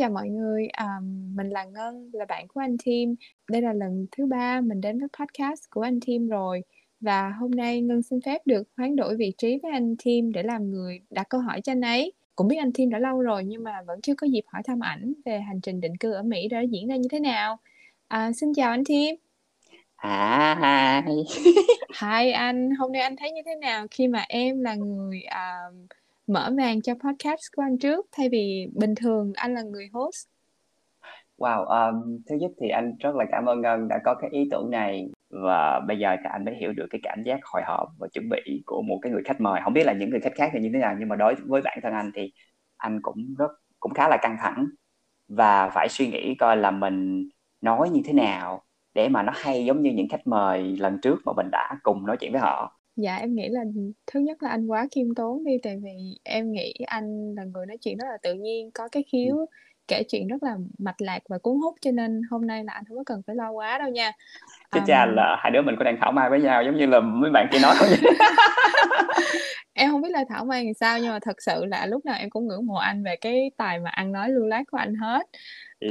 chào 0.00 0.10
mọi 0.10 0.28
người, 0.28 0.66
à, 0.66 0.86
mình 1.34 1.50
là 1.50 1.64
Ngân, 1.64 2.10
là 2.12 2.24
bạn 2.24 2.48
của 2.48 2.60
anh 2.60 2.76
Tim. 2.84 3.14
Đây 3.50 3.62
là 3.62 3.72
lần 3.72 4.06
thứ 4.12 4.26
ba 4.26 4.60
mình 4.60 4.80
đến 4.80 4.98
với 4.98 5.08
podcast 5.18 5.70
của 5.70 5.80
anh 5.80 6.00
Tim 6.06 6.28
rồi. 6.28 6.62
Và 7.00 7.30
hôm 7.30 7.50
nay 7.50 7.80
Ngân 7.80 8.02
xin 8.02 8.20
phép 8.20 8.42
được 8.46 8.68
hoán 8.76 8.96
đổi 8.96 9.16
vị 9.16 9.32
trí 9.38 9.58
với 9.62 9.72
anh 9.72 9.96
Tim 10.04 10.32
để 10.32 10.42
làm 10.42 10.70
người 10.70 11.00
đặt 11.10 11.28
câu 11.28 11.40
hỏi 11.40 11.60
cho 11.60 11.72
anh 11.72 11.80
ấy. 11.80 12.12
Cũng 12.36 12.48
biết 12.48 12.56
anh 12.56 12.72
Tim 12.72 12.90
đã 12.90 12.98
lâu 12.98 13.20
rồi 13.20 13.44
nhưng 13.44 13.64
mà 13.64 13.82
vẫn 13.86 14.00
chưa 14.00 14.14
có 14.14 14.26
dịp 14.26 14.44
hỏi 14.46 14.62
thăm 14.64 14.80
ảnh 14.80 15.12
về 15.24 15.40
hành 15.40 15.60
trình 15.60 15.80
định 15.80 15.96
cư 15.96 16.12
ở 16.12 16.22
Mỹ 16.22 16.48
đã 16.48 16.60
diễn 16.60 16.88
ra 16.88 16.96
như 16.96 17.08
thế 17.10 17.20
nào. 17.20 17.58
À, 18.08 18.32
xin 18.32 18.54
chào 18.54 18.70
anh 18.70 18.84
Tim. 18.84 19.14
À, 19.96 21.04
hi. 21.06 21.14
Hi 22.02 22.30
anh, 22.30 22.70
hôm 22.70 22.92
nay 22.92 23.02
anh 23.02 23.16
thấy 23.16 23.32
như 23.32 23.40
thế 23.46 23.54
nào 23.54 23.86
khi 23.90 24.08
mà 24.08 24.24
em 24.28 24.60
là 24.60 24.74
người 24.74 25.22
à, 25.22 25.58
mở 26.30 26.50
màn 26.50 26.82
cho 26.82 26.94
podcast 26.94 27.40
của 27.56 27.62
anh 27.62 27.78
trước 27.78 28.06
thay 28.12 28.28
vì 28.32 28.66
bình 28.74 28.94
thường 28.94 29.32
anh 29.34 29.54
là 29.54 29.62
người 29.62 29.88
host? 29.92 30.26
Wow, 31.38 31.64
um, 31.64 32.18
thứ 32.28 32.36
nhất 32.36 32.50
thì 32.60 32.68
anh 32.68 32.92
rất 33.00 33.14
là 33.14 33.24
cảm 33.32 33.44
ơn 33.48 33.60
Ngân 33.60 33.88
đã 33.88 33.98
có 34.04 34.14
cái 34.14 34.30
ý 34.32 34.48
tưởng 34.50 34.70
này 34.70 35.08
và 35.30 35.80
bây 35.88 35.98
giờ 35.98 36.16
thì 36.18 36.24
anh 36.32 36.44
mới 36.44 36.54
hiểu 36.54 36.72
được 36.72 36.86
cái 36.90 37.00
cảm 37.02 37.22
giác 37.22 37.40
hồi 37.44 37.62
hộp 37.66 37.88
và 37.98 38.08
chuẩn 38.12 38.28
bị 38.28 38.62
của 38.66 38.82
một 38.82 38.98
cái 39.02 39.12
người 39.12 39.22
khách 39.24 39.40
mời. 39.40 39.60
Không 39.64 39.72
biết 39.72 39.86
là 39.86 39.92
những 39.92 40.10
người 40.10 40.20
khách 40.20 40.34
khác 40.34 40.50
thì 40.52 40.60
như 40.60 40.70
thế 40.72 40.78
nào 40.78 40.96
nhưng 40.98 41.08
mà 41.08 41.16
đối 41.16 41.34
với 41.34 41.62
bản 41.62 41.78
thân 41.82 41.92
anh 41.92 42.10
thì 42.14 42.32
anh 42.76 43.02
cũng 43.02 43.34
rất 43.38 43.50
cũng 43.80 43.94
khá 43.94 44.08
là 44.08 44.16
căng 44.22 44.36
thẳng 44.40 44.66
và 45.28 45.70
phải 45.70 45.88
suy 45.90 46.08
nghĩ 46.08 46.34
coi 46.34 46.56
là 46.56 46.70
mình 46.70 47.28
nói 47.60 47.90
như 47.90 48.00
thế 48.04 48.12
nào 48.12 48.62
để 48.94 49.08
mà 49.08 49.22
nó 49.22 49.32
hay 49.36 49.64
giống 49.64 49.82
như 49.82 49.90
những 49.90 50.08
khách 50.08 50.26
mời 50.26 50.76
lần 50.76 50.98
trước 51.02 51.20
mà 51.24 51.32
mình 51.36 51.48
đã 51.52 51.78
cùng 51.82 52.06
nói 52.06 52.16
chuyện 52.20 52.32
với 52.32 52.40
họ 52.40 52.79
Dạ 53.00 53.16
em 53.16 53.34
nghĩ 53.34 53.48
là 53.48 53.64
thứ 54.06 54.20
nhất 54.20 54.42
là 54.42 54.48
anh 54.48 54.66
quá 54.66 54.86
khiêm 54.94 55.14
tốn 55.14 55.44
đi 55.44 55.52
tại 55.62 55.76
vì 55.82 56.18
em 56.24 56.52
nghĩ 56.52 56.74
anh 56.86 57.34
là 57.36 57.44
người 57.44 57.66
nói 57.66 57.76
chuyện 57.76 57.98
rất 57.98 58.06
là 58.10 58.16
tự 58.22 58.34
nhiên, 58.34 58.70
có 58.70 58.88
cái 58.92 59.02
khiếu 59.12 59.36
ừ. 59.36 59.44
kể 59.88 60.02
chuyện 60.08 60.28
rất 60.28 60.42
là 60.42 60.56
mạch 60.78 61.00
lạc 61.00 61.18
và 61.28 61.38
cuốn 61.38 61.56
hút 61.62 61.74
cho 61.80 61.90
nên 61.90 62.22
hôm 62.30 62.46
nay 62.46 62.64
là 62.64 62.72
anh 62.72 62.84
không 62.88 62.96
có 62.96 63.04
cần 63.06 63.22
phải 63.26 63.36
lo 63.36 63.50
quá 63.50 63.78
đâu 63.78 63.88
nha. 63.88 64.12
Chứ 64.72 64.80
um, 64.80 64.86
cha 64.86 65.06
là 65.06 65.36
hai 65.38 65.50
đứa 65.50 65.62
mình 65.62 65.74
có 65.78 65.84
đang 65.84 65.96
thảo 66.00 66.12
mai 66.12 66.30
với 66.30 66.40
nhau 66.40 66.62
giống 66.62 66.76
như 66.76 66.86
là 66.86 67.00
mấy 67.00 67.30
bạn 67.30 67.48
kia 67.52 67.58
nói 67.62 67.74
thôi. 67.78 67.88
em 69.72 69.90
không 69.90 70.02
biết 70.02 70.12
là 70.12 70.24
thảo 70.28 70.44
mai 70.44 70.64
làm 70.64 70.74
sao 70.74 70.98
nhưng 70.98 71.10
mà 71.10 71.18
thật 71.22 71.42
sự 71.42 71.64
là 71.64 71.86
lúc 71.86 72.04
nào 72.04 72.16
em 72.18 72.30
cũng 72.30 72.46
ngưỡng 72.46 72.66
mộ 72.66 72.74
anh 72.74 73.02
về 73.04 73.16
cái 73.16 73.50
tài 73.56 73.78
mà 73.78 73.90
ăn 73.90 74.12
nói 74.12 74.28
lưu 74.28 74.46
loát 74.46 74.66
của 74.70 74.78
anh 74.78 74.94
hết. 74.94 75.26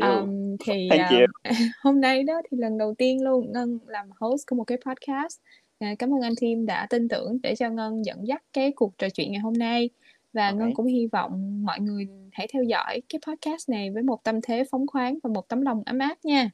Um, 0.01 0.55
thì 0.65 0.89
uh, 0.93 1.29
hôm 1.83 2.01
nay 2.01 2.23
đó 2.23 2.41
thì 2.51 2.57
lần 2.57 2.77
đầu 2.77 2.93
tiên 2.97 3.23
luôn 3.23 3.51
Ngân 3.51 3.79
làm 3.87 4.09
host 4.19 4.47
của 4.47 4.55
một 4.55 4.63
cái 4.63 4.77
podcast 4.85 5.39
À, 5.79 5.95
cảm 5.99 6.13
ơn 6.13 6.21
anh 6.21 6.33
Tim 6.41 6.65
đã 6.65 6.87
tin 6.89 7.07
tưởng 7.07 7.37
để 7.43 7.55
cho 7.55 7.69
Ngân 7.69 8.05
dẫn 8.05 8.27
dắt 8.27 8.43
cái 8.53 8.71
cuộc 8.75 8.97
trò 8.97 9.09
chuyện 9.09 9.31
ngày 9.31 9.41
hôm 9.41 9.53
nay 9.53 9.89
và 10.33 10.45
okay. 10.45 10.57
Ngân 10.57 10.73
cũng 10.73 10.85
hy 10.85 11.07
vọng 11.07 11.63
mọi 11.65 11.79
người 11.79 12.07
hãy 12.31 12.47
theo 12.53 12.63
dõi 12.63 13.01
cái 13.09 13.19
podcast 13.27 13.69
này 13.69 13.91
với 13.91 14.03
một 14.03 14.23
tâm 14.23 14.41
thế 14.41 14.63
phóng 14.71 14.87
khoáng 14.87 15.17
và 15.23 15.29
một 15.33 15.47
tấm 15.49 15.61
lòng 15.61 15.83
ấm 15.85 15.99
áp 15.99 16.17
nha. 16.23 16.49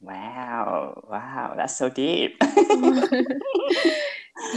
Wow, 0.00 0.94
wow, 0.94 1.56
that's 1.56 1.66
so 1.66 1.88
deep. 1.96 2.30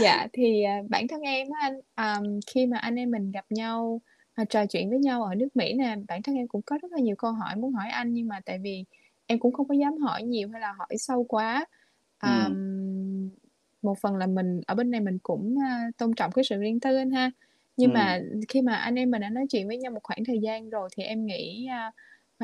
dạ 0.00 0.26
thì 0.32 0.64
uh, 0.80 0.90
bản 0.90 1.08
thân 1.08 1.20
em 1.20 1.46
á 1.60 1.70
anh 1.94 2.22
um, 2.22 2.40
khi 2.46 2.66
mà 2.66 2.78
anh 2.78 2.96
em 2.96 3.10
mình 3.10 3.32
gặp 3.32 3.44
nhau 3.50 4.00
uh, 4.42 4.50
trò 4.50 4.66
chuyện 4.66 4.90
với 4.90 4.98
nhau 4.98 5.22
ở 5.22 5.34
nước 5.34 5.48
Mỹ 5.54 5.72
nè, 5.72 5.96
bản 6.08 6.22
thân 6.22 6.34
em 6.34 6.48
cũng 6.48 6.62
có 6.62 6.78
rất 6.82 6.92
là 6.92 6.98
nhiều 6.98 7.16
câu 7.18 7.32
hỏi 7.32 7.56
muốn 7.56 7.72
hỏi 7.72 7.88
anh 7.88 8.12
nhưng 8.12 8.28
mà 8.28 8.40
tại 8.44 8.58
vì 8.58 8.84
em 9.26 9.38
cũng 9.38 9.52
không 9.52 9.68
có 9.68 9.74
dám 9.74 9.96
hỏi 9.98 10.22
nhiều 10.22 10.48
hay 10.52 10.60
là 10.60 10.72
hỏi 10.78 10.98
sâu 10.98 11.24
quá. 11.24 11.66
Um, 12.22 12.46
ừ 12.46 12.85
một 13.86 13.98
phần 13.98 14.16
là 14.16 14.26
mình 14.26 14.60
ở 14.66 14.74
bên 14.74 14.90
này 14.90 15.00
mình 15.00 15.18
cũng 15.22 15.54
uh, 15.54 15.96
tôn 15.96 16.14
trọng 16.14 16.32
cái 16.32 16.44
sự 16.44 16.60
riêng 16.60 16.80
tư 16.80 16.96
anh 16.96 17.10
ha 17.10 17.30
nhưng 17.76 17.90
ừ. 17.90 17.94
mà 17.94 18.20
khi 18.48 18.62
mà 18.62 18.74
anh 18.74 18.94
em 18.94 19.10
mình 19.10 19.20
đã 19.20 19.30
nói 19.30 19.46
chuyện 19.50 19.66
với 19.66 19.78
nhau 19.78 19.92
một 19.92 20.02
khoảng 20.02 20.24
thời 20.26 20.38
gian 20.38 20.70
rồi 20.70 20.88
thì 20.96 21.02
em 21.02 21.26
nghĩ 21.26 21.68
uh, 21.88 21.94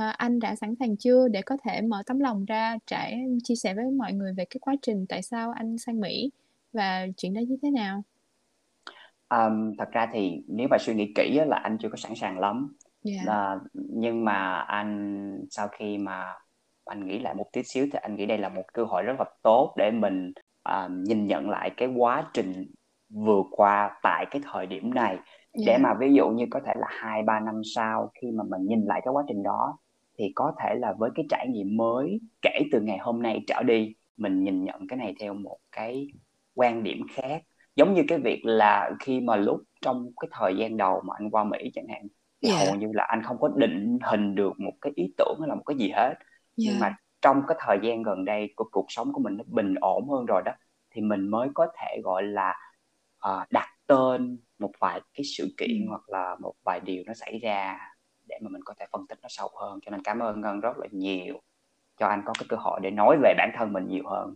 uh, 0.01 0.17
anh 0.17 0.39
đã 0.39 0.55
sẵn 0.55 0.75
sàng 0.81 0.97
chưa 0.97 1.29
để 1.29 1.43
có 1.43 1.57
thể 1.65 1.81
mở 1.81 2.03
tấm 2.07 2.21
lòng 2.21 2.45
ra 2.45 2.79
trải 2.87 3.25
chia 3.45 3.55
sẻ 3.55 3.75
với 3.75 3.85
mọi 3.91 4.13
người 4.13 4.33
về 4.37 4.45
cái 4.45 4.59
quá 4.61 4.75
trình 4.83 5.07
tại 5.09 5.23
sao 5.23 5.53
anh 5.53 5.79
sang 5.79 6.01
Mỹ 6.01 6.31
và 6.73 7.07
chuyện 7.17 7.35
đó 7.35 7.41
như 7.49 7.57
thế 7.63 7.71
nào 7.71 8.03
um, 9.29 9.77
thật 9.79 9.89
ra 9.93 10.09
thì 10.13 10.43
nếu 10.49 10.69
mà 10.71 10.77
suy 10.81 10.95
nghĩ 10.95 11.13
kỹ 11.15 11.41
là 11.47 11.57
anh 11.57 11.79
chưa 11.79 11.89
có 11.89 11.97
sẵn 11.97 12.15
sàng 12.15 12.39
lắm 12.39 12.77
yeah. 13.05 13.27
là, 13.27 13.59
nhưng 13.75 14.25
mà 14.25 14.59
anh 14.59 15.47
sau 15.51 15.69
khi 15.69 15.99
mà 15.99 16.35
anh 16.85 17.07
nghĩ 17.07 17.19
lại 17.19 17.35
một 17.35 17.47
tí 17.53 17.63
xíu 17.63 17.87
thì 17.93 17.99
anh 18.03 18.17
nghĩ 18.17 18.27
đây 18.27 18.39
là 18.39 18.49
một 18.49 18.63
cơ 18.73 18.85
hội 18.85 19.03
rất 19.03 19.15
là 19.19 19.25
tốt 19.43 19.75
để 19.77 19.91
mình 19.91 20.33
à, 20.63 20.89
nhìn 20.91 21.27
nhận 21.27 21.51
lại 21.51 21.71
cái 21.77 21.89
quá 21.97 22.31
trình 22.35 22.67
vừa 23.11 23.43
qua 23.51 23.91
tại 24.03 24.27
cái 24.31 24.43
thời 24.53 24.67
điểm 24.67 24.95
này 24.95 25.15
yeah. 25.15 25.67
để 25.67 25.79
mà 25.79 25.95
ví 26.01 26.15
dụ 26.15 26.29
như 26.29 26.45
có 26.51 26.61
thể 26.67 26.73
là 26.77 26.87
hai 26.91 27.23
ba 27.23 27.41
năm 27.41 27.61
sau 27.75 28.11
khi 28.21 28.31
mà 28.31 28.45
mình 28.45 28.67
nhìn 28.67 28.85
lại 28.85 29.01
cái 29.05 29.13
quá 29.13 29.25
trình 29.29 29.43
đó 29.43 29.79
thì 30.19 30.33
có 30.35 30.53
thể 30.63 30.75
là 30.75 30.93
với 30.99 31.11
cái 31.15 31.27
trải 31.31 31.47
nghiệm 31.49 31.77
mới 31.77 32.21
kể 32.43 32.61
từ 32.73 32.81
ngày 32.81 32.99
hôm 32.99 33.23
nay 33.23 33.45
trở 33.47 33.63
đi 33.63 33.95
mình 34.17 34.45
nhìn 34.45 34.65
nhận 34.65 34.87
cái 34.89 34.97
này 34.97 35.15
theo 35.21 35.35
một 35.35 35.59
cái 35.73 36.07
quan 36.55 36.83
điểm 36.83 37.07
khác 37.15 37.43
giống 37.77 37.95
như 37.95 38.03
cái 38.09 38.19
việc 38.19 38.41
là 38.45 38.91
khi 39.01 39.21
mà 39.21 39.37
lúc 39.37 39.61
trong 39.81 40.11
cái 40.21 40.29
thời 40.33 40.57
gian 40.57 40.77
đầu 40.77 41.03
mà 41.05 41.15
anh 41.19 41.31
qua 41.31 41.45
Mỹ 41.45 41.71
chẳng 41.75 41.87
hạn 41.89 42.03
thì 42.43 42.49
yeah. 42.49 42.67
hầu 42.67 42.75
như 42.75 42.89
là 42.95 43.05
anh 43.05 43.23
không 43.23 43.41
có 43.41 43.49
định 43.57 43.99
hình 44.03 44.35
được 44.35 44.61
một 44.61 44.73
cái 44.81 44.93
ý 44.97 45.15
tưởng 45.19 45.37
hay 45.41 45.49
là 45.49 45.55
một 45.55 45.63
cái 45.67 45.77
gì 45.77 45.91
hết 45.91 46.09
yeah. 46.09 46.19
nhưng 46.57 46.79
mà 46.81 46.97
trong 47.23 47.43
cái 47.49 47.59
thời 47.61 47.79
gian 47.83 48.03
gần 48.03 48.25
đây 48.25 48.53
của 48.57 48.69
cuộc 48.73 48.87
sống 48.89 49.13
của 49.13 49.21
mình 49.21 49.37
nó 49.37 49.45
bình 49.47 49.75
ổn 49.81 50.09
hơn 50.09 50.27
rồi 50.27 50.43
đó 50.45 50.53
thì 50.91 51.01
mình 51.01 51.29
mới 51.29 51.49
có 51.55 51.67
thể 51.79 52.01
gọi 52.05 52.23
là 52.23 52.55
uh, 53.29 53.51
đặt 53.51 53.69
tên 53.87 54.39
một 54.59 54.71
vài 54.79 55.01
cái 55.15 55.25
sự 55.25 55.55
kiện 55.59 55.87
hoặc 55.89 56.09
là 56.09 56.37
một 56.41 56.55
vài 56.65 56.81
điều 56.81 57.03
nó 57.07 57.15
xảy 57.15 57.39
ra 57.39 57.79
để 58.29 58.39
mà 58.43 58.49
mình 58.49 58.63
có 58.65 58.75
thể 58.79 58.87
phân 58.93 59.07
tích 59.07 59.19
nó 59.23 59.29
sâu 59.31 59.49
hơn. 59.61 59.79
Cho 59.83 59.91
nên 59.91 60.03
cảm 60.03 60.19
ơn 60.19 60.41
ngân 60.41 60.61
rất 60.61 60.79
là 60.79 60.87
nhiều 60.91 61.41
cho 61.97 62.07
anh 62.07 62.23
có 62.25 62.33
cái 62.39 62.47
cơ 62.49 62.57
hội 62.57 62.81
để 62.83 62.91
nói 62.91 63.17
về 63.23 63.35
bản 63.39 63.51
thân 63.55 63.73
mình 63.73 63.89
nhiều 63.89 64.05
hơn. 64.07 64.35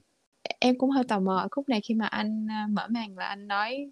Em 0.61 0.79
cũng 0.79 0.91
hơi 0.91 1.05
tò 1.09 1.21
mò 1.21 1.37
ở 1.37 1.49
khúc 1.51 1.69
này 1.69 1.81
khi 1.81 1.95
mà 1.95 2.07
anh 2.07 2.47
uh, 2.47 2.71
mở 2.71 2.87
màn 2.91 3.19
là 3.19 3.27
anh 3.27 3.49
nói 3.49 3.91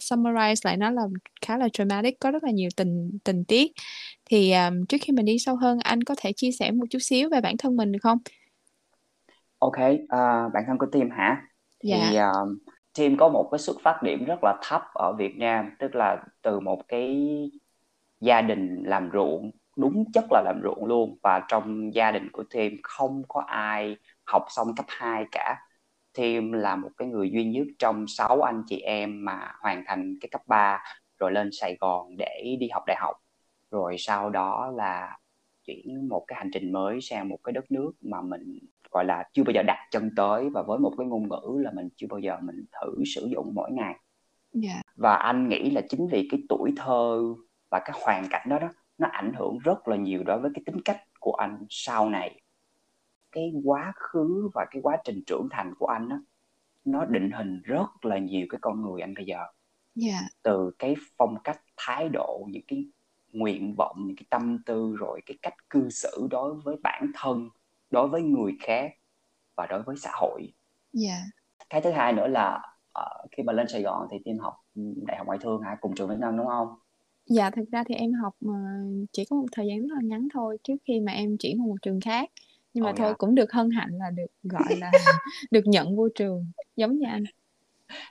summarize 0.00 0.60
lại 0.64 0.76
nó 0.76 0.90
là 0.90 1.02
khá 1.40 1.58
là 1.58 1.68
dramatic 1.72 2.20
có 2.20 2.30
rất 2.30 2.44
là 2.44 2.50
nhiều 2.50 2.68
tình 2.76 3.18
tình 3.24 3.44
tiết. 3.44 3.72
Thì 4.24 4.52
um, 4.52 4.84
trước 4.88 4.98
khi 5.00 5.12
mình 5.12 5.24
đi 5.24 5.38
sâu 5.38 5.56
hơn 5.56 5.78
anh 5.78 6.02
có 6.02 6.14
thể 6.18 6.32
chia 6.32 6.50
sẻ 6.52 6.70
một 6.70 6.84
chút 6.90 6.98
xíu 6.98 7.28
về 7.30 7.40
bản 7.40 7.56
thân 7.56 7.76
mình 7.76 7.92
được 7.92 7.98
không? 8.02 8.18
Ok 9.58 9.78
uh, 9.78 10.52
bản 10.54 10.64
thân 10.66 10.78
của 10.78 10.86
team 10.92 11.10
hả? 11.10 11.42
Thì 11.82 11.90
dạ. 11.90 12.30
uh, 12.30 12.48
team 12.98 13.16
có 13.16 13.28
một 13.28 13.48
cái 13.52 13.58
xuất 13.58 13.76
phát 13.82 14.02
điểm 14.02 14.24
rất 14.24 14.38
là 14.42 14.58
thấp 14.62 14.82
ở 14.94 15.12
Việt 15.18 15.36
Nam 15.36 15.70
tức 15.78 15.94
là 15.94 16.22
từ 16.42 16.60
một 16.60 16.88
cái 16.88 17.26
gia 18.20 18.42
đình 18.42 18.82
làm 18.86 19.10
ruộng 19.12 19.50
đúng 19.76 20.04
chất 20.12 20.24
là 20.30 20.42
làm 20.44 20.60
ruộng 20.62 20.84
luôn 20.84 21.18
và 21.22 21.42
trong 21.48 21.94
gia 21.94 22.10
đình 22.10 22.28
của 22.32 22.44
team 22.54 22.72
không 22.82 23.22
có 23.28 23.40
ai 23.46 23.96
học 24.24 24.46
xong 24.48 24.74
cấp 24.76 24.86
2 24.88 25.24
cả 25.32 25.56
Team 26.18 26.52
là 26.52 26.76
một 26.76 26.90
cái 26.96 27.08
người 27.08 27.30
duy 27.30 27.44
nhất 27.44 27.66
trong 27.78 28.06
6 28.08 28.42
anh 28.42 28.62
chị 28.66 28.80
em 28.80 29.24
mà 29.24 29.52
hoàn 29.60 29.84
thành 29.86 30.14
cái 30.20 30.28
cấp 30.28 30.40
3 30.46 30.82
rồi 31.18 31.32
lên 31.32 31.50
Sài 31.52 31.76
Gòn 31.80 32.16
để 32.18 32.56
đi 32.60 32.68
học 32.68 32.82
đại 32.86 32.96
học 33.00 33.16
rồi 33.70 33.96
sau 33.98 34.30
đó 34.30 34.72
là 34.76 35.18
chuyển 35.66 36.08
một 36.08 36.24
cái 36.28 36.38
hành 36.38 36.50
trình 36.52 36.72
mới 36.72 37.00
sang 37.00 37.28
một 37.28 37.38
cái 37.44 37.52
đất 37.52 37.70
nước 37.70 37.92
mà 38.00 38.22
mình 38.22 38.58
gọi 38.90 39.04
là 39.04 39.24
chưa 39.32 39.42
bao 39.42 39.52
giờ 39.54 39.62
đặt 39.66 39.88
chân 39.90 40.10
tới 40.16 40.50
và 40.50 40.62
với 40.62 40.78
một 40.78 40.92
cái 40.98 41.06
ngôn 41.06 41.28
ngữ 41.28 41.58
là 41.62 41.70
mình 41.74 41.88
chưa 41.96 42.06
bao 42.10 42.18
giờ 42.18 42.38
mình 42.42 42.64
thử 42.72 43.04
sử 43.14 43.26
dụng 43.26 43.52
mỗi 43.54 43.70
ngày 43.72 43.94
yeah. 44.62 44.76
Dạ. 44.76 44.82
và 44.96 45.14
anh 45.14 45.48
nghĩ 45.48 45.70
là 45.70 45.80
chính 45.88 46.08
vì 46.12 46.28
cái 46.30 46.40
tuổi 46.48 46.72
thơ 46.76 47.34
và 47.70 47.78
cái 47.84 48.00
hoàn 48.04 48.26
cảnh 48.30 48.46
đó 48.50 48.58
đó 48.58 48.68
nó 48.98 49.08
ảnh 49.08 49.32
hưởng 49.38 49.58
rất 49.58 49.88
là 49.88 49.96
nhiều 49.96 50.22
đối 50.26 50.40
với 50.40 50.50
cái 50.54 50.62
tính 50.66 50.80
cách 50.84 51.00
của 51.20 51.32
anh 51.32 51.66
sau 51.70 52.10
này 52.10 52.40
cái 53.34 53.52
quá 53.64 53.92
khứ 53.96 54.50
và 54.54 54.66
cái 54.70 54.82
quá 54.82 54.96
trình 55.04 55.22
trưởng 55.26 55.48
thành 55.50 55.74
của 55.78 55.86
anh 55.86 56.08
đó 56.08 56.16
nó 56.84 57.04
định 57.04 57.30
hình 57.30 57.62
rất 57.64 58.04
là 58.04 58.18
nhiều 58.18 58.46
cái 58.50 58.58
con 58.62 58.82
người 58.82 59.00
anh 59.00 59.14
bây 59.14 59.24
giờ 59.24 59.36
yeah. 59.36 59.50
Dạ. 59.94 60.20
từ 60.42 60.70
cái 60.78 60.96
phong 61.16 61.36
cách 61.44 61.60
thái 61.76 62.08
độ 62.08 62.46
những 62.50 62.62
cái 62.68 62.86
nguyện 63.32 63.74
vọng 63.78 63.96
những 64.06 64.16
cái 64.16 64.26
tâm 64.30 64.58
tư 64.66 64.96
rồi 64.98 65.20
cái 65.26 65.36
cách 65.42 65.54
cư 65.70 65.90
xử 65.90 66.26
đối 66.30 66.54
với 66.54 66.76
bản 66.82 67.12
thân 67.14 67.48
đối 67.90 68.08
với 68.08 68.22
người 68.22 68.52
khác 68.60 68.92
và 69.56 69.66
đối 69.66 69.82
với 69.82 69.96
xã 69.96 70.10
hội 70.14 70.40
yeah. 70.42 70.52
Dạ. 70.92 71.18
cái 71.70 71.80
thứ 71.80 71.90
hai 71.90 72.12
nữa 72.12 72.26
là 72.26 72.60
uh, 72.98 73.30
khi 73.36 73.42
mà 73.42 73.52
lên 73.52 73.68
Sài 73.68 73.82
Gòn 73.82 74.08
thì 74.10 74.16
tiên 74.24 74.38
học 74.38 74.54
đại 75.06 75.16
học 75.16 75.26
ngoại 75.26 75.38
thương 75.42 75.62
hả 75.62 75.76
cùng 75.80 75.94
trường 75.94 76.08
với 76.08 76.16
Ngân 76.16 76.36
đúng 76.36 76.46
không 76.46 76.68
dạ 77.26 77.50
thực 77.50 77.64
ra 77.72 77.84
thì 77.88 77.94
em 77.94 78.12
học 78.12 78.34
uh, 78.46 79.08
chỉ 79.12 79.24
có 79.24 79.36
một 79.36 79.46
thời 79.52 79.66
gian 79.66 79.80
rất 79.80 79.94
là 79.94 80.00
ngắn 80.02 80.28
thôi 80.34 80.58
trước 80.62 80.76
khi 80.84 81.00
mà 81.00 81.12
em 81.12 81.36
chuyển 81.38 81.58
vào 81.58 81.66
một 81.66 81.76
trường 81.82 82.00
khác 82.00 82.30
nhưng 82.74 82.84
mà 82.84 82.90
oh, 82.90 82.96
thôi 82.96 83.06
yeah. 83.06 83.18
cũng 83.18 83.34
được 83.34 83.52
hân 83.52 83.70
hạnh 83.70 83.90
là 83.92 84.10
được 84.10 84.26
gọi 84.42 84.76
là 84.78 84.90
được 85.50 85.66
nhận 85.66 85.96
vô 85.96 86.08
trường 86.14 86.46
giống 86.76 86.98
như 86.98 87.06
anh 87.08 87.24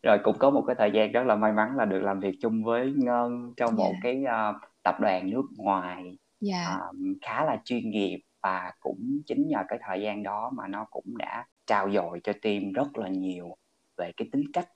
rồi 0.03 0.17
cũng 0.23 0.37
có 0.39 0.49
một 0.49 0.63
cái 0.67 0.75
thời 0.79 0.91
gian 0.93 1.11
rất 1.11 1.23
là 1.25 1.35
may 1.35 1.51
mắn 1.51 1.77
là 1.77 1.85
được 1.85 1.99
làm 1.99 2.19
việc 2.19 2.37
chung 2.41 2.63
với 2.63 2.93
Ngân 2.95 3.53
trong 3.57 3.77
yeah. 3.77 3.77
một 3.77 3.93
dạ. 3.93 3.99
cái 4.03 4.23
uh, 4.23 4.61
tập 4.83 4.95
đoàn 4.99 5.29
nước 5.29 5.45
ngoài 5.57 6.03
yeah. 6.03 6.17
Dạ. 6.41 6.77
uh, 6.89 7.17
khá 7.21 7.45
là 7.45 7.61
chuyên 7.65 7.89
nghiệp 7.89 8.19
và 8.41 8.71
cũng 8.79 9.21
chính 9.25 9.47
nhờ 9.47 9.59
cái 9.67 9.79
thời 9.81 10.01
gian 10.01 10.23
đó 10.23 10.51
mà 10.53 10.67
nó 10.67 10.85
cũng 10.91 11.17
đã 11.17 11.45
trao 11.65 11.91
dồi 11.91 12.19
cho 12.23 12.33
team 12.41 12.71
rất 12.71 12.97
là 12.97 13.09
nhiều 13.09 13.57
về 13.97 14.11
cái 14.17 14.27
tính 14.31 14.43
cách 14.53 14.69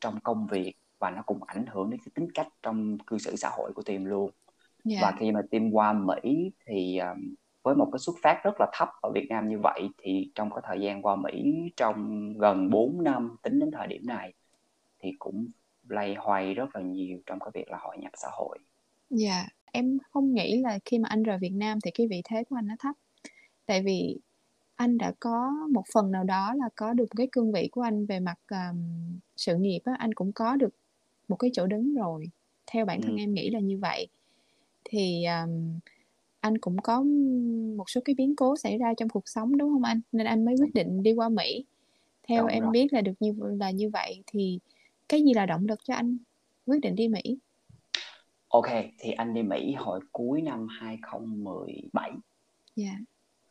trong 0.00 0.20
công 0.20 0.46
việc 0.46 0.74
và 0.98 1.10
nó 1.10 1.22
cũng 1.22 1.40
ảnh 1.46 1.64
hưởng 1.66 1.90
đến 1.90 2.00
cái 2.00 2.10
tính 2.14 2.28
cách 2.34 2.48
trong 2.62 2.98
cư 3.06 3.18
xử 3.18 3.36
xã 3.36 3.48
hội 3.48 3.72
của 3.74 3.82
team 3.82 4.04
luôn 4.04 4.30
yeah. 4.30 4.32
Dạ. 4.84 4.98
và 5.02 5.16
khi 5.18 5.32
mà 5.32 5.40
team 5.50 5.70
qua 5.70 5.92
Mỹ 5.92 6.52
thì 6.66 6.98
um, 6.98 7.34
với 7.66 7.74
một 7.74 7.88
cái 7.92 7.98
xuất 7.98 8.16
phát 8.22 8.40
rất 8.44 8.60
là 8.60 8.66
thấp 8.72 8.88
ở 9.00 9.10
Việt 9.14 9.26
Nam 9.28 9.48
như 9.48 9.58
vậy 9.62 9.88
thì 9.98 10.30
trong 10.34 10.50
cái 10.50 10.60
thời 10.64 10.80
gian 10.80 11.02
qua 11.02 11.16
Mỹ 11.16 11.52
trong 11.76 12.32
gần 12.38 12.70
4 12.70 13.02
năm 13.04 13.36
tính 13.42 13.58
đến 13.60 13.70
thời 13.70 13.86
điểm 13.86 14.06
này 14.06 14.32
thì 14.98 15.12
cũng 15.18 15.46
lay 15.88 16.14
hoay 16.18 16.54
rất 16.54 16.76
là 16.76 16.80
nhiều 16.80 17.18
trong 17.26 17.38
cái 17.38 17.50
việc 17.54 17.70
là 17.70 17.78
hội 17.80 17.96
nhập 17.98 18.12
xã 18.16 18.28
hội. 18.32 18.58
Dạ, 19.10 19.48
em 19.72 19.98
không 20.10 20.34
nghĩ 20.34 20.60
là 20.60 20.78
khi 20.84 20.98
mà 20.98 21.08
anh 21.08 21.22
rời 21.22 21.38
Việt 21.38 21.52
Nam 21.52 21.78
thì 21.84 21.90
cái 21.90 22.06
vị 22.08 22.22
thế 22.24 22.44
của 22.44 22.56
anh 22.56 22.66
nó 22.66 22.74
thấp. 22.78 22.94
Tại 23.66 23.82
vì 23.82 24.18
anh 24.76 24.98
đã 24.98 25.12
có 25.20 25.50
một 25.72 25.82
phần 25.94 26.10
nào 26.10 26.24
đó 26.24 26.54
là 26.54 26.68
có 26.76 26.92
được 26.92 27.06
cái 27.16 27.28
cương 27.32 27.52
vị 27.52 27.68
của 27.72 27.82
anh 27.82 28.06
về 28.06 28.20
mặt 28.20 28.38
um, 28.50 28.78
sự 29.36 29.56
nghiệp 29.56 29.80
á, 29.84 29.92
anh 29.98 30.14
cũng 30.14 30.32
có 30.32 30.56
được 30.56 30.74
một 31.28 31.36
cái 31.36 31.50
chỗ 31.54 31.66
đứng 31.66 31.94
rồi. 31.94 32.30
Theo 32.66 32.84
bản 32.84 33.00
thân 33.02 33.16
Ừ. 33.16 33.20
em 33.20 33.34
nghĩ 33.34 33.50
là 33.50 33.60
như 33.60 33.78
vậy. 33.78 34.08
Thì 34.84 35.24
um, 35.24 35.78
anh 36.46 36.58
cũng 36.58 36.76
có 36.78 37.02
một 37.76 37.90
số 37.90 38.00
cái 38.04 38.14
biến 38.14 38.36
cố 38.36 38.56
xảy 38.56 38.78
ra 38.78 38.94
trong 38.96 39.08
cuộc 39.08 39.28
sống 39.28 39.58
đúng 39.58 39.70
không 39.72 39.82
anh? 39.82 40.00
Nên 40.12 40.26
anh 40.26 40.44
mới 40.44 40.54
quyết 40.58 40.74
định 40.74 41.02
đi 41.02 41.12
qua 41.12 41.28
Mỹ. 41.28 41.64
Theo 42.28 42.42
Đúng 42.42 42.50
em 42.50 42.62
rồi. 42.62 42.72
biết 42.72 42.92
là 42.92 43.00
được 43.00 43.12
như 43.20 43.34
là 43.60 43.70
như 43.70 43.90
vậy 43.90 44.22
thì 44.26 44.58
cái 45.08 45.22
gì 45.22 45.34
là 45.34 45.46
động 45.46 45.66
lực 45.66 45.78
cho 45.84 45.94
anh 45.94 46.18
quyết 46.66 46.80
định 46.80 46.94
đi 46.94 47.08
Mỹ? 47.08 47.38
Ok, 48.48 48.66
thì 48.98 49.12
anh 49.12 49.34
đi 49.34 49.42
Mỹ 49.42 49.74
hồi 49.78 50.00
cuối 50.12 50.42
năm 50.42 50.66
2017. 50.80 52.10
Dạ. 52.76 52.92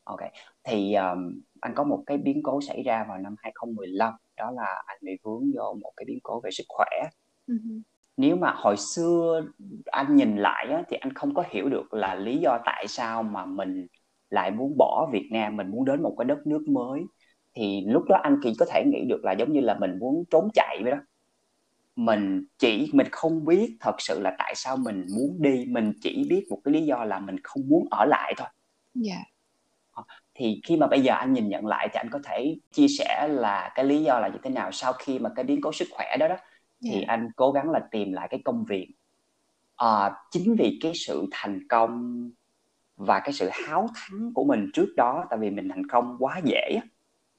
Ok, 0.03 0.19
thì 0.63 0.93
um, 0.93 1.41
anh 1.61 1.73
có 1.75 1.83
một 1.83 2.03
cái 2.05 2.17
biến 2.17 2.43
cố 2.43 2.61
xảy 2.61 2.83
ra 2.83 3.05
vào 3.09 3.17
năm 3.17 3.35
2015, 3.37 4.13
đó 4.37 4.51
là 4.51 4.83
anh 4.85 4.97
bị 5.01 5.11
vướng 5.23 5.51
vô 5.55 5.77
một 5.81 5.91
cái 5.97 6.05
biến 6.05 6.19
cố 6.23 6.41
về 6.43 6.51
sức 6.51 6.63
khỏe. 6.67 7.09
Uh-huh. 7.47 7.81
Nếu 8.17 8.35
mà 8.35 8.53
hồi 8.55 8.77
xưa 8.77 9.41
anh 9.85 10.15
nhìn 10.15 10.37
lại 10.37 10.67
á, 10.71 10.83
thì 10.89 10.97
anh 10.97 11.13
không 11.13 11.33
có 11.33 11.43
hiểu 11.49 11.69
được 11.69 11.93
là 11.93 12.15
lý 12.15 12.37
do 12.37 12.57
tại 12.65 12.85
sao 12.87 13.23
mà 13.23 13.45
mình 13.45 13.87
lại 14.29 14.51
muốn 14.51 14.77
bỏ 14.77 15.09
Việt 15.11 15.29
Nam, 15.31 15.57
mình 15.57 15.67
muốn 15.67 15.85
đến 15.85 16.03
một 16.03 16.15
cái 16.17 16.25
đất 16.25 16.47
nước 16.47 16.67
mới. 16.67 17.01
Thì 17.55 17.81
lúc 17.87 18.03
đó 18.09 18.19
anh 18.23 18.39
chỉ 18.43 18.53
có 18.59 18.65
thể 18.73 18.83
nghĩ 18.85 19.05
được 19.09 19.25
là 19.25 19.31
giống 19.31 19.53
như 19.53 19.61
là 19.61 19.77
mình 19.79 19.99
muốn 19.99 20.23
trốn 20.29 20.49
chạy 20.53 20.79
vậy 20.83 20.91
đó. 20.91 20.97
Mình 21.95 22.45
chỉ 22.57 22.89
mình 22.93 23.07
không 23.11 23.45
biết 23.45 23.77
thật 23.79 23.95
sự 23.99 24.19
là 24.19 24.35
tại 24.37 24.53
sao 24.55 24.77
mình 24.77 25.05
muốn 25.15 25.41
đi, 25.41 25.65
mình 25.67 25.93
chỉ 26.01 26.27
biết 26.29 26.45
một 26.49 26.61
cái 26.63 26.73
lý 26.73 26.85
do 26.85 27.03
là 27.03 27.19
mình 27.19 27.35
không 27.43 27.63
muốn 27.69 27.87
ở 27.91 28.05
lại 28.05 28.33
thôi. 28.37 28.47
Dạ. 28.93 29.17
Thì 30.33 30.61
khi 30.63 30.77
mà 30.77 30.87
bây 30.87 31.01
giờ 31.01 31.13
anh 31.13 31.33
nhìn 31.33 31.49
nhận 31.49 31.65
lại 31.65 31.89
thì 31.93 31.97
anh 31.97 32.09
có 32.09 32.19
thể 32.23 32.55
chia 32.71 32.87
sẻ 32.87 33.27
là 33.31 33.71
cái 33.75 33.85
lý 33.85 34.03
do 34.03 34.19
là 34.19 34.27
như 34.27 34.37
thế 34.43 34.49
nào 34.49 34.71
sau 34.71 34.93
khi 34.93 35.19
mà 35.19 35.29
cái 35.35 35.45
biến 35.45 35.61
cố 35.61 35.71
sức 35.71 35.87
khỏe 35.91 36.17
đó 36.19 36.27
đó 36.27 36.35
thì 36.83 36.91
Dạ. 36.91 37.03
anh 37.07 37.29
cố 37.35 37.51
gắng 37.51 37.69
là 37.69 37.79
tìm 37.91 38.13
lại 38.13 38.27
cái 38.31 38.41
công 38.45 38.65
việc. 38.65 38.87
À, 39.75 40.11
chính 40.31 40.55
vì 40.59 40.79
cái 40.81 40.91
sự 40.95 41.25
thành 41.31 41.67
công 41.69 42.21
và 42.97 43.19
cái 43.19 43.33
sự 43.33 43.49
háo 43.53 43.87
thắng 43.95 44.31
của 44.33 44.43
mình 44.43 44.69
trước 44.73 44.93
đó 44.97 45.25
tại 45.29 45.39
vì 45.39 45.49
mình 45.49 45.69
thành 45.69 45.87
công 45.87 46.15
quá 46.19 46.41
dễ 46.43 46.79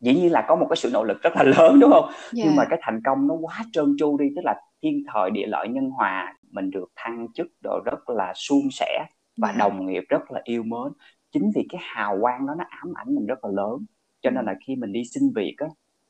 dĩ 0.01 0.15
nhiên 0.15 0.33
là 0.33 0.45
có 0.49 0.57
một 0.57 0.67
cái 0.71 0.77
sự 0.77 0.91
nỗ 0.93 1.05
lực 1.05 1.23
rất 1.23 1.31
là 1.37 1.43
lớn 1.43 1.81
đúng 1.81 1.91
không 1.93 2.11
nhưng 2.33 2.57
mà 2.57 2.63
Dạ. 2.63 2.67
cái 2.71 2.79
thành 2.83 3.01
công 3.05 3.27
nó 3.27 3.35
quá 3.35 3.65
trơn 3.73 3.97
tru 3.99 4.19
đi 4.19 4.27
tức 4.37 4.43
là 4.45 4.55
thiên 4.83 5.03
thời 5.15 5.31
địa 5.31 5.47
lợi 5.47 5.69
nhân 5.69 5.91
hòa 5.91 6.35
mình 6.51 6.71
được 6.71 6.93
thăng 6.97 7.27
chức 7.35 7.47
đồ 7.63 7.81
rất 7.85 8.09
là 8.09 8.33
suôn 8.35 8.69
sẻ 8.73 9.05
và 9.37 9.49
Dạ. 9.49 9.59
đồng 9.59 9.87
nghiệp 9.87 10.05
rất 10.09 10.31
là 10.31 10.41
yêu 10.45 10.63
mến 10.63 10.93
chính 11.33 11.51
vì 11.55 11.67
cái 11.69 11.81
hào 11.85 12.19
quang 12.21 12.47
đó 12.47 12.55
nó 12.59 12.65
ám 12.69 12.93
ảnh 12.95 13.15
mình 13.15 13.27
rất 13.27 13.45
là 13.45 13.51
lớn 13.55 13.85
cho 14.23 14.31
nên 14.31 14.45
là 14.45 14.55
khi 14.67 14.77
mình 14.77 14.93
đi 14.93 15.03
xin 15.05 15.23
việc 15.35 15.55
á 15.59 15.67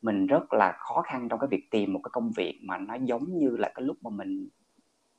mình 0.07 0.27
rất 0.27 0.53
là 0.53 0.73
khó 0.79 1.03
khăn 1.03 1.29
trong 1.29 1.39
cái 1.41 1.49
việc 1.49 1.65
tìm 1.71 1.93
một 1.93 2.01
cái 2.05 2.11
công 2.13 2.31
việc 2.37 2.61
mà 2.63 2.79
nó 2.79 2.95
giống 3.05 3.39
như 3.39 3.51
là 3.57 3.73
cái 3.75 3.83
lúc 3.85 3.97
mà 4.03 4.11
mình 4.11 4.49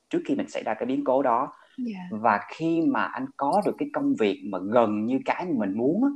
trước 0.10 0.22
khi 0.28 0.36
mình 0.36 0.50
xảy 0.50 0.64
ra 0.64 0.74
cái 0.74 0.86
biến 0.86 1.04
cố 1.04 1.22
đó 1.24 1.54
Dạ. 1.78 2.00
và 2.12 2.40
khi 2.50 2.82
mà 2.82 3.04
anh 3.04 3.26
có 3.38 3.62
được 3.66 3.76
cái 3.78 3.90
công 3.94 4.14
việc 4.20 4.44
mà 4.52 4.60
gần 4.74 5.06
như 5.06 5.20
cái 5.26 5.46
mà 5.46 5.52
mình 5.66 5.78
muốn 5.78 6.04
á, 6.04 6.10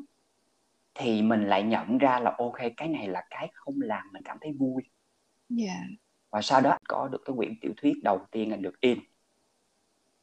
thì 0.96 1.22
mình 1.22 1.44
lại 1.48 1.64
nhận 1.64 1.98
ra 1.98 2.20
là 2.20 2.36
ok 2.38 2.58
cái 2.78 2.88
này 2.88 3.08
là 3.08 3.24
cái 3.30 3.50
không 3.54 3.76
làm 3.82 4.04
mình 4.14 4.22
cảm 4.26 4.38
thấy 4.42 4.52
vui 4.60 4.84
Dạ. 5.50 5.76
và 6.32 6.42
sau 6.42 6.62
đó 6.62 6.70
anh 6.70 6.82
có 6.88 7.08
được 7.12 7.22
cái 7.26 7.34
quyển 7.38 7.54
tiểu 7.62 7.72
thuyết 7.78 7.94
đầu 8.04 8.22
tiên 8.32 8.50
anh 8.54 8.62
được 8.62 8.80
in 8.82 9.00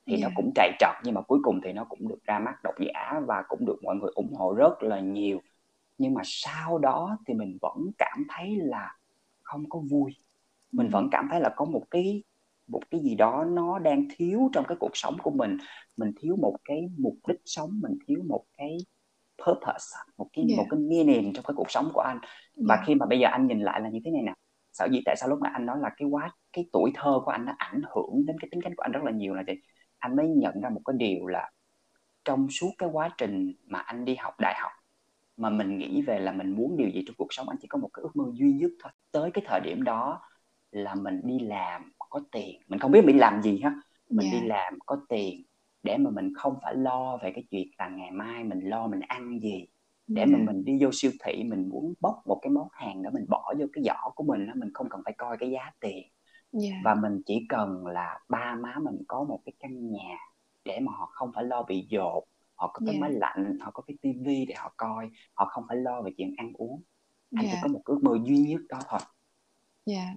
thì 0.07 0.17
nó 0.23 0.29
Dạ. 0.29 0.33
cũng 0.37 0.51
chạy 0.55 0.73
trật 0.79 0.91
nhưng 1.05 1.15
mà 1.15 1.21
cuối 1.21 1.39
cùng 1.43 1.61
thì 1.65 1.73
nó 1.73 1.85
cũng 1.85 2.09
được 2.09 2.25
ra 2.25 2.39
mắt 2.39 2.55
độc 2.65 2.75
giả 2.81 3.21
và 3.27 3.43
cũng 3.49 3.67
được 3.67 3.77
mọi 3.83 3.97
người 3.97 4.11
ủng 4.15 4.35
hộ 4.35 4.55
rất 4.55 4.83
là 4.83 5.01
nhiều 5.01 5.41
nhưng 5.99 6.15
mà 6.15 6.23
sau 6.25 6.79
đó 6.79 7.19
thì 7.27 7.35
mình 7.35 7.59
vẫn 7.61 7.91
cảm 7.99 8.25
thấy 8.29 8.57
là 8.61 8.97
không 9.43 9.65
có 9.69 9.81
vui. 9.91 10.17
Mình 10.73 10.89
vẫn 10.89 11.09
cảm 11.13 11.29
thấy 11.31 11.41
là 11.41 11.51
có 11.57 11.65
một 11.65 11.85
cái 11.91 12.23
một 12.69 12.81
cái 12.91 13.01
gì 13.01 13.15
đó 13.15 13.45
nó 13.45 13.79
đang 13.79 14.09
thiếu 14.17 14.51
trong 14.53 14.65
cái 14.69 14.77
cuộc 14.81 14.91
sống 14.95 15.17
của 15.23 15.31
mình. 15.31 15.57
Mình 15.97 16.13
thiếu 16.21 16.37
một 16.43 16.57
cái 16.65 16.91
mục 16.99 17.17
đích 17.29 17.41
sống 17.45 17.71
mình 17.83 17.99
thiếu 18.07 18.23
một 18.29 18.45
cái 18.59 18.77
purpose 19.47 19.97
một 20.19 20.29
cái 20.33 20.45
Dạ. 20.49 20.57
một 20.57 20.67
cái 20.71 20.81
meaning 20.81 21.33
trong 21.33 21.45
cái 21.45 21.55
cuộc 21.57 21.71
sống 21.71 21.91
của 21.95 22.01
anh. 22.01 22.19
Và 22.57 22.77
Dạ. 22.77 22.83
khi 22.87 22.95
mà 22.95 23.07
bây 23.07 23.19
giờ 23.19 23.29
anh 23.33 23.47
nhìn 23.47 23.61
lại 23.61 23.81
là 23.81 23.89
như 23.89 24.01
thế 24.05 24.11
này 24.11 24.23
nè 24.23 24.35
sở 24.73 24.87
dĩ 24.93 25.01
tại 25.07 25.17
sao 25.19 25.29
lúc 25.29 25.39
nãy 25.43 25.53
anh 25.55 25.67
nói 25.67 25.79
là 25.83 25.91
cái 25.97 26.09
quá 26.09 26.31
cái 26.53 26.67
tuổi 26.73 26.91
thơ 26.95 27.21
của 27.25 27.31
anh 27.31 27.45
nó 27.45 27.53
ảnh 27.59 27.83
hưởng 27.95 28.27
đến 28.27 28.37
cái 28.41 28.49
tính 28.51 28.63
cách 28.63 28.73
của 28.77 28.83
anh 28.83 28.93
rất 28.93 29.05
là 29.05 29.11
nhiều 29.11 29.35
là 29.35 29.43
gì? 29.47 29.53
Anh 29.99 30.17
mới 30.17 30.29
nhận 30.29 30.61
ra 30.61 30.69
một 30.69 30.81
cái 30.85 30.95
điều 30.99 31.27
là 31.27 31.51
trong 32.25 32.49
suốt 32.51 32.71
cái 32.79 32.89
quá 32.93 33.11
trình 33.19 33.53
mà 33.67 33.79
anh 33.79 34.05
đi 34.05 34.17
học 34.17 34.35
đại 34.41 34.55
học 34.63 34.73
mà 35.39 35.51
mình 35.51 35.79
nghĩ 35.79 36.03
về 36.03 36.19
là 36.19 36.33
mình 36.33 36.51
muốn 36.51 36.77
điều 36.77 36.89
gì 36.91 37.03
trong 37.07 37.17
cuộc 37.19 37.27
sống 37.33 37.49
anh 37.49 37.59
chỉ 37.63 37.69
có 37.69 37.79
một 37.79 37.89
cái 37.95 38.03
ước 38.03 38.17
mơ 38.17 38.25
duy 38.35 38.53
nhất 38.53 38.71
thôi 38.83 38.93
tới 39.13 39.31
cái 39.35 39.45
thời 39.47 39.61
điểm 39.61 39.83
đó 39.83 40.21
là 40.71 40.95
mình 40.95 41.21
đi 41.25 41.39
làm 41.39 41.93
có 41.99 42.21
tiền 42.33 42.61
mình 42.69 42.79
không 42.79 42.93
biết 42.93 43.05
mình 43.05 43.19
làm 43.19 43.43
gì 43.43 43.61
ha 43.65 43.75
mình 44.11 44.31
đi 44.33 44.39
Dạ. 44.41 44.47
làm 44.47 44.79
có 44.87 45.01
tiền 45.09 45.43
để 45.83 45.97
mà 45.97 46.11
mình 46.11 46.33
không 46.37 46.55
phải 46.63 46.75
lo 46.75 47.17
về 47.23 47.33
cái 47.35 47.45
chuyện 47.51 47.69
là 47.79 47.89
ngày 47.89 48.11
mai 48.11 48.45
mình 48.45 48.61
lo 48.61 48.87
mình 48.87 49.01
ăn 49.01 49.39
gì 49.41 49.67
để 50.07 50.27
mà 50.27 50.39
Dạ. 50.39 50.45
mình 50.47 50.65
đi 50.65 50.79
vô 50.81 50.91
siêu 50.93 51.11
thị 51.25 51.45
mình 51.45 51.69
muốn 51.69 51.95
bóc 52.01 52.23
một 52.27 52.39
cái 52.43 52.51
món 52.51 52.69
hàng 52.73 53.03
đó 53.03 53.11
mình 53.15 53.25
bỏ 53.29 53.55
vô 53.59 53.67
cái 53.73 53.85
giỏ 53.85 54.11
của 54.15 54.25
mình 54.25 54.47
đó 54.47 54.53
mình 54.57 54.71
không 54.75 54.89
cần 54.91 55.01
phải 55.05 55.15
coi 55.19 55.37
cái 55.39 55.51
giá 55.51 55.71
tiền 55.81 56.05
Dạ. 56.53 56.71
và 56.85 56.95
mình 56.95 57.23
chỉ 57.27 57.47
cần 57.49 57.87
là 57.87 58.21
ba 58.29 58.55
má 58.55 58.75
mình 58.83 58.97
có 59.09 59.25
một 59.25 59.41
cái 59.45 59.53
căn 59.59 59.91
nhà 59.91 60.17
để 60.65 60.81
mà 60.81 60.93
họ 60.93 61.09
không 61.13 61.31
phải 61.35 61.45
lo 61.45 61.63
bị 61.63 61.87
dột 61.91 62.25
họ 62.59 62.71
có 62.75 62.81
cái 62.87 62.95
Dạ. 62.95 63.01
máy 63.01 63.13
lạnh 63.13 63.59
họ 63.61 63.71
có 63.71 63.83
cái 63.87 63.97
tivi 64.03 64.45
để 64.47 64.55
họ 64.59 64.75
coi 64.77 65.11
họ 65.35 65.45
không 65.45 65.65
phải 65.69 65.77
lo 65.77 66.03
về 66.03 66.11
chuyện 66.17 66.35
ăn 66.37 66.53
uống 66.55 66.83
anh 67.37 67.45
chỉ 67.45 67.53
Dạ. 67.53 67.59
có 67.63 67.69
một 67.69 67.81
ước 67.85 67.99
mơ 68.03 68.19
duy 68.25 68.37
nhất 68.39 68.61
đó 68.69 68.79
thôi 68.89 69.01
Dạ. 69.87 70.15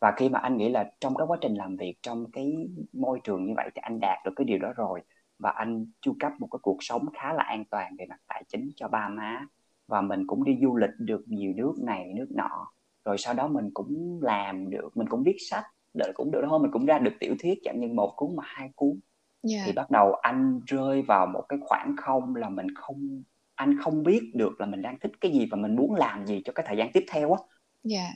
và 0.00 0.12
khi 0.16 0.28
mà 0.28 0.38
anh 0.38 0.56
nghĩ 0.56 0.68
là 0.68 0.90
trong 1.00 1.14
cái 1.14 1.26
quá 1.26 1.38
trình 1.40 1.54
làm 1.54 1.76
việc 1.76 1.94
trong 2.02 2.30
cái 2.30 2.68
môi 2.92 3.20
trường 3.24 3.46
như 3.46 3.52
vậy 3.56 3.70
thì 3.74 3.80
anh 3.80 3.98
đạt 4.00 4.18
được 4.24 4.32
cái 4.36 4.44
điều 4.44 4.58
đó 4.58 4.72
rồi 4.76 5.00
và 5.38 5.50
anh 5.50 5.86
chu 6.00 6.16
cấp 6.20 6.32
một 6.38 6.48
cái 6.50 6.58
cuộc 6.62 6.76
sống 6.80 7.06
khá 7.14 7.32
là 7.32 7.42
an 7.42 7.64
toàn 7.70 7.96
về 7.98 8.06
mặt 8.08 8.18
tài 8.26 8.44
chính 8.48 8.70
cho 8.76 8.88
ba 8.88 9.08
má 9.08 9.46
và 9.86 10.00
mình 10.00 10.26
cũng 10.26 10.44
đi 10.44 10.58
du 10.62 10.76
lịch 10.76 10.90
được 10.98 11.24
nhiều 11.26 11.52
nước 11.56 11.74
này 11.82 12.12
nước 12.16 12.26
nọ 12.30 12.72
rồi 13.04 13.18
sau 13.18 13.34
đó 13.34 13.48
mình 13.48 13.70
cũng 13.74 14.18
làm 14.22 14.70
được 14.70 14.96
mình 14.96 15.08
cũng 15.08 15.22
viết 15.22 15.36
sách 15.50 15.64
đợi 15.94 16.12
cũng 16.14 16.30
được 16.30 16.42
thôi 16.48 16.58
mình 16.62 16.70
cũng 16.72 16.86
ra 16.86 16.98
được 16.98 17.12
tiểu 17.20 17.34
thuyết 17.38 17.58
chẳng 17.64 17.80
những 17.80 17.96
một 17.96 18.12
cuốn 18.16 18.36
mà 18.36 18.42
hai 18.46 18.70
cuốn 18.76 19.00
Dạ. 19.42 19.62
thì 19.66 19.72
bắt 19.72 19.90
đầu 19.90 20.12
anh 20.14 20.60
rơi 20.66 21.02
vào 21.02 21.26
một 21.26 21.44
cái 21.48 21.58
khoảng 21.62 21.94
không 21.96 22.36
là 22.36 22.48
mình 22.48 22.74
không 22.74 23.22
anh 23.54 23.78
không 23.80 24.02
biết 24.02 24.30
được 24.34 24.60
là 24.60 24.66
mình 24.66 24.82
đang 24.82 24.98
thích 24.98 25.12
cái 25.20 25.32
gì 25.32 25.48
và 25.50 25.56
mình 25.56 25.76
muốn 25.76 25.94
làm 25.94 26.26
gì 26.26 26.42
cho 26.44 26.52
cái 26.52 26.66
thời 26.68 26.76
gian 26.76 26.90
tiếp 26.92 27.04
theo 27.10 27.32
á 27.32 27.38
Dạ. 27.82 28.08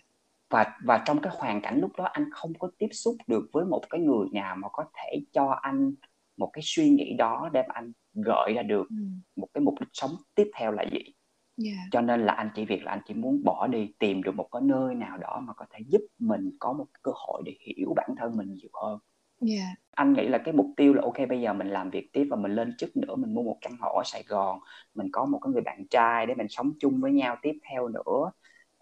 và 0.50 0.79
và 0.87 1.02
trong 1.07 1.21
cái 1.21 1.33
hoàn 1.37 1.61
cảnh 1.62 1.81
lúc 1.81 1.91
đó 1.97 2.05
anh 2.05 2.25
không 2.33 2.52
có 2.59 2.71
tiếp 2.79 2.88
xúc 2.93 3.17
được 3.26 3.45
với 3.52 3.64
một 3.64 3.83
cái 3.91 4.00
người 4.00 4.26
nào 4.33 4.57
mà 4.57 4.69
có 4.73 4.85
thể 4.95 5.21
cho 5.33 5.47
anh 5.62 5.95
một 6.37 6.50
cái 6.52 6.62
suy 6.64 6.88
nghĩ 6.91 7.14
đó 7.19 7.50
để 7.52 7.62
mà 7.69 7.75
anh 7.75 7.93
gợi 8.14 8.52
ra 8.57 8.62
được 8.62 8.87
Ừm. 8.91 9.21
một 9.37 9.49
cái 9.55 9.62
mục 9.62 9.75
đích 9.81 9.88
sống 9.93 10.11
tiếp 10.35 10.50
theo 10.59 10.73
là 10.73 10.85
gì 10.93 11.14
Dạ. 11.57 11.73
cho 11.91 12.00
nên 12.00 12.26
là 12.26 12.33
anh 12.33 12.50
chỉ 12.55 12.64
việc 12.64 12.83
là 12.85 12.93
anh 12.93 13.00
chỉ 13.07 13.14
muốn 13.14 13.43
bỏ 13.45 13.67
đi 13.67 13.93
tìm 13.99 14.23
được 14.23 14.35
một 14.35 14.49
cái 14.52 14.62
nơi 14.62 14.95
nào 14.95 15.17
đó 15.19 15.41
mà 15.45 15.52
có 15.52 15.67
thể 15.71 15.79
giúp 15.88 16.00
mình 16.19 16.50
có 16.61 16.73
một 16.73 16.87
cơ 17.02 17.12
hội 17.14 17.43
để 17.47 17.52
hiểu 17.61 17.93
bản 17.97 18.11
thân 18.19 18.37
mình 18.37 18.55
nhiều 18.55 18.71
hơn 18.83 18.99
Dạ. 19.43 19.75
anh 19.91 20.13
nghĩ 20.13 20.29
là 20.29 20.39
cái 20.39 20.55
mục 20.55 20.67
tiêu 20.77 20.95
là 20.95 21.03
ok 21.03 21.29
bây 21.29 21.41
giờ 21.41 21.53
mình 21.53 21.69
làm 21.69 21.91
việc 21.91 22.13
tiếp 22.13 22.27
và 22.31 22.37
mình 22.37 22.55
lên 22.55 22.75
chức 22.79 22.97
nữa 22.97 23.17
mình 23.17 23.35
mua 23.35 23.43
một 23.43 23.59
căn 23.61 23.73
hộ 23.81 23.89
ở 23.97 24.03
Sài 24.05 24.23
Gòn 24.29 24.59
mình 24.95 25.09
có 25.13 25.25
một 25.27 25.39
cái 25.43 25.53
người 25.53 25.63
bạn 25.63 25.87
trai 25.91 26.27
để 26.27 26.35
mình 26.35 26.47
sống 26.49 26.73
chung 26.81 27.01
với 27.01 27.13
nhau 27.13 27.37
tiếp 27.43 27.59
theo 27.71 27.89
nữa 27.89 28.31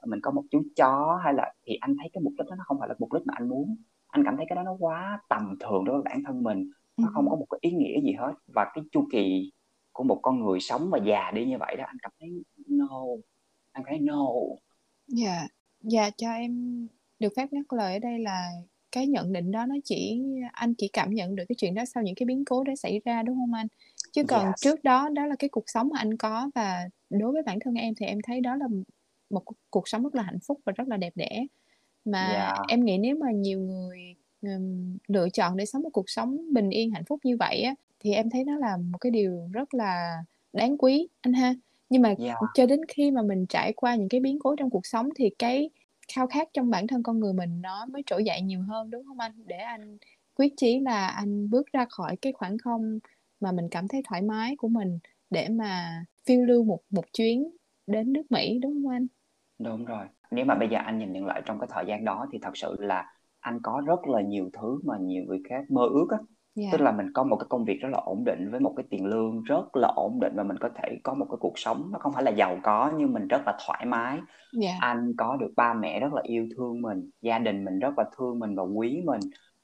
mình 0.07 0.21
có 0.23 0.31
một 0.31 0.43
chú 0.51 0.63
chó 0.77 1.21
hay 1.25 1.35
là 1.35 1.55
thì 1.67 1.75
anh 1.81 1.97
thấy 1.99 2.11
cái 2.13 2.23
mục 2.23 2.33
đích 2.39 2.47
đó 2.49 2.55
nó 2.57 2.65
không 2.67 2.79
phải 2.81 2.89
là 2.89 2.95
mục 2.99 3.13
đích 3.13 3.23
mà 3.27 3.35
anh 3.37 3.49
muốn 3.49 3.77
anh 4.09 4.25
cảm 4.25 4.37
thấy 4.37 4.47
cái 4.49 4.57
đó 4.57 4.63
nó 4.63 4.77
quá 4.79 5.21
tầm 5.29 5.57
thường 5.61 5.85
đối 5.85 5.95
với 5.95 6.03
bản 6.05 6.23
thân 6.27 6.43
mình 6.43 6.71
nó 6.97 7.09
không 7.15 7.25
có 7.27 7.33
Ừm. 7.33 7.41
một 7.41 7.47
cái 7.51 7.59
ý 7.63 7.71
nghĩa 7.71 8.01
gì 8.01 8.13
hết 8.13 8.33
và 8.55 8.71
cái 8.75 8.85
chu 8.93 9.07
kỳ 9.13 9.53
của 9.93 10.05
một 10.05 10.21
con 10.23 10.41
người 10.45 10.61
sống 10.61 10.91
và 10.91 10.99
già 10.99 11.31
đi 11.35 11.45
như 11.47 11.59
vậy 11.59 11.77
đó 11.77 11.85
anh 11.87 11.97
cảm 12.03 12.13
thấy 12.21 12.29
no 12.69 13.01
anh 13.73 13.85
thấy 13.87 13.99
no 13.99 14.27
Dạ. 15.09 15.49
Dạ, 15.81 16.11
cho 16.17 16.33
em 16.33 16.87
được 17.19 17.33
phép 17.37 17.49
nhắc 17.53 17.73
lời 17.73 17.93
ở 17.93 17.99
đây 17.99 18.19
là 18.19 18.51
cái 18.93 19.07
nhận 19.07 19.33
định 19.33 19.51
đó 19.51 19.67
nó 19.67 19.75
chỉ 19.85 20.23
anh 20.53 20.75
chỉ 20.75 20.89
cảm 20.93 21.11
nhận 21.11 21.37
được 21.37 21.45
cái 21.49 21.57
chuyện 21.59 21.75
đó 21.75 21.85
sau 21.85 22.03
những 22.03 22.15
cái 22.15 22.27
biến 22.27 22.45
cố 22.45 22.65
đó 22.65 22.73
xảy 22.77 23.01
ra, 23.05 23.23
đúng 23.23 23.37
hông 23.37 23.53
anh? 23.55 23.67
Chứ 24.13 24.25
còn 24.25 24.53
yes 24.53 24.61
trước 24.61 24.85
đó, 24.85 25.09
đó 25.09 25.27
là 25.27 25.37
cái 25.39 25.49
cuộc 25.51 25.65
sống 25.67 25.89
mà 25.93 25.99
anh 25.99 26.17
có 26.17 26.51
và 26.55 26.89
đối 27.11 27.33
với 27.33 27.43
bản 27.43 27.59
thân 27.65 27.75
em 27.75 27.95
thì 27.95 28.07
em 28.07 28.19
thấy 28.27 28.41
đó 28.41 28.57
là 28.57 28.67
một 29.31 29.43
cuộc 29.71 29.89
sống 29.89 30.03
rất 30.03 30.15
là 30.15 30.23
hạnh 30.23 30.39
phúc 30.47 30.61
và 30.67 30.73
rất 30.77 30.89
là 30.89 30.97
đẹp 30.97 31.13
đẽ. 31.17 31.47
Mà 32.05 32.19
dạ 32.19 32.65
em 32.69 32.85
nghĩ 32.85 32.99
nếu 32.99 33.17
mà 33.17 33.31
nhiều 33.33 33.61
người, 33.61 34.15
ừm, 34.43 34.99
lựa 35.09 35.29
chọn 35.31 35.57
để 35.57 35.67
sống 35.67 35.83
một 35.83 35.91
cuộc 35.93 36.11
sống 36.11 36.55
bình 36.55 36.71
yên, 36.71 36.91
hạnh 36.91 37.05
phúc 37.09 37.21
như 37.25 37.37
vậy 37.41 37.63
á, 37.63 37.75
thì 38.01 38.13
em 38.13 38.31
thấy 38.31 38.45
nó 38.45 38.59
là 38.59 38.77
một 38.77 38.99
cái 38.99 39.11
điều 39.13 39.49
rất 39.53 39.75
là 39.75 40.19
đáng 40.53 40.79
quý 40.79 41.09
anh 41.21 41.33
ha. 41.33 41.55
Nhưng 41.91 42.03
mà 42.03 42.15
Yeah. 42.17 42.37
cho 42.55 42.67
đến 42.67 42.81
khi 42.89 43.11
mà 43.11 43.23
mình 43.23 43.47
trải 43.47 43.73
qua 43.73 43.95
những 43.97 44.09
cái 44.09 44.21
biến 44.21 44.39
cố 44.41 44.57
trong 44.57 44.71
cuộc 44.71 44.87
sống 44.87 45.09
thì 45.17 45.31
cái 45.39 45.71
khao 46.15 46.27
khát 46.27 46.49
trong 46.55 46.71
bản 46.71 46.87
thân 46.87 47.03
con 47.03 47.21
người 47.21 47.33
mình 47.33 47.63
nó 47.63 47.87
mới 47.87 48.03
trỗi 48.07 48.25
dậy 48.25 48.41
nhiều 48.43 48.63
hơn, 48.69 48.91
đúng 48.91 49.05
không 49.07 49.21
anh? 49.21 49.33
Để 49.47 49.57
anh 49.57 49.99
quyết 50.35 50.53
chí 50.57 50.81
là 50.81 51.07
anh 51.07 51.51
bước 51.51 51.67
ra 51.73 51.87
khỏi 51.91 52.17
cái 52.23 52.33
khoảng 52.33 52.59
không 52.59 52.99
mà 53.41 53.53
mình 53.53 53.69
cảm 53.71 53.89
thấy 53.89 54.03
thoải 54.09 54.23
mái 54.23 54.57
của 54.57 54.69
mình 54.69 54.99
để 55.31 55.49
mà 55.49 55.91
phiêu 56.27 56.45
lưu 56.45 56.65
một 56.65 56.81
một 56.91 57.05
chuyến 57.13 57.51
đến 57.87 58.13
nước 58.13 58.23
Mỹ, 58.31 58.59
đúng 58.63 58.73
không 58.75 58.93
anh? 58.93 59.07
Đúng 59.59 59.85
rồi. 59.85 60.07
Nếu 60.31 60.45
mà 60.45 60.55
bây 60.55 60.69
giờ 60.69 60.79
anh 60.85 60.99
nhìn 60.99 61.13
nhận 61.13 61.27
lại 61.27 61.43
trong 61.45 61.59
cái 61.59 61.69
thời 61.73 61.85
gian 61.89 62.05
đó 62.05 62.27
thì 62.33 62.39
thật 62.43 62.57
sự 62.57 62.77
là 62.79 63.15
anh 63.41 63.59
có 63.63 63.83
rất 63.87 64.09
là 64.09 64.21
nhiều 64.23 64.51
thứ 64.53 64.81
mà 64.85 64.95
nhiều 65.01 65.25
người 65.27 65.39
khác 65.49 65.65
mơ 65.71 65.83
ước 65.93 66.07
á. 66.11 66.19
Yeah. 66.55 66.73
Tức 66.73 66.81
là 66.81 66.93
mình 66.93 67.07
có 67.15 67.25
một 67.25 67.37
cái 67.37 67.47
công 67.49 67.65
việc 67.65 67.79
rất 67.81 67.89
là 67.93 67.99
ổn 67.99 68.25
định 68.25 68.51
với 68.51 68.61
một 68.61 68.73
cái 68.77 68.87
tiền 68.91 69.07
lương 69.07 69.43
rất 69.43 69.77
là 69.77 69.89
ổn 69.97 70.21
định 70.21 70.33
và 70.37 70.43
mình 70.43 70.57
có 70.61 70.69
thể 70.75 70.99
có 71.05 71.15
một 71.15 71.27
cái 71.31 71.37
cuộc 71.41 71.59
sống 71.59 71.89
nó 71.93 71.99
không 71.99 72.13
phải 72.13 72.23
là 72.23 72.31
giàu 72.31 72.59
có 72.63 72.93
nhưng 72.97 73.13
mình 73.13 73.29
rất 73.29 73.43
là 73.47 73.57
thoải 73.67 73.87
mái. 73.87 74.19
Yeah. 74.63 74.77
Anh 74.81 75.13
có 75.19 75.37
được 75.37 75.53
ba 75.57 75.75
mẹ 75.75 76.01
rất 76.01 76.13
là 76.13 76.23
yêu 76.25 76.49
thương 76.57 76.83
mình, 76.83 77.11
gia 77.23 77.39
đình 77.39 77.65
mình 77.65 77.79
rất 77.79 77.99
là 77.99 78.05
thương 78.19 78.39
mình 78.39 78.55
và 78.57 78.63
quý 78.63 79.03
mình. 79.05 79.21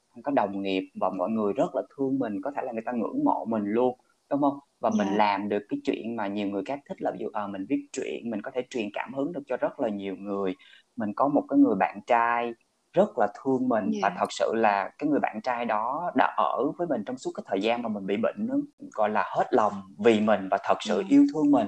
Anh 0.09 0.23
có 0.23 0.31
đồng 0.31 0.61
nghiệp 0.61 0.89
và 1.01 1.09
mọi 1.17 1.29
người 1.29 1.53
rất 1.53 1.75
là 1.75 1.81
thương 1.97 2.19
mình, 2.19 2.41
có 2.43 2.51
thể 2.55 2.61
là 2.65 2.71
người 2.71 2.83
ta 2.85 2.91
ngưỡng 2.91 3.23
mộ 3.25 3.45
mình 3.45 3.63
luôn, 3.65 3.97
đúng 4.29 4.41
hông? 4.41 4.59
Và 4.79 4.89
mình 4.97 5.07
Yeah. 5.07 5.17
làm 5.19 5.49
được 5.49 5.63
cái 5.69 5.79
chuyện 5.83 6.15
mà 6.15 6.27
nhiều 6.27 6.47
người 6.47 6.63
khác 6.65 6.79
thích 6.89 7.01
là 7.01 7.11
ví 7.11 7.17
dụ, 7.21 7.29
ờ, 7.33 7.47
mình 7.47 7.65
viết 7.69 7.87
truyện, 7.91 8.29
mình 8.29 8.41
có 8.41 8.51
thể 8.55 8.61
truyền 8.69 8.89
cảm 8.93 9.13
hứng 9.13 9.31
được 9.33 9.43
cho 9.47 9.57
rất 9.57 9.79
là 9.79 9.89
nhiều 9.89 10.15
người. 10.15 10.55
Mình 10.95 11.13
có 11.15 11.27
một 11.27 11.43
cái 11.49 11.59
người 11.59 11.75
bạn 11.79 11.99
trai 12.07 12.53
rất 12.93 13.17
là 13.17 13.27
thương 13.43 13.69
mình 13.69 13.91
và 14.01 14.07
Yeah. 14.07 14.19
thật 14.19 14.27
sự 14.29 14.51
là 14.55 14.89
cái 14.97 15.09
người 15.09 15.19
bạn 15.19 15.41
trai 15.43 15.65
đó 15.65 16.11
đã 16.15 16.33
ở 16.37 16.71
với 16.77 16.87
mình 16.87 17.03
trong 17.05 17.17
suốt 17.17 17.31
cái 17.35 17.43
thời 17.47 17.61
gian 17.61 17.81
mà 17.81 17.89
mình 17.89 18.05
bị 18.05 18.17
bệnh 18.17 18.47
á, 18.51 18.55
gọi 18.93 19.09
là, 19.09 19.23
hết 19.37 19.47
lòng 19.51 19.73
vì 20.05 20.19
mình 20.21 20.47
và 20.51 20.57
thật 20.63 20.77
sự 20.79 20.97
Yeah. 20.97 21.09
yêu 21.11 21.25
thương 21.33 21.51
mình. 21.51 21.67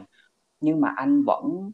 Nhưng 0.61 0.81
mà 0.81 0.93
anh 0.95 1.23
vẫn 1.27 1.71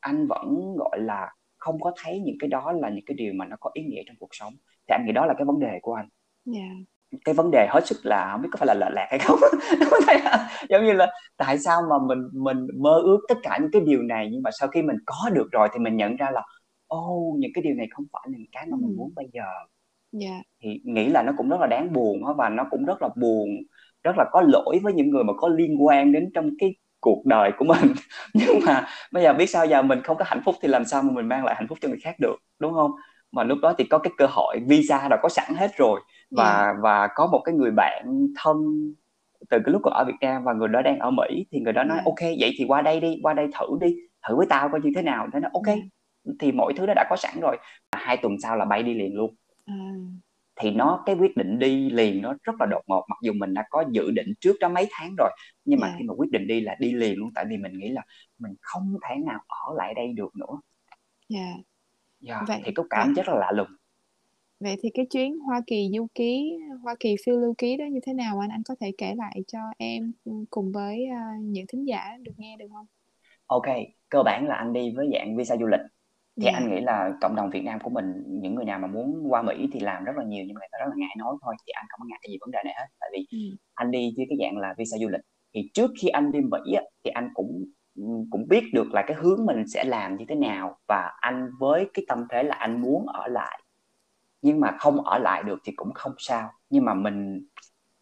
anh 0.00 0.26
vẫn, 0.26 0.74
gọi 0.78 0.98
là, 1.00 1.32
không 1.58 1.80
có 1.80 1.92
thấy 2.02 2.20
những 2.20 2.36
cái 2.40 2.48
đó 2.48 2.72
là 2.72 2.88
những 2.88 3.04
cái 3.06 3.14
điều 3.14 3.32
mà 3.36 3.44
nó 3.46 3.56
có 3.60 3.70
ý 3.74 3.82
nghĩa 3.84 4.02
trong 4.06 4.16
cuộc 4.20 4.28
sống. 4.32 4.52
Thì 4.88 4.92
anh 4.92 5.04
nghĩ 5.06 5.12
đó 5.12 5.26
là 5.26 5.34
cái 5.38 5.44
vấn 5.44 5.60
đề 5.60 5.78
của 5.82 5.94
anh. 5.94 6.08
Yeah. 6.54 6.70
Cái 7.24 7.34
vấn 7.34 7.50
đề 7.50 7.66
hết 7.70 7.86
sức 7.86 7.96
là 8.02 8.32
hổng 8.32 8.42
biết 8.42 8.48
có 8.52 8.56
phải 8.56 8.66
là 8.66 8.74
lệch 8.74 8.92
lạc 8.94 9.06
hay 9.10 9.18
không? 9.18 9.38
Giống 10.70 10.84
như 10.84 10.92
là 10.92 11.06
tại 11.36 11.58
sao 11.58 11.82
mà 11.90 11.96
mình 12.06 12.18
mình 12.32 12.66
mơ 12.80 13.00
ước 13.04 13.18
tất 13.28 13.34
cả 13.42 13.58
những 13.60 13.70
cái 13.72 13.82
điều 13.86 14.02
này 14.02 14.28
nhưng 14.32 14.42
mà 14.42 14.50
sau 14.60 14.68
khi 14.68 14.82
mình 14.82 14.96
có 15.06 15.30
được 15.30 15.48
rồi 15.52 15.68
thì 15.72 15.78
mình 15.78 15.96
nhận 15.96 16.16
ra 16.16 16.30
là, 16.30 16.42
ô, 16.96 17.36
những 17.38 17.50
cái 17.54 17.62
điều 17.62 17.74
này 17.74 17.86
không 17.90 18.04
phải 18.12 18.22
là 18.32 18.38
cái 18.52 18.66
mà 18.70 18.76
mình 18.80 18.88
Ừm. 18.90 18.96
muốn 18.96 19.12
bây 19.16 19.28
giờ. 19.32 19.44
Yeah. 20.20 20.42
Thì 20.62 20.80
nghĩ 20.84 21.08
là 21.08 21.22
nó 21.22 21.32
cũng 21.36 21.48
rất 21.48 21.60
là 21.60 21.66
đáng 21.66 21.92
buồn 21.92 22.22
và 22.36 22.48
nó 22.48 22.64
cũng 22.70 22.84
rất 22.84 23.02
là 23.02 23.08
buồn, 23.16 23.48
rất 24.04 24.12
là 24.18 24.24
có 24.32 24.40
lỗi 24.40 24.78
với 24.82 24.92
những 24.92 25.10
người 25.10 25.24
mà 25.24 25.32
có 25.36 25.48
liên 25.48 25.84
quan 25.86 26.12
đến 26.12 26.30
trong 26.34 26.50
cái 26.58 26.74
cuộc 27.00 27.26
đời 27.26 27.52
của 27.58 27.64
mình. 27.64 27.92
Nhưng 28.34 28.60
mà 28.66 28.86
bây 29.12 29.22
giờ 29.22 29.32
biết 29.32 29.46
sao 29.46 29.66
giờ, 29.66 29.82
mình 29.82 30.02
không 30.02 30.16
có 30.16 30.24
hạnh 30.28 30.40
phúc 30.44 30.54
thì 30.62 30.68
làm 30.68 30.84
sao 30.84 31.02
mà 31.02 31.12
mình 31.12 31.28
mang 31.28 31.44
lại 31.44 31.54
hạnh 31.54 31.66
phúc 31.68 31.78
cho 31.80 31.88
người 31.88 31.98
khác 32.02 32.16
được, 32.20 32.36
đúng 32.58 32.72
hông? 32.72 32.90
Mà 33.32 33.44
lúc 33.44 33.58
đó 33.62 33.74
thì 33.78 33.84
có 33.84 33.98
cái 33.98 34.12
cơ 34.18 34.26
hội, 34.30 34.58
visa 34.68 35.08
đã 35.08 35.16
có 35.22 35.28
sẵn 35.28 35.54
hết 35.54 35.70
rồi 35.76 36.00
Yeah. 36.00 36.30
và 36.30 36.74
và 36.82 37.08
có 37.14 37.26
một 37.32 37.40
cái 37.44 37.54
người 37.54 37.70
bạn 37.70 38.26
thân 38.42 38.56
từ 39.50 39.58
cái 39.64 39.72
lúc 39.72 39.80
còn 39.84 39.94
ở 39.94 40.04
Việt 40.04 40.14
Nam 40.20 40.44
và 40.44 40.52
người 40.52 40.68
đó 40.68 40.82
đang 40.82 40.98
ở 40.98 41.10
Mỹ 41.10 41.46
thì 41.50 41.60
người 41.60 41.72
đó 41.72 41.84
nói: 41.84 41.96
Yeah. 41.96 42.06
"Ô 42.06 42.14
kê, 42.20 42.36
vậy 42.40 42.54
thì 42.58 42.64
qua 42.68 42.82
đây 42.82 43.00
đi, 43.00 43.20
qua 43.22 43.34
đây 43.34 43.48
thử 43.60 43.66
đi, 43.80 43.96
thử 44.28 44.36
với 44.36 44.46
tao 44.50 44.68
coi 44.68 44.80
như 44.80 44.90
thế 44.96 45.02
nào." 45.02 45.28
Thế 45.32 45.40
nói: 45.40 45.50
"Ô 45.54 45.62
kê." 45.66 45.72
Yeah. 45.72 45.84
Thì 46.40 46.52
mọi 46.52 46.72
thứ 46.76 46.86
nó 46.86 46.94
đã 46.96 47.04
có 47.10 47.16
sẵn 47.16 47.40
rồi. 47.40 47.56
2 47.92 48.16
tuần 48.16 48.36
sau 48.42 48.56
là 48.56 48.64
bay 48.64 48.82
đi 48.82 48.94
liền 48.94 49.14
luôn. 49.14 49.34
À. 49.66 49.74
Thì 50.60 50.70
nó 50.70 51.02
cái 51.06 51.16
quyết 51.16 51.36
định 51.36 51.58
đi 51.58 51.90
liền 51.90 52.22
nó 52.22 52.34
rất 52.42 52.52
là 52.60 52.66
đột 52.70 52.82
ngột, 52.86 53.04
mặc 53.08 53.18
dù 53.22 53.32
mình 53.32 53.54
đã 53.54 53.64
có 53.70 53.84
dự 53.90 54.10
định 54.10 54.26
trước 54.40 54.56
đó 54.60 54.68
mấy 54.68 54.86
tháng 54.90 55.14
rồi, 55.18 55.30
nhưng 55.64 55.80
mà 55.80 55.86
Yeah. 55.86 55.98
khi 55.98 56.04
mà 56.04 56.14
quyết 56.14 56.30
định 56.30 56.46
đi 56.46 56.60
là 56.60 56.76
đi 56.80 56.92
liền 56.92 57.18
luôn, 57.18 57.30
tại 57.34 57.44
vì 57.48 57.56
mình 57.56 57.78
nghĩ 57.78 57.88
là 57.88 58.02
mình 58.38 58.54
không 58.60 58.96
thể 59.08 59.14
nào 59.26 59.40
ở 59.48 59.74
lại 59.76 59.94
đây 59.94 60.12
được 60.12 60.36
nữa. 60.36 60.60
Yeah. 61.28 61.56
Yeah, 62.26 62.42
Vậy 62.48 62.60
thì 62.64 62.72
cái 62.74 62.84
vậy 62.90 62.90
cảm 62.90 63.14
rất 63.14 63.28
là 63.28 63.34
lạ 63.34 63.52
lùng. 63.52 63.68
vậy 64.60 64.76
thì 64.82 64.90
cái 64.94 65.06
chuyến 65.10 65.38
Hoa 65.38 65.60
Kỳ 65.66 65.90
du 65.96 66.06
ký, 66.14 66.52
Hoa 66.82 66.94
Kỳ 67.00 67.16
phiêu 67.26 67.36
lưu 67.40 67.54
ký 67.58 67.76
đó 67.76 67.84
như 67.92 68.00
thế 68.06 68.12
nào 68.12 68.38
anh? 68.38 68.50
Anh 68.50 68.62
có 68.68 68.74
thể 68.80 68.92
kể 68.98 69.14
lại 69.14 69.40
cho 69.46 69.58
em, 69.78 70.12
cùng 70.50 70.72
với, 70.72 71.06
a, 71.06 71.22
những 71.40 71.66
thính 71.68 71.84
giả 71.88 72.16
được 72.22 72.32
nghe 72.36 72.56
được 72.56 72.66
hông? 72.72 72.86
Ô 73.46 73.60
kê, 73.60 73.86
cơ 74.08 74.22
bản 74.22 74.46
là 74.46 74.54
anh 74.54 74.72
đi 74.72 74.92
với 74.96 75.08
dạng 75.12 75.36
visa 75.36 75.56
du 75.56 75.66
lịch. 75.66 75.80
Thì 76.40 76.46
anh 76.46 76.70
nghĩ 76.70 76.80
là 76.80 77.12
cộng 77.20 77.36
đồng 77.36 77.50
Việt 77.50 77.64
Nam 77.64 77.80
của 77.80 77.90
mình, 77.90 78.22
những 78.26 78.54
người 78.54 78.64
nào 78.64 78.78
mà 78.78 78.86
muốn 78.86 79.26
qua 79.28 79.42
Mỹ 79.42 79.68
thì 79.72 79.80
làm 79.80 80.04
rất 80.04 80.12
là 80.16 80.24
nhiều 80.24 80.44
nhưng 80.46 80.54
mà 80.54 80.58
người 80.60 80.68
ta 80.72 80.78
rất 80.78 80.86
là 80.88 80.94
ngại 80.96 81.16
nói 81.18 81.36
thôi, 81.42 81.54
thì 81.66 81.70
anh 81.70 81.84
không 81.88 82.00
có 82.00 82.06
ngại 82.08 82.18
gì 82.28 82.36
vấn 82.40 82.50
đề 82.50 82.58
này 82.64 82.74
hết. 82.78 82.86
Tại 83.00 83.10
vì 83.12 83.26
Ừm. 83.30 83.56
anh 83.74 83.90
đi 83.90 84.14
với 84.16 84.26
cái 84.28 84.38
dạng 84.40 84.58
là 84.58 84.74
visa 84.78 84.96
du 84.98 85.08
lịch, 85.08 85.20
thì 85.54 85.70
trước 85.74 85.90
khi 86.00 86.08
anh 86.08 86.32
đi 86.32 86.40
Mỹ 86.40 86.72
á, 86.76 86.82
thì 87.04 87.10
anh 87.10 87.28
cũng, 87.34 87.64
cũng 88.30 88.48
biết 88.48 88.64
được 88.74 88.86
là 88.92 89.04
cái 89.06 89.16
hướng 89.20 89.46
mình 89.46 89.66
sẽ 89.66 89.84
làm 89.84 90.16
như 90.16 90.24
thế 90.28 90.34
nào 90.34 90.78
và 90.88 91.12
anh 91.20 91.50
với 91.58 91.90
cái 91.94 92.04
tâm 92.08 92.24
thế 92.30 92.42
là 92.42 92.54
anh 92.54 92.80
muốn 92.80 93.06
ở 93.06 93.26
lại. 93.28 93.62
Nhưng 94.42 94.60
mà 94.60 94.76
không 94.78 95.00
ở 95.04 95.18
lại 95.18 95.42
được 95.42 95.58
thì 95.64 95.72
cũng 95.76 95.92
không 95.94 96.12
sao, 96.18 96.50
nhưng 96.70 96.84
mà 96.84 96.94
mình 96.94 97.46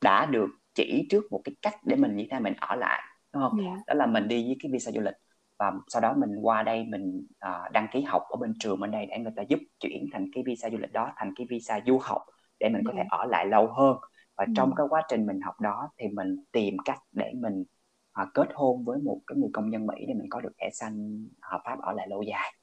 đã 0.00 0.26
được 0.26 0.48
chỉ 0.74 1.06
trước 1.10 1.24
một 1.30 1.40
cái 1.44 1.54
cách 1.62 1.74
để 1.84 1.96
mình 1.96 2.16
như 2.16 2.24
thế 2.24 2.28
nào 2.30 2.40
mình 2.40 2.54
ở 2.60 2.76
lại, 2.76 3.02
đúng 3.32 3.42
hông? 3.42 3.58
Yeah. 3.60 3.78
Đó 3.86 3.94
là 3.94 4.06
mình 4.06 4.28
đi 4.28 4.44
với 4.46 4.56
cái 4.62 4.70
visa 4.72 4.92
du 4.92 5.00
lịch 5.00 5.14
và 5.58 5.72
sau 5.88 6.02
đó 6.02 6.14
mình 6.18 6.36
qua 6.42 6.62
đây 6.62 6.84
mình, 6.88 7.26
ờ, 7.38 7.68
đăng 7.72 7.86
ký 7.92 8.02
học 8.02 8.22
ở 8.30 8.36
bên 8.36 8.54
trường 8.58 8.80
bên 8.80 8.90
đây 8.90 9.06
để 9.06 9.18
người 9.18 9.32
ta 9.36 9.42
giúp 9.42 9.58
chuyển 9.80 10.06
thành 10.12 10.26
cái 10.34 10.44
visa 10.46 10.70
du 10.70 10.76
lịch 10.78 10.92
đó 10.92 11.12
thành 11.16 11.32
cái 11.36 11.46
visa 11.50 11.80
du 11.86 11.98
học 12.02 12.22
để 12.60 12.68
mình 12.68 12.82
có 12.84 12.92
thể 12.96 13.02
Yeah. 13.02 13.08
ở 13.10 13.24
lại 13.26 13.46
lâu 13.46 13.66
hơn. 13.72 13.96
Và 14.36 14.46
trong 14.54 14.68
Ừm. 14.68 14.76
cái 14.76 14.86
quá 14.90 15.02
trình 15.08 15.26
mình 15.26 15.40
học 15.40 15.60
đó 15.60 15.90
thì 15.98 16.08
mình 16.08 16.36
tìm 16.52 16.76
cách 16.84 16.98
để 17.12 17.32
mình, 17.36 17.64
ờ, 18.12 18.26
kết 18.34 18.48
hôn 18.54 18.84
với 18.84 18.98
một 18.98 19.20
cái 19.26 19.38
người 19.38 19.50
công 19.52 19.72
dân 19.72 19.86
Mỹ 19.86 19.94
để 20.08 20.14
mình 20.14 20.26
có 20.30 20.40
được 20.40 20.52
thẻ 20.60 20.70
xanh 20.72 21.26
hợp 21.42 21.60
pháp 21.64 21.78
ở 21.82 21.92
lại 21.92 22.08
lâu 22.08 22.22
dài. 22.22 22.54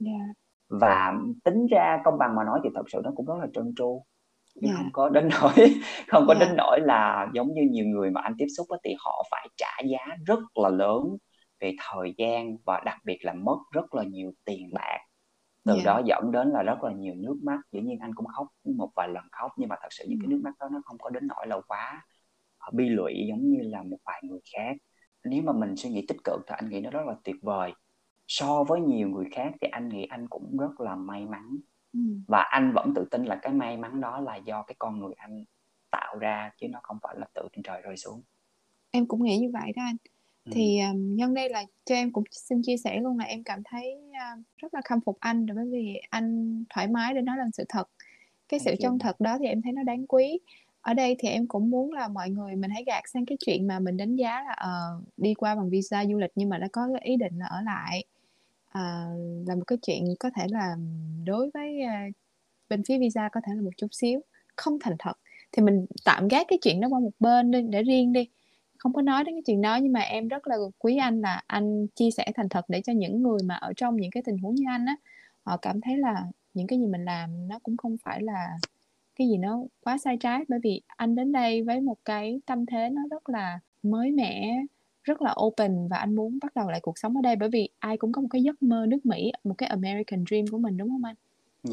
Yeah. 0.00 0.36
Và 0.68 1.14
tính 1.44 1.66
ra 1.70 1.98
công 2.04 2.18
bằng 2.18 2.34
mà 2.36 2.44
nói 2.44 2.60
thì 2.64 2.70
thật 2.74 2.82
sự 2.92 3.00
nó 3.04 3.10
cũng 3.16 3.26
rất 3.26 3.34
là 3.40 3.46
trơn 3.54 3.74
tru, 3.76 4.04
chứ 4.60 4.66
Yeah. 4.66 4.76
không 4.76 4.90
có 4.92 5.08
đến 5.08 5.28
nỗi 5.42 5.74
không 6.08 6.24
có 6.28 6.34
Yeah. 6.34 6.40
đến 6.40 6.54
nỗi 6.56 6.80
là 6.82 7.28
giống 7.34 7.54
như 7.54 7.62
nhiều 7.70 7.86
người 7.86 8.10
mà 8.10 8.20
anh 8.20 8.34
tiếp 8.38 8.46
xúc 8.56 8.66
á, 8.70 8.78
thì 8.84 8.94
họ 9.04 9.24
phải 9.30 9.48
trả 9.56 9.70
giá 9.90 9.98
rất 10.26 10.38
là 10.54 10.68
lớn 10.68 11.02
về 11.62 11.76
thời 11.78 12.14
gian 12.18 12.56
và 12.66 12.82
đặc 12.84 12.98
biệt 13.04 13.18
là 13.22 13.32
mất 13.32 13.58
rất 13.72 13.94
là 13.94 14.04
nhiều 14.04 14.32
tiền 14.44 14.70
bạc. 14.74 14.98
Từ 15.64 15.74
Yeah. 15.74 15.86
đó 15.86 16.02
dẫn 16.06 16.32
đến 16.32 16.50
là 16.50 16.62
rất 16.62 16.82
là 16.82 16.92
nhiều 16.92 17.14
nước 17.14 17.36
mắt. 17.42 17.58
Dĩ 17.72 17.80
nhiên 17.80 17.98
anh 18.00 18.14
cũng 18.14 18.26
khóc 18.26 18.46
một 18.64 18.90
vài 18.96 19.08
lần 19.08 19.24
khóc, 19.32 19.50
nhưng 19.56 19.68
mà 19.68 19.76
thật 19.82 19.88
sự 19.90 20.04
những 20.08 20.18
cái 20.18 20.26
Ừm. 20.26 20.30
nước 20.30 20.40
mắt 20.44 20.54
đó 20.60 20.68
nó 20.72 20.80
không 20.84 20.98
có 20.98 21.10
đến 21.10 21.26
nỗi 21.26 21.46
là 21.46 21.60
quá, 21.68 22.06
ờ, 22.58 22.70
bi 22.74 22.88
lụy 22.88 23.14
giống 23.28 23.50
như 23.50 23.58
là 23.62 23.82
một 23.82 23.98
vài 24.04 24.22
người 24.24 24.40
khác. 24.54 24.76
Nếu 25.24 25.42
mà 25.42 25.52
mình 25.52 25.76
suy 25.76 25.90
nghĩ 25.90 26.04
tích 26.08 26.16
cực 26.24 26.40
thì 26.46 26.54
anh 26.58 26.68
nghĩ 26.68 26.80
nó 26.80 26.90
rất 26.90 27.06
là 27.06 27.14
tuyệt 27.24 27.36
vời. 27.42 27.72
So 28.26 28.64
với 28.64 28.80
nhiều 28.80 29.08
người 29.08 29.26
khác 29.32 29.52
thì 29.60 29.68
anh 29.68 29.88
nghĩ 29.88 30.04
anh 30.04 30.28
cũng 30.28 30.56
rất 30.56 30.80
là 30.80 30.94
may 30.94 31.26
mắn. 31.26 31.56
Ừm. 31.92 32.24
Và 32.28 32.42
anh 32.42 32.72
vẫn 32.74 32.92
tự 32.94 33.04
tin 33.10 33.24
là 33.24 33.38
cái 33.42 33.52
may 33.52 33.76
mắn 33.76 34.00
đó 34.00 34.20
là 34.20 34.36
do 34.36 34.62
cái 34.62 34.74
con 34.78 34.98
người 34.98 35.12
anh 35.16 35.44
tạo 35.90 36.18
ra 36.18 36.50
chứ 36.56 36.68
nó 36.70 36.80
không 36.82 36.98
phải 37.02 37.14
là 37.18 37.26
từ 37.34 37.48
trên 37.52 37.62
trời 37.62 37.82
rơi 37.82 37.96
xuống. 37.96 38.22
Em 38.90 39.06
cũng 39.06 39.24
nghĩ 39.24 39.38
như 39.38 39.50
vậy 39.52 39.72
đó 39.76 39.82
anh. 39.82 39.96
Ừm. 40.44 40.54
Thì, 40.54 40.78
ờm, 40.78 41.16
nhân 41.16 41.34
đây 41.34 41.48
là 41.48 41.64
cho 41.84 41.94
em 41.94 42.12
cũng 42.12 42.24
xin 42.30 42.62
chia 42.62 42.76
sẻ 42.76 43.00
luôn 43.00 43.18
là 43.18 43.24
em 43.24 43.42
cảm 43.44 43.62
thấy, 43.64 43.94
a, 44.12 44.36
rất 44.56 44.74
là 44.74 44.80
khâm 44.84 45.00
phục 45.00 45.16
anh 45.20 45.46
bởi 45.56 45.64
vì 45.72 46.00
anh 46.10 46.64
thoải 46.70 46.88
mái 46.88 47.14
để 47.14 47.20
nói 47.22 47.36
lên 47.38 47.50
sự 47.52 47.64
thật. 47.68 47.88
Cái 48.48 48.60
sự 48.60 48.70
you. 48.70 48.76
chân 48.80 48.98
thật 48.98 49.20
đó 49.20 49.36
thì 49.40 49.46
em 49.46 49.62
thấy 49.62 49.72
nó 49.72 49.82
đáng 49.82 50.06
quý. 50.06 50.38
Ở 50.80 50.94
đây 50.94 51.16
thì 51.18 51.28
em 51.28 51.46
cũng 51.46 51.70
muốn 51.70 51.92
là 51.92 52.08
mọi 52.08 52.30
người 52.30 52.56
mình 52.56 52.70
hãy 52.70 52.84
gạt 52.86 53.02
sang 53.14 53.26
cái 53.26 53.38
chuyện 53.46 53.66
mà 53.66 53.78
mình 53.78 53.96
đánh 53.96 54.16
giá 54.16 54.42
là, 54.44 54.52
ờ, 54.52 54.70
đi 55.16 55.34
qua 55.34 55.54
bằng 55.54 55.70
visa 55.70 56.04
du 56.06 56.18
lịch 56.18 56.30
nhưng 56.34 56.48
mà 56.48 56.58
đã 56.58 56.68
có 56.72 56.88
cái 56.92 57.02
ý 57.04 57.16
định 57.16 57.38
là 57.38 57.46
ở 57.46 57.62
lại. 57.62 58.04
Ờ, 58.72 58.80
là 59.46 59.54
một 59.54 59.64
cái 59.66 59.78
chuyện 59.82 60.04
có 60.20 60.30
thể 60.36 60.46
là 60.50 60.76
đối 61.26 61.50
với, 61.54 61.80
a, 61.82 62.06
bên 62.68 62.82
phía 62.88 62.98
visa 62.98 63.28
có 63.32 63.40
thể 63.46 63.52
là 63.56 63.62
một 63.62 63.70
chút 63.76 63.88
xíu 63.92 64.20
không 64.56 64.78
thành 64.80 64.96
thật. 64.98 65.14
Thì 65.52 65.62
mình 65.62 65.86
tạm 66.04 66.28
gác 66.28 66.46
cái 66.50 66.58
chuyện 66.62 66.80
đó 66.80 66.88
qua 66.90 67.00
một 67.00 67.10
bên 67.20 67.50
đi, 67.50 67.62
để 67.62 67.82
riêng 67.82 68.12
đi, 68.12 68.28
không 68.82 68.92
có 68.92 69.02
nói 69.02 69.24
đến 69.24 69.34
cái 69.34 69.42
chuyện 69.46 69.62
đó. 69.62 69.76
Nhưng 69.76 69.92
mà 69.92 70.00
em 70.00 70.28
rất 70.28 70.46
là 70.46 70.56
quý 70.78 70.96
anh 70.96 71.20
là 71.20 71.42
anh 71.46 71.86
chia 71.86 72.10
sẻ 72.10 72.26
thành 72.34 72.48
thật 72.48 72.64
để 72.68 72.80
cho 72.80 72.92
những 72.92 73.22
người 73.22 73.38
mà 73.44 73.54
ở 73.54 73.72
trong 73.76 73.96
những 73.96 74.10
cái 74.10 74.22
tình 74.26 74.38
huống 74.38 74.54
như 74.54 74.64
anh 74.68 74.86
á, 74.86 74.96
họ 75.42 75.56
cảm 75.56 75.80
thấy 75.80 75.96
là 75.96 76.26
những 76.54 76.66
cái 76.66 76.78
gì 76.78 76.86
mình 76.86 77.04
làm 77.04 77.48
nó 77.48 77.58
cũng 77.62 77.76
không 77.76 77.96
phải 78.04 78.22
là 78.22 78.58
cái 79.16 79.28
gì 79.28 79.36
nó 79.36 79.62
quá 79.84 79.98
sai 79.98 80.16
trái. 80.16 80.44
Bởi 80.48 80.58
vì 80.62 80.80
anh 80.86 81.14
đến 81.14 81.32
đây 81.32 81.62
với 81.62 81.80
một 81.80 81.96
cái 82.04 82.40
tâm 82.46 82.66
thế 82.66 82.90
nó 82.90 83.02
rất 83.10 83.28
là 83.28 83.60
mới 83.82 84.10
mẻ, 84.10 84.62
rất 85.02 85.22
là 85.22 85.34
open 85.42 85.88
và 85.88 85.96
anh 85.96 86.14
muốn 86.14 86.38
bắt 86.42 86.54
đầu 86.54 86.70
lại 86.70 86.80
cuộc 86.80 86.98
sống 86.98 87.16
ở 87.16 87.20
đây. 87.22 87.36
Bởi 87.36 87.48
vì 87.48 87.68
ai 87.78 87.96
cũng 87.96 88.12
có 88.12 88.20
một 88.22 88.28
cái 88.30 88.42
giấc 88.42 88.62
mơ 88.62 88.86
nước 88.88 89.06
Mỹ, 89.06 89.32
một 89.44 89.54
cái 89.58 89.68
American 89.68 90.24
dream 90.30 90.44
của 90.50 90.58
mình, 90.58 90.76
đúng 90.76 90.90
hông 90.90 91.04
anh? 91.04 91.16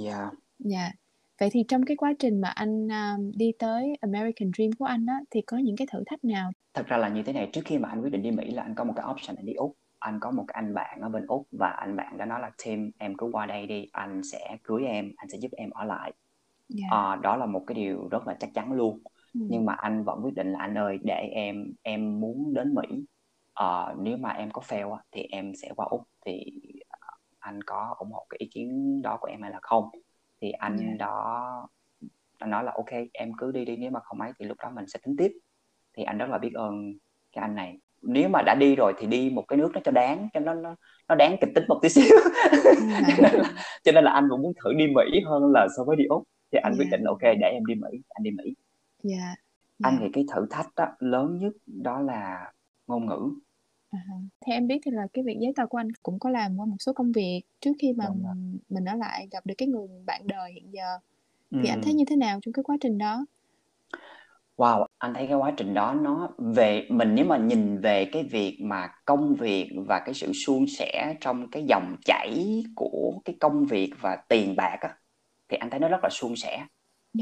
Yeah. 0.03 0.33
Yeah. 0.71 0.95
Vậy 1.39 1.49
thì 1.51 1.63
trong 1.67 1.85
cái 1.85 1.97
quá 1.97 2.13
trình 2.19 2.41
mà 2.41 2.49
anh, 2.49 2.91
a, 2.91 3.17
đi 3.35 3.51
tới 3.59 3.93
American 4.01 4.51
dream 4.57 4.71
của 4.79 4.85
anh 4.85 5.05
á, 5.05 5.19
thì 5.31 5.41
có 5.41 5.57
những 5.57 5.75
cái 5.77 5.87
thử 5.91 6.03
thách 6.05 6.23
nào? 6.23 6.51
Thật 6.73 6.87
ra 6.87 6.97
là 6.97 7.09
như 7.09 7.23
thế 7.23 7.33
này, 7.33 7.49
trước 7.53 7.61
khi 7.65 7.77
mà 7.77 7.89
anh 7.89 8.01
quyết 8.01 8.09
định 8.09 8.21
đi 8.21 8.31
Mỹ 8.31 8.51
là 8.51 8.63
anh 8.63 8.75
có 8.75 8.83
một 8.83 8.93
cái 8.95 9.05
option 9.11 9.35
là 9.35 9.41
đi 9.41 9.53
Úc. 9.53 9.75
Anh 9.99 10.19
có 10.19 10.31
một 10.31 10.43
cái 10.47 10.53
anh 10.55 10.73
bạn 10.73 11.01
ở 11.01 11.09
bên 11.09 11.25
Úc 11.27 11.47
và 11.51 11.69
anh 11.69 11.95
bạn 11.95 12.17
đó 12.17 12.25
nói 12.25 12.39
là 12.39 12.51
"Tim, 12.65 12.91
em 12.97 13.15
cứ 13.17 13.29
qua 13.31 13.45
đây 13.45 13.67
đi, 13.67 13.87
anh 13.91 14.21
sẽ 14.23 14.57
cưới 14.63 14.83
em, 14.85 15.11
anh 15.17 15.29
sẽ 15.29 15.37
giúp 15.37 15.51
em 15.51 15.69
ở 15.69 15.83
lại." 15.83 16.13
Yeah. 16.77 16.91
Ờ, 16.91 17.15
đó 17.15 17.35
là 17.37 17.45
một 17.45 17.63
cái 17.67 17.75
điều 17.75 18.07
rất 18.11 18.27
là 18.27 18.35
chắc 18.39 18.49
chắn 18.53 18.71
luôn. 18.73 18.99
Ừm. 19.33 19.47
Nhưng 19.49 19.65
mà 19.65 19.73
anh 19.73 20.03
vẫn 20.03 20.19
quyết 20.23 20.33
định 20.35 20.51
là 20.51 20.59
"Anh 20.59 20.77
ơi, 20.77 20.97
để 21.03 21.29
em 21.33 21.73
em 21.81 22.19
muốn 22.19 22.53
đến 22.53 22.75
Mỹ 22.75 23.05
uh, 23.63 23.99
nếu 23.99 24.17
mà 24.17 24.29
em 24.29 24.51
có 24.51 24.61
fail 24.61 24.97
thì 25.11 25.21
em 25.21 25.51
sẽ 25.55 25.69
qua 25.75 25.85
úc 25.89 26.01
thì 26.25 26.43
anh 27.39 27.61
có 27.61 27.95
ủng 27.99 28.11
hộ 28.11 28.25
cái 28.29 28.37
ý 28.39 28.47
kiến 28.53 29.01
đó 29.01 29.17
của 29.21 29.27
em 29.27 29.41
hay 29.41 29.51
là 29.51 29.59
không 29.61 29.89
thì 30.41 30.51
anh 30.51 30.77
yeah. 30.77 30.97
đó 30.97 31.67
anh 32.37 32.49
nói 32.49 32.63
là 32.63 32.71
ok 32.75 32.89
em 33.13 33.31
cứ 33.37 33.51
đi 33.51 33.65
đi 33.65 33.77
nếu 33.77 33.91
mà 33.91 33.99
không 33.99 34.21
ấy 34.21 34.31
thì 34.39 34.45
lúc 34.45 34.57
đó 34.63 34.69
mình 34.75 34.87
sẽ 34.87 34.99
tính 35.05 35.15
tiếp 35.17 35.31
thì 35.97 36.03
anh 36.03 36.17
rất 36.17 36.29
là 36.29 36.37
biết 36.37 36.53
ơn 36.53 36.93
cái 37.31 37.41
anh 37.41 37.55
này 37.55 37.79
nếu 38.01 38.29
mà 38.29 38.41
đã 38.41 38.55
đi 38.55 38.75
rồi 38.75 38.93
thì 38.97 39.07
đi 39.07 39.29
một 39.29 39.45
cái 39.47 39.57
nước 39.57 39.71
nó 39.73 39.79
cho 39.83 39.91
đáng 39.91 40.29
cho 40.33 40.39
nó 40.39 40.53
nó 40.53 40.75
nó 41.09 41.15
đáng 41.15 41.35
kịch 41.41 41.49
tính 41.55 41.63
một 41.67 41.79
tí 41.81 41.89
xíu 41.95 42.17
cho, 43.07 43.23
nên 43.23 43.33
là, 43.33 43.53
cho 43.83 43.91
nên 43.91 44.03
là 44.03 44.11
anh 44.11 44.27
cũng 44.29 44.41
muốn 44.41 44.53
thử 44.63 44.73
đi 44.73 44.87
Mỹ 44.87 45.21
hơn 45.25 45.51
là 45.51 45.67
so 45.77 45.83
với 45.83 45.95
đi 45.95 46.05
úc 46.05 46.23
thì 46.51 46.59
anh 46.63 46.73
yeah. 46.73 46.79
quyết 46.79 46.87
định 46.91 47.03
ok 47.03 47.21
để 47.21 47.47
em 47.47 47.65
đi 47.65 47.75
Mỹ 47.75 47.89
anh 48.09 48.23
đi 48.23 48.31
Mỹ 48.31 48.55
yeah. 49.09 49.19
Yeah. 49.19 49.37
anh 49.83 49.99
nghĩ 49.99 50.09
cái 50.13 50.25
thử 50.35 50.47
thách 50.49 50.67
đó, 50.75 50.85
lớn 50.99 51.37
nhất 51.37 51.53
đó 51.65 51.99
là 51.99 52.51
ngôn 52.87 53.05
ngữ 53.05 53.29
À, 53.89 53.99
theo 54.45 54.55
em 54.55 54.67
biết 54.67 54.79
thì 54.85 54.91
là 54.91 55.07
cái 55.13 55.23
việc 55.23 55.37
giấy 55.41 55.53
tờ 55.55 55.65
của 55.65 55.77
anh 55.77 55.87
cũng 56.03 56.19
có 56.19 56.29
làm 56.29 56.57
qua 56.57 56.65
một 56.65 56.75
số 56.79 56.93
công 56.93 57.11
việc 57.11 57.41
trước 57.59 57.71
khi 57.79 57.93
mà 57.93 58.05
mình, 58.09 58.59
mình 58.69 58.85
ở 58.85 58.95
lại 58.95 59.27
gặp 59.31 59.45
được 59.45 59.55
cái 59.57 59.67
người 59.67 59.87
bạn 60.05 60.21
đời 60.27 60.51
hiện 60.53 60.73
giờ 60.73 60.99
thì 61.51 61.69
anh 61.69 61.81
thấy 61.83 61.93
như 61.93 62.03
thế 62.07 62.15
nào 62.15 62.39
trong 62.41 62.53
cái 62.53 62.63
quá 62.63 62.77
trình 62.81 62.97
đó 62.97 63.25
Wow, 64.57 64.85
anh 64.97 65.13
thấy 65.13 65.27
cái 65.27 65.37
quá 65.37 65.53
trình 65.57 65.73
đó 65.73 65.93
nó 65.93 66.29
về 66.55 66.87
mình 66.89 67.15
nếu 67.15 67.25
mà 67.25 67.37
nhìn 67.37 67.81
về 67.81 68.05
cái 68.05 68.23
việc 68.23 68.57
mà 68.61 68.87
công 69.05 69.35
việc 69.35 69.71
và 69.87 69.99
cái 70.05 70.13
sự 70.13 70.33
suôn 70.33 70.65
sẻ 70.67 71.15
trong 71.21 71.51
cái 71.51 71.63
dòng 71.67 71.95
chảy 72.05 72.63
của 72.75 73.21
cái 73.25 73.35
công 73.39 73.65
việc 73.65 73.93
và 74.01 74.17
tiền 74.29 74.55
bạc 74.55 74.77
á 74.81 74.95
thì 75.49 75.57
anh 75.57 75.69
thấy 75.69 75.79
nó 75.79 75.87
rất 75.87 75.99
là 76.03 76.09
suôn 76.11 76.35
sẻ. 76.35 76.57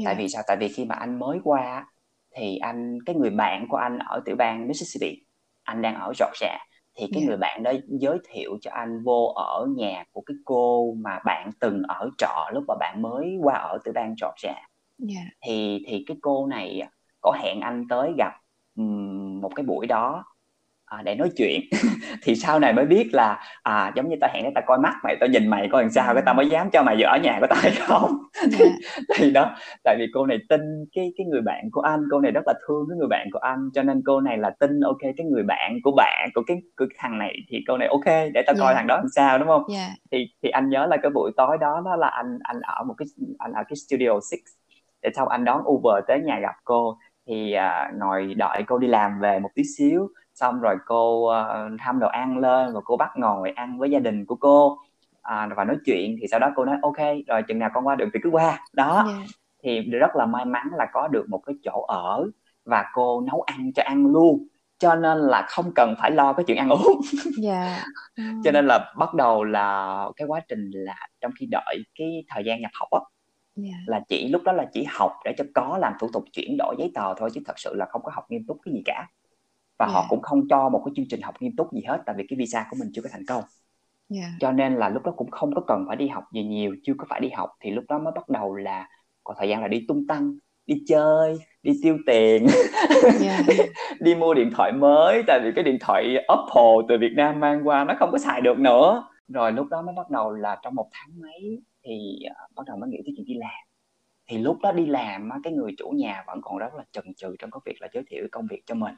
Tại 0.04 0.14
dạ. 0.14 0.14
vì 0.18 0.28
sao? 0.28 0.42
Tại 0.46 0.56
vì 0.56 0.68
khi 0.68 0.84
mà 0.84 0.94
anh 0.94 1.18
mới 1.18 1.38
qua 1.44 1.92
thì 2.36 2.58
anh 2.58 2.98
cái 3.06 3.16
người 3.16 3.30
bạn 3.30 3.66
của 3.68 3.76
anh 3.76 3.98
ở 3.98 4.20
tiểu 4.24 4.36
bang 4.36 4.68
Mississippi, 4.68 5.27
anh 5.68 5.82
đang 5.82 5.94
ở 5.94 6.12
Georgia 6.20 6.58
thì 6.98 7.06
cái 7.12 7.22
Dạ. 7.22 7.28
người 7.28 7.36
bạn 7.36 7.62
đó 7.62 7.72
giới 7.88 8.18
thiệu 8.30 8.58
cho 8.60 8.70
anh 8.74 9.02
vô 9.04 9.24
ở 9.36 9.66
nhà 9.76 10.04
của 10.12 10.22
cái 10.26 10.36
cô 10.44 10.94
mà 11.04 11.18
bạn 11.24 11.50
từng 11.60 11.82
ở 11.88 12.10
trọ 12.18 12.50
lúc 12.52 12.64
mà 12.68 12.74
bạn 12.80 13.02
mới 13.02 13.36
qua 13.42 13.54
ở 13.54 13.78
tiểu 13.84 13.92
bang 13.94 14.14
Georgia. 14.22 14.60
Dạ. 14.98 15.20
Thì 15.46 15.84
thì 15.86 16.04
cái 16.06 16.16
cô 16.22 16.46
này 16.46 16.82
có 17.20 17.32
hẹn 17.42 17.60
anh 17.60 17.84
tới 17.88 18.12
gặp 18.18 18.32
một 19.42 19.50
cái 19.56 19.64
buổi 19.66 19.86
đó 19.86 20.24
à, 20.88 21.02
để 21.04 21.14
nói 21.14 21.30
chuyện 21.36 21.60
thì 22.22 22.34
sau 22.34 22.58
này 22.58 22.72
mới 22.72 22.84
biết 22.84 23.08
là 23.12 23.38
à 23.62 23.92
giống 23.96 24.08
như 24.08 24.16
tao 24.20 24.30
hẹn 24.34 24.44
để 24.44 24.50
tao 24.54 24.64
coi 24.66 24.78
mắt 24.78 24.94
mày 25.04 25.16
tao 25.20 25.28
nhìn 25.28 25.48
mày 25.48 25.68
coi 25.72 25.82
làm 25.82 25.90
sao 25.90 26.14
cái 26.14 26.22
tao 26.26 26.34
mới 26.34 26.50
dám 26.50 26.70
cho 26.70 26.82
mày 26.82 26.96
vô 26.98 27.06
ở 27.08 27.18
nhà 27.18 27.38
của 27.40 27.46
tao 27.50 27.58
hay 27.62 27.72
không 27.86 28.18
thì, 28.42 28.56
dạ. 28.58 28.66
thì 29.16 29.30
đó 29.30 29.56
tại 29.84 29.96
vì 29.98 30.06
cô 30.14 30.26
này 30.26 30.38
tin 30.48 30.60
cái 30.94 31.12
cái 31.16 31.26
người 31.26 31.40
bạn 31.40 31.70
của 31.72 31.80
anh 31.80 32.00
cô 32.10 32.20
này 32.20 32.32
rất 32.32 32.42
là 32.46 32.54
thương 32.68 32.86
cái 32.90 32.98
người 32.98 33.08
bạn 33.08 33.28
của 33.32 33.38
anh 33.38 33.70
cho 33.74 33.82
nên 33.82 34.02
cô 34.06 34.20
này 34.20 34.38
là 34.38 34.50
tin 34.60 34.80
ok 34.80 35.00
cái 35.16 35.26
người 35.26 35.42
bạn 35.42 35.78
của 35.82 35.92
bạn 35.96 36.28
của 36.34 36.42
cái 36.46 36.56
của 36.78 36.86
cái 36.90 36.96
thằng 36.98 37.18
này 37.18 37.36
thì 37.48 37.58
cô 37.68 37.76
này 37.76 37.88
ok 37.88 38.06
để 38.06 38.42
tao 38.46 38.54
yeah. 38.54 38.58
coi 38.58 38.72
dạ. 38.72 38.78
thằng 38.78 38.86
đó 38.86 38.96
làm 38.96 39.08
sao 39.14 39.38
đúng 39.38 39.48
không 39.48 39.62
yeah. 39.72 39.90
Dạ. 39.90 39.96
thì 40.10 40.26
thì 40.42 40.48
anh 40.50 40.70
nhớ 40.70 40.86
là 40.86 40.96
cái 41.02 41.10
buổi 41.10 41.30
tối 41.36 41.56
đó 41.60 41.82
đó 41.84 41.96
là 41.96 42.08
anh 42.08 42.38
anh 42.42 42.60
ở 42.60 42.84
một 42.84 42.94
cái 42.98 43.06
anh 43.38 43.52
ở 43.52 43.62
cái 43.68 43.76
studio 43.76 44.20
6 44.30 44.38
để 45.02 45.10
sau 45.14 45.26
anh 45.26 45.44
đón 45.44 45.62
Uber 45.68 46.04
tới 46.08 46.20
nhà 46.20 46.38
gặp 46.40 46.54
cô 46.64 46.98
thì 47.26 47.52
à, 47.52 47.90
ngồi 47.98 48.34
đợi 48.34 48.62
cô 48.66 48.78
đi 48.78 48.86
làm 48.86 49.20
về 49.20 49.38
một 49.38 49.50
tí 49.54 49.62
xíu 49.78 50.08
xong 50.38 50.60
rồi 50.60 50.76
cô 50.86 51.30
uh, 51.30 51.80
hâm 51.80 51.98
đồ 51.98 52.08
ăn 52.08 52.38
lên 52.38 52.74
và 52.74 52.80
cô 52.84 52.96
bắt 52.96 53.10
ngồi 53.16 53.50
ăn 53.50 53.78
với 53.78 53.90
gia 53.90 53.98
đình 53.98 54.26
của 54.26 54.34
cô 54.34 54.78
à, 55.22 55.48
và 55.56 55.64
nói 55.64 55.76
chuyện 55.84 56.16
thì 56.20 56.26
sau 56.30 56.40
đó 56.40 56.50
cô 56.56 56.64
nói 56.64 56.76
ok 56.82 56.96
rồi 57.26 57.42
chừng 57.48 57.58
nào 57.58 57.70
con 57.74 57.86
qua 57.86 57.94
được 57.94 58.08
thì 58.14 58.20
cứ 58.22 58.30
qua 58.30 58.60
đó 58.72 59.04
yeah. 59.08 59.28
thì 59.62 59.80
rất 59.80 60.16
là 60.16 60.26
may 60.26 60.44
mắn 60.44 60.68
là 60.76 60.86
có 60.92 61.08
được 61.08 61.28
một 61.28 61.42
cái 61.46 61.56
chỗ 61.62 61.84
ở 61.88 62.30
và 62.64 62.84
cô 62.92 63.20
nấu 63.20 63.42
ăn 63.42 63.72
cho 63.72 63.82
ăn 63.82 64.06
luôn 64.06 64.46
cho 64.78 64.94
nên 64.94 65.18
là 65.18 65.46
không 65.48 65.72
cần 65.74 65.94
phải 65.98 66.10
lo 66.10 66.32
cái 66.32 66.44
chuyện 66.44 66.56
ăn 66.56 66.68
uống 66.68 67.00
yeah. 67.42 67.82
mm. 68.18 68.40
cho 68.44 68.52
nên 68.52 68.66
là 68.66 68.92
bắt 68.98 69.14
đầu 69.14 69.44
là 69.44 69.98
cái 70.16 70.28
quá 70.28 70.40
trình 70.48 70.70
là 70.70 70.96
trong 71.20 71.32
khi 71.40 71.46
đợi 71.50 71.84
cái 71.98 72.24
thời 72.28 72.44
gian 72.44 72.60
nhập 72.60 72.70
học 72.74 72.88
á 72.90 73.00
yeah. 73.62 73.80
là 73.86 74.00
chỉ 74.08 74.28
lúc 74.28 74.42
đó 74.42 74.52
là 74.52 74.64
chỉ 74.72 74.86
học 74.88 75.12
để 75.24 75.34
cho 75.38 75.44
có 75.54 75.78
làm 75.78 75.92
thủ 76.00 76.08
tục 76.12 76.24
chuyển 76.32 76.56
đổi 76.58 76.74
giấy 76.78 76.90
tờ 76.94 77.14
thôi 77.14 77.30
chứ 77.34 77.40
thật 77.46 77.58
sự 77.58 77.74
là 77.74 77.86
không 77.90 78.02
có 78.02 78.10
học 78.14 78.24
nghiêm 78.28 78.42
túc 78.46 78.58
cái 78.64 78.74
gì 78.74 78.82
cả 78.84 79.06
và 79.78 79.86
yeah. 79.86 79.94
họ 79.94 80.06
cũng 80.08 80.22
không 80.22 80.48
cho 80.48 80.68
một 80.68 80.82
cái 80.84 80.92
chương 80.96 81.06
trình 81.08 81.22
học 81.22 81.34
nghiêm 81.40 81.56
túc 81.56 81.72
gì 81.72 81.80
hết 81.88 82.02
tại 82.06 82.14
vì 82.18 82.26
cái 82.28 82.36
visa 82.38 82.66
của 82.70 82.76
mình 82.80 82.90
chưa 82.94 83.02
có 83.02 83.08
thành 83.12 83.24
công 83.28 83.42
yeah. 84.14 84.30
cho 84.40 84.52
nên 84.52 84.74
là 84.74 84.88
lúc 84.88 85.02
đó 85.02 85.12
cũng 85.16 85.30
không 85.30 85.54
có 85.54 85.62
cần 85.66 85.84
phải 85.88 85.96
đi 85.96 86.08
học 86.08 86.24
gì 86.32 86.44
nhiều 86.44 86.76
chưa 86.82 86.94
có 86.98 87.06
phải 87.08 87.20
đi 87.20 87.28
học 87.28 87.50
thì 87.60 87.70
lúc 87.70 87.84
đó 87.88 87.98
mới 87.98 88.12
bắt 88.14 88.28
đầu 88.28 88.54
là 88.54 88.88
có 89.24 89.34
thời 89.38 89.48
gian 89.48 89.62
là 89.62 89.68
đi 89.68 89.84
tung 89.88 90.06
tăng 90.06 90.34
đi 90.66 90.82
chơi 90.88 91.38
đi 91.62 91.72
tiêu 91.82 91.98
tiền 92.06 92.46
yeah. 93.22 93.44
đi 94.00 94.14
mua 94.14 94.34
điện 94.34 94.50
thoại 94.56 94.72
mới 94.72 95.22
tại 95.26 95.40
vì 95.44 95.50
cái 95.54 95.64
điện 95.64 95.78
thoại 95.80 96.16
Apple 96.28 96.86
từ 96.88 96.98
Việt 97.00 97.12
Nam 97.16 97.40
mang 97.40 97.68
qua 97.68 97.84
nó 97.84 97.94
không 97.98 98.10
có 98.12 98.18
xài 98.18 98.40
được 98.40 98.58
nữa 98.58 99.08
rồi 99.28 99.52
lúc 99.52 99.66
đó 99.68 99.82
mới 99.82 99.94
bắt 99.96 100.10
đầu 100.10 100.32
là 100.32 100.58
trong 100.62 100.74
một 100.74 100.88
tháng 100.92 101.20
mấy 101.20 101.62
thì 101.84 102.18
uh, 102.30 102.56
bắt 102.56 102.62
đầu 102.66 102.76
mới 102.76 102.90
nghĩ 102.90 102.98
tới 103.04 103.14
chuyện 103.16 103.26
đi 103.26 103.34
làm 103.34 103.68
thì 104.28 104.38
lúc 104.38 104.58
đó 104.62 104.72
đi 104.72 104.86
làm 104.86 105.30
cái 105.44 105.52
người 105.52 105.74
chủ 105.78 105.88
nhà 105.88 106.24
vẫn 106.26 106.40
còn 106.42 106.58
rất 106.58 106.74
là 106.74 106.84
chần 106.92 107.14
chừ 107.14 107.36
trong 107.38 107.50
cái 107.50 107.60
việc 107.64 107.76
là 107.80 107.88
giới 107.92 108.04
thiệu 108.10 108.26
công 108.32 108.46
việc 108.50 108.62
cho 108.66 108.74
mình 108.74 108.94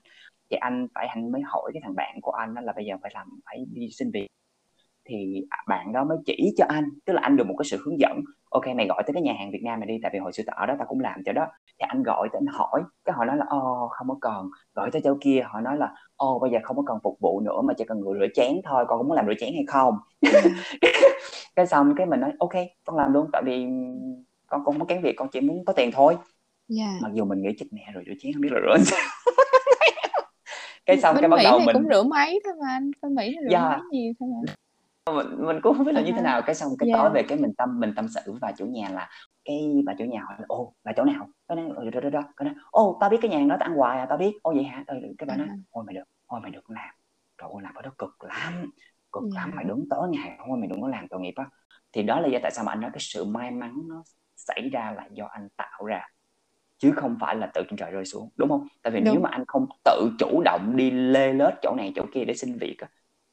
thì 0.51 0.57
anh 0.57 0.87
phải 0.95 1.07
anh 1.07 1.33
mới 1.33 1.43
hỏi 1.45 1.71
cái 1.75 1.81
thằng 1.85 1.95
bạn 1.95 2.21
của 2.23 2.33
anh 2.33 2.55
đó 2.55 2.61
là 2.61 2.73
bây 2.77 2.85
giờ 2.85 2.95
phải 3.03 3.11
làm 3.15 3.27
phải 3.47 3.65
đi 3.73 3.89
xin 3.91 4.11
việc. 4.11 4.29
Thì 5.05 5.47
bạn 5.69 5.93
đó 5.93 6.05
mới 6.05 6.19
chỉ 6.27 6.55
cho 6.57 6.65
anh 6.69 6.85
tức 7.07 7.13
là 7.13 7.21
anh 7.23 7.37
được 7.37 7.47
một 7.47 7.55
cái 7.59 7.65
sự 7.65 7.83
hướng 7.85 8.01
dẫn 8.01 8.21
ok 8.51 8.67
mày 8.77 8.87
gọi 8.87 9.03
tới 9.07 9.15
cái 9.15 9.23
nhà 9.23 9.33
hàng 9.39 9.51
Việt 9.51 9.63
Nam 9.65 9.81
mày 9.81 9.87
đi 9.87 9.99
tại 10.03 10.11
vì 10.15 10.19
hồi 10.19 10.33
xưa 10.33 10.43
tao 10.47 10.57
ở 10.57 10.67
đó 10.67 10.75
tao 10.79 10.87
cũng 10.89 11.01
làm 11.01 11.23
chỗ 11.27 11.33
đó. 11.33 11.47
Thì 11.67 11.85
anh 11.89 12.03
gọi 12.03 12.29
tới 12.33 12.41
anh 12.41 12.55
hỏi 12.55 12.83
cái 13.05 13.15
họ 13.17 13.25
nói 13.25 13.37
là 13.37 13.45
ồ 13.49 13.89
không 13.91 14.09
có 14.09 14.17
cần. 14.21 14.51
Gọi 14.75 14.91
tới 14.91 15.03
chỗ 15.05 15.17
kia 15.21 15.43
họ 15.45 15.61
nói 15.61 15.77
là 15.77 15.95
ồ 16.17 16.39
bây 16.39 16.51
giờ 16.51 16.59
không 16.63 16.77
có 16.77 16.83
cần 16.87 16.99
phục 17.03 17.21
vụ 17.21 17.41
nữa 17.41 17.61
mà 17.65 17.75
chỉ 17.79 17.85
cần 17.85 18.01
người 18.01 18.19
rửa 18.21 18.27
chén 18.35 18.61
thôi 18.65 18.85
con 18.89 18.99
có 18.99 19.03
muốn 19.03 19.13
làm 19.13 19.27
rửa 19.27 19.35
chén 19.41 19.55
hay 19.55 19.65
không? 19.69 19.95
Cái 21.57 21.67
xong 21.67 21.95
cái 21.97 22.07
mình 22.07 22.21
nói 22.21 22.33
ok 22.39 22.55
con 22.85 22.97
làm 22.97 23.13
luôn 23.13 23.31
tại 23.33 23.43
vì 23.45 23.67
con 24.47 24.65
cũng 24.65 24.79
không 24.79 24.87
kén 24.87 25.03
việc 25.03 25.15
con 25.17 25.29
chỉ 25.33 25.41
muốn 25.41 25.65
có 25.65 25.73
tiền 25.73 25.91
thôi. 25.93 26.17
Yeah. 26.79 27.03
mặc 27.03 27.13
dù 27.15 27.25
mình 27.25 27.43
nghĩ 27.43 27.51
chết 27.59 27.67
mẹ 27.71 27.91
rồi 27.95 28.05
rửa 28.07 28.13
chén 28.21 28.33
không 28.33 28.43
biết 28.43 28.53
là 28.53 28.61
rửa 28.61 28.85
sao 28.85 29.01
cái 30.90 31.00
xong 31.00 31.14
bên 31.14 31.22
cái 31.22 31.29
bắt 31.29 31.37
Mỹ 31.37 31.44
đầu 31.44 31.61
mình 31.66 31.74
cũng 31.74 31.88
rửa 31.90 32.03
máy 32.03 32.38
thôi 32.44 32.55
mà 32.61 32.66
anh 32.68 32.90
bên 33.03 33.14
Mỹ 33.14 33.37
rửa 33.42 33.57
yeah. 33.57 33.70
máy 33.70 33.81
nhiều 33.90 34.12
thôi 34.20 34.29
mà. 34.33 34.53
Mình 35.12 35.46
mình 35.46 35.61
cũng 35.62 35.76
không 35.76 35.87
biết 35.87 35.92
là 35.92 36.00
như 36.00 36.12
thế 36.16 36.22
nào. 36.22 36.42
Cái 36.42 36.55
xong 36.55 36.72
cái 36.79 36.88
yeah. 36.88 37.00
tối 37.00 37.11
về 37.14 37.22
cái 37.22 37.38
mình 37.38 37.55
tâm 37.55 37.81
mình 37.81 37.92
tâm 37.96 38.09
sự 38.09 38.20
với 38.26 38.38
bà 38.40 38.53
chủ 38.53 38.66
nhà 38.66 38.88
là 38.88 39.09
cái 39.44 39.83
bà 39.87 39.94
chủ 39.98 40.05
nhà 40.05 40.20
hỏi 40.20 40.37
là 40.38 40.44
ô 40.48 40.74
là 40.85 40.92
chỗ 40.96 41.05
nào? 41.05 41.29
Cái 41.48 41.57
nói 41.57 41.90
đó 41.90 42.00
đó 42.00 42.11
đó. 42.11 42.22
Cái 42.37 42.44
nói 42.44 42.55
ô 42.70 42.98
tao 43.00 43.11
biết 43.11 43.18
cái 43.22 43.31
nhà 43.31 43.46
đó 43.48 43.57
tao 43.61 43.68
ăn 43.68 43.76
hoài 43.76 43.98
à 43.98 44.07
tao 44.07 44.18
biết. 44.18 44.33
Ô 44.42 44.53
vậy 44.55 44.64
hả? 44.64 44.85
Cái 45.18 45.26
bà 45.26 45.37
nói 45.37 45.46
ôi 45.70 45.85
mày 45.87 45.94
được 45.94 46.05
ôi 46.26 46.40
mày 46.40 46.50
được 46.50 46.70
làm. 46.70 46.94
Trời 47.38 47.48
ơi 47.53 47.62
làm 47.62 47.74
ở 47.74 47.83
đó 47.83 47.90
cực 47.98 48.24
lắm 48.24 48.70
cực 49.12 49.22
yeah. 49.22 49.35
lắm. 49.35 49.53
Mày 49.57 49.64
đứng 49.64 49.85
tối 49.90 50.09
ngày 50.09 50.38
thôi 50.38 50.59
mày 50.59 50.68
đừng 50.68 50.83
có 50.83 50.88
làm 50.88 51.09
tội 51.09 51.20
nghiệp 51.20 51.35
á. 51.37 51.46
Thì 51.92 52.03
đó 52.03 52.20
là 52.20 52.29
do 52.29 52.38
tại 52.42 52.50
sao 52.50 52.64
mà 52.64 52.72
anh 52.72 52.81
nói 52.81 52.90
cái 52.92 53.00
sự 53.00 53.24
may 53.24 53.50
mắn 53.50 53.74
nó 53.88 54.03
xảy 54.37 54.68
ra 54.72 54.92
là 54.96 55.09
do 55.12 55.29
anh 55.31 55.48
tạo 55.57 55.85
ra 55.85 56.07
chứ 56.81 56.93
không 56.97 57.16
phải 57.21 57.37
là 57.37 57.51
từ 57.55 57.62
trên 57.71 57.77
trời 57.77 57.90
rơi 57.90 58.05
xuống 58.05 58.29
đúng 58.37 58.49
không 58.49 58.66
tại 58.83 58.90
vì 58.90 59.01
đúng. 59.01 59.14
nếu 59.14 59.23
mà 59.23 59.29
anh 59.33 59.45
không 59.47 59.66
tự 59.85 60.11
chủ 60.19 60.43
động 60.45 60.77
đi 60.77 60.90
lê 60.90 61.33
lết 61.33 61.55
chỗ 61.62 61.75
này 61.77 61.93
chỗ 61.97 62.05
kia 62.12 62.25
để 62.25 62.35
xin 62.35 62.59
việc 62.59 62.77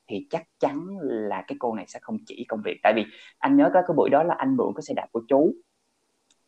thì 0.07 0.27
chắc 0.29 0.43
chắn 0.59 0.97
là 1.01 1.43
cái 1.47 1.55
cô 1.59 1.73
này 1.73 1.85
sẽ 1.87 1.99
không 2.01 2.17
chỉ 2.25 2.45
công 2.47 2.61
việc 2.65 2.79
tại 2.83 2.93
vì 2.95 3.05
anh 3.37 3.57
nhớ 3.57 3.69
có 3.73 3.81
cái 3.87 3.95
buổi 3.97 4.09
đó 4.09 4.23
là 4.23 4.35
anh 4.37 4.57
mượn 4.57 4.67
cái 4.75 4.81
xe 4.81 4.93
đạp 4.93 5.07
của 5.11 5.21
chú 5.27 5.53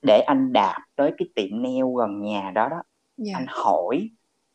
để 0.02 0.20
anh 0.20 0.54
đạp 0.54 0.78
tới 0.96 1.14
cái 1.18 1.28
tiệm 1.36 1.64
nail 1.64 1.84
gần 1.98 2.22
nhà 2.22 2.52
đó 2.56 2.68
đó 2.70 2.76
yeah. 2.76 2.84
Dạ. 3.18 3.34
anh 3.36 3.46
hỏi 3.48 4.10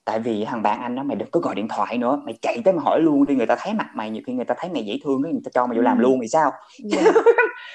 tại 0.04 0.18
vì 0.18 0.44
thằng 0.44 0.62
bạn 0.62 0.80
anh 0.80 0.94
đó 0.94 1.02
mày 1.02 1.16
đừng 1.16 1.30
có 1.30 1.40
gọi 1.40 1.54
điện 1.54 1.68
thoại 1.68 1.98
nữa 1.98 2.22
mày 2.24 2.34
chạy 2.42 2.58
tới 2.64 2.74
mà 2.74 2.82
hỏi 2.82 3.00
luôn 3.00 3.26
đi 3.26 3.34
người 3.34 3.46
ta 3.46 3.56
thấy 3.58 3.74
mặt 3.74 3.90
mày 3.94 4.10
nhiều 4.10 4.22
khi 4.26 4.32
người 4.32 4.44
ta 4.44 4.54
thấy 4.58 4.70
mày 4.70 4.84
dễ 4.84 4.98
thương 5.04 5.22
cái 5.22 5.32
người 5.32 5.42
ta 5.44 5.50
cho 5.54 5.66
mày 5.66 5.76
vô 5.76 5.82
làm 5.82 5.98
luôn 5.98 6.18
thì 6.22 6.28
sao 6.28 6.50
yeah. 6.92 7.04
Dạ. 7.04 7.12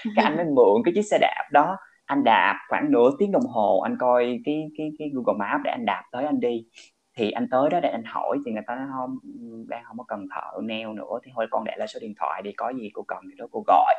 cái 0.16 0.26
anh 0.26 0.36
mới 0.36 0.46
mượn 0.46 0.82
cái 0.86 0.94
chiếc 0.96 1.06
xe 1.12 1.18
đạp 1.22 1.50
đó 1.52 1.78
anh 2.10 2.24
đạp 2.24 2.56
khoảng 2.70 2.92
nửa 2.92 3.12
tiếng 3.20 3.32
đồng 3.32 3.46
hồ 3.46 3.80
anh 3.80 3.98
coi 4.00 4.40
cái 4.46 4.70
cái 4.78 4.92
cái 5.00 5.12
Google 5.14 5.38
Maps 5.38 5.64
để 5.64 5.72
anh 5.72 5.86
đạp 5.86 6.04
tới 6.12 6.26
anh 6.26 6.40
đi. 6.40 6.66
Thì 7.18 7.32
anh 7.32 7.48
tới 7.52 7.70
đó 7.70 7.80
để 7.80 7.90
anh 7.90 8.04
hỏi 8.06 8.38
thì 8.46 8.52
người 8.52 8.62
ta 8.68 8.76
nói 8.76 8.88
không 8.92 9.18
đang 9.68 9.84
không 9.84 9.98
có 9.98 10.04
cần 10.08 10.28
thợ 10.36 10.62
neo 10.64 10.94
nữa 10.94 11.20
thì 11.24 11.32
thôi 11.36 11.48
con 11.52 11.64
để 11.66 11.74
lại 11.78 11.88
số 11.88 12.00
điện 12.02 12.14
thoại 12.20 12.42
đi 12.42 12.52
có 12.52 12.70
gì 12.70 12.90
cô 12.94 13.04
cần 13.08 13.20
thì 13.30 13.36
đó 13.38 13.46
cô 13.52 13.64
gọi. 13.68 13.96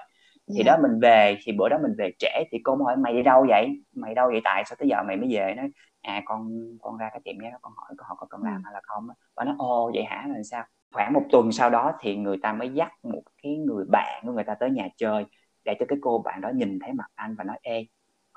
Thì 0.48 0.54
yeah. 0.54 0.66
Dạ. 0.66 0.72
đó 0.72 0.82
mình 0.82 1.00
về 1.00 1.36
thì 1.44 1.52
bữa 1.52 1.68
đó 1.68 1.78
mình 1.82 1.94
về 1.98 2.10
trễ 2.18 2.44
thì 2.52 2.58
cô 2.64 2.76
hỏi 2.84 2.96
mày 2.96 3.14
đi 3.14 3.22
đâu 3.22 3.46
vậy? 3.48 3.68
Mày 3.96 4.14
đâu 4.14 4.28
vậy 4.32 4.40
tại? 4.44 4.62
Sao 4.66 4.76
tới 4.78 4.88
giờ 4.88 5.02
mày 5.06 5.16
mới 5.16 5.28
về? 5.30 5.54
Nói 5.56 5.68
à 6.02 6.22
con 6.24 6.50
con 6.82 6.96
ra 6.96 7.08
cái 7.12 7.20
tiệm 7.24 7.40
đó 7.40 7.48
con 7.62 7.72
hỏi 7.76 7.90
họ 7.98 8.14
có 8.18 8.26
cần 8.30 8.42
làm 8.44 8.56
ừ. 8.56 8.60
hay 8.64 8.74
là 8.74 8.80
không 8.82 9.06
và 9.36 9.44
nó 9.44 9.54
ồ 9.58 9.90
vậy 9.94 10.04
hả? 10.04 10.26
Là 10.28 10.42
sao? 10.50 10.64
Khoảng 10.92 11.12
một 11.12 11.22
tuần 11.32 11.52
sau 11.52 11.70
đó 11.70 11.92
thì 12.00 12.16
người 12.16 12.36
ta 12.42 12.52
mới 12.52 12.68
dắt 12.68 12.92
một 13.02 13.22
cái 13.42 13.56
người 13.56 13.84
bạn 13.90 14.22
của 14.26 14.32
người 14.32 14.44
ta 14.44 14.54
tới 14.54 14.70
nhà 14.70 14.88
chơi 14.96 15.24
để 15.64 15.76
cho 15.80 15.86
cái 15.88 15.98
cô 16.02 16.22
bạn 16.24 16.40
đó 16.40 16.50
nhìn 16.54 16.78
thấy 16.78 16.92
mặt 16.92 17.06
anh 17.14 17.34
và 17.38 17.44
nói 17.44 17.58
ê 17.62 17.86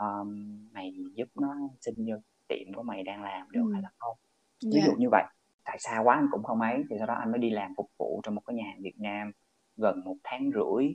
um, 0.03 0.59
mày 0.73 0.93
giúp 1.13 1.27
nó 1.35 1.55
xin 1.81 1.95
vô 1.97 2.15
tiệm 2.47 2.73
của 2.73 2.83
mày 2.83 3.03
đang 3.03 3.23
làm 3.23 3.51
được 3.51 3.61
ừ. 3.67 3.73
hay 3.73 3.81
là 3.81 3.89
không 3.97 4.17
ví 4.65 4.77
yeah. 4.79 4.87
dụ 4.87 4.93
như 4.97 5.07
vậy 5.11 5.23
tại 5.63 5.77
sao 5.79 6.03
quá 6.03 6.15
anh 6.15 6.27
cũng 6.31 6.43
không 6.43 6.61
ấy 6.61 6.83
thì 6.89 6.95
sau 6.97 7.07
đó 7.07 7.13
anh 7.13 7.31
mới 7.31 7.39
đi 7.39 7.49
làm 7.49 7.73
phục 7.77 7.91
vụ 7.97 8.21
trong 8.23 8.35
một 8.35 8.41
cái 8.45 8.55
nhà 8.55 8.63
hàng 8.65 8.81
Việt 8.81 8.99
Nam 8.99 9.31
gần 9.77 10.01
một 10.05 10.15
tháng 10.23 10.51
rưỡi 10.53 10.93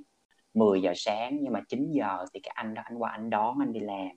10 0.54 0.82
giờ 0.82 0.92
sáng 0.96 1.38
nhưng 1.40 1.52
mà 1.52 1.60
9 1.68 1.90
giờ 1.92 2.24
thì 2.34 2.40
cái 2.40 2.52
anh 2.54 2.74
đó 2.74 2.82
anh 2.84 2.98
qua 2.98 3.10
anh 3.10 3.30
đón 3.30 3.58
anh 3.60 3.72
đi 3.72 3.80
làm 3.80 4.08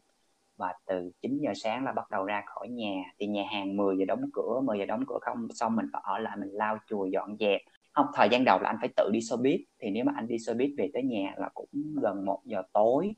và 0.58 0.74
từ 0.86 1.12
9 1.22 1.40
giờ 1.42 1.52
sáng 1.56 1.86
là 1.86 1.92
bắt 1.92 2.10
đầu 2.12 2.26
ra 2.26 2.44
khỏi 2.46 2.70
nhà 2.70 3.04
thì 3.20 3.28
nhà 3.28 3.44
hàng 3.52 3.78
10 3.78 3.98
giờ 3.98 4.06
đóng 4.06 4.22
cửa 4.34 4.62
10 4.64 4.80
giờ 4.80 4.86
đóng 4.86 5.04
cửa 5.08 5.18
không 5.22 5.48
xong 5.54 5.76
mình 5.76 5.86
phải 5.94 6.02
ở 6.06 6.18
lại 6.18 6.38
mình 6.40 6.50
lau 6.52 6.78
chùi 6.88 7.12
dọn 7.12 7.38
dẹp 7.40 7.62
không 7.94 8.06
thời 8.14 8.30
gian 8.32 8.44
đầu 8.46 8.60
là 8.60 8.70
anh 8.70 8.78
phải 8.80 8.90
tự 8.96 9.10
đi 9.14 9.22
xe 9.22 9.36
buýt 9.44 9.62
thì 9.80 9.90
nếu 9.90 10.04
mà 10.04 10.14
anh 10.16 10.28
đi 10.28 10.40
xe 10.40 10.54
buýt 10.54 10.72
về 10.78 10.90
tới 10.94 11.04
nhà 11.04 11.34
là 11.38 11.50
cũng 11.54 11.70
gần 12.02 12.26
một 12.26 12.42
giờ 12.46 12.64
tối 12.74 13.14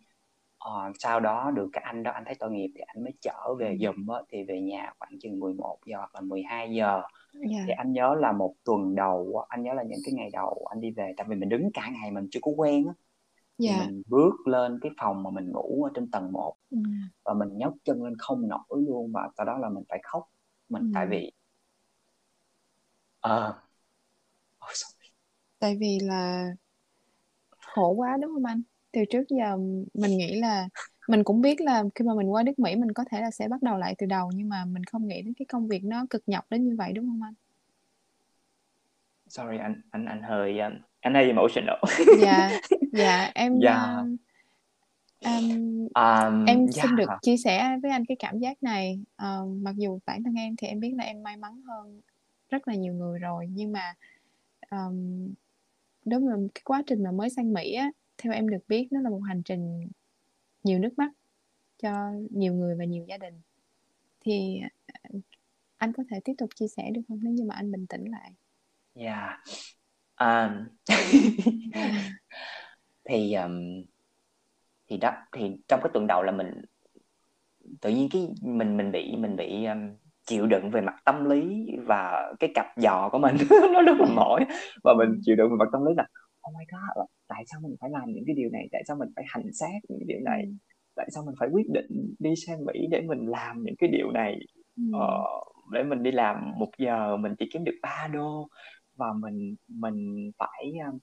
ờ, 0.64 0.92
sau 1.00 1.20
đó 1.20 1.52
được 1.52 1.70
cái 1.74 1.84
anh 1.84 2.04
đó 2.04 2.12
anh 2.12 2.24
thấy 2.26 2.36
tội 2.40 2.52
nghiệp 2.52 2.72
thì 2.76 2.82
anh 2.88 3.04
mới 3.04 3.14
chở 3.22 3.56
về 3.60 3.78
giùm 3.82 4.08
á, 4.08 4.20
thì 4.30 4.44
về 4.44 4.62
nhà 4.62 4.94
khoảng 5.00 5.20
chừng 5.20 5.40
11 5.40 5.78
giờ 5.86 5.98
hoặc 5.98 6.16
là 6.16 6.22
12 6.22 6.74
giờ 6.74 7.02
yeah. 7.52 7.64
thì 7.68 7.74
anh 7.78 7.94
nhớ 7.94 8.16
là 8.20 8.32
một 8.32 8.56
tuần 8.64 8.96
đầu 8.96 9.46
anh 9.50 9.64
nhớ 9.64 9.74
là 9.74 9.84
những 9.84 10.00
cái 10.06 10.14
ngày 10.14 10.30
đầu 10.34 10.68
anh 10.70 10.82
đi 10.82 10.92
về 10.92 11.14
tại 11.18 11.28
vì 11.30 11.36
mình 11.36 11.50
đứng 11.50 11.70
cả 11.74 11.90
ngày 11.94 12.12
mình 12.12 12.28
chưa 12.32 12.40
có 12.42 12.52
quen 12.58 12.88
á 12.88 12.94
yeah. 13.68 13.88
mình 13.88 14.02
bước 14.08 14.48
lên 14.48 14.80
cái 14.82 14.92
phòng 14.98 15.24
mà 15.24 15.30
mình 15.30 15.52
ngủ 15.52 15.84
ở 15.84 15.92
trên 15.96 16.12
tầng 16.12 16.32
1 16.32 16.56
ừ. 16.72 16.78
và 17.24 17.34
mình 17.34 17.58
nhấc 17.58 17.74
chân 17.84 18.04
lên 18.04 18.14
không 18.18 18.48
nổi 18.48 18.64
luôn 18.70 19.12
và 19.12 19.30
sau 19.38 19.46
đó 19.46 19.58
là 19.58 19.70
mình 19.70 19.84
phải 19.90 20.00
khóc 20.04 20.30
mình 20.70 20.84
ừ. 20.84 20.92
tại 20.94 21.08
vì 21.10 21.32
uh, 23.28 23.56
oh, 24.66 24.76
tại 25.60 25.78
vì 25.80 26.00
là 26.02 26.52
khổ 27.60 27.90
quá 27.90 28.18
đúng 28.22 28.32
không 28.34 28.46
anh 28.46 28.62
từ 28.94 29.02
trước 29.10 29.24
giờ 29.30 29.58
mình 29.94 30.18
nghĩ 30.18 30.36
là 30.40 30.68
mình 31.08 31.24
cũng 31.24 31.42
biết 31.42 31.62
là 31.62 31.84
khi 31.96 32.06
mà 32.06 32.14
mình 32.16 32.28
qua 32.28 32.44
nước 32.44 32.60
Mỹ 32.60 32.76
mình 32.76 32.92
có 32.92 33.04
thể 33.12 33.22
là 33.22 33.32
sẽ 33.32 33.48
bắt 33.48 33.62
đầu 33.62 33.78
lại 33.78 33.96
từ 33.98 34.06
đầu 34.06 34.32
nhưng 34.34 34.50
mà 34.50 34.66
mình 34.66 34.84
không 34.84 35.08
nghĩ 35.08 35.22
đến 35.22 35.34
cái 35.34 35.46
công 35.46 35.68
việc 35.68 35.84
nó 35.84 36.06
cực 36.10 36.24
nhọc 36.28 36.46
đến 36.50 36.64
như 36.64 36.76
vậy 36.78 36.92
đúng 36.94 37.06
không 37.06 37.22
anh? 37.24 37.34
Sorry 39.28 39.58
anh 39.58 39.82
anh 39.92 40.06
anh 40.06 40.22
hơi 40.22 40.60
um, 40.60 40.74
anh 41.00 41.14
hơi 41.14 41.28
emotional. 41.28 41.78
dạ 42.22 42.60
dạ 42.94 43.32
em 43.36 43.60
yeah. 43.62 43.80
Um, 43.98 44.18
um, 45.26 45.88
um, 45.94 46.46
em 46.46 46.68
xin 46.72 46.86
yeah. 46.86 46.98
được 46.98 47.10
chia 47.22 47.38
sẻ 47.38 47.78
với 47.82 47.92
anh 47.92 48.06
cái 48.06 48.18
cảm 48.20 48.40
giác 48.40 48.64
này 48.64 49.00
uh, 49.24 49.48
mặc 49.62 49.76
dù 49.78 50.00
bản 50.06 50.24
thân 50.24 50.34
em 50.34 50.56
thì 50.56 50.68
em 50.68 50.80
biết 50.80 50.94
là 50.98 51.04
em 51.04 51.24
may 51.24 51.38
mắn 51.38 51.62
hơn 51.62 52.02
rất 52.50 52.68
là 52.68 52.76
nhiều 52.76 52.94
người 52.94 53.20
rồi 53.20 53.48
nhưng 53.50 53.72
mà 53.72 53.94
um, 54.72 55.34
đối 56.06 56.20
với 56.20 56.48
cái 56.56 56.62
quá 56.66 56.84
trình 56.88 57.04
mà 57.04 57.12
mới 57.12 57.30
sang 57.30 57.54
Mỹ 57.54 57.74
á 57.74 57.92
theo 58.24 58.34
em 58.34 58.50
được 58.50 58.68
biết 58.68 58.88
nó 58.92 59.02
là 59.02 59.10
một 59.10 59.22
hành 59.28 59.44
trình 59.44 59.88
nhiều 60.64 60.80
nước 60.80 60.98
mắt 60.98 61.12
cho 61.84 62.12
nhiều 62.30 62.54
người 62.54 62.76
và 62.76 62.86
nhiều 62.86 63.06
gia 63.08 63.18
đình. 63.18 63.42
Thì 64.20 64.60
à, 64.88 65.10
anh 65.78 65.94
có 65.94 66.04
thể 66.10 66.20
tiếp 66.26 66.34
tục 66.38 66.50
chia 66.56 66.68
sẻ 66.68 66.92
được 66.94 67.02
không? 67.08 67.20
Nếu 67.24 67.34
như 67.34 67.44
mà 67.44 67.56
anh 67.56 67.72
bình 67.72 67.88
tĩnh 67.88 68.12
lại. 68.12 68.32
Yeah 68.96 69.18
dạ. 69.18 69.56
à, 70.16 70.46
um, 70.46 70.68
thì 73.10 73.34
um, 73.34 73.84
thì 74.90 74.98
đó 74.98 75.12
thì 75.32 75.52
trong 75.68 75.80
cái 75.84 75.90
tuần 75.94 76.08
đầu 76.08 76.24
là 76.24 76.32
mình 76.32 76.62
tự 77.82 77.90
nhiên 77.90 78.10
cái 78.12 78.30
mình 78.42 78.78
mình 78.78 78.92
bị 78.92 79.16
mình 79.18 79.36
bị 79.36 79.66
um, 79.66 79.96
chịu 80.26 80.48
đựng 80.48 80.72
về 80.72 80.82
mặt 80.82 80.96
tâm 81.06 81.30
lý 81.30 81.66
và 81.86 82.34
cái 82.40 82.52
cặp 82.56 82.66
giò 82.76 83.10
của 83.10 83.20
mình 83.20 83.36
nó 83.74 83.82
rất 83.82 83.98
là 84.00 84.06
mỏi. 84.16 84.46
Và 84.84 84.94
mình 84.94 85.20
chịu 85.22 85.36
đựng 85.36 85.50
về 85.50 85.56
mặt 85.60 85.70
tâm 85.72 85.86
lý 85.86 85.94
là 85.98 86.08
oh 86.50 86.54
my 86.58 86.66
god 86.72 87.06
tại 87.28 87.44
sao 87.48 87.62
mình 87.62 87.76
phải 87.82 87.90
làm 87.90 88.04
những 88.08 88.24
cái 88.28 88.36
điều 88.36 88.50
này 88.50 88.68
tại 88.72 88.84
sao 88.88 88.98
mình 88.98 89.10
phải 89.16 89.26
hành 89.28 89.54
xác 89.54 89.80
những 89.90 90.00
cái 90.00 90.06
điều 90.08 90.20
này 90.26 90.42
ừ. 90.44 90.52
tại 90.96 91.10
sao 91.14 91.24
mình 91.26 91.36
phải 91.40 91.50
quyết 91.52 91.70
định 91.74 92.16
đi 92.20 92.34
sang 92.48 92.66
mỹ 92.66 92.88
để 92.92 93.02
mình 93.02 93.28
làm 93.28 93.64
những 93.64 93.76
cái 93.80 93.90
điều 93.90 94.12
này 94.12 94.40
ừ. 94.78 94.84
ờ, 94.94 95.24
để 95.72 95.84
mình 95.84 96.04
đi 96.04 96.12
làm 96.12 96.52
một 96.60 96.70
giờ 96.78 97.18
mình 97.18 97.36
chỉ 97.40 97.50
kiếm 97.54 97.64
được 97.64 97.76
3 97.82 98.08
đô 98.14 98.48
và 98.96 99.14
mình 99.22 99.56
mình 99.68 100.32
phải 100.38 100.74
um, 100.86 101.00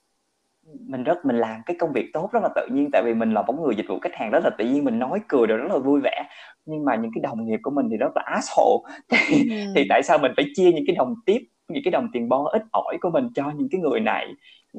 mình 0.87 1.05
rất 1.05 1.27
mình 1.27 1.37
làm 1.37 1.61
cái 1.67 1.77
công 1.81 1.93
việc 1.93 2.11
tốt 2.13 2.31
rất 2.33 2.41
là 2.43 2.49
tự 2.57 2.69
nhiên 2.73 2.89
tại 2.93 3.03
vì 3.05 3.15
mình 3.15 3.35
là 3.35 3.43
một 3.43 3.53
người 3.53 3.75
dịch 3.77 3.87
vụ 3.89 3.99
khách 4.01 4.15
hàng 4.15 4.31
rất 4.31 4.45
là 4.45 4.51
tự 4.59 4.65
nhiên 4.65 4.85
mình 4.85 4.99
nói 4.99 5.21
cười 5.29 5.47
đều 5.47 5.57
rất 5.57 5.69
là 5.71 5.79
vui 5.79 6.01
vẻ 6.05 6.29
nhưng 6.67 6.85
mà 6.85 6.97
những 6.97 7.11
cái 7.15 7.23
đồng 7.23 7.47
nghiệp 7.47 7.61
của 7.63 7.71
mình 7.71 7.89
thì 7.91 7.97
rất 7.97 8.13
là 8.15 8.23
asshole 8.27 8.97
thì, 9.09 9.51
ừ. 9.51 9.73
thì 9.77 9.87
tại 9.89 10.03
sao 10.03 10.19
mình 10.19 10.33
phải 10.37 10.45
chia 10.55 10.73
những 10.73 10.85
cái 10.87 10.97
đồng 10.97 11.15
tiếp 11.27 11.39
những 11.69 11.83
cái 11.85 11.91
đồng 11.91 12.09
tiền 12.13 12.29
bo 12.29 12.45
ít 12.53 12.63
ỏi 12.73 12.99
của 13.01 13.11
mình 13.11 13.29
cho 13.35 13.51
những 13.57 13.69
cái 13.71 13.81
người 13.81 14.01
này 14.01 14.27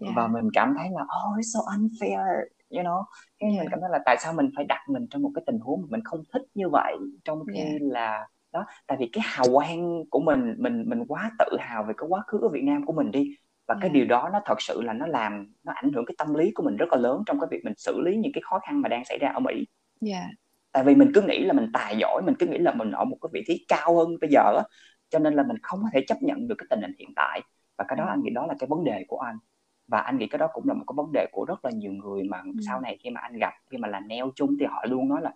yeah. 0.01 0.13
và 0.15 0.27
mình 0.27 0.49
cảm 0.53 0.73
thấy 0.77 0.87
là 0.91 1.01
oh 1.01 1.37
it's 1.37 1.41
so 1.53 1.59
unfair 1.59 2.45
you 2.69 2.83
know 2.83 3.03
cái 3.39 3.49
yeah. 3.49 3.59
mình 3.59 3.67
cảm 3.71 3.79
thấy 3.81 3.89
là 3.91 3.99
tại 4.05 4.17
sao 4.19 4.33
mình 4.33 4.49
phải 4.55 4.65
đặt 4.65 4.81
mình 4.87 5.07
trong 5.09 5.21
một 5.21 5.31
cái 5.35 5.43
tình 5.45 5.59
huống 5.59 5.81
mà 5.81 5.87
mình 5.89 6.01
không 6.03 6.23
thích 6.33 6.41
như 6.53 6.69
vậy 6.69 6.97
trong 7.23 7.39
khi 7.53 7.59
yeah. 7.59 7.81
là 7.81 8.27
đó 8.53 8.65
tại 8.87 8.97
vì 8.99 9.09
cái 9.13 9.23
hào 9.27 9.45
quang 9.53 10.03
của 10.09 10.19
mình 10.19 10.55
mình 10.57 10.83
mình 10.87 11.05
quá 11.07 11.31
tự 11.39 11.57
hào 11.59 11.83
về 11.83 11.93
cái 11.97 12.07
quá 12.09 12.23
khứ 12.27 12.39
ở 12.41 12.49
Việt 12.49 12.63
Nam 12.63 12.85
của 12.85 12.93
mình 12.93 13.11
đi 13.11 13.35
và 13.67 13.73
yeah. 13.73 13.81
cái 13.81 13.89
điều 13.89 14.05
đó 14.05 14.29
nó 14.33 14.41
thật 14.45 14.61
sự 14.61 14.81
là 14.81 14.93
nó 14.93 15.07
làm 15.07 15.53
nó 15.63 15.73
ảnh 15.75 15.91
hưởng 15.93 16.05
cái 16.05 16.15
tâm 16.17 16.33
lý 16.33 16.51
của 16.51 16.63
mình 16.63 16.77
rất 16.77 16.89
là 16.91 16.97
lớn 16.97 17.23
trong 17.25 17.39
cái 17.39 17.47
việc 17.51 17.65
mình 17.65 17.73
xử 17.77 18.01
lý 18.01 18.17
những 18.17 18.31
cái 18.33 18.41
khó 18.45 18.59
khăn 18.59 18.81
mà 18.81 18.89
đang 18.89 19.05
xảy 19.05 19.17
ra 19.17 19.29
ở 19.29 19.39
Mỹ. 19.39 19.67
Yeah. 20.05 20.25
Tại 20.71 20.83
vì 20.83 20.95
mình 20.95 21.11
cứ 21.15 21.21
nghĩ 21.21 21.43
là 21.45 21.53
mình 21.53 21.69
tài 21.73 21.95
giỏi, 21.97 22.21
mình 22.25 22.35
cứ 22.39 22.47
nghĩ 22.47 22.57
là 22.57 22.73
mình 22.73 22.91
ở 22.91 23.05
một 23.05 23.17
cái 23.21 23.29
vị 23.33 23.43
trí 23.47 23.65
cao 23.67 23.97
hơn 23.97 24.09
bây 24.21 24.29
giờ 24.33 24.57
á, 24.57 24.63
cho 25.09 25.19
nên 25.19 25.33
là 25.33 25.43
mình 25.43 25.57
không 25.63 25.79
có 25.83 25.89
thể 25.93 26.01
chấp 26.07 26.17
nhận 26.21 26.47
được 26.47 26.55
cái 26.57 26.65
tình 26.69 26.81
hình 26.81 26.91
hiện 26.99 27.09
tại 27.15 27.41
và 27.77 27.85
cái 27.87 27.95
đó 27.95 28.05
anh 28.05 28.21
nghĩ 28.23 28.29
đó 28.29 28.45
là 28.45 28.53
cái 28.59 28.67
vấn 28.69 28.83
đề 28.83 29.05
của 29.07 29.17
anh 29.17 29.37
và 29.91 29.99
anh 29.99 30.17
nghĩ 30.17 30.27
cái 30.27 30.39
đó 30.39 30.47
cũng 30.53 30.67
là 30.67 30.73
một 30.73 30.83
cái 30.87 30.93
vấn 30.97 31.11
đề 31.13 31.25
của 31.31 31.45
rất 31.45 31.65
là 31.65 31.71
nhiều 31.71 31.91
người 31.91 32.23
mà 32.23 32.41
ừ. 32.45 32.51
sau 32.67 32.81
này 32.81 32.97
khi 33.03 33.09
mà 33.09 33.21
anh 33.21 33.37
gặp 33.37 33.53
khi 33.69 33.77
mà 33.77 33.87
làm 33.87 34.07
neo 34.07 34.31
chung 34.35 34.55
thì 34.59 34.65
họ 34.65 34.85
luôn 34.89 35.09
nói 35.09 35.21
là 35.21 35.31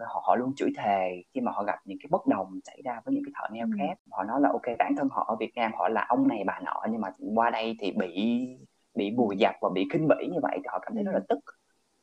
họ, 0.00 0.22
họ 0.26 0.36
luôn 0.36 0.52
chửi 0.56 0.70
thề. 0.76 1.22
Khi 1.34 1.40
mà 1.40 1.52
họ 1.52 1.64
gặp 1.64 1.78
những 1.84 1.98
cái 2.00 2.08
bất 2.10 2.26
đồng 2.26 2.60
xảy 2.64 2.82
ra 2.84 3.00
với 3.04 3.14
những 3.14 3.24
cái 3.24 3.32
thợ 3.34 3.54
neo 3.54 3.66
ừ. 3.66 3.70
khác 3.78 3.98
họ 4.10 4.24
nói 4.24 4.40
là 4.40 4.48
ok 4.52 4.78
bản 4.78 4.96
thân 4.96 5.08
họ 5.10 5.24
ở 5.28 5.36
Việt 5.40 5.52
Nam 5.56 5.72
họ 5.74 5.88
là 5.88 6.06
ông 6.08 6.28
này 6.28 6.44
bà 6.46 6.60
nọ 6.64 6.82
nhưng 6.90 7.00
mà 7.00 7.08
qua 7.34 7.50
đây 7.50 7.76
thì 7.80 7.92
bị 7.92 8.40
bị 8.94 9.10
bùi 9.10 9.36
dập 9.36 9.54
và 9.60 9.68
bị 9.74 9.88
khinh 9.92 10.08
bỉ 10.08 10.26
như 10.32 10.38
vậy 10.42 10.56
thì 10.56 10.66
họ 10.68 10.78
cảm 10.82 10.94
thấy 10.94 11.04
rất 11.04 11.12
là 11.12 11.20
tức. 11.28 11.38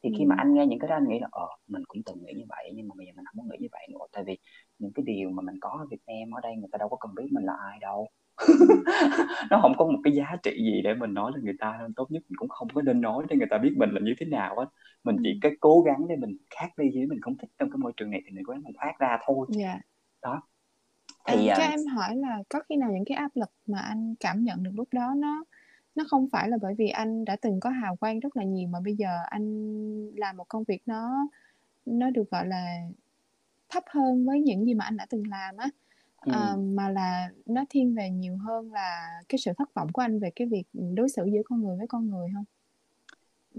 Thì 0.04 0.10
khi 0.18 0.26
mà 0.26 0.36
anh 0.38 0.54
nghe 0.54 0.66
những 0.68 0.80
cái 0.80 0.90
đó 0.90 0.96
anh 0.96 1.10
nghĩ 1.10 1.20
là 1.20 1.28
ờ 1.32 1.48
mình 1.68 1.84
cũng 1.88 2.02
từng 2.06 2.24
nghĩ 2.26 2.34
như 2.38 2.46
vậy 2.50 2.72
nhưng 2.76 2.88
mà 2.88 2.96
bây 2.98 3.06
giờ 3.06 3.12
mình 3.16 3.26
không 3.26 3.46
có 3.46 3.52
nghĩ 3.52 3.58
như 3.60 3.68
vậy 3.72 3.88
nữa. 3.92 4.06
Tại 4.12 4.24
vì 4.24 4.38
những 4.80 4.92
cái 4.96 5.04
điều 5.08 5.30
mà 5.30 5.42
mình 5.42 5.56
có 5.62 5.70
ở 5.70 5.86
Việt 5.92 6.02
Nam 6.08 6.36
ở 6.38 6.42
đây 6.42 6.56
người 6.56 6.70
ta 6.72 6.78
đâu 6.78 6.90
có 6.90 6.98
cần 7.00 7.16
biết 7.16 7.28
mình 7.32 7.46
là 7.46 7.54
ai 7.70 7.80
đâu 7.82 8.08
nó 9.50 9.60
không 9.62 9.74
có 9.78 9.86
một 9.86 10.00
cái 10.04 10.14
giá 10.14 10.36
trị 10.44 10.52
gì 10.58 10.82
để 10.84 10.94
mình 10.94 11.14
nói 11.14 11.32
là 11.36 11.42
người 11.44 11.56
ta 11.60 11.78
nên 11.82 11.94
tốt 11.94 12.12
nhất 12.12 12.24
mình 12.30 12.38
cũng 12.38 12.50
không 12.50 12.68
có 12.74 12.82
nên 12.82 13.02
nói 13.02 13.26
để 13.30 13.36
người 13.36 13.48
ta 13.50 13.58
biết 13.58 13.74
mình 13.78 13.90
là 13.90 14.00
như 14.04 14.14
thế 14.20 14.26
nào 14.26 14.58
á. 14.58 14.66
Mình 15.04 15.18
chỉ 15.24 15.40
cái 15.42 15.52
cố 15.60 15.82
gắng 15.82 16.08
để 16.10 16.16
mình 16.16 16.38
khác 16.50 16.68
đi 16.78 16.90
chứ 16.94 17.00
mình 17.10 17.22
không 17.22 17.38
thích 17.38 17.50
trong 17.60 17.70
cái 17.70 17.78
môi 17.78 17.92
trường 17.98 18.12
này 18.12 18.22
thì 18.26 18.32
mình 18.32 18.44
cố 18.48 18.54
gắng 18.54 18.64
mình 18.64 18.74
thoát 18.80 18.94
ra 19.00 19.18
thôi. 19.26 19.48
Yeah. 19.60 19.80
đó. 20.22 20.42
Thì 21.28 21.48
à, 21.48 21.56
cho 21.58 21.64
em 21.64 21.80
hỏi 21.96 22.16
là 22.16 22.44
có 22.50 22.60
khi 22.70 22.76
nào 22.76 22.92
những 22.92 23.06
cái 23.06 23.18
áp 23.18 23.32
lực 23.36 23.52
mà 23.68 23.80
anh 23.80 24.16
cảm 24.20 24.44
nhận 24.44 24.64
được 24.64 24.72
lúc 24.74 24.88
đó 24.92 25.14
nó 25.18 25.44
nó 25.96 26.04
không 26.08 26.30
phải 26.32 26.50
là 26.50 26.58
bởi 26.62 26.76
vì 26.78 26.88
anh 26.88 27.26
đã 27.26 27.36
từng 27.42 27.60
có 27.60 27.70
hào 27.70 27.96
quang 27.96 28.20
rất 28.20 28.38
là 28.38 28.44
nhiều 28.44 28.68
mà 28.68 28.80
bây 28.80 28.96
giờ 28.96 29.18
anh 29.26 29.46
làm 30.16 30.38
một 30.38 30.48
công 30.48 30.64
việc 30.64 30.82
nó 30.86 31.28
nó 31.86 32.10
được 32.10 32.32
gọi 32.32 32.48
là 32.48 32.78
thấp 33.70 33.84
hơn 33.88 34.26
với 34.26 34.42
những 34.42 34.66
gì 34.66 34.74
mà 34.74 34.86
anh 34.86 34.98
đã 34.98 35.06
từng 35.10 35.28
làm 35.28 35.58
á 35.58 35.68
à, 36.32 36.56
mà 36.58 36.90
là 36.90 37.30
nó 37.46 37.64
thiên 37.70 37.96
về 37.96 38.10
nhiều 38.10 38.38
hơn 38.38 38.72
là 38.74 39.08
cái 39.30 39.40
sự 39.40 39.52
thất 39.58 39.74
vọng 39.74 39.88
của 39.94 40.02
anh 40.02 40.20
về 40.20 40.30
cái 40.36 40.48
việc 40.48 40.64
đối 40.74 41.10
xử 41.10 41.26
giữa 41.34 41.42
con 41.46 41.64
người 41.64 41.78
với 41.78 41.88
con 41.88 42.10
người 42.10 42.28
không? 42.36 42.46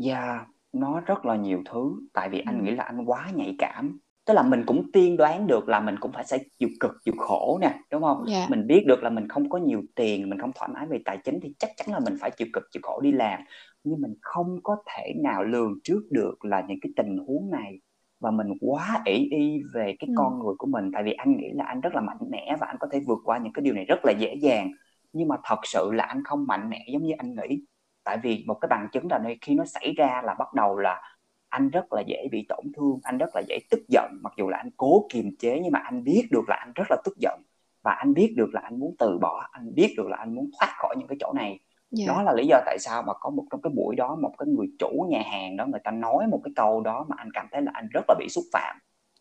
Yeah, 0.05 0.47
nó 0.73 1.01
rất 1.01 1.25
là 1.25 1.37
nhiều 1.37 1.63
thứ. 1.71 1.93
Tại 2.13 2.29
vì 2.29 2.43
anh 2.47 2.65
nghĩ 2.65 2.71
là 2.71 2.85
anh 2.85 3.05
quá 3.05 3.31
nhạy 3.35 3.55
cảm. 3.59 3.99
Tức 4.25 4.35
là 4.35 4.43
mình 4.43 4.63
cũng 4.67 4.93
tiên 4.93 5.17
đoán 5.17 5.47
được 5.47 5.69
là 5.69 5.81
mình 5.81 5.95
cũng 6.01 6.13
phải 6.13 6.25
sẽ 6.27 6.39
chịu 6.59 6.69
cực 6.81 6.93
chịu 7.05 7.15
khổ 7.19 7.59
nè 7.61 7.81
đúng 7.91 8.03
không? 8.03 8.25
Yeah. 8.29 8.51
mình 8.51 8.67
biết 8.67 8.85
được 8.87 9.03
là 9.03 9.11
mình 9.11 9.29
không 9.29 9.51
có 9.51 9.59
nhiều 9.59 9.83
tiền 9.95 10.31
mình 10.31 10.39
không 10.39 10.53
thoải 10.55 10.71
mái 10.75 10.87
về 10.87 10.99
tài 11.05 11.19
chính 11.25 11.41
thì 11.43 11.55
chắc 11.59 11.71
chắn 11.77 11.93
là 11.93 12.01
mình 12.05 12.15
phải 12.21 12.31
chịu 12.31 12.49
cực 12.53 12.63
chịu 12.71 12.81
khổ 12.83 13.01
đi 13.01 13.13
làm. 13.13 13.41
Nhưng 13.85 14.01
mình 14.01 14.15
không 14.21 14.59
có 14.63 14.77
thể 14.87 15.13
nào 15.23 15.45
lường 15.45 15.73
trước 15.85 16.03
được 16.11 16.45
là 16.45 16.65
những 16.69 16.79
cái 16.81 16.93
tình 16.97 17.19
huống 17.27 17.51
này 17.51 17.81
và 18.25 18.31
mình 18.31 18.47
quá 18.61 19.03
ỷ 19.05 19.29
y 19.31 19.63
về 19.75 19.97
cái 19.99 20.09
ừ. 20.09 20.15
con 20.17 20.39
người 20.39 20.55
của 20.59 20.67
mình 20.67 20.91
tại 20.93 21.03
vì 21.03 21.13
anh 21.13 21.37
nghĩ 21.37 21.51
là 21.53 21.65
anh 21.65 21.81
rất 21.81 21.95
là 21.95 22.01
mạnh 22.01 22.19
mẽ 22.31 22.57
và 22.61 22.67
anh 22.67 22.77
có 22.81 22.87
thể 22.93 23.01
vượt 23.07 23.19
qua 23.25 23.39
những 23.39 23.53
cái 23.53 23.63
điều 23.63 23.75
này 23.75 23.85
rất 23.85 24.05
là 24.05 24.13
dễ 24.19 24.35
dàng. 24.35 24.73
Nhưng 25.13 25.29
mà 25.29 25.37
thật 25.45 25.59
sự 25.63 25.91
là 25.93 26.05
anh 26.05 26.25
không 26.25 26.47
mạnh 26.47 26.71
mẽ 26.71 26.85
giống 26.89 27.03
như 27.03 27.15
anh 27.19 27.35
nghĩ. 27.35 27.63
Tại 28.05 28.19
vì 28.23 28.45
một 28.47 28.55
cái 28.61 28.69
bằng 28.69 28.89
chứng 28.93 29.07
là 29.11 29.19
nơi 29.19 29.39
khi 29.41 29.55
nó 29.55 29.65
xảy 29.65 29.95
ra 29.97 30.23
là 30.25 30.35
bắt 30.39 30.55
đầu 30.55 30.79
là 30.79 31.03
anh 31.49 31.71
rất 31.71 31.93
là 31.93 32.03
dễ 32.07 32.29
bị 32.31 32.47
tổn 32.49 32.65
thương 32.77 33.01
anh 33.03 33.19
rất 33.19 33.31
là 33.35 33.43
dễ 33.49 33.59
tức 33.71 33.81
giận. 33.89 34.19
Mặc 34.23 34.33
dù 34.37 34.49
là 34.49 34.59
anh 34.59 34.71
cố 34.77 35.07
kiềm 35.13 35.37
chế 35.39 35.61
nhưng 35.63 35.73
mà 35.73 35.79
anh 35.79 36.05
biết 36.05 36.29
được 36.31 36.49
là 36.49 36.57
anh 36.57 36.73
rất 36.75 36.85
là 36.91 36.97
tức 37.05 37.17
giận. 37.21 37.43
Và 37.83 37.93
anh 37.93 38.15
biết 38.15 38.35
được 38.37 38.55
là 38.55 38.61
anh 38.61 38.81
muốn 38.81 38.95
từ 38.99 39.19
bỏ 39.19 39.49
anh 39.53 39.75
biết 39.75 39.95
được 39.97 40.07
là 40.09 40.17
anh 40.17 40.35
muốn 40.35 40.51
thoát 40.61 40.75
khỏi 40.79 40.95
những 40.99 41.09
cái 41.09 41.17
chỗ 41.21 41.33
này 41.33 41.61
yeah. 41.99 42.09
đó 42.09 42.23
là 42.23 42.33
lý 42.33 42.47
do 42.47 42.61
tại 42.67 42.79
sao 42.79 43.03
mà 43.03 43.13
có 43.21 43.31
một 43.31 43.45
trong 43.51 43.63
cái 43.63 43.73
buổi 43.77 43.97
đó 43.97 44.17
một 44.23 44.33
cái 44.39 44.47
người 44.49 44.67
chủ 44.79 45.07
nhà 45.11 45.23
hàng 45.33 45.57
đó 45.57 45.67
người 45.67 45.81
ta 45.85 45.91
nói 45.91 46.27
một 46.27 46.41
cái 46.45 46.53
câu 46.57 46.81
đó 46.81 47.07
mà 47.09 47.17
anh 47.19 47.29
cảm 47.35 47.47
thấy 47.53 47.63
là 47.63 47.71
anh 47.75 47.89
rất 47.93 48.05
là 48.09 48.15
bị 48.19 48.27
xúc 48.29 48.45
phạm 48.53 48.77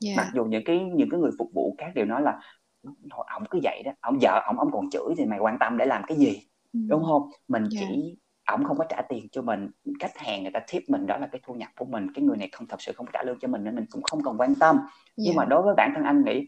yeah. 0.06 0.18
mặc 0.18 0.28
dù 0.34 0.46
những 0.46 0.64
cái 0.66 0.80
những 0.96 1.10
cái 1.10 1.20
người 1.20 1.32
phục 1.40 1.50
vụ 1.54 1.76
khác 1.78 1.92
đều 1.96 2.06
nói 2.06 2.22
là 2.22 2.40
thôi 2.84 3.26
ông 3.28 3.44
cứ 3.50 3.60
vậy 3.64 3.82
đó 3.86 3.92
ông 4.02 4.18
vợ 4.22 4.42
ông 4.46 4.60
ông 4.60 4.72
còn 4.72 4.90
chửi 4.90 5.14
thì 5.18 5.26
mày 5.26 5.40
quan 5.40 5.58
tâm 5.60 5.78
để 5.78 5.86
làm 5.86 6.02
cái 6.08 6.18
gì 6.18 6.42
ừ. 6.74 6.80
đúng 6.88 7.04
không 7.04 7.30
mình 7.48 7.64
yeah. 7.72 7.86
chỉ 7.90 8.16
ổng 8.46 8.64
không 8.64 8.78
có 8.78 8.86
trả 8.90 9.02
tiền 9.10 9.28
cho 9.32 9.42
mình 9.42 9.70
khách 10.00 10.18
hàng 10.18 10.44
người 10.44 10.52
ta 10.52 10.60
tip 10.72 10.84
mình 10.88 11.06
đó 11.06 11.18
là 11.18 11.28
cái 11.28 11.42
thu 11.44 11.54
nhập 11.54 11.70
của 11.78 11.86
mình 11.86 12.14
cái 12.14 12.24
người 12.24 12.38
này 12.38 12.50
không 12.52 12.68
thật 12.68 12.82
sự 12.82 12.92
không 12.96 13.06
trả 13.14 13.24
lương 13.24 13.40
cho 13.40 13.48
mình 13.48 13.64
nên 13.64 13.76
mình 13.76 13.86
cũng 13.92 14.04
không 14.04 14.24
cần 14.24 14.36
quan 14.38 14.56
tâm 14.56 14.78
nhưng 15.18 15.36
mà 15.36 15.46
đối 15.46 15.62
với 15.62 15.74
bản 15.78 15.92
thân 15.96 16.04
anh 16.04 16.24
nghĩ 16.26 16.48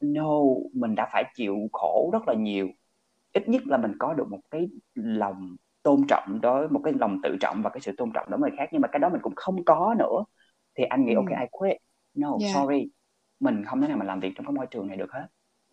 no 0.00 0.30
mình 0.72 0.94
đã 0.94 1.08
phải 1.12 1.24
chịu 1.34 1.56
khổ 1.72 2.10
rất 2.12 2.28
là 2.28 2.34
nhiều 2.34 2.68
ít 3.32 3.48
nhất 3.48 3.62
là 3.66 3.76
mình 3.76 3.92
có 3.98 4.14
được 4.14 4.28
một 4.30 4.40
cái 4.50 4.68
lòng 4.94 5.56
tôn 5.84 6.04
trọng 6.08 6.40
đối 6.42 6.68
một 6.68 6.80
cái 6.84 6.92
lòng 6.92 7.18
tự 7.22 7.36
trọng 7.40 7.62
và 7.62 7.70
cái 7.70 7.80
sự 7.80 7.92
tôn 7.96 8.10
trọng 8.14 8.30
đối 8.30 8.40
người 8.40 8.50
khác. 8.58 8.68
Nhưng 8.72 8.80
mà 8.80 8.88
cái 8.92 9.00
đó 9.00 9.08
mình 9.08 9.20
cũng 9.22 9.34
không 9.36 9.64
có 9.64 9.94
nữa. 9.98 10.24
Thì 10.78 10.84
anh 10.84 11.04
nghĩ 11.04 11.14
ừ. 11.14 11.16
ok 11.16 11.28
I 11.40 11.46
quit. 11.50 11.76
No 12.14 12.36
yeah. 12.40 12.54
sorry. 12.54 12.90
Mình 13.40 13.64
không 13.64 13.80
thể 13.80 13.88
nào 13.88 13.96
mà 13.96 14.04
làm 14.04 14.20
việc 14.20 14.32
trong 14.34 14.46
cái 14.46 14.52
môi 14.52 14.66
trường 14.66 14.86
này 14.86 14.96
được 14.96 15.12
hết. 15.12 15.26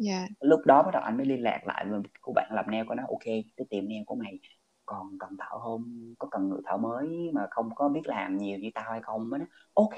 Yeah. 0.08 0.30
lúc 0.40 0.60
đó 0.66 0.84
bắt 0.84 0.92
đầu 0.94 1.02
anh 1.04 1.18
mới 1.18 1.26
liên 1.26 1.44
lạc 1.44 1.62
lại 1.66 1.86
với 1.90 2.02
cô 2.22 2.34
bạn 2.36 2.52
làm 2.54 2.72
nail 2.72 2.86
của 2.88 2.96
nó. 2.96 3.04
Ok 3.08 3.26
cái 3.26 3.66
tiệm 3.70 3.90
nail 3.90 4.04
của 4.06 4.16
mày 4.16 4.40
còn 4.86 5.18
cần 5.20 5.30
thợ 5.40 5.60
không? 5.60 6.14
Có 6.20 6.28
cần 6.32 6.50
người 6.50 6.62
thợ 6.66 6.78
mới 6.78 7.32
mà 7.34 7.48
không 7.50 7.70
có 7.76 7.90
biết 7.90 8.02
làm 8.04 8.38
nhiều 8.38 8.60
như 8.60 8.70
tao 8.74 8.92
hay 8.92 9.02
không? 9.04 9.30
Á 9.34 9.40
ok. 9.74 9.96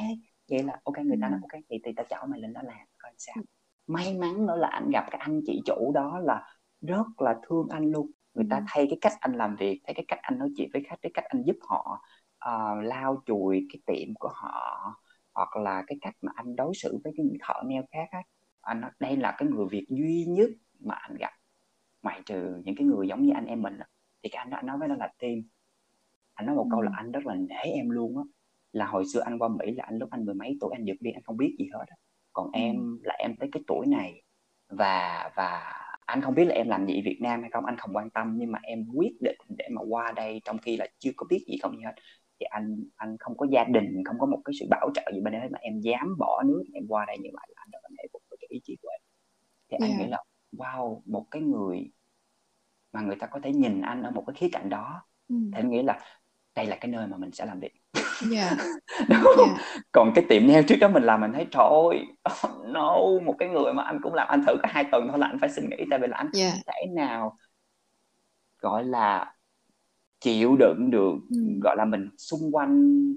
Vậy 0.49 0.63
là 0.63 0.79
ok 0.83 0.97
người 0.97 1.17
ta 1.21 1.29
nói 1.29 1.39
ok 1.41 1.61
thì, 1.69 1.77
thì 1.83 1.91
tao 1.95 2.05
chọn 2.09 2.31
mày 2.31 2.41
lên 2.41 2.53
đó 2.53 2.61
làm 2.63 2.87
coi 2.97 3.11
sao. 3.17 3.35
May 3.87 4.17
mắn 4.17 4.45
nữa 4.45 4.55
là 4.55 4.67
anh 4.67 4.89
gặp 4.93 5.05
cái 5.11 5.21
anh 5.23 5.41
chị 5.45 5.61
chủ 5.65 5.91
đó 5.95 6.19
là 6.19 6.57
rất 6.81 7.05
là 7.17 7.35
thương 7.47 7.67
anh 7.69 7.91
luôn 7.91 8.11
người 8.33 8.47
ta 8.49 8.63
thay 8.67 8.87
cái 8.89 8.97
cách 9.01 9.13
anh 9.19 9.33
làm 9.33 9.55
việc 9.55 9.81
thấy 9.85 9.93
cái 9.93 10.05
cách 10.07 10.19
anh 10.21 10.39
nói 10.39 10.49
chuyện 10.57 10.69
với 10.73 10.83
khách 10.89 11.01
cái 11.01 11.11
cách 11.13 11.25
anh 11.29 11.43
giúp 11.43 11.55
họ 11.61 12.01
uh, 12.49 12.83
lau 12.83 13.23
chùi 13.25 13.67
cái 13.73 13.79
tiệm 13.85 14.13
của 14.15 14.29
họ 14.33 14.93
hoặc 15.33 15.57
là 15.57 15.83
cái 15.87 15.97
cách 16.01 16.15
mà 16.21 16.31
anh 16.35 16.55
đối 16.55 16.75
xử 16.75 16.99
với 17.03 17.13
những 17.17 17.37
thợ 17.41 17.53
neo 17.65 17.83
khác 17.91 18.07
á. 18.11 18.23
Anh 18.61 18.81
nói 18.81 18.91
đây 18.99 19.17
là 19.17 19.35
cái 19.37 19.49
người 19.49 19.65
việt 19.71 19.85
duy 19.89 20.25
nhất 20.25 20.49
mà 20.79 20.95
anh 20.95 21.15
gặp. 21.19 21.31
Ngoại 22.01 22.21
trừ 22.25 22.61
những 22.65 22.75
cái 22.75 22.87
người 22.87 23.07
giống 23.07 23.23
như 23.23 23.31
anh 23.35 23.45
em 23.45 23.61
mình 23.61 23.77
thì 24.23 24.29
cái 24.29 24.39
anh 24.39 24.49
anh 24.49 24.65
nói 24.65 24.77
với 24.77 24.87
nó 24.87 24.95
là 24.95 25.13
tim 25.19 25.43
anh 26.33 26.45
nói 26.45 26.55
một 26.55 26.63
ừ. 26.63 26.67
câu 26.71 26.81
là 26.81 26.91
anh 26.95 27.11
rất 27.11 27.25
là 27.25 27.35
nể 27.35 27.55
em 27.55 27.89
luôn 27.89 28.17
á. 28.17 28.23
Là 28.71 28.85
hồi 28.85 29.03
xưa 29.13 29.21
anh 29.21 29.39
qua 29.39 29.47
Mỹ 29.47 29.71
là 29.71 29.83
anh 29.83 29.97
lúc 29.97 30.09
anh 30.11 30.25
mười 30.25 30.35
mấy 30.35 30.57
tuổi 30.61 30.71
anh 30.73 30.85
giật 30.85 30.97
đi 30.99 31.11
anh 31.11 31.23
không 31.23 31.37
biết 31.37 31.55
gì 31.59 31.69
hết 31.73 31.85
còn 32.33 32.51
ừ. 32.51 32.59
em 32.59 32.99
là 33.03 33.15
em 33.19 33.35
tới 33.39 33.49
cái 33.51 33.63
tuổi 33.67 33.87
này 33.87 34.23
và 34.69 35.31
và 35.35 35.82
anh 36.05 36.21
không 36.21 36.35
biết 36.35 36.45
là 36.45 36.55
em 36.55 36.69
làm 36.69 36.85
gì 36.87 37.01
Việt 37.05 37.17
Nam 37.21 37.41
hay 37.41 37.49
không 37.53 37.65
anh 37.65 37.77
không 37.77 37.95
quan 37.95 38.09
tâm 38.09 38.33
nhưng 38.37 38.51
mà 38.51 38.59
em 38.63 38.85
quyết 38.95 39.21
định 39.21 39.37
để 39.57 39.67
mà 39.71 39.81
qua 39.89 40.11
đây 40.15 40.41
trong 40.45 40.57
khi 40.57 40.77
là 40.77 40.87
chưa 40.99 41.11
có 41.15 41.25
biết 41.29 41.43
gì 41.47 41.57
không 41.61 41.77
gì 41.77 41.83
hết 41.83 41.93
thì 42.39 42.45
anh 42.45 42.77
anh 42.95 43.17
không 43.19 43.37
có 43.37 43.45
gia 43.51 43.63
đình 43.63 44.03
không 44.05 44.19
có 44.19 44.25
một 44.25 44.41
cái 44.45 44.53
sự 44.59 44.65
bảo 44.69 44.89
trợ 44.93 45.11
gì 45.13 45.21
bên 45.21 45.33
đấy 45.33 45.49
mà 45.51 45.59
em 45.61 45.79
dám 45.79 46.15
bỏ 46.19 46.43
nước 46.45 46.63
em 46.73 46.83
qua 46.89 47.05
đây 47.07 47.17
như 47.17 47.29
vậy 47.33 47.47
là 47.55 47.61
anh 47.61 47.69
rất 47.71 47.79
là 47.83 47.89
nể 47.97 48.03
phục 48.13 48.21
với 48.29 48.37
cái 48.41 48.47
ý 48.49 48.61
chí 48.63 48.77
của 48.81 48.89
em 48.89 49.01
thì 49.69 49.77
yeah. 49.79 49.91
anh 49.91 49.99
nghĩ 49.99 50.11
là 50.11 50.23
wow 50.51 51.01
một 51.05 51.25
cái 51.31 51.41
người 51.41 51.91
mà 52.91 53.01
người 53.01 53.15
ta 53.15 53.27
có 53.27 53.39
thể 53.43 53.53
nhìn 53.53 53.81
anh 53.81 54.03
ở 54.03 54.11
một 54.11 54.23
cái 54.27 54.33
khía 54.33 54.49
cạnh 54.51 54.69
đó 54.69 55.05
ừ. 55.29 55.35
thì 55.53 55.59
em 55.59 55.69
nghĩ 55.69 55.81
là 55.83 55.99
đây 56.55 56.65
là 56.65 56.77
cái 56.81 56.91
nơi 56.91 57.07
mà 57.07 57.17
mình 57.17 57.31
sẽ 57.31 57.45
làm 57.45 57.59
việc 57.59 57.82
yeah. 58.31 58.57
Đúng 59.09 59.23
Yeah. 59.37 59.57
còn 59.91 60.11
cái 60.15 60.25
tiệm 60.29 60.47
nail 60.47 60.65
trước 60.67 60.75
đó 60.75 60.87
mình 60.87 61.03
làm 61.03 61.21
mình 61.21 61.31
thấy 61.33 61.47
trời 61.51 61.65
ơi 61.69 62.05
oh 62.29 62.65
no 62.73 62.95
một 63.25 63.35
cái 63.39 63.49
người 63.49 63.73
mà 63.73 63.83
anh 63.83 63.99
cũng 64.03 64.13
làm 64.13 64.27
anh 64.27 64.43
thử 64.47 64.55
có 64.63 64.69
hai 64.71 64.83
tuần 64.91 65.07
thôi 65.09 65.19
là 65.19 65.27
anh 65.27 65.39
phải 65.39 65.49
xin 65.49 65.69
nghỉ 65.69 65.85
tại 65.89 65.99
vì 65.99 66.07
là 66.07 66.17
anh 66.17 66.29
yeah. 66.35 66.53
không 66.53 66.61
thể 66.65 66.91
nào 66.95 67.37
gọi 68.59 68.83
là 68.83 69.33
chịu 70.21 70.55
đựng 70.59 70.91
được 70.91 71.15
ừ. 71.29 71.37
gọi 71.63 71.75
là 71.77 71.85
mình 71.85 72.09
xung 72.17 72.55
quanh 72.55 73.07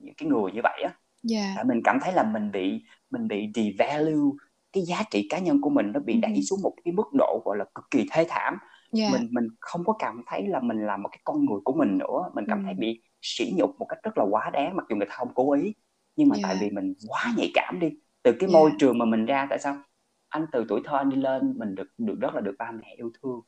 những 0.00 0.14
cái 0.16 0.28
người 0.28 0.52
như 0.52 0.60
vậy 0.62 0.82
á 0.82 0.94
yeah. 1.30 1.66
mình 1.66 1.80
cảm 1.84 1.98
thấy 2.02 2.12
là 2.12 2.22
mình 2.22 2.52
bị 2.52 2.84
mình 3.10 3.28
bị 3.28 3.48
devalue 3.54 4.30
cái 4.72 4.82
giá 4.82 5.02
trị 5.10 5.26
cá 5.30 5.38
nhân 5.38 5.60
của 5.60 5.70
mình 5.70 5.92
nó 5.92 6.00
bị 6.00 6.14
đẩy 6.14 6.34
ừ. 6.34 6.40
xuống 6.40 6.58
một 6.62 6.74
cái 6.84 6.92
mức 6.92 7.06
độ 7.18 7.42
gọi 7.44 7.56
là 7.56 7.64
cực 7.74 7.84
kỳ 7.90 8.06
thê 8.10 8.26
thảm 8.28 8.58
yeah. 8.98 9.12
mình 9.12 9.28
mình 9.30 9.48
không 9.60 9.84
có 9.84 9.92
cảm 9.98 10.22
thấy 10.26 10.48
là 10.48 10.60
mình 10.60 10.86
là 10.86 10.96
một 10.96 11.08
cái 11.12 11.20
con 11.24 11.44
người 11.44 11.60
của 11.64 11.72
mình 11.72 11.98
nữa 11.98 12.30
mình 12.34 12.44
cảm 12.48 12.58
ừ. 12.58 12.62
thấy 12.64 12.74
bị 12.74 13.02
sỉ 13.22 13.52
nhục 13.56 13.70
một 13.78 13.86
cách 13.88 13.98
rất 14.02 14.18
là 14.18 14.24
quá 14.24 14.50
đáng 14.52 14.76
mặc 14.76 14.86
dù 14.90 14.96
người 14.96 15.06
ta 15.06 15.14
không 15.14 15.34
cố 15.34 15.52
ý 15.52 15.74
nhưng 16.16 16.28
mà 16.28 16.36
yeah. 16.36 16.48
tại 16.48 16.56
vì 16.60 16.70
mình 16.70 16.94
quá 17.08 17.32
nhạy 17.36 17.50
cảm 17.54 17.80
đi 17.80 17.88
từ 18.22 18.32
cái 18.32 18.48
yeah. 18.48 18.52
môi 18.52 18.70
trường 18.78 18.98
mà 18.98 19.04
mình 19.04 19.26
ra 19.26 19.46
tại 19.50 19.58
sao 19.58 19.76
anh 20.28 20.46
từ 20.52 20.64
tuổi 20.68 20.80
thơ 20.84 20.96
anh 20.96 21.10
đi 21.10 21.16
lên 21.16 21.54
mình 21.58 21.74
được 21.74 21.88
được 21.98 22.20
rất 22.20 22.34
là 22.34 22.40
được 22.40 22.54
ba 22.58 22.70
mẹ 22.70 22.94
yêu 22.96 23.10
thương 23.22 23.40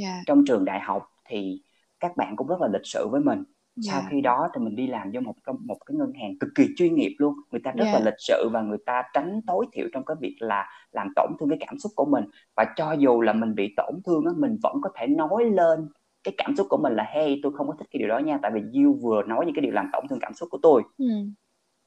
yeah. 0.00 0.16
trong 0.26 0.44
trường 0.46 0.64
đại 0.64 0.80
học 0.80 1.06
thì 1.28 1.62
các 2.00 2.16
bạn 2.16 2.36
cũng 2.36 2.46
rất 2.46 2.60
là 2.60 2.68
lịch 2.72 2.86
sự 2.86 3.08
với 3.10 3.20
mình 3.20 3.44
sau 3.82 4.02
khi 4.10 4.20
đó 4.20 4.48
thì 4.54 4.64
mình 4.64 4.76
đi 4.76 4.86
làm 4.86 5.12
cho 5.12 5.20
một 5.20 5.34
một 5.60 5.78
cái 5.86 5.96
ngân 5.96 6.12
hàng 6.20 6.38
cực 6.40 6.50
kỳ 6.54 6.66
chuyên 6.76 6.94
nghiệp 6.94 7.16
luôn 7.18 7.34
người 7.50 7.60
ta 7.64 7.70
rất 7.70 7.84
yeah. 7.84 7.94
là 7.94 8.04
lịch 8.04 8.18
sự 8.18 8.48
và 8.52 8.60
người 8.62 8.78
ta 8.86 9.02
tránh 9.12 9.40
tối 9.46 9.66
thiểu 9.72 9.86
trong 9.92 10.04
cái 10.04 10.16
việc 10.20 10.36
là 10.40 10.68
làm 10.92 11.08
tổn 11.16 11.32
thương 11.40 11.48
cái 11.48 11.58
cảm 11.60 11.78
xúc 11.78 11.92
của 11.96 12.04
mình 12.04 12.24
và 12.56 12.64
cho 12.76 12.92
dù 12.92 13.20
là 13.20 13.32
mình 13.32 13.54
bị 13.54 13.74
tổn 13.76 13.94
thương 14.06 14.24
á 14.24 14.32
mình 14.36 14.58
vẫn 14.62 14.76
có 14.82 14.90
thể 14.94 15.06
nói 15.06 15.44
lên 15.44 15.88
cái 16.24 16.34
cảm 16.38 16.56
xúc 16.56 16.66
của 16.70 16.76
mình 16.76 16.92
là 16.92 17.04
hey 17.14 17.40
tôi 17.42 17.52
không 17.52 17.66
có 17.66 17.74
thích 17.78 17.88
cái 17.90 17.98
điều 17.98 18.08
đó 18.08 18.18
nha 18.18 18.38
tại 18.42 18.50
vì 18.54 18.82
you 18.82 18.92
vừa 19.02 19.22
nói 19.22 19.46
những 19.46 19.54
cái 19.54 19.62
điều 19.62 19.72
làm 19.72 19.90
tổn 19.92 20.04
thương 20.08 20.18
cảm 20.20 20.34
xúc 20.34 20.48
của 20.52 20.58
tôi 20.62 20.82
ừ. 20.98 21.06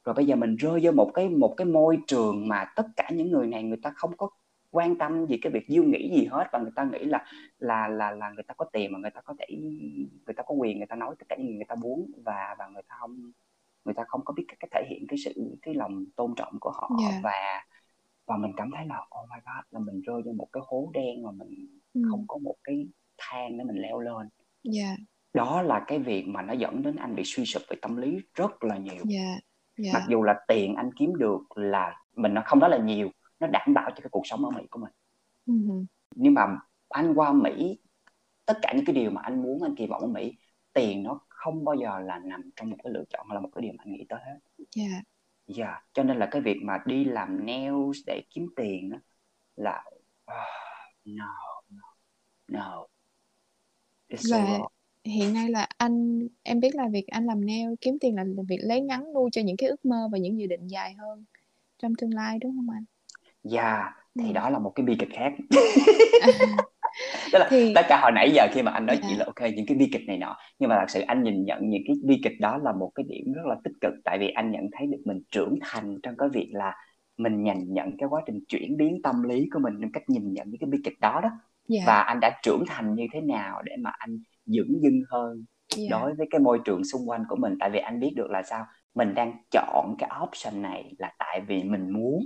rồi 0.04 0.16
bây 0.16 0.26
giờ 0.26 0.36
mình 0.36 0.56
rơi 0.56 0.80
vô 0.84 0.92
một 0.92 1.12
cái 1.14 1.30
một 1.30 1.54
cái 1.58 1.66
môi 1.66 1.98
trường 2.08 2.48
mà 2.48 2.66
tất 2.76 2.88
cả 2.96 3.10
những 3.14 3.32
người 3.32 3.48
này 3.48 3.64
người 3.64 3.80
ta 3.84 3.92
không 3.96 4.18
có 4.18 4.30
quan 4.72 4.98
tâm 4.98 5.26
gì 5.26 5.38
cái 5.42 5.52
việc 5.52 5.66
diêu 5.68 5.84
nghĩ 5.84 6.12
gì 6.16 6.26
hết 6.26 6.50
và 6.52 6.60
người 6.60 6.72
ta 6.76 6.84
nghĩ 6.84 7.06
là 7.06 7.26
là 7.60 7.88
là 7.88 8.12
là 8.12 8.32
người 8.32 8.44
ta 8.44 8.54
có 8.54 8.66
tiền 8.66 8.94
mà 8.94 9.00
người 9.00 9.12
ta 9.12 9.22
có 9.22 9.34
thể 9.40 9.46
người 10.26 10.34
ta 10.36 10.44
có 10.44 10.54
quyền 10.54 10.78
người 10.78 10.88
ta 10.88 10.96
nói 10.96 11.16
tất 11.20 11.26
cả 11.30 11.36
những 11.40 11.56
người 11.56 11.66
ta 11.68 11.76
muốn 11.76 12.12
và 12.26 12.56
và 12.60 12.68
người 12.68 12.84
ta 12.88 12.96
không 13.00 13.32
người 13.86 13.94
ta 13.94 14.04
không 14.08 14.22
có 14.26 14.34
biết 14.34 14.46
cách 14.60 14.70
thể 14.72 14.84
hiện 14.90 15.06
cái 15.08 15.18
sự 15.18 15.58
cái 15.62 15.74
lòng 15.74 16.06
tôn 16.16 16.36
trọng 16.36 16.60
của 16.60 16.72
họ 16.72 16.90
yeah. 17.02 17.24
và 17.24 17.66
và 18.26 18.38
mình 18.38 18.52
cảm 18.58 18.70
thấy 18.76 18.86
là 18.86 19.00
oh 19.00 19.30
my 19.30 19.38
god 19.46 19.66
là 19.72 19.80
mình 19.80 20.02
rơi 20.02 20.22
vô 20.26 20.32
một 20.32 20.48
cái 20.52 20.64
hố 20.68 20.92
đen 20.94 21.24
mà 21.24 21.32
mình 21.32 21.80
ừ. 21.94 22.02
không 22.10 22.26
có 22.28 22.38
một 22.38 22.56
cái 22.64 22.88
thang 23.18 23.58
để 23.58 23.64
mình 23.64 23.82
leo 23.82 24.00
lên 24.00 24.30
yeah. 24.78 24.98
đó 25.34 25.62
là 25.62 25.84
cái 25.88 26.00
việc 26.00 26.28
mà 26.28 26.42
nó 26.42 26.54
dẫn 26.54 26.82
đến 26.82 26.96
anh 26.96 27.16
bị 27.16 27.24
suy 27.26 27.46
sụp 27.46 27.64
về 27.70 27.78
tâm 27.82 27.98
lý 27.98 28.20
rất 28.34 28.64
là 28.64 28.78
nhiều 28.78 29.04
yeah. 29.12 29.38
Yeah. 29.84 29.94
mặc 29.94 30.04
dù 30.10 30.24
là 30.24 30.36
tiền 30.48 30.76
anh 30.76 30.90
kiếm 30.94 31.16
được 31.16 31.42
là 31.56 31.96
mình 32.16 32.34
nó 32.34 32.42
không 32.46 32.60
đó 32.60 32.68
là 32.68 32.78
nhiều 32.78 33.10
nó 33.40 33.48
đảm 33.48 33.74
bảo 33.74 33.90
cho 33.90 34.02
cái 34.02 34.10
cuộc 34.12 34.28
sống 34.28 34.46
ở 34.46 34.52
Mỹ 34.52 34.64
của 34.70 34.80
mình 34.80 34.92
uh-huh. 35.46 35.86
nhưng 36.16 36.34
mà 36.34 36.48
anh 36.90 37.14
qua 37.16 37.34
Mỹ 37.34 37.80
tất 38.46 38.60
cả 38.62 38.74
những 38.76 38.86
cái 38.86 38.96
điều 38.96 39.12
mà 39.12 39.22
anh 39.22 39.42
muốn 39.42 39.64
anh 39.64 39.76
kỳ 39.76 39.88
vọng 39.88 40.02
ở 40.02 40.08
Mỹ 40.08 40.38
tiền 40.74 41.04
nó 41.04 41.20
không 41.30 41.66
bao 41.66 41.76
giờ 41.76 42.00
là 42.00 42.20
nằm 42.20 42.50
trong 42.56 42.70
một 42.70 42.78
cái 42.84 42.94
lựa 42.94 43.04
chọn 43.10 43.32
là 43.32 43.40
một 43.40 43.50
cái 43.56 43.62
điều 43.62 43.72
mà 43.78 43.84
anh 43.86 43.94
nghĩ 43.94 44.06
tới 44.10 44.20
hết 44.26 44.40
yeah. 44.78 45.04
Yeah. 45.58 45.84
cho 45.94 46.04
nên 46.04 46.18
là 46.18 46.28
cái 46.32 46.42
việc 46.42 46.58
mà 46.64 46.78
đi 46.86 47.06
làm 47.06 47.46
nails 47.46 47.98
để 48.08 48.24
kiếm 48.30 48.48
tiền 48.56 48.90
đó, 48.90 48.98
là 49.56 49.84
oh, 50.32 50.38
no 51.06 51.36
no 51.70 51.84
no 52.48 52.88
It's 54.10 54.32
và 54.32 54.58
so 54.58 54.68
hiện 55.04 55.34
nay 55.34 55.50
là 55.50 55.68
anh 55.78 56.28
em 56.44 56.60
biết 56.60 56.76
là 56.76 56.88
việc 56.92 57.08
anh 57.08 57.26
làm 57.26 57.46
nail 57.46 57.70
kiếm 57.82 57.98
tiền 58.00 58.16
là 58.16 58.24
việc 58.48 58.60
lấy 58.62 58.82
ngắn 58.82 59.14
nuôi 59.14 59.30
cho 59.32 59.42
những 59.42 59.58
cái 59.58 59.70
ước 59.70 59.86
mơ 59.86 60.10
và 60.12 60.18
những 60.18 60.40
dự 60.40 60.48
định 60.48 60.68
dài 60.68 60.94
hơn 60.94 61.26
trong 61.80 61.96
tương 61.96 62.14
lai 62.14 62.40
đúng 62.42 62.56
không 62.56 62.70
anh? 62.70 62.86
Yeah, 63.52 63.86
thì 64.20 64.28
ừ. 64.28 64.34
đó 64.34 64.50
là 64.50 64.60
một 64.60 64.72
cái 64.76 64.86
bi 64.86 64.96
kịch 65.00 65.10
khác. 65.12 65.34
Tức 67.32 67.40
là 67.40 67.48
thì... 67.50 67.74
tất 67.76 67.86
cả 67.90 68.00
hồi 68.02 68.12
nãy 68.12 68.32
giờ 68.34 68.48
khi 68.52 68.62
mà 68.62 68.72
anh 68.72 68.86
nói 68.86 68.96
yeah. 68.96 69.06
chuyện 69.10 69.20
là 69.20 69.26
ok 69.26 69.52
những 69.56 69.66
cái 69.66 69.78
bi 69.78 69.90
kịch 69.94 70.08
này 70.08 70.18
nọ 70.18 70.38
nhưng 70.60 70.70
mà 70.70 70.76
thật 70.80 70.90
sự 70.90 71.02
anh 71.02 71.24
nhìn 71.24 71.46
nhận 71.46 71.70
những 71.70 71.82
cái 71.88 71.96
bi 72.04 72.20
kịch 72.24 72.40
đó 72.40 72.58
là 72.58 72.72
một 72.72 72.92
cái 72.96 73.06
điểm 73.10 73.34
rất 73.34 73.46
là 73.46 73.56
tích 73.64 73.74
cực 73.82 73.94
tại 74.04 74.18
vì 74.20 74.30
anh 74.30 74.52
nhận 74.52 74.70
thấy 74.72 74.88
được 74.88 75.02
mình 75.06 75.22
trưởng 75.32 75.56
thành 75.62 75.98
trong 76.04 76.18
cái 76.18 76.30
việc 76.34 76.50
là 76.52 76.74
mình 77.18 77.44
nhìn 77.44 77.74
nhận 77.74 77.98
cái 77.98 78.10
quá 78.10 78.22
trình 78.26 78.40
chuyển 78.48 78.78
biến 78.78 79.02
tâm 79.04 79.24
lý 79.24 79.50
của 79.54 79.60
mình 79.60 79.74
trong 79.82 79.92
cách 79.92 80.04
nhìn 80.10 80.34
nhận 80.34 80.50
những 80.50 80.60
cái 80.60 80.70
bi 80.70 80.78
kịch 80.84 81.00
đó 81.02 81.20
đó 81.24 81.30
yeah. 81.70 81.88
và 81.88 82.02
anh 82.02 82.20
đã 82.22 82.40
trưởng 82.44 82.64
thành 82.68 82.96
như 82.96 83.08
thế 83.14 83.22
nào 83.22 83.62
để 83.62 83.76
mà 83.80 83.90
anh 83.98 84.18
dững 84.46 84.82
dưng 84.82 85.02
hơn 85.10 85.46
yeah. 85.78 85.92
đối 85.92 86.14
với 86.14 86.28
cái 86.30 86.40
môi 86.40 86.60
trường 86.66 86.84
xung 86.84 87.10
quanh 87.10 87.24
của 87.30 87.36
mình 87.36 87.56
tại 87.60 87.70
vì 87.70 87.80
anh 87.80 88.00
biết 88.00 88.14
được 88.16 88.32
là 88.32 88.44
sao 88.44 88.66
mình 88.96 89.14
đang 89.14 89.34
chọn 89.52 89.96
cái 90.00 90.10
option 90.24 90.62
này 90.62 90.94
là 90.98 91.12
tại 91.20 91.42
vì 91.48 91.64
mình 91.64 91.90
muốn 91.90 92.20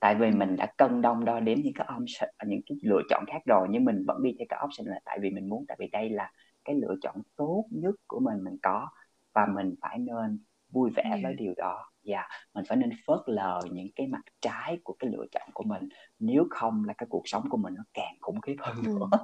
tại 0.00 0.14
vì 0.14 0.30
mình 0.30 0.56
đã 0.56 0.66
cân 0.66 1.02
đong 1.02 1.24
đo 1.24 1.40
đếm 1.40 1.58
những 1.64 1.74
cái 1.74 1.86
option 1.96 2.30
những 2.46 2.60
cái 2.66 2.78
lựa 2.82 3.00
chọn 3.10 3.24
khác 3.26 3.42
rồi 3.46 3.66
nhưng 3.70 3.84
mình 3.84 4.04
vẫn 4.06 4.22
đi 4.22 4.30
theo 4.38 4.46
cái 4.48 4.60
option 4.64 4.86
là 4.86 5.00
tại 5.04 5.18
vì 5.22 5.30
mình 5.30 5.48
muốn 5.48 5.64
tại 5.68 5.76
vì 5.80 5.88
đây 5.92 6.10
là 6.10 6.32
cái 6.64 6.76
lựa 6.76 6.94
chọn 7.02 7.16
tốt 7.36 7.64
nhất 7.70 7.94
của 8.06 8.20
mình 8.20 8.44
mình 8.44 8.56
có 8.62 8.88
và 9.34 9.46
mình 9.54 9.74
phải 9.80 9.98
nên 9.98 10.38
vui 10.72 10.90
vẻ 10.96 11.02
yeah. 11.04 11.20
với 11.22 11.34
điều 11.34 11.54
đó 11.56 11.90
và 12.10 12.16
yeah, 12.16 12.30
mình 12.54 12.64
phải 12.68 12.76
nên 12.76 12.90
phớt 13.06 13.18
lờ 13.26 13.60
những 13.70 13.88
cái 13.96 14.06
mặt 14.06 14.22
trái 14.40 14.78
của 14.84 14.96
cái 14.98 15.10
lựa 15.10 15.24
chọn 15.32 15.50
của 15.54 15.64
mình 15.64 15.88
nếu 16.18 16.46
không 16.50 16.84
là 16.84 16.94
cái 16.98 17.06
cuộc 17.10 17.22
sống 17.24 17.48
của 17.50 17.56
mình 17.56 17.74
nó 17.74 17.82
càng 17.94 18.14
khủng 18.20 18.40
khiếp 18.40 18.56
hơn 18.58 18.76
nữa 18.82 19.08
ừ. 19.10 19.18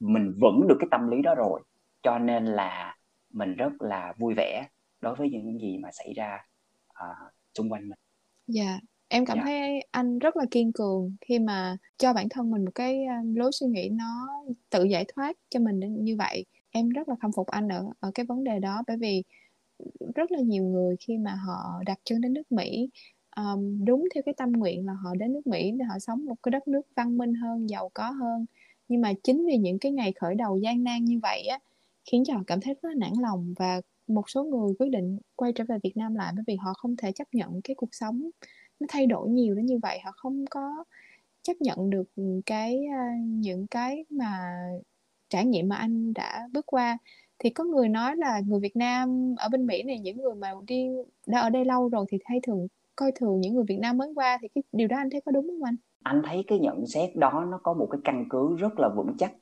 mình 0.00 0.34
vững 0.40 0.68
được 0.68 0.76
cái 0.80 0.88
tâm 0.90 1.08
lý 1.10 1.22
đó 1.22 1.34
rồi 1.34 1.60
cho 2.02 2.18
nên 2.18 2.44
là 2.44 2.96
mình 3.30 3.54
rất 3.54 3.72
là 3.80 4.12
vui 4.18 4.34
vẻ 4.34 4.66
đối 5.00 5.14
với 5.14 5.30
những 5.30 5.60
gì 5.60 5.78
mà 5.78 5.88
xảy 5.92 6.12
ra 6.16 6.38
uh, 6.90 7.32
xung 7.58 7.72
quanh 7.72 7.88
mình 7.88 7.98
dạ 8.46 8.64
yeah. 8.64 8.80
em 9.08 9.26
cảm 9.26 9.36
yeah. 9.36 9.46
Dạ. 9.46 9.52
thấy 9.52 9.86
anh 9.90 10.18
rất 10.18 10.36
là 10.36 10.44
kiên 10.50 10.72
cường 10.72 11.16
khi 11.20 11.38
mà 11.38 11.76
cho 11.96 12.12
bản 12.12 12.28
thân 12.28 12.50
mình 12.50 12.64
một 12.64 12.72
cái 12.74 12.98
lối 13.34 13.50
suy 13.52 13.66
nghĩ 13.66 13.88
nó 13.92 14.28
tự 14.70 14.84
giải 14.84 15.04
thoát 15.14 15.36
cho 15.48 15.60
mình 15.60 16.04
như 16.04 16.16
vậy 16.16 16.46
em 16.70 16.88
rất 16.88 17.08
là 17.08 17.14
khâm 17.22 17.32
phục 17.32 17.46
anh 17.46 17.68
ở 17.68 17.84
ở 18.00 18.10
cái 18.14 18.26
vấn 18.26 18.44
đề 18.44 18.58
đó 18.58 18.82
bởi 18.86 18.96
vì 18.96 19.22
rất 20.14 20.32
là 20.32 20.40
nhiều 20.40 20.64
người 20.64 20.96
khi 21.00 21.18
mà 21.18 21.34
họ 21.34 21.82
đặt 21.86 21.98
chân 22.04 22.20
đến 22.20 22.32
nước 22.32 22.52
Mỹ. 22.52 22.88
Um, 23.36 23.84
đúng 23.84 24.08
theo 24.14 24.22
cái 24.26 24.34
tâm 24.36 24.52
nguyện 24.52 24.86
là 24.86 24.92
họ 24.92 25.14
đến 25.18 25.32
nước 25.32 25.46
Mỹ 25.46 25.70
để 25.78 25.84
họ 25.84 25.98
sống 25.98 26.24
một 26.24 26.34
cái 26.42 26.50
đất 26.50 26.68
nước 26.68 26.82
văn 26.96 27.18
minh 27.18 27.34
hơn, 27.34 27.70
giàu 27.70 27.90
có 27.94 28.10
hơn. 28.10 28.46
Nhưng 28.88 29.00
mà 29.00 29.12
chính 29.22 29.46
vì 29.46 29.56
những 29.56 29.78
cái 29.78 29.92
ngày 29.92 30.12
khởi 30.20 30.34
đầu 30.34 30.56
gian 30.58 30.84
nan 30.84 31.04
như 31.04 31.18
vậy 31.22 31.42
á 31.42 31.58
khiến 32.04 32.24
cho 32.26 32.34
họ 32.34 32.42
cảm 32.46 32.60
thấy 32.60 32.74
rất 32.82 32.88
là 32.88 32.94
nản 32.94 33.12
lòng 33.20 33.54
và 33.58 33.80
một 34.06 34.30
số 34.30 34.44
người 34.44 34.74
quyết 34.78 34.90
định 34.90 35.18
quay 35.36 35.52
trở 35.52 35.64
về 35.68 35.78
Việt 35.82 35.96
Nam 35.96 36.14
lại 36.14 36.32
bởi 36.36 36.44
vì 36.46 36.56
họ 36.56 36.72
không 36.74 36.96
thể 36.96 37.12
chấp 37.12 37.34
nhận 37.34 37.62
cái 37.64 37.74
cuộc 37.74 37.94
sống 37.94 38.30
nó 38.80 38.86
thay 38.90 39.06
đổi 39.06 39.30
nhiều 39.30 39.54
đến 39.54 39.66
như 39.66 39.78
vậy, 39.82 39.98
họ 40.04 40.12
không 40.16 40.44
có 40.50 40.84
chấp 41.42 41.54
nhận 41.60 41.90
được 41.90 42.08
cái 42.46 42.80
những 43.20 43.66
cái 43.66 44.04
mà 44.10 44.54
trải 45.28 45.46
nghiệm 45.46 45.68
mà 45.68 45.76
anh 45.76 46.14
đã 46.14 46.48
bước 46.52 46.66
qua 46.66 46.98
thì 47.44 47.50
có 47.50 47.64
người 47.64 47.88
nói 47.88 48.16
là 48.16 48.40
người 48.46 48.60
Việt 48.60 48.76
Nam 48.76 49.34
ở 49.38 49.48
bên 49.48 49.66
Mỹ 49.66 49.82
này 49.82 49.98
những 49.98 50.22
người 50.22 50.34
mà 50.34 50.52
đi 50.66 50.88
đã 51.26 51.40
ở 51.40 51.50
đây 51.50 51.64
lâu 51.64 51.88
rồi 51.88 52.04
thì 52.08 52.18
hay 52.24 52.40
thường 52.42 52.66
coi 52.96 53.12
thường 53.14 53.40
những 53.40 53.54
người 53.54 53.64
Việt 53.68 53.78
Nam 53.80 53.96
mới 53.96 54.08
qua 54.14 54.38
thì 54.42 54.48
cái 54.54 54.62
điều 54.72 54.88
đó 54.88 54.96
anh 54.96 55.10
thấy 55.10 55.20
có 55.26 55.32
đúng 55.32 55.46
không 55.48 55.64
anh? 55.64 55.76
Anh 56.02 56.22
thấy 56.26 56.44
cái 56.46 56.58
nhận 56.58 56.86
xét 56.86 57.16
đó 57.16 57.46
nó 57.50 57.60
có 57.62 57.74
một 57.74 57.88
cái 57.90 58.00
căn 58.04 58.24
cứ 58.30 58.56
rất 58.56 58.78
là 58.78 58.88
vững 58.96 59.16
chắc. 59.18 59.32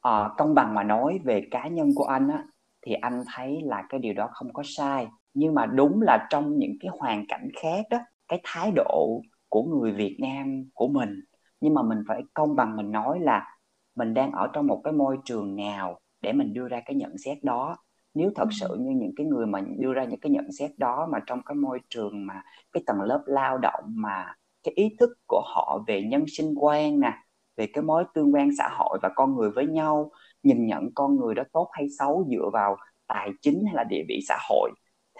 À, 0.00 0.30
công 0.38 0.54
bằng 0.54 0.74
mà 0.74 0.82
nói 0.82 1.18
về 1.24 1.48
cá 1.50 1.68
nhân 1.68 1.90
của 1.94 2.04
anh 2.04 2.28
á 2.28 2.44
thì 2.82 2.92
anh 2.92 3.22
thấy 3.34 3.60
là 3.62 3.86
cái 3.88 4.00
điều 4.00 4.14
đó 4.14 4.28
không 4.32 4.52
có 4.52 4.62
sai. 4.66 5.06
Nhưng 5.34 5.54
mà 5.54 5.66
đúng 5.66 6.02
là 6.02 6.26
trong 6.30 6.58
những 6.58 6.76
cái 6.80 6.90
hoàn 6.98 7.24
cảnh 7.28 7.48
khác 7.62 7.86
đó 7.90 7.98
cái 8.28 8.40
thái 8.44 8.72
độ 8.76 9.22
của 9.48 9.62
người 9.62 9.92
Việt 9.92 10.16
Nam 10.20 10.64
của 10.74 10.88
mình. 10.88 11.20
Nhưng 11.60 11.74
mà 11.74 11.82
mình 11.82 11.98
phải 12.08 12.22
công 12.34 12.56
bằng 12.56 12.76
mình 12.76 12.90
nói 12.90 13.20
là 13.20 13.58
mình 13.96 14.14
đang 14.14 14.32
ở 14.32 14.48
trong 14.52 14.66
một 14.66 14.80
cái 14.84 14.92
môi 14.92 15.18
trường 15.24 15.56
nào 15.56 16.00
để 16.20 16.32
mình 16.32 16.52
đưa 16.54 16.68
ra 16.68 16.80
cái 16.86 16.96
nhận 16.96 17.18
xét 17.18 17.38
đó. 17.44 17.76
Nếu 18.14 18.30
thật 18.34 18.48
sự 18.60 18.76
như 18.80 18.90
những 18.96 19.12
cái 19.16 19.26
người 19.26 19.46
mà 19.46 19.60
đưa 19.78 19.92
ra 19.92 20.04
những 20.04 20.20
cái 20.20 20.32
nhận 20.32 20.52
xét 20.52 20.70
đó 20.78 21.08
mà 21.12 21.18
trong 21.26 21.42
cái 21.46 21.54
môi 21.54 21.80
trường 21.90 22.26
mà 22.26 22.42
cái 22.72 22.82
tầng 22.86 23.00
lớp 23.00 23.22
lao 23.26 23.58
động 23.58 23.84
mà 23.86 24.34
cái 24.62 24.72
ý 24.76 24.96
thức 25.00 25.10
của 25.26 25.42
họ 25.46 25.84
về 25.86 26.02
nhân 26.02 26.24
sinh 26.28 26.54
quan 26.56 27.00
nè 27.00 27.12
về 27.56 27.66
cái 27.66 27.82
mối 27.82 28.04
tương 28.14 28.34
quan 28.34 28.50
xã 28.58 28.68
hội 28.72 28.98
và 29.02 29.08
con 29.16 29.36
người 29.36 29.50
với 29.50 29.66
nhau 29.66 30.10
nhìn 30.42 30.66
nhận 30.66 30.88
con 30.94 31.16
người 31.16 31.34
đó 31.34 31.42
tốt 31.52 31.68
hay 31.72 31.86
xấu 31.98 32.26
dựa 32.30 32.50
vào 32.52 32.76
tài 33.06 33.30
chính 33.42 33.64
hay 33.66 33.74
là 33.74 33.84
địa 33.84 34.02
vị 34.08 34.20
xã 34.28 34.38
hội 34.48 34.70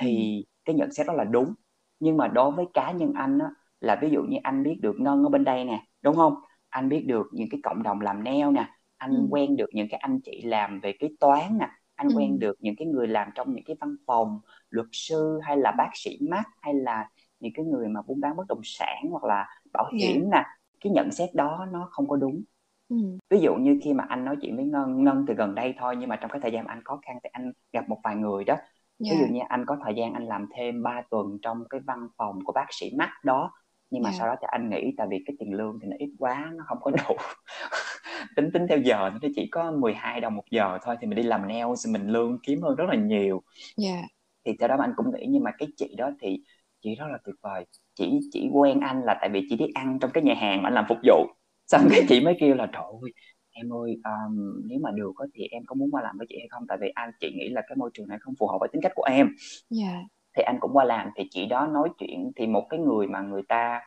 thì 0.01 0.43
ừ. 0.47 0.49
cái 0.65 0.75
nhận 0.75 0.93
xét 0.93 1.07
đó 1.07 1.13
là 1.13 1.25
đúng. 1.25 1.55
Nhưng 2.01 2.17
mà 2.17 2.29
đối 2.29 2.51
với 2.51 2.67
cá 2.75 2.93
nhân 2.93 3.13
anh 3.15 3.39
á, 3.39 3.51
là 3.81 3.99
ví 4.03 4.11
dụ 4.11 4.23
như 4.23 4.39
anh 4.43 4.63
biết 4.63 4.79
được 4.83 4.97
ngân 5.01 5.23
ở 5.25 5.29
bên 5.29 5.45
đây 5.45 5.65
nè 5.65 5.85
đúng 6.03 6.17
không? 6.17 6.35
Anh 6.69 6.89
biết 6.89 7.05
được 7.07 7.27
những 7.33 7.49
cái 7.51 7.61
cộng 7.65 7.83
đồng 7.83 8.01
làm 8.01 8.25
neo 8.25 8.51
nè 8.51 8.69
anh 8.99 9.11
ừ. 9.11 9.27
quen 9.31 9.57
được 9.57 9.71
những 9.73 9.89
cái 9.91 10.01
anh 10.01 10.21
chị 10.21 10.43
làm 10.43 10.81
về 10.81 10.93
kế 10.93 11.09
toán 11.21 11.59
nè 11.59 11.69
anh 11.95 12.09
ừ. 12.09 12.15
quen 12.17 12.39
được 12.39 12.57
những 12.61 12.77
cái 12.77 12.87
người 12.87 13.09
làm 13.09 13.29
trong 13.35 13.55
những 13.55 13.65
cái 13.65 13.77
văn 13.81 13.97
phòng 14.07 14.41
luật 14.71 14.87
sư 14.93 15.41
hay 15.43 15.57
là 15.57 15.73
bác 15.79 15.91
sĩ 15.95 16.19
mắt 16.31 16.45
hay 16.61 16.75
là 16.75 17.09
những 17.41 17.53
cái 17.55 17.65
người 17.65 17.89
mà 17.89 18.03
buôn 18.03 18.21
bán 18.21 18.37
bất 18.37 18.47
động 18.49 18.61
sản 18.65 19.05
hoặc 19.11 19.25
là 19.25 19.47
bảo 19.73 19.91
dạ. 19.93 20.07
hiểm 20.07 20.21
yeah. 20.21 20.33
nè 20.33 20.45
cái 20.81 20.93
nhận 20.93 21.11
xét 21.11 21.35
đó 21.35 21.67
nó 21.73 21.89
không 21.91 22.09
có 22.09 22.17
đúng 22.17 22.43
ừ. 22.89 22.97
ví 23.31 23.41
dụ 23.41 23.55
như 23.55 23.79
khi 23.83 23.93
mà 23.93 24.05
anh 24.09 24.25
nói 24.25 24.37
chuyện 24.43 24.57
với 24.57 24.65
ngân 24.65 25.05
ngân 25.05 25.25
từ 25.29 25.35
gần 25.35 25.55
đây 25.55 25.75
thôi 25.79 25.97
nhưng 25.99 26.09
mà 26.09 26.17
trong 26.17 26.31
cái 26.31 26.41
thời 26.41 26.53
gian 26.53 26.67
anh 26.67 26.83
khó 26.85 27.01
khăn 27.07 27.19
thì 27.25 27.31
anh 27.33 27.53
gặp 27.73 27.89
một 27.89 27.99
vài 28.05 28.17
người 28.17 28.45
đó 28.45 28.55
yeah. 28.55 28.65
ví 29.01 29.19
dụ 29.19 29.25
dạ. 29.25 29.31
như 29.31 29.41
anh 29.49 29.65
có 29.67 29.77
thời 29.85 29.95
gian 29.95 30.13
anh 30.13 30.27
làm 30.27 30.47
thêm 30.57 30.83
3 30.83 31.03
tuần 31.11 31.39
trong 31.43 31.65
cái 31.71 31.81
văn 31.87 32.09
phòng 32.17 32.39
của 32.45 32.53
bác 32.53 32.67
sĩ 32.71 32.91
mắt 32.99 33.11
đó 33.25 33.53
nhưng 33.91 34.03
mà 34.03 34.09
yeah. 34.09 34.15
Dạ. 34.15 34.19
sau 34.19 34.29
đó 34.29 34.37
thì 34.41 34.47
anh 34.51 34.71
nghĩ 34.71 34.95
tại 34.97 35.07
vì 35.11 35.23
cái 35.27 35.37
tiền 35.39 35.55
lương 35.55 35.79
thì 35.83 35.89
nó 35.89 35.97
ít 35.99 36.11
quá 36.19 36.53
nó 36.55 36.65
không 36.67 36.79
có 36.81 36.91
đủ 36.91 37.17
tính 38.37 38.51
tính 38.53 38.67
theo 38.69 38.79
giờ 38.79 39.11
nó 39.11 39.29
chỉ 39.37 39.49
có 39.51 39.73
12 39.73 40.21
đồng 40.21 40.35
một 40.35 40.45
giờ 40.51 40.79
thôi 40.83 40.97
thì 41.01 41.07
mình 41.07 41.17
đi 41.17 41.23
làm 41.23 41.49
nails 41.49 41.89
mình 41.89 42.09
lương 42.09 42.39
kiếm 42.43 42.63
hơn 42.63 42.77
rất 42.77 42.85
là 42.89 42.97
nhiều 42.97 43.43
yeah. 43.85 44.05
thì 44.45 44.53
theo 44.61 44.69
đó 44.69 44.77
anh 44.81 44.93
cũng 44.97 45.07
nghĩ 45.15 45.27
nhưng 45.29 45.43
mà 45.43 45.51
cái 45.59 45.69
chị 45.77 45.95
đó 45.99 46.11
thì 46.21 46.43
chị 46.81 46.95
rất 46.95 47.07
là 47.13 47.19
tuyệt 47.25 47.35
vời 47.43 47.67
chỉ 47.95 48.21
chỉ 48.33 48.49
quen 48.53 48.81
anh 48.81 49.03
là 49.03 49.17
tại 49.21 49.29
vì 49.29 49.47
chị 49.51 49.57
đi 49.57 49.67
ăn 49.75 49.99
trong 50.01 50.11
cái 50.15 50.23
nhà 50.23 50.35
hàng 50.35 50.63
mà 50.63 50.69
anh 50.69 50.75
làm 50.75 50.85
phục 50.89 50.99
vụ 51.05 51.27
xong 51.67 51.83
cái 51.91 52.01
chị 52.09 52.21
mới 52.21 52.37
kêu 52.41 52.55
là 52.55 52.67
trời 52.73 52.83
ơi 53.03 53.13
em 53.51 53.73
ơi 53.73 53.97
um, 54.05 54.63
nếu 54.67 54.79
mà 54.83 54.91
được 54.91 55.13
thì 55.35 55.45
em 55.51 55.63
có 55.67 55.75
muốn 55.75 55.91
qua 55.91 56.03
làm 56.03 56.19
với 56.19 56.27
chị 56.31 56.37
hay 56.39 56.49
không 56.51 56.63
tại 56.69 56.79
vì 56.81 56.89
anh 56.95 57.11
chị 57.21 57.33
nghĩ 57.35 57.49
là 57.49 57.63
cái 57.69 57.77
môi 57.77 57.91
trường 57.95 58.09
này 58.09 58.19
không 58.21 58.35
phù 58.39 58.47
hợp 58.47 58.57
với 58.61 58.69
tính 58.73 58.83
cách 58.83 58.93
của 58.95 59.07
em 59.11 59.27
yeah. 59.27 59.35
Dạ. 59.71 60.01
thì 60.37 60.43
anh 60.43 60.57
cũng 60.61 60.71
qua 60.75 60.85
làm 60.85 61.09
thì 61.17 61.25
chị 61.31 61.47
đó 61.47 61.67
nói 61.67 61.89
chuyện 61.99 62.33
thì 62.37 62.47
một 62.47 62.67
cái 62.71 62.81
người 62.81 63.07
mà 63.07 63.21
người 63.21 63.43
ta 63.49 63.81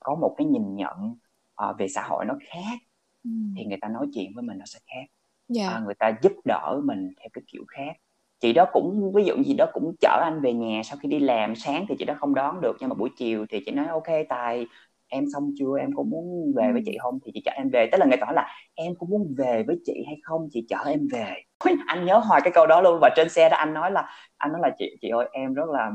có 0.00 0.14
một 0.14 0.34
cái 0.38 0.46
nhìn 0.46 0.76
nhận 0.76 1.14
uh, 1.70 1.78
về 1.78 1.88
xã 1.88 2.02
hội 2.02 2.24
nó 2.24 2.34
khác 2.48 2.78
ừ. 3.24 3.30
thì 3.56 3.64
người 3.64 3.78
ta 3.80 3.88
nói 3.88 4.06
chuyện 4.14 4.30
với 4.34 4.42
mình 4.42 4.58
nó 4.58 4.64
sẽ 4.66 4.78
khác. 4.86 5.06
Yeah. 5.56 5.72
Dạ. 5.72 5.78
uh, 5.78 5.84
người 5.84 5.94
ta 5.94 6.12
giúp 6.22 6.32
đỡ 6.44 6.80
mình 6.84 7.08
theo 7.20 7.28
cái 7.32 7.42
kiểu 7.52 7.64
khác. 7.68 7.96
Chị 8.40 8.52
đó 8.52 8.66
cũng 8.72 9.12
ví 9.14 9.24
dụ 9.24 9.34
gì 9.42 9.54
đó 9.54 9.66
cũng 9.72 9.94
chở 10.00 10.20
anh 10.24 10.40
về 10.42 10.52
nhà 10.52 10.82
sau 10.84 10.98
khi 11.02 11.08
đi 11.08 11.18
làm 11.18 11.56
sáng 11.56 11.86
thì 11.88 11.94
chị 11.98 12.04
đó 12.04 12.14
không 12.18 12.34
đón 12.34 12.60
được 12.60 12.76
nhưng 12.80 12.88
mà 12.88 12.94
buổi 12.94 13.10
chiều 13.16 13.46
thì 13.50 13.60
chị 13.66 13.72
nói 13.72 13.86
ok 13.86 14.08
tài 14.28 14.66
em 15.10 15.24
xong 15.32 15.52
chưa? 15.58 15.78
Em 15.80 15.90
có 15.96 16.02
muốn 16.02 16.52
về 16.56 16.72
với 16.72 16.82
chị 16.86 16.96
không? 17.00 17.18
Thì 17.24 17.32
chị 17.34 17.42
chở 17.44 17.52
em 17.54 17.70
về. 17.70 17.88
Tức 17.92 17.98
là 17.98 18.06
người 18.06 18.16
ta 18.16 18.26
hỏi 18.26 18.34
là 18.34 18.48
em 18.74 18.92
có 18.98 19.06
muốn 19.10 19.34
về 19.38 19.62
với 19.66 19.76
chị 19.84 20.04
hay 20.06 20.16
không? 20.22 20.48
Chị 20.52 20.64
chở 20.68 20.76
em 20.86 21.08
về. 21.12 21.34
Anh 21.86 22.04
nhớ 22.04 22.18
hoài 22.18 22.40
cái 22.44 22.52
câu 22.54 22.66
đó 22.66 22.80
luôn. 22.80 22.98
Và 23.02 23.10
trên 23.16 23.28
xe 23.28 23.48
đó 23.48 23.56
anh 23.56 23.74
nói 23.74 23.90
là 23.90 24.08
anh 24.36 24.52
nói 24.52 24.60
là 24.62 24.70
chị 24.78 24.96
chị 25.00 25.08
ơi 25.08 25.28
em 25.32 25.54
rất 25.54 25.68
là 25.68 25.90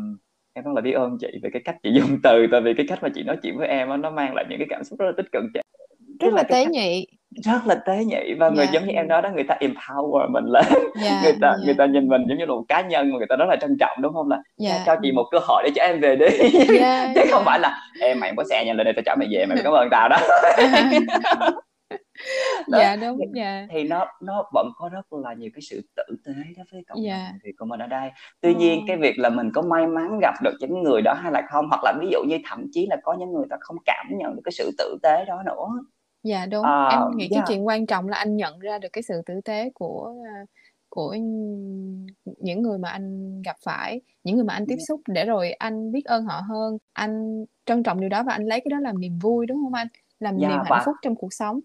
em 0.54 0.66
rất 0.66 0.72
là 0.76 0.82
biết 0.82 0.92
ơn 0.92 1.18
chị 1.20 1.28
về 1.44 1.50
cái 1.54 1.62
cách 1.66 1.76
chị 1.84 1.90
dùng 1.94 2.20
từ 2.24 2.48
tại 2.52 2.62
vì 2.62 2.74
cái 2.74 2.86
cách 2.90 3.00
mà 3.02 3.10
chị 3.16 3.24
nói 3.24 3.38
chuyện 3.44 3.58
với 3.58 3.68
em 3.68 4.02
nó 4.02 4.10
mang 4.10 4.36
lại 4.36 4.46
những 4.50 4.60
cái 4.60 4.68
cảm 4.70 4.84
xúc 4.84 5.00
rất 5.00 5.06
là 5.06 5.12
tích 5.18 5.32
cực. 5.32 5.44
Rất 6.20 6.34
là 6.34 6.44
tế 6.44 6.66
nhị 6.66 7.08
rất 7.44 7.68
là 7.68 7.76
tế 7.76 8.06
nhị 8.06 8.34
và 8.40 8.50
người 8.50 8.58
yeah. 8.58 8.74
Dạ. 8.74 8.80
giống 8.80 8.88
như 8.88 8.94
em 8.94 9.08
nói 9.08 9.22
đó 9.22 9.30
người 9.30 9.44
ta 9.44 9.58
empower 9.60 10.32
mình 10.32 10.46
lên 10.46 10.66
yeah, 11.04 11.14
người 11.24 11.36
ta 11.42 11.48
yeah. 11.48 11.60
người 11.66 11.74
ta 11.74 11.86
nhìn 11.86 12.08
mình 12.08 12.26
giống 12.28 12.38
như 12.38 12.46
là 12.46 12.56
một 12.56 12.66
cá 12.68 12.82
nhân 12.82 13.12
mà 13.12 13.18
người 13.18 13.28
ta 13.30 13.36
rất 13.36 13.46
là 13.50 13.56
trân 13.62 13.78
trọng 13.80 14.02
đúng 14.02 14.14
không 14.14 14.30
là 14.30 14.42
yeah. 14.64 14.82
cho 14.86 14.96
chị 15.04 15.12
một 15.12 15.26
cơ 15.32 15.40
hội 15.42 15.64
để 15.66 15.72
cho 15.76 15.84
em 15.84 16.00
về 16.00 16.16
đi 16.16 16.26
yeah, 16.80 17.12
chứ 17.16 17.22
yeah. 17.22 17.28
không 17.32 17.44
phải 17.46 17.60
là 17.60 17.80
em 18.02 18.20
mày 18.20 18.34
có 18.38 18.44
xe 18.50 18.66
nhà 18.66 18.74
lên 18.74 18.86
đây 18.86 18.94
tao 18.96 19.04
chở 19.06 19.16
mày 19.20 19.28
về 19.32 19.46
mày 19.46 19.58
cảm 19.64 19.74
ơn 19.74 19.88
tao 19.92 20.10
đó 20.10 20.18
đó. 22.68 22.80
dạ 22.80 22.96
đúng 22.96 23.18
dạ 23.34 23.68
thì 23.72 23.84
nó 23.84 24.06
nó 24.22 24.44
vẫn 24.54 24.68
có 24.78 24.90
rất 24.90 25.14
là 25.14 25.34
nhiều 25.34 25.50
cái 25.54 25.62
sự 25.62 25.82
tử 25.96 26.04
tế 26.26 26.34
đó 26.58 26.64
với 26.72 26.84
cộng 26.88 26.98
đồng 26.98 27.06
dạ. 27.06 27.32
thì 27.44 27.52
của 27.58 27.66
mình 27.66 27.80
ở 27.80 27.88
đây 27.88 28.10
tuy 28.42 28.54
ừ. 28.54 28.60
nhiên 28.60 28.84
cái 28.88 28.98
việc 28.98 29.20
là 29.20 29.30
mình 29.30 29.52
có 29.54 29.62
may 29.62 29.88
mắn 29.88 30.20
gặp 30.22 30.34
được 30.44 30.54
những 30.60 30.84
người 30.84 31.02
đó 31.02 31.14
hay 31.14 31.32
là 31.32 31.42
không 31.50 31.66
hoặc 31.70 31.82
là 31.84 31.94
ví 32.02 32.08
dụ 32.12 32.20
như 32.28 32.38
thậm 32.46 32.66
chí 32.72 32.88
là 32.90 32.98
có 33.04 33.16
những 33.20 33.34
người 33.34 33.46
ta 33.50 33.58
không 33.60 33.78
cảm 33.86 34.06
nhận 34.10 34.36
được 34.36 34.42
cái 34.46 34.52
sự 34.52 34.72
tử 34.78 34.98
tế 35.04 35.26
đó 35.26 35.44
nữa 35.46 35.68
Dạ 36.26 36.46
đúng, 36.46 36.66
à, 36.66 36.90
em 36.92 37.18
nghĩ 37.18 37.28
cái 37.32 37.42
chuyện 37.48 37.68
quan 37.68 37.86
trọng 37.86 38.08
là 38.08 38.18
anh 38.18 38.36
nhận 38.36 38.60
ra 38.60 38.80
được 38.80 38.90
cái 38.94 39.02
sự 39.04 39.22
tử 39.26 39.42
tế 39.46 39.70
của 39.74 40.14
à, 40.26 40.46
của 40.90 41.16
những 42.38 42.62
người 42.62 42.78
mà 42.78 42.90
anh 42.90 43.42
gặp 43.42 43.56
phải, 43.64 44.02
những 44.24 44.36
người 44.36 44.46
mà 44.46 44.54
anh 44.54 44.66
tiếp 44.68 44.78
xúc 44.88 45.02
để 45.08 45.26
rồi 45.26 45.52
anh 45.52 45.92
biết 45.92 46.06
ơn 46.06 46.26
họ 46.26 46.42
hơn, 46.50 46.78
anh 46.94 47.46
trân 47.66 47.84
trọng 47.84 48.00
điều 48.00 48.10
đó 48.10 48.24
và 48.24 48.34
anh 48.34 48.44
lấy 48.44 48.60
cái 48.60 48.70
đó 48.70 48.80
làm 48.80 49.00
niềm 49.00 49.20
vui 49.20 49.46
đúng 49.46 49.58
không 49.64 49.74
anh? 49.74 49.88
Làm 50.20 50.38
yeah, 50.38 50.52
niềm 50.52 50.58
hạnh 50.58 50.68
và... 50.70 50.84
phúc 50.86 50.96
trong 51.02 51.16
cuộc 51.16 51.34
sống 51.34 51.60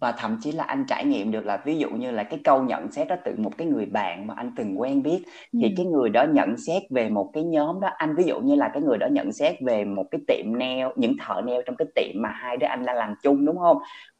và 0.00 0.12
thậm 0.12 0.38
chí 0.42 0.52
là 0.52 0.64
anh 0.64 0.84
trải 0.88 1.04
nghiệm 1.04 1.30
được 1.30 1.46
là 1.46 1.62
ví 1.64 1.78
dụ 1.78 1.90
như 1.90 2.10
là 2.10 2.22
cái 2.22 2.40
câu 2.44 2.62
nhận 2.62 2.92
xét 2.92 3.08
đó 3.08 3.16
từ 3.24 3.34
một 3.38 3.58
cái 3.58 3.66
người 3.66 3.86
bạn 3.86 4.26
mà 4.26 4.34
anh 4.36 4.52
từng 4.56 4.80
quen 4.80 5.02
biết. 5.02 5.22
Ừ. 5.52 5.58
thì 5.62 5.74
cái 5.76 5.86
người 5.86 6.08
đó 6.10 6.24
nhận 6.32 6.56
xét 6.56 6.82
về 6.90 7.08
một 7.08 7.30
cái 7.32 7.44
nhóm 7.44 7.80
đó 7.80 7.88
anh 7.96 8.14
ví 8.16 8.24
dụ 8.24 8.40
như 8.40 8.54
là 8.54 8.70
cái 8.72 8.82
người 8.82 8.98
đó 8.98 9.06
nhận 9.10 9.32
xét 9.32 9.56
về 9.66 9.84
một 9.84 10.04
cái 10.10 10.20
tiệm 10.28 10.58
nail 10.58 10.86
những 10.96 11.16
thợ 11.20 11.42
nail 11.46 11.60
trong 11.66 11.76
cái 11.76 11.88
tiệm 11.94 12.22
mà 12.22 12.28
hai 12.28 12.56
đứa 12.56 12.66
anh 12.66 12.84
đang 12.86 12.96
làm 12.96 13.14
chung 13.22 13.46
đúng 13.46 13.58
không? 13.58 13.78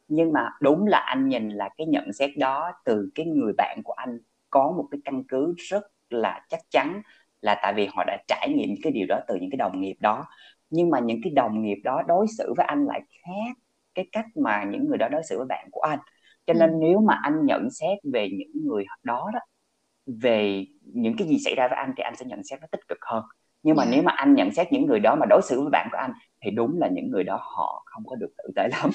Nhưng 0.09 0.33
mà 0.33 0.51
đúng 0.61 0.87
là 0.87 0.99
anh 0.99 1.29
nhìn 1.29 1.49
là 1.49 1.69
cái 1.77 1.87
nhận 1.87 2.13
xét 2.13 2.31
đó 2.39 2.73
từ 2.85 3.11
cái 3.15 3.27
người 3.27 3.53
bạn 3.59 3.79
của 3.85 3.93
anh 3.93 4.19
có 4.51 4.73
một 4.77 4.85
cái 4.91 5.01
căn 5.05 5.25
cứ 5.29 5.55
rất 5.59 5.83
là 6.11 6.41
chắc 6.49 6.61
chắn 6.71 7.03
là 7.41 7.57
tại 7.63 7.75
vì 7.77 7.87
họ 7.87 8.05
đã 8.07 8.19
trải 8.29 8.49
nghiệm 8.57 8.69
cái 8.83 8.93
điều 8.93 9.07
đó 9.09 9.21
từ 9.29 9.35
những 9.41 9.51
cái 9.51 9.57
đồng 9.59 9.81
nghiệp 9.81 9.97
đó. 10.01 10.25
Nhưng 10.71 10.91
mà 10.91 10.99
những 11.01 11.21
cái 11.25 11.33
đồng 11.37 11.63
nghiệp 11.63 11.79
đó 11.85 12.03
đối 12.09 12.27
xử 12.39 12.55
với 12.57 12.67
anh 12.67 12.87
lại 12.87 13.01
khác 13.25 13.57
cái 13.97 14.07
cách 14.13 14.27
mà 14.35 14.65
những 14.65 14.89
người 14.89 14.99
đó 14.99 15.09
đối 15.09 15.23
xử 15.29 15.39
với 15.39 15.47
bạn 15.49 15.69
của 15.71 15.81
anh 15.81 15.99
cho 16.47 16.55
nên 16.55 16.71
ừ. 16.71 16.77
nếu 16.81 17.01
mà 17.01 17.19
anh 17.23 17.47
nhận 17.47 17.69
xét 17.71 17.99
về 18.13 18.29
những 18.39 18.67
người 18.67 18.85
đó 19.03 19.31
đó 19.35 19.41
về 20.07 20.67
những 20.83 21.17
cái 21.19 21.29
gì 21.29 21.39
xảy 21.45 21.55
ra 21.55 21.69
với 21.69 21.77
anh 21.77 21.93
thì 21.97 22.03
anh 22.03 22.17
sẽ 22.17 22.27
nhận 22.27 22.45
xét 22.45 22.61
nó 22.61 22.67
tích 22.73 22.89
cực 22.89 22.99
hơn 23.01 23.25
nhưng 23.63 23.77
mà 23.77 23.83
yeah. 23.83 23.93
Dạ. 23.93 23.97
nếu 23.97 24.03
mà 24.03 24.13
anh 24.13 24.35
nhận 24.35 24.53
xét 24.53 24.73
những 24.73 24.87
người 24.87 25.01
đó 25.01 25.17
mà 25.21 25.27
đối 25.31 25.41
xử 25.43 25.61
với 25.61 25.71
bạn 25.71 25.89
của 25.93 25.99
anh 25.99 26.13
thì 26.41 26.51
đúng 26.51 26.79
là 26.79 26.89
những 26.89 27.11
người 27.11 27.25
đó 27.25 27.39
họ 27.43 27.83
không 27.87 28.07
có 28.07 28.17
được 28.17 28.31
tử 28.39 28.45
tế 28.57 28.69
lắm 28.83 28.91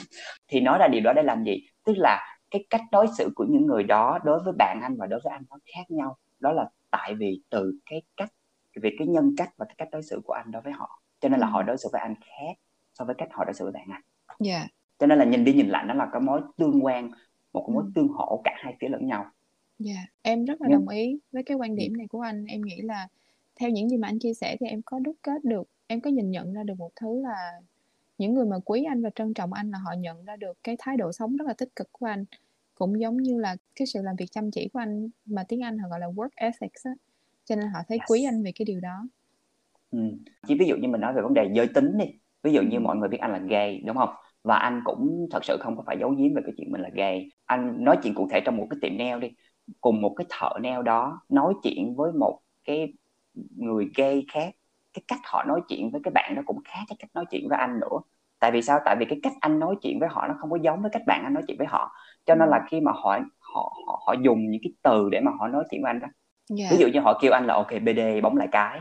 thì 0.48 0.60
nói 0.60 0.78
ra 0.80 0.88
điều 0.88 1.02
đó 1.02 1.14
để 1.14 1.24
làm 1.24 1.44
gì 1.44 1.68
tức 1.86 1.94
là 1.98 2.38
cái 2.52 2.66
cách 2.70 2.82
đối 2.92 3.08
xử 3.18 3.32
của 3.36 3.46
những 3.50 3.66
người 3.66 3.84
đó 3.84 4.20
đối 4.24 4.40
với 4.44 4.54
bạn 4.58 4.80
anh 4.84 4.96
và 4.98 5.08
đối 5.08 5.20
với 5.24 5.32
anh 5.32 5.44
nó 5.50 5.58
khác 5.76 5.92
nhau 5.92 6.18
đó 6.40 6.52
là 6.52 6.70
tại 6.92 7.16
vì 7.16 7.42
từ 7.50 7.74
cái 7.90 8.02
cách 8.18 8.30
về 8.82 8.90
cái 9.00 9.08
nhân 9.08 9.34
cách 9.38 9.50
và 9.58 9.66
cái 9.66 9.76
cách 9.78 9.88
đối 9.92 10.04
xử 10.04 10.22
của 10.26 10.34
anh 10.34 10.52
đối 10.52 10.62
với 10.62 10.74
họ 10.74 11.02
cho 11.20 11.30
nên 11.30 11.40
là 11.40 11.48
họ 11.48 11.64
đối 11.64 11.78
xử 11.78 11.90
với 11.92 12.02
anh 12.02 12.16
khác 12.16 12.54
so 12.94 13.06
với 13.06 13.16
cách 13.18 13.30
họ 13.32 13.46
đối 13.46 13.54
xử 13.54 13.66
với 13.66 13.74
bạn 13.74 13.88
anh 13.90 14.02
yeah. 14.46 14.68
Cho 15.02 15.08
nên 15.08 15.20
là 15.20 15.26
nhìn 15.26 15.46
đi 15.46 15.54
nhìn 15.54 15.68
lại 15.68 15.86
nó 15.88 15.94
là 15.94 16.10
cái 16.12 16.22
mối 16.22 16.42
tương 16.58 16.86
quan 16.86 17.12
một 17.54 17.64
cái 17.68 17.74
mối 17.74 17.84
ừ. 17.84 17.92
tương 17.96 18.08
hỗ 18.08 18.42
cả 18.44 18.52
hai 18.58 18.76
phía 18.82 18.88
lẫn 18.88 19.08
nhau 19.08 19.26
dạ 19.80 19.94
yeah. 19.94 20.10
em 20.22 20.46
rất 20.46 20.62
là 20.62 20.68
yeah. 20.68 20.80
đồng 20.80 20.90
ý 20.90 21.20
với 21.32 21.44
cái 21.44 21.58
quan 21.58 21.76
điểm 21.76 21.98
này 21.98 22.08
của 22.08 22.22
anh 22.22 22.46
em 22.46 22.62
nghĩ 22.62 22.82
là 22.82 23.08
theo 23.56 23.70
những 23.70 23.90
gì 23.90 23.98
mà 23.98 24.08
anh 24.08 24.20
chia 24.20 24.34
sẻ 24.34 24.58
thì 24.60 24.68
em 24.68 24.82
có 24.86 25.00
đúc 25.00 25.16
kết 25.22 25.44
được 25.44 25.68
em 25.88 26.02
có 26.02 26.10
nhìn 26.10 26.32
nhận 26.32 26.54
ra 26.54 26.64
được 26.64 26.74
một 26.78 26.92
thứ 26.96 27.22
là 27.22 27.52
những 28.18 28.34
người 28.34 28.46
mà 28.46 28.58
quý 28.66 28.84
anh 28.84 29.04
và 29.04 29.10
trân 29.16 29.34
trọng 29.34 29.54
anh 29.54 29.72
là 29.72 29.78
họ 29.78 29.94
nhận 29.98 30.26
ra 30.26 30.36
được 30.36 30.58
cái 30.64 30.76
thái 30.80 30.98
độ 30.98 31.12
sống 31.12 31.38
rất 31.38 31.48
là 31.48 31.54
tích 31.54 31.76
cực 31.76 31.88
của 31.92 32.06
anh 32.06 32.26
cũng 32.76 33.00
giống 33.00 33.18
như 33.18 33.40
là 33.40 33.56
cái 33.76 33.86
sự 33.88 34.02
làm 34.02 34.16
việc 34.16 34.32
chăm 34.32 34.52
chỉ 34.52 34.70
của 34.74 34.80
anh 34.80 35.10
mà 35.26 35.44
tiếng 35.48 35.64
Anh 35.64 35.78
họ 35.78 35.90
gọi 35.90 36.00
là 36.00 36.08
work 36.08 36.30
ethics 36.36 36.86
á 36.86 36.92
cho 37.46 37.56
nên 37.56 37.68
họ 37.68 37.80
thấy 37.88 37.98
yes. 37.98 38.12
quý 38.12 38.24
anh 38.24 38.44
về 38.44 38.52
cái 38.56 38.66
điều 38.66 38.80
đó 38.80 39.08
ừ. 39.92 40.00
chỉ 40.48 40.56
ví 40.60 40.66
dụ 40.66 40.76
như 40.76 40.88
mình 40.88 41.02
nói 41.02 41.14
về 41.14 41.22
vấn 41.22 41.34
đề 41.34 41.50
giới 41.54 41.68
tính 41.68 41.98
đi 41.98 42.06
ví 42.44 42.54
dụ 42.54 42.62
như 42.62 42.78
ừ. 42.78 42.82
mọi 42.82 42.96
người 42.96 43.10
biết 43.10 43.18
anh 43.22 43.32
là 43.32 43.40
gay 43.40 43.82
đúng 43.86 43.98
không 43.98 44.10
và 44.44 44.56
anh 44.56 44.82
cũng 44.86 45.28
thật 45.32 45.46
sự 45.46 45.58
không 45.60 45.78
có 45.78 45.84
phải 45.88 45.98
giấu 46.00 46.10
giếm 46.10 46.34
về 46.34 46.42
cái 46.46 46.54
chuyện 46.58 46.72
mình 46.72 46.82
là 46.82 46.90
gay. 46.94 47.30
Anh 47.46 47.84
nói 47.84 47.98
chuyện 48.04 48.14
cụ 48.16 48.28
thể 48.32 48.42
trong 48.46 48.58
một 48.58 48.68
cái 48.70 48.78
tiệm 48.82 48.98
nail 48.98 49.20
đi. 49.20 49.30
Cùng 49.82 50.02
một 50.02 50.14
cái 50.18 50.26
thợ 50.30 50.50
nail 50.62 50.84
đó 50.84 51.22
nói 51.30 51.54
chuyện 51.64 51.96
với 51.96 52.12
một 52.12 52.40
cái 52.64 52.94
người 53.58 53.90
gay 53.96 54.26
khác. 54.34 54.56
Cái 54.94 55.04
cách 55.08 55.20
họ 55.24 55.44
nói 55.44 55.62
chuyện 55.70 55.92
với 55.92 56.02
cái 56.04 56.12
bạn 56.12 56.36
đó 56.36 56.42
cũng 56.46 56.60
khác 56.66 56.84
cái 56.88 56.96
cách 57.00 57.10
nói 57.14 57.26
chuyện 57.32 57.50
với 57.50 57.58
anh 57.58 57.80
nữa. 57.80 57.98
Tại 58.40 58.52
vì 58.52 58.62
sao? 58.62 58.80
Tại 58.86 58.96
vì 59.00 59.06
cái 59.06 59.20
cách 59.24 59.34
anh 59.40 59.60
nói 59.60 59.76
chuyện 59.82 60.00
với 60.00 60.10
họ 60.12 60.28
nó 60.28 60.34
không 60.40 60.52
có 60.52 60.58
giống 60.62 60.82
với 60.82 60.92
cách 60.94 61.02
bạn 61.08 61.24
anh 61.24 61.34
nói 61.34 61.44
chuyện 61.48 61.58
với 61.58 61.68
họ. 61.68 61.92
Cho 62.26 62.36
nên 62.36 62.50
là 62.50 62.58
ừ. 62.58 62.64
khi 62.70 62.82
mà 62.82 62.92
họ 62.92 63.20
họ 63.40 63.74
họ, 63.88 64.04
họ 64.08 64.14
dùng 64.22 64.50
những 64.50 64.62
cái 64.64 64.74
từ 64.82 65.10
để 65.10 65.22
mà 65.22 65.32
họ 65.40 65.48
nói 65.48 65.64
chuyện 65.72 65.82
với 65.82 65.90
anh 65.90 66.00
đó. 66.00 66.08
Yeah. 66.60 66.72
ví 66.72 66.78
dụ 66.78 66.88
như 66.88 67.00
họ 67.00 67.20
kêu 67.22 67.32
anh 67.32 67.46
là 67.46 67.54
ok 67.54 67.72
bd 67.82 68.00
bóng 68.24 68.38
lại 68.38 68.48
cái 68.52 68.80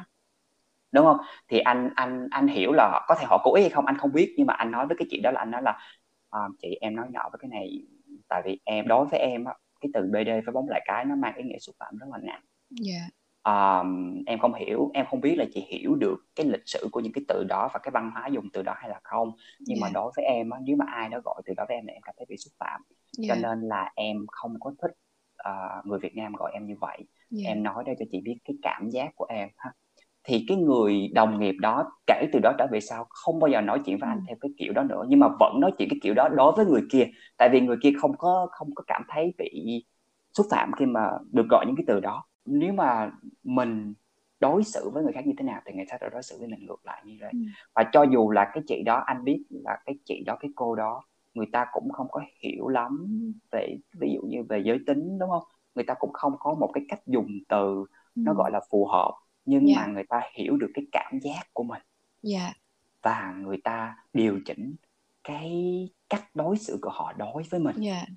đúng 0.92 1.04
không? 1.04 1.18
Thì 1.48 1.58
anh 1.58 1.90
anh 1.94 2.28
anh 2.30 2.48
hiểu 2.48 2.72
là 2.72 3.04
có 3.08 3.14
thể 3.14 3.24
họ 3.28 3.40
cố 3.44 3.54
ý 3.54 3.62
hay 3.62 3.70
không 3.70 3.86
anh 3.86 3.98
không 3.98 4.12
biết. 4.12 4.34
Nhưng 4.36 4.46
mà 4.46 4.54
anh 4.54 4.70
nói 4.70 4.86
với 4.86 4.96
cái 4.96 5.08
chuyện 5.10 5.22
đó 5.22 5.30
là 5.30 5.40
anh 5.40 5.50
nói 5.50 5.62
là 5.62 5.78
à, 6.30 6.40
chị 6.62 6.78
em 6.80 6.96
nói 6.96 7.06
nhỏ 7.10 7.28
với 7.32 7.38
cái 7.38 7.48
này 7.48 7.86
tại 8.28 8.42
vì 8.44 8.60
em 8.64 8.88
đối 8.88 9.06
với 9.06 9.20
em 9.20 9.44
á 9.44 9.54
cái 9.80 9.90
từ 9.94 10.02
BD 10.06 10.28
với 10.28 10.52
bóng 10.52 10.68
lại 10.68 10.82
cái 10.84 11.04
nó 11.04 11.14
mang 11.14 11.36
ý 11.36 11.44
nghĩa 11.44 11.58
xúc 11.58 11.74
phạm 11.78 11.98
rất 11.98 12.06
là 12.12 12.18
nặng. 12.22 12.42
Dạ. 12.70 13.00
Um, 13.44 14.22
em 14.26 14.38
không 14.38 14.54
hiểu 14.54 14.90
em 14.94 15.06
không 15.10 15.20
biết 15.20 15.34
là 15.38 15.44
chị 15.54 15.66
hiểu 15.68 15.94
được 15.94 16.16
cái 16.34 16.46
lịch 16.46 16.62
sử 16.66 16.88
của 16.92 17.00
những 17.00 17.12
cái 17.12 17.24
từ 17.28 17.44
đó 17.44 17.70
và 17.74 17.80
cái 17.82 17.90
văn 17.90 18.10
hóa 18.14 18.26
dùng 18.26 18.48
từ 18.52 18.62
đó 18.62 18.74
hay 18.76 18.90
là 18.90 19.00
không. 19.02 19.32
Nhưng 19.60 19.78
yeah. 19.78 19.82
mà 19.82 19.88
đối 19.94 20.12
với 20.16 20.24
em 20.24 20.50
á, 20.50 20.58
nếu 20.62 20.76
mà 20.76 20.84
ai 20.88 21.08
đó 21.08 21.20
gọi 21.24 21.42
từ 21.44 21.54
đó 21.56 21.64
với 21.68 21.76
em 21.76 21.84
thì 21.86 21.92
em 21.92 22.02
cảm 22.02 22.14
thấy 22.18 22.26
bị 22.28 22.36
xúc 22.36 22.52
phạm. 22.58 22.80
Yeah. 23.22 23.28
cho 23.28 23.48
nên 23.48 23.68
là 23.68 23.92
em 23.94 24.16
không 24.28 24.60
có 24.60 24.74
thích 24.82 24.92
uh, 25.48 25.86
người 25.86 25.98
Việt 25.98 26.16
Nam 26.16 26.32
gọi 26.32 26.50
em 26.54 26.66
như 26.66 26.74
vậy. 26.80 26.98
Yeah. 27.36 27.46
em 27.46 27.62
nói 27.62 27.84
đây 27.86 27.94
cho 27.98 28.04
chị 28.12 28.20
biết 28.20 28.36
cái 28.44 28.56
cảm 28.62 28.90
giác 28.90 29.10
của 29.16 29.26
em 29.28 29.48
ha 29.56 29.70
thì 30.30 30.44
cái 30.48 30.56
người 30.56 31.08
đồng 31.14 31.40
nghiệp 31.40 31.54
đó 31.60 31.84
kể 32.06 32.26
từ 32.32 32.38
đó 32.42 32.52
trở 32.58 32.66
về 32.70 32.80
sau 32.80 33.06
không 33.08 33.40
bao 33.40 33.48
giờ 33.48 33.60
nói 33.60 33.80
chuyện 33.84 33.98
với 34.00 34.08
anh 34.08 34.18
ừ. 34.18 34.24
theo 34.28 34.36
cái 34.40 34.50
kiểu 34.58 34.72
đó 34.72 34.82
nữa 34.82 35.04
nhưng 35.08 35.20
mà 35.20 35.28
vẫn 35.40 35.60
nói 35.60 35.72
chuyện 35.78 35.88
cái 35.88 35.98
kiểu 36.02 36.14
đó 36.14 36.28
đối 36.28 36.52
với 36.56 36.66
người 36.66 36.82
kia 36.90 37.06
tại 37.36 37.48
vì 37.52 37.60
người 37.60 37.76
kia 37.82 37.92
không 38.00 38.16
có 38.16 38.48
không 38.50 38.74
có 38.74 38.84
cảm 38.86 39.02
thấy 39.08 39.34
bị 39.38 39.84
xúc 40.32 40.46
phạm 40.50 40.72
khi 40.78 40.86
mà 40.86 41.10
được 41.32 41.46
gọi 41.50 41.64
những 41.66 41.76
cái 41.76 41.84
từ 41.86 42.00
đó 42.00 42.24
nếu 42.44 42.72
mà 42.72 43.10
mình 43.44 43.94
đối 44.40 44.64
xử 44.64 44.90
với 44.90 45.02
người 45.02 45.12
khác 45.12 45.26
như 45.26 45.32
thế 45.38 45.44
nào 45.44 45.60
thì 45.66 45.72
người 45.72 45.86
ta 45.88 45.96
sẽ 46.00 46.08
đối 46.12 46.22
xử 46.22 46.36
với 46.38 46.48
mình 46.48 46.66
ngược 46.66 46.86
lại 46.86 47.02
như 47.04 47.16
vậy 47.20 47.30
ừ. 47.32 47.38
và 47.74 47.84
cho 47.92 48.02
dù 48.02 48.30
là 48.30 48.50
cái 48.54 48.62
chị 48.66 48.82
đó 48.82 49.02
anh 49.06 49.24
biết 49.24 49.44
là 49.50 49.78
cái 49.86 49.98
chị 50.04 50.22
đó 50.26 50.36
cái 50.40 50.50
cô 50.56 50.74
đó 50.74 51.02
người 51.34 51.46
ta 51.52 51.66
cũng 51.72 51.90
không 51.92 52.06
có 52.10 52.20
hiểu 52.42 52.68
lắm 52.68 53.06
về 53.52 53.76
ví 54.00 54.12
dụ 54.14 54.20
như 54.28 54.42
về 54.48 54.62
giới 54.64 54.78
tính 54.86 55.18
đúng 55.18 55.30
không 55.30 55.42
người 55.74 55.84
ta 55.84 55.94
cũng 55.94 56.12
không 56.12 56.32
có 56.38 56.54
một 56.54 56.70
cái 56.74 56.84
cách 56.88 57.00
dùng 57.06 57.28
từ 57.48 57.84
ừ. 58.14 58.22
nó 58.24 58.34
gọi 58.34 58.50
là 58.50 58.60
phù 58.70 58.86
hợp 58.86 59.12
nhưng 59.44 59.66
yeah. 59.66 59.78
Dạ. 59.78 59.86
mà 59.86 59.92
người 59.92 60.04
ta 60.08 60.20
hiểu 60.34 60.56
được 60.56 60.70
cái 60.74 60.84
cảm 60.92 61.18
giác 61.22 61.42
của 61.52 61.62
mình 61.62 61.82
yeah. 62.32 62.42
Dạ. 62.42 62.52
và 63.02 63.34
người 63.42 63.56
ta 63.64 63.96
điều 64.12 64.40
chỉnh 64.46 64.74
cái 65.24 65.88
cách 66.08 66.24
đối 66.34 66.56
xử 66.58 66.78
của 66.82 66.90
họ 66.90 67.12
đối 67.12 67.42
với 67.50 67.60
mình 67.60 67.76
yeah. 67.82 68.08
Dạ. 68.08 68.14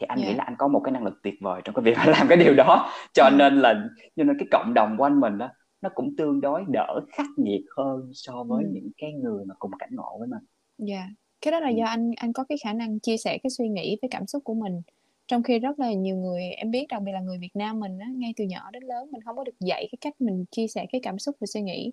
thì 0.00 0.06
anh 0.08 0.18
yeah. 0.18 0.30
nghĩ 0.30 0.36
là 0.36 0.44
anh 0.44 0.54
có 0.58 0.68
một 0.68 0.80
cái 0.84 0.92
năng 0.92 1.04
lực 1.04 1.20
tuyệt 1.22 1.34
vời 1.40 1.60
trong 1.64 1.74
cái 1.74 1.82
việc 1.82 1.96
làm 2.06 2.28
cái 2.28 2.38
điều 2.38 2.54
đó 2.54 2.92
cho 3.12 3.22
yeah. 3.22 3.34
nên 3.38 3.60
là 3.60 3.74
cho 4.16 4.24
nên 4.24 4.38
cái 4.38 4.48
cộng 4.50 4.74
đồng 4.74 4.96
của 4.98 5.04
anh 5.04 5.20
mình 5.20 5.38
đó 5.38 5.48
nó 5.80 5.88
cũng 5.94 6.16
tương 6.16 6.40
đối 6.40 6.64
đỡ 6.68 7.00
khắc 7.12 7.26
nghiệt 7.36 7.62
hơn 7.76 8.10
so 8.14 8.44
với 8.44 8.64
ừ. 8.64 8.70
những 8.72 8.90
cái 8.98 9.12
người 9.12 9.44
mà 9.44 9.54
cùng 9.58 9.70
cảnh 9.78 9.90
ngộ 9.92 10.18
với 10.18 10.28
mình. 10.28 10.42
Dạ. 10.78 10.96
Yeah. 10.96 11.08
Cái 11.40 11.52
đó 11.52 11.60
là 11.60 11.68
ừ. 11.68 11.74
do 11.78 11.84
anh 11.84 12.10
anh 12.16 12.32
có 12.32 12.44
cái 12.48 12.58
khả 12.64 12.72
năng 12.72 13.00
chia 13.00 13.16
sẻ 13.16 13.38
cái 13.42 13.50
suy 13.50 13.68
nghĩ 13.68 13.98
với 14.02 14.08
cảm 14.10 14.26
xúc 14.26 14.44
của 14.44 14.54
mình 14.54 14.82
trong 15.28 15.42
khi 15.42 15.58
rất 15.58 15.78
là 15.78 15.92
nhiều 15.92 16.16
người 16.16 16.42
em 16.42 16.70
biết 16.70 16.86
đặc 16.88 17.02
biệt 17.02 17.12
là 17.12 17.20
người 17.20 17.38
Việt 17.38 17.56
Nam 17.56 17.80
mình 17.80 17.98
á, 17.98 18.06
ngay 18.14 18.34
từ 18.36 18.44
nhỏ 18.44 18.70
đến 18.70 18.82
lớn 18.82 19.10
mình 19.10 19.22
không 19.22 19.36
có 19.36 19.44
được 19.44 19.60
dạy 19.60 19.88
cái 19.92 19.98
cách 20.00 20.20
mình 20.20 20.44
chia 20.50 20.66
sẻ 20.68 20.86
cái 20.92 21.00
cảm 21.04 21.18
xúc 21.18 21.36
và 21.40 21.46
suy 21.46 21.60
nghĩ 21.60 21.92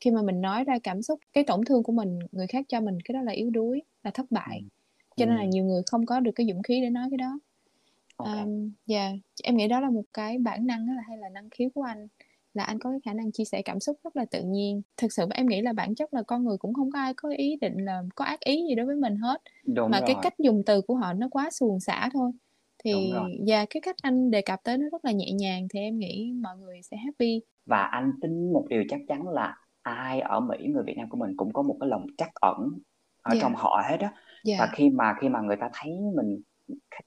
khi 0.00 0.10
mà 0.10 0.22
mình 0.22 0.40
nói 0.40 0.64
ra 0.64 0.78
cảm 0.82 1.02
xúc 1.02 1.20
cái 1.32 1.44
tổn 1.44 1.60
thương 1.64 1.82
của 1.82 1.92
mình 1.92 2.18
người 2.32 2.46
khác 2.46 2.64
cho 2.68 2.80
mình 2.80 3.00
cái 3.00 3.12
đó 3.12 3.22
là 3.22 3.32
yếu 3.32 3.50
đuối 3.50 3.82
là 4.02 4.10
thất 4.10 4.26
bại 4.30 4.60
ừ. 4.60 4.66
cho 5.16 5.26
nên 5.26 5.36
là 5.36 5.44
nhiều 5.44 5.64
người 5.64 5.82
không 5.86 6.06
có 6.06 6.20
được 6.20 6.32
cái 6.34 6.46
dũng 6.46 6.62
khí 6.62 6.80
để 6.80 6.90
nói 6.90 7.08
cái 7.10 7.18
đó 7.18 7.38
okay. 8.16 8.42
um, 8.42 8.70
yeah. 8.86 9.12
em 9.42 9.56
nghĩ 9.56 9.68
đó 9.68 9.80
là 9.80 9.90
một 9.90 10.04
cái 10.12 10.38
bản 10.38 10.66
năng 10.66 10.96
là 10.96 11.02
hay 11.08 11.16
là 11.16 11.28
năng 11.28 11.50
khiếu 11.50 11.68
của 11.74 11.82
anh 11.82 12.08
là 12.54 12.64
anh 12.64 12.78
có 12.78 12.90
cái 12.90 13.00
khả 13.04 13.12
năng 13.14 13.32
chia 13.32 13.44
sẻ 13.44 13.62
cảm 13.62 13.80
xúc 13.80 13.96
rất 14.04 14.16
là 14.16 14.24
tự 14.24 14.42
nhiên 14.42 14.82
thực 14.96 15.12
sự 15.12 15.26
em 15.34 15.46
nghĩ 15.46 15.60
là 15.60 15.72
bản 15.72 15.94
chất 15.94 16.14
là 16.14 16.22
con 16.22 16.44
người 16.44 16.56
cũng 16.58 16.74
không 16.74 16.90
có 16.90 16.98
ai 16.98 17.14
có 17.14 17.28
ý 17.36 17.56
định 17.60 17.76
là 17.76 18.02
có 18.14 18.24
ác 18.24 18.40
ý 18.40 18.64
gì 18.68 18.74
đối 18.74 18.86
với 18.86 18.96
mình 18.96 19.16
hết 19.16 19.42
Đúng 19.66 19.90
mà 19.90 20.00
rồi. 20.00 20.06
cái 20.06 20.16
cách 20.22 20.38
dùng 20.38 20.62
từ 20.66 20.80
của 20.80 20.94
họ 20.94 21.12
nó 21.12 21.28
quá 21.30 21.50
xuồng 21.50 21.80
xả 21.80 22.10
thôi 22.12 22.32
thì 22.84 23.12
và 23.46 23.66
cái 23.70 23.80
cách 23.80 23.96
anh 24.02 24.30
đề 24.30 24.42
cập 24.42 24.60
tới 24.64 24.78
nó 24.78 24.86
rất 24.92 25.04
là 25.04 25.12
nhẹ 25.12 25.32
nhàng 25.32 25.66
thì 25.70 25.80
em 25.80 25.98
nghĩ 25.98 26.32
mọi 26.42 26.56
người 26.56 26.80
sẽ 26.82 26.96
happy 26.96 27.40
và 27.66 27.82
anh 27.82 28.12
tin 28.22 28.52
một 28.52 28.66
điều 28.68 28.84
chắc 28.88 29.00
chắn 29.08 29.28
là 29.28 29.56
ai 29.82 30.20
ở 30.20 30.40
Mỹ 30.40 30.56
người 30.68 30.82
Việt 30.86 30.94
Nam 30.96 31.08
của 31.08 31.16
mình 31.16 31.36
cũng 31.36 31.52
có 31.52 31.62
một 31.62 31.76
cái 31.80 31.88
lòng 31.88 32.06
trắc 32.18 32.28
ẩn 32.34 32.68
ở 33.22 33.32
yeah. 33.32 33.42
trong 33.42 33.54
họ 33.54 33.82
hết 33.88 33.96
đó 33.96 34.08
yeah. 34.44 34.60
và 34.60 34.68
khi 34.72 34.90
mà 34.90 35.14
khi 35.20 35.28
mà 35.28 35.40
người 35.40 35.56
ta 35.56 35.70
thấy 35.72 35.92
mình 36.16 36.40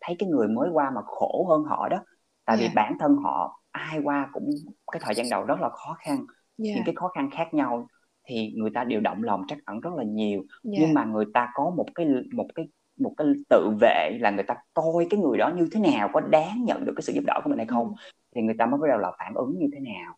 thấy 0.02 0.16
cái 0.20 0.30
người 0.30 0.48
mới 0.48 0.70
qua 0.74 0.92
mà 0.96 1.02
khổ 1.06 1.46
hơn 1.50 1.64
họ 1.64 1.90
đó 1.90 1.98
tại 2.46 2.58
yeah. 2.58 2.70
vì 2.70 2.76
bản 2.76 2.94
thân 3.00 3.16
họ 3.24 3.62
ai 3.72 4.00
qua 4.04 4.30
cũng 4.34 4.50
cái 4.92 5.02
thời 5.06 5.16
gian 5.16 5.30
đầu 5.32 5.44
rất 5.44 5.60
là 5.60 5.70
khó 5.70 5.98
khăn 6.00 6.16
yeah. 6.18 6.76
những 6.76 6.84
cái 6.86 6.96
khó 6.96 7.08
khăn 7.08 7.30
khác 7.32 7.54
nhau 7.54 7.88
thì 8.28 8.54
người 8.56 8.70
ta 8.74 8.84
đều 8.84 9.00
động 9.00 9.24
lòng 9.24 9.42
trắc 9.48 9.58
ẩn 9.66 9.80
rất 9.80 9.94
là 9.98 10.04
nhiều 10.04 10.40
yeah. 10.40 10.48
nhưng 10.64 10.94
mà 10.94 11.06
người 11.06 11.26
ta 11.34 11.50
có 11.54 11.74
một 11.78 11.86
cái 11.96 12.06
một 12.34 12.48
cái 12.56 12.66
một 12.98 13.14
cái 13.18 13.28
tự 13.50 13.70
vệ 13.82 14.18
là 14.20 14.32
người 14.32 14.44
ta 14.44 14.56
coi 14.74 15.08
cái 15.10 15.20
người 15.20 15.38
đó 15.38 15.52
như 15.56 15.70
thế 15.72 15.80
nào 15.80 16.10
có 16.14 16.20
đáng 16.20 16.64
nhận 16.66 16.86
được 16.86 16.94
cái 16.96 17.02
sự 17.02 17.14
giúp 17.14 17.24
đỡ 17.28 17.42
của 17.44 17.50
mình 17.50 17.58
hay 17.58 17.68
không 17.68 17.88
ừ. 17.88 18.12
thì 18.36 18.42
người 18.42 18.56
ta 18.60 18.66
mới 18.66 18.80
bắt 18.80 18.88
đầu 18.90 18.98
là 18.98 19.12
phản 19.20 19.34
ứng 19.34 19.60
như 19.60 19.68
thế 19.74 19.80
nào 19.80 20.18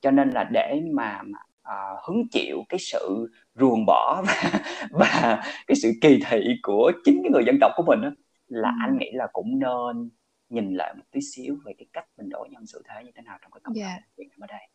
cho 0.00 0.10
nên 0.10 0.30
là 0.30 0.44
để 0.44 0.82
mà, 0.92 1.22
mà 1.22 1.38
uh, 1.60 2.04
hứng 2.04 2.28
chịu 2.30 2.62
cái 2.68 2.78
sự 2.80 3.30
ruồng 3.54 3.86
bỏ 3.86 4.22
và, 4.26 4.60
và 4.90 5.42
cái 5.66 5.76
sự 5.82 5.92
kỳ 6.00 6.20
thị 6.30 6.40
của 6.62 6.92
chính 7.04 7.20
cái 7.22 7.30
người 7.32 7.44
dân 7.46 7.56
tộc 7.60 7.72
của 7.76 7.84
mình 7.86 8.00
đó, 8.02 8.10
là 8.46 8.68
ừ. 8.68 8.74
anh 8.80 8.98
nghĩ 8.98 9.10
là 9.12 9.26
cũng 9.32 9.58
nên 9.58 10.10
nhìn 10.48 10.74
lại 10.74 10.94
một 10.94 11.04
tí 11.10 11.20
xíu 11.20 11.56
về 11.64 11.72
cái 11.78 11.86
cách 11.92 12.06
mình 12.18 12.28
đối 12.28 12.48
nhân 12.48 12.66
xử 12.66 12.82
thế 12.88 13.04
như 13.04 13.10
thế 13.14 13.22
nào 13.22 13.38
trong 13.42 13.50
cái 13.52 13.60
cộng 13.64 13.74
đồng 13.74 13.82
yeah. 13.82 14.00
Việt 14.16 14.28
Nam 14.30 14.40
ở 14.40 14.46
đây. 14.46 14.68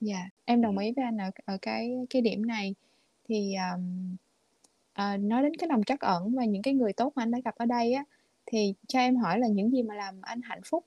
Dạ, 0.00 0.16
yeah. 0.16 0.28
em 0.44 0.62
đồng 0.62 0.78
ừ. 0.78 0.82
ý 0.82 0.92
với 0.96 1.04
anh 1.04 1.18
ở, 1.18 1.30
ở 1.44 1.58
cái 1.62 1.90
cái 2.10 2.22
điểm 2.22 2.46
này 2.46 2.74
thì 3.28 3.54
um, 3.54 4.16
Ờ, 4.94 5.16
nói 5.16 5.42
đến 5.42 5.52
cái 5.58 5.68
lòng 5.68 5.82
trắc 5.84 6.00
ẩn 6.00 6.34
và 6.36 6.44
những 6.44 6.62
cái 6.62 6.74
người 6.74 6.92
tốt 6.92 7.12
mà 7.16 7.22
anh 7.22 7.30
đã 7.30 7.38
gặp 7.44 7.54
ở 7.56 7.66
đây 7.66 7.92
á, 7.92 8.04
thì 8.46 8.74
cho 8.88 8.98
em 8.98 9.16
hỏi 9.16 9.38
là 9.38 9.46
những 9.48 9.70
gì 9.70 9.82
mà 9.82 9.94
làm 9.94 10.14
anh 10.22 10.40
hạnh 10.44 10.60
phúc 10.70 10.84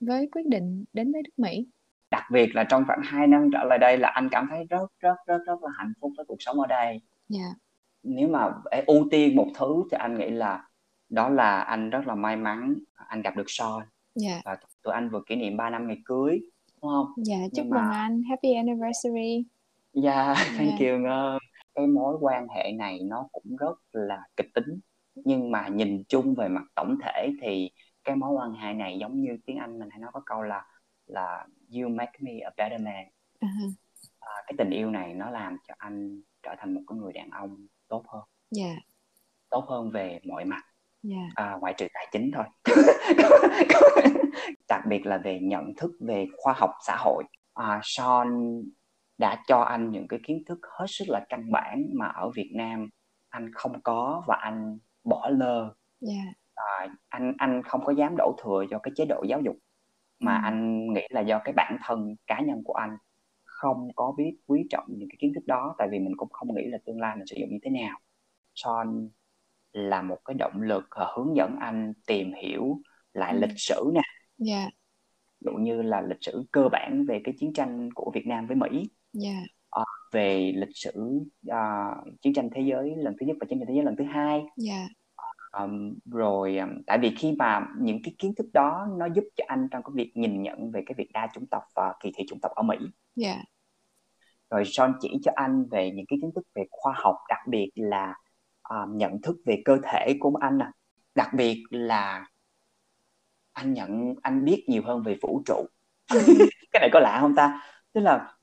với 0.00 0.28
quyết 0.32 0.46
định 0.46 0.84
đến 0.92 1.12
với 1.12 1.22
nước 1.22 1.30
Mỹ? 1.36 1.66
Đặc 2.10 2.22
biệt 2.32 2.54
là 2.54 2.64
trong 2.64 2.84
khoảng 2.86 3.00
2 3.02 3.26
năm 3.26 3.50
trở 3.52 3.64
lại 3.64 3.78
đây 3.78 3.98
là 3.98 4.08
anh 4.08 4.28
cảm 4.30 4.46
thấy 4.50 4.64
rất 4.70 4.86
rất 5.00 5.14
rất 5.26 5.38
rất 5.46 5.62
là 5.62 5.70
hạnh 5.78 5.92
phúc 6.00 6.12
với 6.16 6.26
cuộc 6.28 6.36
sống 6.38 6.60
ở 6.60 6.66
đây. 6.66 7.00
Dạ. 7.28 7.54
Nếu 8.02 8.28
mà 8.28 8.52
ưu 8.86 9.08
tiên 9.10 9.36
một 9.36 9.46
thứ 9.58 9.82
thì 9.90 9.96
anh 10.00 10.18
nghĩ 10.18 10.30
là 10.30 10.68
đó 11.08 11.28
là 11.28 11.60
anh 11.60 11.90
rất 11.90 12.06
là 12.06 12.14
may 12.14 12.36
mắn 12.36 12.74
anh 12.94 13.22
gặp 13.22 13.36
được 13.36 13.44
Sean 13.50 13.70
Dạ. 14.14 14.40
và 14.44 14.56
tụi 14.82 14.94
anh 14.94 15.10
vừa 15.10 15.20
kỷ 15.26 15.36
niệm 15.36 15.56
3 15.56 15.70
năm 15.70 15.86
ngày 15.86 15.98
cưới 16.04 16.40
đúng 16.82 16.90
không? 16.90 17.06
Dạ, 17.16 17.36
chúc 17.56 17.66
mừng 17.66 17.80
anh. 17.92 18.22
Happy 18.30 18.52
anniversary. 18.52 19.44
Yeah, 20.04 20.36
thank 20.58 20.80
Dạ. 20.80 20.86
you 20.90 20.98
Ngân 20.98 21.38
cái 21.74 21.86
mối 21.86 22.16
quan 22.20 22.48
hệ 22.48 22.72
này 22.72 23.00
nó 23.02 23.28
cũng 23.32 23.56
rất 23.56 23.78
là 23.92 24.22
kịch 24.36 24.54
tính 24.54 24.80
nhưng 25.14 25.50
mà 25.50 25.68
nhìn 25.68 26.02
chung 26.08 26.34
về 26.34 26.48
mặt 26.48 26.64
tổng 26.74 26.96
thể 27.02 27.30
thì 27.42 27.70
cái 28.04 28.16
mối 28.16 28.30
quan 28.32 28.52
hệ 28.52 28.72
này 28.72 28.98
giống 29.00 29.20
như 29.20 29.38
tiếng 29.46 29.56
Anh 29.56 29.78
mình 29.78 29.88
hay 29.90 30.00
nói 30.00 30.10
có 30.12 30.22
câu 30.26 30.42
là 30.42 30.66
là 31.06 31.46
you 31.74 31.88
make 31.88 32.12
me 32.20 32.32
a 32.38 32.50
better 32.56 32.80
man 32.80 33.06
uh-huh. 33.40 33.72
à, 34.20 34.30
cái 34.46 34.54
tình 34.58 34.70
yêu 34.70 34.90
này 34.90 35.14
nó 35.14 35.30
làm 35.30 35.56
cho 35.68 35.74
anh 35.78 36.22
trở 36.42 36.54
thành 36.58 36.74
một 36.74 36.80
cái 36.86 36.98
người 36.98 37.12
đàn 37.12 37.30
ông 37.30 37.66
tốt 37.88 38.04
hơn 38.08 38.22
yeah. 38.58 38.76
tốt 39.50 39.64
hơn 39.68 39.90
về 39.90 40.20
mọi 40.24 40.44
mặt 40.44 40.62
yeah. 41.10 41.30
à, 41.34 41.56
ngoại 41.60 41.74
trừ 41.76 41.86
tài 41.94 42.06
chính 42.12 42.30
thôi 42.34 42.44
đặc 44.68 44.80
biệt 44.88 45.06
là 45.06 45.18
về 45.18 45.38
nhận 45.40 45.74
thức 45.76 45.90
về 46.00 46.26
khoa 46.36 46.54
học 46.56 46.70
xã 46.86 46.96
hội 46.98 47.24
à, 47.54 47.80
Sean 47.82 48.62
đã 49.18 49.42
cho 49.46 49.60
anh 49.60 49.90
những 49.90 50.08
cái 50.08 50.20
kiến 50.26 50.42
thức 50.46 50.58
hết 50.78 50.86
sức 50.88 51.04
là 51.08 51.26
căn 51.28 51.52
bản 51.52 51.86
mà 51.94 52.06
ở 52.06 52.30
Việt 52.30 52.52
Nam 52.56 52.88
anh 53.28 53.50
không 53.54 53.82
có 53.82 54.22
và 54.26 54.36
anh 54.42 54.78
bỏ 55.04 55.28
lơ 55.28 55.74
yeah. 56.00 56.36
à, 56.54 56.94
anh 57.08 57.32
anh 57.38 57.62
không 57.62 57.84
có 57.84 57.92
dám 57.92 58.14
đổ 58.18 58.36
thừa 58.44 58.64
cho 58.70 58.78
cái 58.78 58.92
chế 58.96 59.04
độ 59.04 59.24
giáo 59.28 59.40
dục 59.40 59.56
mà 60.20 60.36
ừ. 60.36 60.40
anh 60.44 60.86
nghĩ 60.92 61.02
là 61.10 61.20
do 61.20 61.40
cái 61.44 61.52
bản 61.56 61.76
thân 61.84 62.16
cá 62.26 62.40
nhân 62.40 62.62
của 62.64 62.74
anh 62.74 62.96
không 63.44 63.88
có 63.96 64.14
biết 64.16 64.36
quý 64.46 64.66
trọng 64.70 64.86
những 64.88 65.08
cái 65.08 65.16
kiến 65.20 65.32
thức 65.34 65.46
đó 65.46 65.74
tại 65.78 65.88
vì 65.90 65.98
mình 65.98 66.16
cũng 66.16 66.28
không 66.32 66.54
nghĩ 66.54 66.66
là 66.66 66.78
tương 66.86 67.00
lai 67.00 67.16
mình 67.16 67.26
sử 67.26 67.36
dụng 67.40 67.50
như 67.50 67.58
thế 67.62 67.70
nào 67.70 67.98
Son 68.54 69.08
là 69.72 70.02
một 70.02 70.18
cái 70.24 70.34
động 70.34 70.62
lực 70.62 70.84
hướng 71.16 71.36
dẫn 71.36 71.56
anh 71.60 71.92
tìm 72.06 72.32
hiểu 72.42 72.80
lại 73.12 73.32
ừ. 73.32 73.38
lịch 73.40 73.56
sử 73.56 73.92
nè 73.94 74.02
yeah. 74.50 74.72
dụ 75.40 75.52
như 75.52 75.82
là 75.82 76.00
lịch 76.00 76.18
sử 76.20 76.44
cơ 76.52 76.68
bản 76.72 77.04
về 77.08 77.20
cái 77.24 77.34
chiến 77.38 77.52
tranh 77.52 77.88
của 77.94 78.10
Việt 78.14 78.26
Nam 78.26 78.46
với 78.46 78.56
Mỹ 78.56 78.90
yeah. 79.22 79.42
uh, 79.80 80.12
về 80.12 80.52
lịch 80.56 80.76
sử 80.76 80.92
uh, 81.50 82.20
chiến 82.22 82.34
tranh 82.34 82.48
thế 82.54 82.62
giới 82.62 82.94
lần 82.96 83.16
thứ 83.20 83.26
nhất 83.26 83.36
và 83.40 83.46
chiến 83.50 83.58
tranh 83.58 83.68
thế 83.68 83.74
giới 83.74 83.84
lần 83.84 83.96
thứ 83.96 84.04
hai 84.04 84.42
yeah. 84.68 84.90
um, 85.52 85.94
rồi 86.04 86.56
um, 86.58 86.82
tại 86.86 86.98
vì 86.98 87.14
khi 87.18 87.32
mà 87.38 87.66
những 87.78 88.02
cái 88.02 88.14
kiến 88.18 88.34
thức 88.34 88.46
đó 88.52 88.86
nó 88.98 89.06
giúp 89.14 89.24
cho 89.36 89.44
anh 89.48 89.68
trong 89.70 89.82
cái 89.82 89.92
việc 89.94 90.12
nhìn 90.14 90.42
nhận 90.42 90.70
về 90.70 90.82
cái 90.86 90.94
việc 90.98 91.08
đa 91.12 91.28
chủng 91.34 91.46
tộc 91.46 91.62
và 91.74 91.94
kỳ 92.00 92.12
thị 92.16 92.24
chủng 92.28 92.40
tộc 92.40 92.52
ở 92.54 92.62
Mỹ 92.62 92.76
yeah. 93.22 93.38
rồi 94.50 94.62
Sean 94.66 94.92
chỉ 95.00 95.18
cho 95.24 95.32
anh 95.34 95.64
về 95.70 95.90
những 95.90 96.06
cái 96.08 96.18
kiến 96.22 96.30
thức 96.34 96.46
về 96.54 96.64
khoa 96.70 96.94
học 96.96 97.16
đặc 97.28 97.40
biệt 97.48 97.70
là 97.74 98.14
um, 98.68 98.96
nhận 98.96 99.20
thức 99.22 99.36
về 99.46 99.62
cơ 99.64 99.78
thể 99.82 100.16
của 100.20 100.36
anh 100.40 100.58
nè 100.58 100.66
đặc 101.14 101.28
biệt 101.34 101.62
là 101.70 102.26
anh 103.52 103.72
nhận 103.72 104.14
anh 104.22 104.44
biết 104.44 104.64
nhiều 104.68 104.82
hơn 104.84 105.02
về 105.02 105.16
vũ 105.22 105.42
trụ 105.46 105.66
ừ. 106.12 106.20
cái 106.72 106.80
này 106.80 106.90
có 106.92 107.00
lạ 107.00 107.18
không 107.20 107.34
ta 107.34 107.62
tức 107.92 108.00
là 108.00 108.33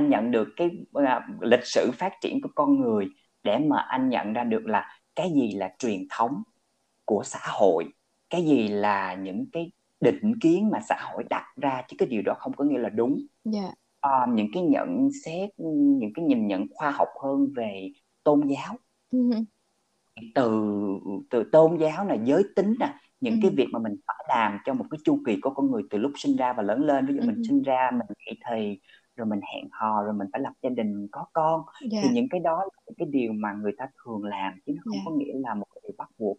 anh 0.00 0.10
nhận 0.10 0.30
được 0.30 0.48
cái 0.56 0.70
uh, 0.98 1.42
lịch 1.42 1.64
sử 1.64 1.90
phát 1.94 2.12
triển 2.20 2.40
của 2.42 2.48
con 2.54 2.80
người 2.80 3.06
để 3.42 3.58
mà 3.58 3.76
anh 3.78 4.08
nhận 4.08 4.32
ra 4.32 4.44
được 4.44 4.66
là 4.66 4.88
cái 5.16 5.32
gì 5.34 5.52
là 5.52 5.74
truyền 5.78 6.00
thống 6.10 6.42
của 7.04 7.22
xã 7.24 7.40
hội 7.42 7.84
cái 8.30 8.44
gì 8.44 8.68
là 8.68 9.14
những 9.14 9.46
cái 9.52 9.72
định 10.00 10.38
kiến 10.40 10.70
mà 10.72 10.78
xã 10.88 10.96
hội 11.00 11.24
đặt 11.30 11.44
ra 11.56 11.82
chứ 11.88 11.96
cái 11.98 12.08
điều 12.08 12.22
đó 12.22 12.34
không 12.38 12.52
có 12.52 12.64
nghĩa 12.64 12.78
là 12.78 12.88
đúng 12.88 13.16
yeah. 13.52 13.64
Dạ. 13.64 13.74
à, 14.00 14.26
những 14.28 14.46
cái 14.52 14.62
nhận 14.62 15.08
xét 15.24 15.50
những 15.98 16.12
cái 16.14 16.24
nhìn 16.24 16.46
nhận 16.46 16.66
khoa 16.74 16.90
học 16.90 17.08
hơn 17.22 17.48
về 17.56 17.90
tôn 18.24 18.40
giáo 18.48 18.76
uh-huh. 19.12 19.44
từ 20.34 20.60
từ 21.30 21.44
tôn 21.52 21.76
giáo 21.76 22.06
là 22.06 22.16
giới 22.24 22.42
tính 22.56 22.74
nè 22.80 22.94
những 23.20 23.38
cái 23.42 23.50
việc 23.50 23.66
mà 23.72 23.78
mình 23.78 23.96
phải 24.06 24.26
làm 24.28 24.58
trong 24.64 24.78
một 24.78 24.84
cái 24.90 24.98
chu 25.04 25.20
kỳ 25.26 25.36
của 25.40 25.50
con 25.50 25.70
người 25.70 25.82
từ 25.90 25.98
lúc 25.98 26.12
sinh 26.16 26.36
ra 26.36 26.52
và 26.52 26.62
lớn 26.62 26.84
lên 26.84 27.06
ví 27.06 27.14
dụ 27.14 27.20
mình 27.20 27.42
sinh 27.48 27.62
ra 27.62 27.90
mình 27.92 28.16
dậy 28.26 28.36
thì 28.50 28.80
rồi 29.20 29.26
mình 29.26 29.40
hẹn 29.54 29.68
hò 29.72 30.02
rồi 30.02 30.12
mình 30.12 30.28
phải 30.32 30.40
lập 30.40 30.52
gia 30.62 30.70
đình 30.70 31.08
có 31.12 31.24
con 31.32 31.62
yeah. 31.92 32.04
thì 32.04 32.10
những 32.12 32.28
cái 32.30 32.40
đó 32.40 32.58
là 32.58 32.80
những 32.86 32.94
cái 32.98 33.08
điều 33.10 33.32
mà 33.32 33.52
người 33.52 33.72
ta 33.78 33.86
thường 34.04 34.24
làm 34.24 34.52
chứ 34.66 34.72
nó 34.76 34.82
không 34.84 34.94
yeah. 34.94 35.02
có 35.06 35.12
nghĩa 35.12 35.32
là 35.34 35.54
một 35.54 35.66
cái 35.74 35.80
điều 35.82 35.94
bắt 35.98 36.08
buộc 36.18 36.38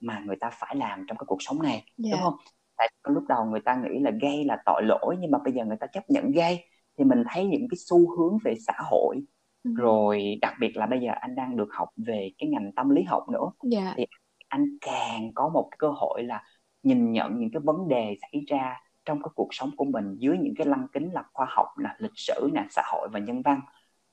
mà 0.00 0.22
người 0.26 0.36
ta 0.40 0.50
phải 0.52 0.76
làm 0.76 1.04
trong 1.08 1.16
cái 1.18 1.24
cuộc 1.26 1.42
sống 1.42 1.62
này 1.62 1.84
yeah. 2.04 2.12
đúng 2.12 2.20
không 2.22 2.34
tại 2.76 2.88
lúc 3.08 3.24
đầu 3.28 3.44
người 3.44 3.60
ta 3.60 3.74
nghĩ 3.74 3.98
là 4.00 4.10
gay 4.22 4.44
là 4.44 4.56
tội 4.66 4.82
lỗi 4.84 5.16
nhưng 5.20 5.30
mà 5.30 5.38
bây 5.44 5.52
giờ 5.52 5.64
người 5.64 5.76
ta 5.80 5.86
chấp 5.86 6.10
nhận 6.10 6.32
gay 6.32 6.64
thì 6.98 7.04
mình 7.04 7.22
thấy 7.30 7.44
những 7.46 7.66
cái 7.70 7.78
xu 7.88 8.16
hướng 8.16 8.38
về 8.44 8.54
xã 8.66 8.72
hội 8.90 9.16
ừ. 9.64 9.70
rồi 9.76 10.38
đặc 10.42 10.54
biệt 10.60 10.76
là 10.76 10.86
bây 10.86 11.00
giờ 11.00 11.10
anh 11.20 11.34
đang 11.34 11.56
được 11.56 11.68
học 11.70 11.88
về 11.96 12.30
cái 12.38 12.48
ngành 12.48 12.72
tâm 12.76 12.90
lý 12.90 13.02
học 13.02 13.28
nữa 13.28 13.50
yeah. 13.72 13.94
thì 13.96 14.06
anh 14.48 14.64
càng 14.80 15.30
có 15.34 15.48
một 15.48 15.70
cơ 15.78 15.88
hội 15.96 16.22
là 16.22 16.42
nhìn 16.82 17.12
nhận 17.12 17.38
những 17.38 17.50
cái 17.52 17.60
vấn 17.64 17.88
đề 17.88 18.16
xảy 18.20 18.40
ra 18.48 18.76
trong 19.04 19.22
cái 19.22 19.30
cuộc 19.34 19.48
sống 19.50 19.70
của 19.76 19.84
mình 19.84 20.16
dưới 20.18 20.38
những 20.38 20.54
cái 20.56 20.66
lăng 20.66 20.86
kính 20.92 21.10
là 21.12 21.22
khoa 21.32 21.46
học 21.50 21.66
là 21.76 21.96
lịch 21.98 22.16
sử 22.16 22.50
nè 22.54 22.66
xã 22.70 22.82
hội 22.92 23.08
và 23.12 23.18
nhân 23.18 23.42
văn. 23.42 23.60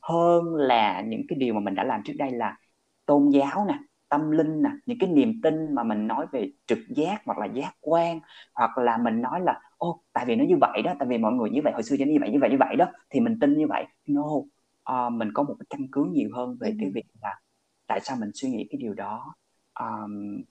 Hơn 0.02 0.56
là 0.56 1.02
những 1.02 1.22
cái 1.28 1.40
điều 1.40 1.54
mà 1.54 1.60
mình 1.60 1.76
đã 1.76 1.84
làm 1.84 2.02
trước 2.06 2.14
đây 2.18 2.32
là 2.32 2.58
tôn 3.06 3.30
giáo 3.30 3.66
nè 3.68 3.80
tâm 4.10 4.32
linh 4.32 4.62
nè 4.62 4.70
những 4.86 4.98
cái 5.00 5.10
niềm 5.10 5.42
tin 5.44 5.76
mà 5.76 5.84
mình 5.84 6.08
nói 6.08 6.26
về 6.32 6.52
trực 6.68 6.80
giác 6.90 7.22
hoặc 7.26 7.38
là 7.38 7.46
giác 7.46 7.72
quan 7.82 8.20
hoặc 8.54 8.78
là 8.78 8.98
mình 8.98 9.22
nói 9.22 9.42
là 9.42 9.62
ô 9.78 10.04
tại 10.14 10.26
vì 10.26 10.36
nó 10.36 10.46
như 10.46 10.56
vậy 10.62 10.82
đó 10.82 10.94
tại 11.00 11.08
vì 11.08 11.18
mọi 11.18 11.34
người 11.34 11.50
như 11.50 11.62
vậy 11.64 11.74
hồi 11.74 11.84
xưa 11.84 11.96
cho 12.00 12.06
như 12.06 12.18
vậy 12.22 12.30
như 12.30 12.40
vậy 12.42 12.50
như 12.50 12.58
vậy 12.60 12.76
đó 12.76 12.86
thì 13.10 13.20
mình 13.20 13.40
tin 13.42 13.58
như 13.58 13.68
vậy. 13.68 13.86
No 14.08 14.22
uh, 14.22 15.14
mình 15.14 15.30
có 15.34 15.44
một 15.44 15.56
cái 15.60 15.66
căn 15.70 15.88
cứ 15.92 16.06
nhiều 16.12 16.30
hơn 16.34 16.58
về 16.60 16.70
ừ. 16.70 16.76
cái 16.80 16.92
việc 16.94 17.06
là 17.22 17.40
tại 17.88 18.00
sao 18.04 18.18
mình 18.20 18.30
suy 18.34 18.50
nghĩ 18.50 18.68
cái 18.72 18.80
điều 18.82 18.94
đó. 18.94 19.36
Um, 19.80 20.42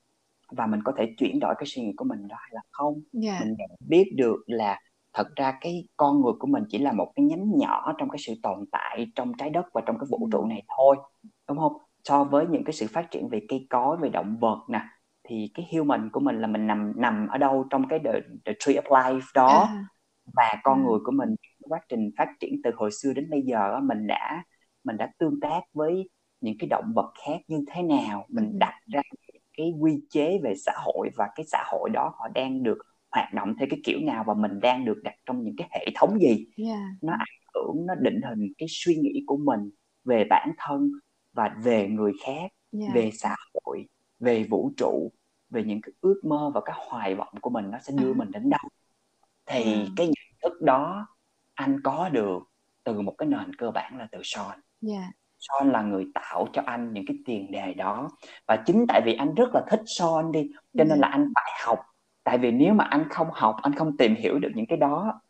và 0.52 0.66
mình 0.66 0.80
có 0.84 0.92
thể 0.96 1.14
chuyển 1.18 1.40
đổi 1.40 1.54
cái 1.58 1.66
suy 1.66 1.82
nghĩ 1.82 1.92
của 1.96 2.04
mình 2.04 2.28
đó 2.28 2.36
hay 2.38 2.50
là 2.52 2.60
không 2.70 3.00
yeah. 3.22 3.40
mình 3.40 3.56
biết 3.88 4.12
được 4.16 4.36
là 4.46 4.80
thật 5.12 5.28
ra 5.36 5.58
cái 5.60 5.88
con 5.96 6.20
người 6.20 6.32
của 6.38 6.46
mình 6.46 6.64
chỉ 6.68 6.78
là 6.78 6.92
một 6.92 7.12
cái 7.16 7.24
nhánh 7.24 7.58
nhỏ 7.58 7.92
trong 7.98 8.08
cái 8.08 8.18
sự 8.18 8.34
tồn 8.42 8.64
tại 8.72 9.06
trong 9.14 9.32
trái 9.38 9.50
đất 9.50 9.66
và 9.74 9.80
trong 9.86 9.98
cái 9.98 10.06
vũ 10.10 10.28
trụ 10.32 10.44
này 10.44 10.62
thôi 10.76 10.96
đúng 11.48 11.58
không 11.58 11.72
so 12.04 12.24
với 12.24 12.46
những 12.46 12.64
cái 12.64 12.72
sự 12.72 12.86
phát 12.92 13.10
triển 13.10 13.28
về 13.28 13.40
cây 13.48 13.66
cối 13.70 13.96
về 13.96 14.08
động 14.08 14.36
vật 14.40 14.58
nè 14.68 14.80
thì 15.28 15.50
cái 15.54 15.66
human 15.72 16.10
của 16.12 16.20
mình 16.20 16.40
là 16.40 16.46
mình 16.46 16.66
nằm 16.66 16.92
nằm 16.96 17.28
ở 17.28 17.38
đâu 17.38 17.66
trong 17.70 17.88
cái 17.88 17.98
the, 18.04 18.12
the 18.44 18.52
tree 18.58 18.74
of 18.74 18.82
life 18.82 19.20
đó 19.34 19.66
à. 19.68 19.84
và 20.36 20.60
con 20.62 20.78
à. 20.78 20.82
người 20.82 20.98
của 21.04 21.12
mình 21.12 21.34
quá 21.60 21.80
trình 21.88 22.10
phát 22.18 22.28
triển 22.40 22.60
từ 22.64 22.70
hồi 22.76 22.90
xưa 23.02 23.12
đến 23.12 23.30
bây 23.30 23.42
giờ 23.42 23.80
mình 23.82 24.06
đã 24.06 24.44
mình 24.84 24.96
đã 24.96 25.10
tương 25.18 25.40
tác 25.40 25.60
với 25.72 26.10
những 26.40 26.54
cái 26.58 26.68
động 26.68 26.92
vật 26.94 27.12
khác 27.26 27.38
như 27.48 27.64
thế 27.72 27.82
nào 27.82 28.26
mình 28.28 28.44
ừ. 28.44 28.56
đặt 28.58 28.74
ra 28.92 29.02
cái 29.58 29.72
quy 29.80 30.00
chế 30.10 30.38
về 30.42 30.54
xã 30.56 30.72
hội 30.76 31.10
và 31.16 31.28
cái 31.34 31.46
xã 31.46 31.64
hội 31.66 31.90
đó 31.90 32.12
họ 32.18 32.28
đang 32.34 32.62
được 32.62 32.78
hoạt 33.10 33.34
động 33.34 33.54
theo 33.58 33.68
cái 33.70 33.80
kiểu 33.84 33.98
nào 34.00 34.24
và 34.26 34.34
mình 34.34 34.60
đang 34.60 34.84
được 34.84 35.00
đặt 35.02 35.14
trong 35.26 35.42
những 35.42 35.54
cái 35.56 35.68
hệ 35.70 35.86
thống 35.94 36.18
gì 36.20 36.46
yeah. 36.56 36.78
nó 37.02 37.12
ảnh 37.12 37.38
hưởng 37.54 37.86
nó 37.86 37.94
định 37.94 38.20
hình 38.28 38.52
cái 38.58 38.66
suy 38.70 38.96
nghĩ 38.96 39.22
của 39.26 39.36
mình 39.36 39.70
về 40.04 40.24
bản 40.30 40.52
thân 40.58 40.90
và 41.32 41.56
về 41.64 41.88
người 41.88 42.12
khác 42.24 42.52
yeah. 42.80 42.94
về 42.94 43.10
xã 43.12 43.36
hội 43.54 43.86
về 44.20 44.44
vũ 44.44 44.72
trụ 44.76 45.12
về 45.50 45.64
những 45.64 45.80
cái 45.80 45.92
ước 46.00 46.20
mơ 46.24 46.50
và 46.54 46.60
các 46.64 46.76
hoài 46.76 47.14
vọng 47.14 47.34
của 47.40 47.50
mình 47.50 47.70
nó 47.70 47.78
sẽ 47.82 47.92
đưa 47.96 48.12
à. 48.12 48.16
mình 48.16 48.30
đến 48.30 48.50
đâu 48.50 48.68
thì 49.46 49.64
yeah. 49.64 49.88
cái 49.96 50.06
nhận 50.06 50.38
thức 50.42 50.62
đó 50.62 51.06
anh 51.54 51.80
có 51.84 52.08
được 52.08 52.42
từ 52.84 53.00
một 53.00 53.14
cái 53.18 53.28
nền 53.28 53.54
cơ 53.58 53.70
bản 53.70 53.98
là 53.98 54.08
từ 54.12 54.18
Sean 54.24 54.60
yeah. 54.88 55.10
Son 55.38 55.70
là 55.70 55.82
người 55.82 56.06
tạo 56.14 56.46
cho 56.52 56.62
anh 56.66 56.92
những 56.92 57.04
cái 57.06 57.16
tiền 57.26 57.50
đề 57.50 57.74
đó. 57.74 58.08
Và 58.46 58.56
chính 58.66 58.84
tại 58.88 59.00
vì 59.04 59.14
anh 59.14 59.34
rất 59.34 59.48
là 59.54 59.64
thích 59.70 59.82
Son 59.86 60.32
đi 60.32 60.50
cho 60.78 60.84
nên 60.84 60.98
là 60.98 61.08
anh 61.08 61.32
phải 61.34 61.52
học. 61.64 61.78
Tại 62.24 62.38
vì 62.38 62.50
nếu 62.50 62.74
mà 62.74 62.84
anh 62.84 63.08
không 63.10 63.28
học 63.32 63.56
anh 63.62 63.74
không 63.74 63.96
tìm 63.96 64.14
hiểu 64.14 64.38
được 64.38 64.50
những 64.54 64.66
cái 64.66 64.78
đó 64.78 65.20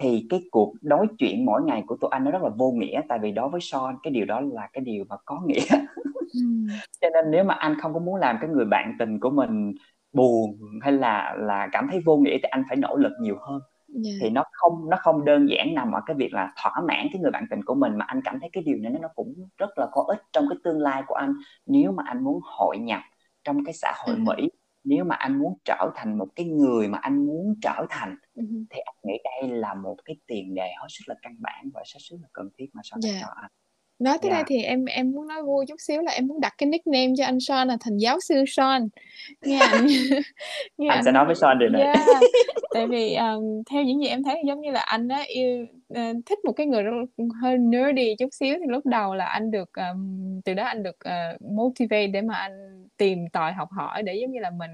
thì 0.00 0.26
cái 0.30 0.42
cuộc 0.50 0.74
nói 0.82 1.06
chuyện 1.18 1.44
mỗi 1.44 1.62
ngày 1.62 1.82
của 1.86 1.96
tụi 2.00 2.10
anh 2.10 2.24
nó 2.24 2.30
rất 2.30 2.42
là 2.42 2.48
vô 2.58 2.70
nghĩa. 2.72 3.00
Tại 3.08 3.18
vì 3.22 3.32
đối 3.32 3.48
với 3.48 3.60
Son 3.60 3.96
cái 4.02 4.10
điều 4.10 4.24
đó 4.24 4.40
là 4.40 4.68
cái 4.72 4.80
điều 4.84 5.04
mà 5.08 5.16
có 5.24 5.40
nghĩa. 5.46 5.64
Cho 7.00 7.08
nên 7.14 7.30
nếu 7.30 7.44
mà 7.44 7.54
anh 7.54 7.76
không 7.80 7.94
có 7.94 8.00
muốn 8.00 8.16
làm 8.16 8.38
cái 8.40 8.50
người 8.50 8.64
bạn 8.64 8.96
tình 8.98 9.20
của 9.20 9.30
mình 9.30 9.74
buồn 10.12 10.58
hay 10.82 10.92
là 10.92 11.34
là 11.38 11.68
cảm 11.72 11.88
thấy 11.90 12.00
vô 12.06 12.16
nghĩa 12.16 12.38
thì 12.42 12.48
anh 12.50 12.62
phải 12.68 12.76
nỗ 12.76 12.96
lực 12.96 13.12
nhiều 13.20 13.36
hơn 13.40 13.60
yeah. 14.04 14.16
thì 14.20 14.30
nó 14.30 14.44
không 14.52 14.90
nó 14.90 14.96
không 15.00 15.24
đơn 15.24 15.46
giản 15.48 15.74
nằm 15.74 15.92
ở 15.92 16.00
cái 16.06 16.16
việc 16.16 16.32
là 16.32 16.52
thỏa 16.62 16.72
mãn 16.88 17.06
cái 17.12 17.22
người 17.22 17.30
bạn 17.30 17.44
tình 17.50 17.64
của 17.64 17.74
mình 17.74 17.98
mà 17.98 18.04
anh 18.04 18.20
cảm 18.24 18.40
thấy 18.40 18.50
cái 18.52 18.62
điều 18.62 18.76
này 18.76 18.92
nó 19.00 19.08
cũng 19.14 19.34
rất 19.56 19.78
là 19.78 19.86
có 19.92 20.04
ích 20.08 20.22
trong 20.32 20.46
cái 20.48 20.58
tương 20.64 20.78
lai 20.78 21.02
của 21.06 21.14
anh 21.14 21.34
nếu 21.66 21.92
mà 21.92 22.02
anh 22.06 22.24
muốn 22.24 22.40
hội 22.42 22.78
nhập 22.78 23.00
trong 23.44 23.64
cái 23.64 23.72
xã 23.74 23.92
hội 23.96 24.16
uh-huh. 24.16 24.36
Mỹ 24.36 24.50
nếu 24.84 25.04
mà 25.04 25.14
anh 25.14 25.38
muốn 25.38 25.58
trở 25.64 25.90
thành 25.94 26.18
một 26.18 26.28
cái 26.36 26.46
người 26.46 26.88
mà 26.88 26.98
anh 26.98 27.26
muốn 27.26 27.54
trở 27.62 27.86
thành 27.90 28.16
uh-huh. 28.34 28.64
thì 28.70 28.80
anh 28.80 28.96
nghĩ 29.02 29.18
đây 29.24 29.58
là 29.58 29.74
một 29.74 29.96
cái 30.04 30.16
tiền 30.26 30.54
đề 30.54 30.72
hết 30.80 30.86
sức 30.88 31.04
là 31.06 31.14
căn 31.22 31.36
bản 31.38 31.70
và 31.74 31.80
hết 31.80 31.98
sức 31.98 32.16
là 32.22 32.28
cần 32.32 32.48
thiết 32.58 32.66
mà 32.72 32.80
sau 32.84 32.98
này 33.02 33.12
yeah. 33.12 33.22
cho 33.22 33.32
anh 33.42 33.50
nói 33.98 34.18
tới 34.22 34.30
yeah. 34.30 34.38
đây 34.38 34.44
thì 34.48 34.64
em 34.64 34.84
em 34.84 35.12
muốn 35.12 35.28
nói 35.28 35.42
vui 35.42 35.66
chút 35.68 35.76
xíu 35.78 36.02
là 36.02 36.12
em 36.12 36.26
muốn 36.26 36.40
đặt 36.40 36.54
cái 36.58 36.68
nickname 36.68 37.12
cho 37.16 37.24
anh 37.24 37.40
Sean 37.40 37.68
là 37.68 37.76
thành 37.80 37.96
giáo 37.96 38.20
sư 38.20 38.44
Sean 38.48 38.88
nghe 39.42 39.58
anh 39.58 39.86
nghe 40.78 40.88
anh, 40.88 40.98
anh 40.98 41.04
sẽ 41.04 41.12
nói 41.12 41.26
với 41.26 41.34
Sean 41.34 41.58
điều 41.58 41.68
này 41.68 41.82
yeah. 41.82 41.98
tại 42.74 42.86
vì 42.86 43.14
um, 43.14 43.62
theo 43.70 43.82
những 43.82 44.00
gì 44.00 44.06
em 44.06 44.22
thấy 44.22 44.42
giống 44.46 44.60
như 44.60 44.70
là 44.70 44.80
anh 44.80 45.08
á 45.08 45.22
yêu 45.26 45.66
uh, 45.92 46.16
thích 46.26 46.38
một 46.44 46.52
cái 46.52 46.66
người 46.66 46.84
hơi 47.42 47.58
nerdy 47.58 48.14
chút 48.18 48.28
xíu 48.32 48.56
thì 48.60 48.66
lúc 48.68 48.86
đầu 48.86 49.14
là 49.14 49.24
anh 49.24 49.50
được 49.50 49.70
um, 49.72 50.40
từ 50.44 50.54
đó 50.54 50.64
anh 50.64 50.82
được 50.82 50.96
uh, 51.08 51.42
motivate 51.42 52.06
để 52.06 52.20
mà 52.22 52.34
anh 52.34 52.86
tìm 52.96 53.28
tòi 53.32 53.52
học 53.52 53.68
hỏi 53.72 54.02
để 54.02 54.14
giống 54.14 54.30
như 54.30 54.40
là 54.40 54.50
mình 54.50 54.70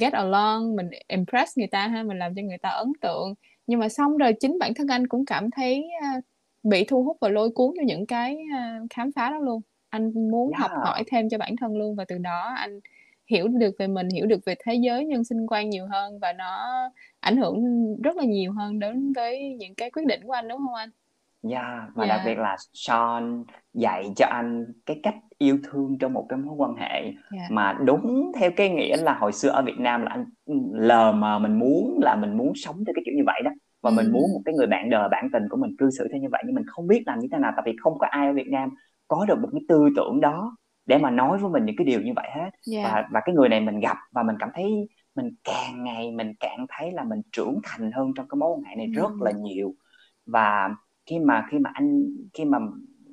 get 0.00 0.12
along 0.12 0.76
mình 0.76 0.90
impress 1.08 1.58
người 1.58 1.66
ta 1.66 1.86
ha 1.86 2.02
mình 2.02 2.18
làm 2.18 2.34
cho 2.34 2.42
người 2.42 2.58
ta 2.58 2.68
ấn 2.68 2.92
tượng 3.00 3.34
nhưng 3.66 3.80
mà 3.80 3.88
xong 3.88 4.16
rồi 4.16 4.32
chính 4.40 4.58
bản 4.58 4.74
thân 4.74 4.86
anh 4.88 5.06
cũng 5.06 5.24
cảm 5.24 5.50
thấy 5.50 5.84
uh, 6.18 6.24
bị 6.62 6.84
thu 6.84 7.04
hút 7.04 7.16
và 7.20 7.28
lôi 7.28 7.50
cuốn 7.50 7.74
cho 7.76 7.82
những 7.86 8.06
cái 8.06 8.36
khám 8.90 9.12
phá 9.12 9.30
đó 9.30 9.38
luôn 9.38 9.60
anh 9.90 10.30
muốn 10.30 10.50
yeah. 10.50 10.60
học 10.60 10.70
hỏi 10.84 11.04
thêm 11.06 11.28
cho 11.28 11.38
bản 11.38 11.56
thân 11.56 11.76
luôn 11.76 11.96
và 11.96 12.04
từ 12.08 12.18
đó 12.18 12.54
anh 12.56 12.80
hiểu 13.26 13.48
được 13.48 13.74
về 13.78 13.86
mình 13.86 14.08
hiểu 14.08 14.26
được 14.26 14.40
về 14.46 14.54
thế 14.64 14.74
giới 14.74 15.04
nhân 15.04 15.24
sinh 15.24 15.46
quan 15.46 15.70
nhiều 15.70 15.86
hơn 15.86 16.18
và 16.18 16.32
nó 16.32 16.66
ảnh 17.20 17.36
hưởng 17.36 17.56
rất 18.02 18.16
là 18.16 18.24
nhiều 18.24 18.52
hơn 18.52 18.78
đến 18.78 19.12
với 19.12 19.56
những 19.58 19.74
cái 19.74 19.90
quyết 19.90 20.06
định 20.06 20.20
của 20.24 20.32
anh 20.32 20.48
đúng 20.48 20.58
không 20.58 20.74
anh? 20.74 20.90
Yeah, 21.50 21.88
và 21.94 22.04
yeah. 22.04 22.08
đặc 22.08 22.20
biệt 22.26 22.38
là 22.38 22.56
Sean 22.72 23.44
dạy 23.74 24.12
cho 24.16 24.26
anh 24.26 24.66
cái 24.86 25.00
cách 25.02 25.14
yêu 25.38 25.58
thương 25.70 25.98
trong 25.98 26.12
một 26.12 26.26
cái 26.28 26.38
mối 26.38 26.54
quan 26.56 26.74
hệ 26.74 27.02
yeah. 27.02 27.50
mà 27.50 27.78
đúng 27.84 28.32
theo 28.38 28.50
cái 28.56 28.68
nghĩa 28.68 28.96
là 28.96 29.14
hồi 29.14 29.32
xưa 29.32 29.48
ở 29.48 29.62
Việt 29.62 29.78
Nam 29.78 30.02
là 30.02 30.10
anh 30.10 30.24
lờ 30.72 31.12
mà 31.12 31.38
mình 31.38 31.58
muốn 31.58 31.98
là 32.02 32.16
mình 32.16 32.36
muốn 32.36 32.52
sống 32.54 32.76
theo 32.76 32.92
cái 32.94 33.02
kiểu 33.06 33.14
như 33.16 33.22
vậy 33.26 33.40
đó 33.44 33.50
và 33.82 33.90
ừ. 33.90 33.94
mình 33.94 34.12
muốn 34.12 34.22
một 34.32 34.40
cái 34.44 34.54
người 34.54 34.66
bạn 34.66 34.90
đời 34.90 35.08
bạn 35.08 35.28
tình 35.32 35.42
của 35.50 35.56
mình 35.56 35.76
cư 35.78 35.90
xử 35.90 36.08
theo 36.12 36.20
như 36.20 36.28
vậy 36.32 36.42
nhưng 36.46 36.54
mình 36.54 36.66
không 36.66 36.86
biết 36.86 37.02
làm 37.06 37.18
như 37.18 37.28
thế 37.32 37.38
nào 37.38 37.52
tại 37.56 37.62
vì 37.66 37.76
không 37.80 37.98
có 37.98 38.06
ai 38.06 38.26
ở 38.26 38.32
Việt 38.32 38.48
Nam 38.48 38.70
có 39.08 39.24
được 39.28 39.38
một 39.38 39.48
cái 39.52 39.60
tư 39.68 39.88
tưởng 39.96 40.20
đó 40.20 40.56
để 40.86 40.98
mà 40.98 41.10
nói 41.10 41.38
với 41.38 41.50
mình 41.50 41.64
những 41.64 41.76
cái 41.78 41.84
điều 41.84 42.00
như 42.00 42.12
vậy 42.16 42.28
hết 42.34 42.50
yeah. 42.72 42.92
và 42.92 43.08
và 43.12 43.20
cái 43.24 43.34
người 43.34 43.48
này 43.48 43.60
mình 43.60 43.80
gặp 43.80 43.96
và 44.12 44.22
mình 44.22 44.36
cảm 44.38 44.50
thấy 44.54 44.88
mình 45.14 45.30
càng 45.44 45.84
ngày 45.84 46.10
mình 46.10 46.32
càng 46.40 46.66
thấy 46.68 46.92
là 46.92 47.04
mình 47.04 47.20
trưởng 47.32 47.60
thành 47.64 47.92
hơn 47.92 48.12
trong 48.16 48.28
cái 48.28 48.36
mối 48.36 48.50
quan 48.50 48.62
hệ 48.62 48.76
này 48.76 48.86
ừ. 48.96 49.02
rất 49.02 49.12
là 49.20 49.30
nhiều 49.30 49.74
và 50.26 50.70
khi 51.06 51.18
mà 51.18 51.46
khi 51.50 51.58
mà 51.58 51.70
anh 51.74 52.02
khi 52.34 52.44
mà 52.44 52.58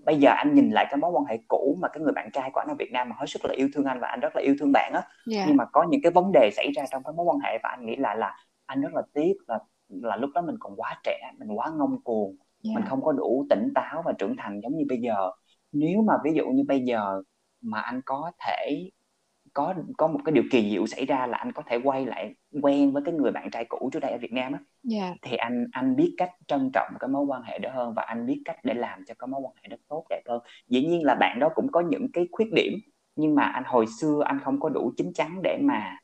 bây 0.06 0.16
giờ 0.16 0.32
anh 0.32 0.56
nhìn 0.56 0.70
lại 0.70 0.86
cái 0.90 0.98
mối 0.98 1.12
quan 1.12 1.26
hệ 1.26 1.38
cũ 1.48 1.78
mà 1.82 1.88
cái 1.88 2.02
người 2.02 2.14
bạn 2.14 2.30
trai 2.34 2.50
của 2.54 2.60
anh 2.60 2.68
ở 2.68 2.76
Việt 2.80 2.92
Nam 2.92 3.10
mà 3.10 3.16
hết 3.20 3.26
sức 3.28 3.46
là 3.46 3.54
yêu 3.54 3.70
thương 3.74 3.86
anh 3.86 4.00
và 4.00 4.08
anh 4.08 4.20
rất 4.20 4.36
là 4.36 4.42
yêu 4.42 4.56
thương 4.60 4.72
bạn 4.72 4.94
á 4.94 5.02
yeah. 5.32 5.46
nhưng 5.48 5.58
mà 5.58 5.66
có 5.66 5.86
những 5.90 6.02
cái 6.04 6.12
vấn 6.12 6.32
đề 6.34 6.50
xảy 6.56 6.72
ra 6.76 6.84
trong 6.92 7.04
cái 7.04 7.14
mối 7.18 7.26
quan 7.26 7.40
hệ 7.40 7.58
và 7.64 7.70
anh 7.70 7.86
nghĩ 7.86 7.96
lại 7.96 8.18
là 8.18 8.36
anh 8.66 8.82
rất 8.82 8.94
là 8.94 9.02
tiếc 9.14 9.34
là 9.48 9.60
là 9.90 10.18
lúc 10.18 10.30
đó 10.34 10.42
mình 10.42 10.56
còn 10.60 10.76
quá 10.76 11.00
trẻ 11.04 11.32
mình 11.40 11.58
quá 11.58 11.72
ngông 11.78 12.02
cuồng 12.04 12.36
yeah. 12.64 12.76
mình 12.76 12.86
không 12.90 13.04
có 13.04 13.12
đủ 13.12 13.46
tỉnh 13.50 13.72
táo 13.76 14.02
và 14.06 14.14
trưởng 14.18 14.36
thành 14.38 14.60
giống 14.64 14.78
như 14.78 14.86
bây 14.90 14.98
giờ 14.98 15.32
nếu 15.72 16.02
mà 16.02 16.14
ví 16.24 16.32
dụ 16.34 16.46
như 16.48 16.64
bây 16.68 16.80
giờ 16.80 17.22
mà 17.62 17.80
anh 17.80 18.02
có 18.06 18.32
thể 18.48 18.90
có 19.54 19.74
có 19.98 20.08
một 20.08 20.20
cái 20.26 20.32
điều 20.34 20.44
kỳ 20.52 20.72
diệu 20.72 20.86
xảy 20.88 21.06
ra 21.06 21.28
là 21.28 21.38
anh 21.38 21.52
có 21.52 21.64
thể 21.68 21.80
quay 21.84 22.06
lại 22.06 22.36
quen 22.62 22.92
với 22.92 23.04
cái 23.06 23.14
người 23.14 23.32
bạn 23.32 23.50
trai 23.52 23.66
cũ 23.66 23.90
trước 23.94 24.00
đây 24.00 24.12
ở 24.12 24.18
Việt 24.18 24.32
Nam 24.34 24.54
á 24.54 24.60
yeah. 24.92 25.18
thì 25.22 25.38
anh 25.38 25.66
anh 25.72 25.96
biết 25.96 26.16
cách 26.18 26.32
trân 26.48 26.70
trọng 26.74 26.94
cái 27.00 27.08
mối 27.08 27.26
quan 27.26 27.42
hệ 27.44 27.60
đó 27.60 27.70
hơn 27.74 27.94
và 27.94 28.04
anh 28.04 28.26
biết 28.26 28.42
cách 28.46 28.58
để 28.64 28.74
làm 28.74 29.06
cho 29.08 29.14
cái 29.20 29.28
mối 29.28 29.42
quan 29.44 29.56
hệ 29.62 29.68
đó 29.68 29.78
tốt 29.88 30.06
đẹp 30.10 30.22
hơn 30.30 30.42
dĩ 30.68 30.88
nhiên 30.88 31.04
là 31.04 31.16
bạn 31.16 31.40
đó 31.40 31.50
cũng 31.56 31.72
có 31.72 31.82
những 31.82 32.08
cái 32.14 32.28
khuyết 32.32 32.54
điểm 32.54 32.74
nhưng 33.16 33.36
mà 33.36 33.44
anh 33.44 33.64
hồi 33.66 33.86
xưa 34.00 34.22
anh 34.26 34.40
không 34.40 34.60
có 34.60 34.70
đủ 34.70 34.94
chín 34.98 35.14
chắn 35.14 35.42
để 35.44 35.60
mà 35.62 35.98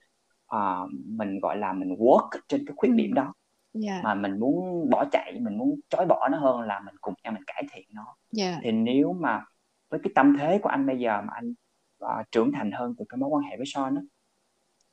uh, 0.55 0.89
mình 1.05 1.39
gọi 1.39 1.57
là 1.57 1.73
mình 1.73 1.95
work 1.95 2.29
trên 2.47 2.65
cái 2.65 2.73
khuyết 2.77 2.89
ừ. 2.89 2.95
điểm 2.95 3.13
đó 3.13 3.33
yeah. 3.85 4.03
mà 4.03 4.13
mình 4.13 4.39
muốn 4.39 4.89
bỏ 4.89 5.05
chạy 5.11 5.39
mình 5.39 5.57
muốn 5.57 5.79
trói 5.89 6.05
bỏ 6.05 6.29
nó 6.31 6.37
hơn 6.37 6.61
là 6.61 6.79
mình 6.79 6.95
cùng 7.01 7.13
nhau 7.23 7.33
mình 7.33 7.43
cải 7.47 7.63
thiện 7.71 7.87
nó 7.93 8.15
yeah. 8.37 8.59
thì 8.63 8.71
nếu 8.71 9.13
mà 9.13 9.45
với 9.89 9.99
cái 10.03 10.11
tâm 10.15 10.35
thế 10.39 10.59
của 10.63 10.69
anh 10.69 10.87
bây 10.87 10.99
giờ 10.99 11.21
mà 11.21 11.33
anh 11.33 11.53
uh, 12.03 12.31
trưởng 12.31 12.51
thành 12.51 12.71
hơn 12.71 12.95
từ 12.97 13.05
cái 13.09 13.17
mối 13.17 13.29
quan 13.29 13.43
hệ 13.43 13.57
với 13.57 13.65
Son 13.65 13.95
đó, 13.95 14.01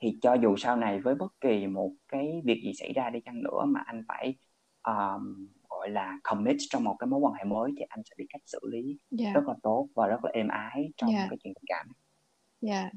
thì 0.00 0.18
cho 0.22 0.34
dù 0.34 0.56
sau 0.56 0.76
này 0.76 1.00
với 1.00 1.14
bất 1.14 1.32
kỳ 1.40 1.66
một 1.66 1.92
cái 2.08 2.42
việc 2.44 2.60
gì 2.64 2.72
xảy 2.74 2.92
ra 2.92 3.10
đi 3.10 3.20
chăng 3.24 3.42
nữa 3.42 3.64
mà 3.66 3.80
anh 3.86 4.02
phải 4.08 4.36
um, 4.82 5.48
gọi 5.68 5.90
là 5.90 6.18
commit 6.22 6.56
trong 6.70 6.84
một 6.84 6.96
cái 6.98 7.06
mối 7.06 7.20
quan 7.20 7.34
hệ 7.34 7.44
mới 7.44 7.72
thì 7.78 7.84
anh 7.88 8.02
sẽ 8.04 8.14
biết 8.18 8.26
cách 8.28 8.42
xử 8.46 8.58
lý 8.62 8.98
yeah. 9.18 9.34
rất 9.34 9.44
là 9.46 9.54
tốt 9.62 9.88
và 9.94 10.06
rất 10.06 10.24
là 10.24 10.30
êm 10.34 10.48
ái 10.48 10.90
trong 10.96 11.10
yeah. 11.10 11.26
cái 11.30 11.38
chuyện 11.42 11.54
tình 11.54 11.64
cảm. 11.66 11.86
Dạ. 12.60 12.80
Yeah. 12.80 12.92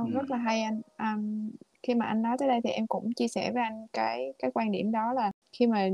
Oh, 0.00 0.06
ừ. 0.06 0.14
rất 0.14 0.30
là 0.30 0.36
hay 0.36 0.62
anh. 0.62 0.80
Um, 0.98 1.50
khi 1.82 1.94
mà 1.94 2.06
anh 2.06 2.22
nói 2.22 2.36
tới 2.38 2.48
đây 2.48 2.60
thì 2.64 2.70
em 2.70 2.86
cũng 2.86 3.12
chia 3.12 3.28
sẻ 3.28 3.52
với 3.52 3.62
anh 3.62 3.86
cái 3.92 4.32
cái 4.38 4.50
quan 4.54 4.72
điểm 4.72 4.92
đó 4.92 5.12
là 5.12 5.32
khi 5.52 5.66
mà 5.66 5.88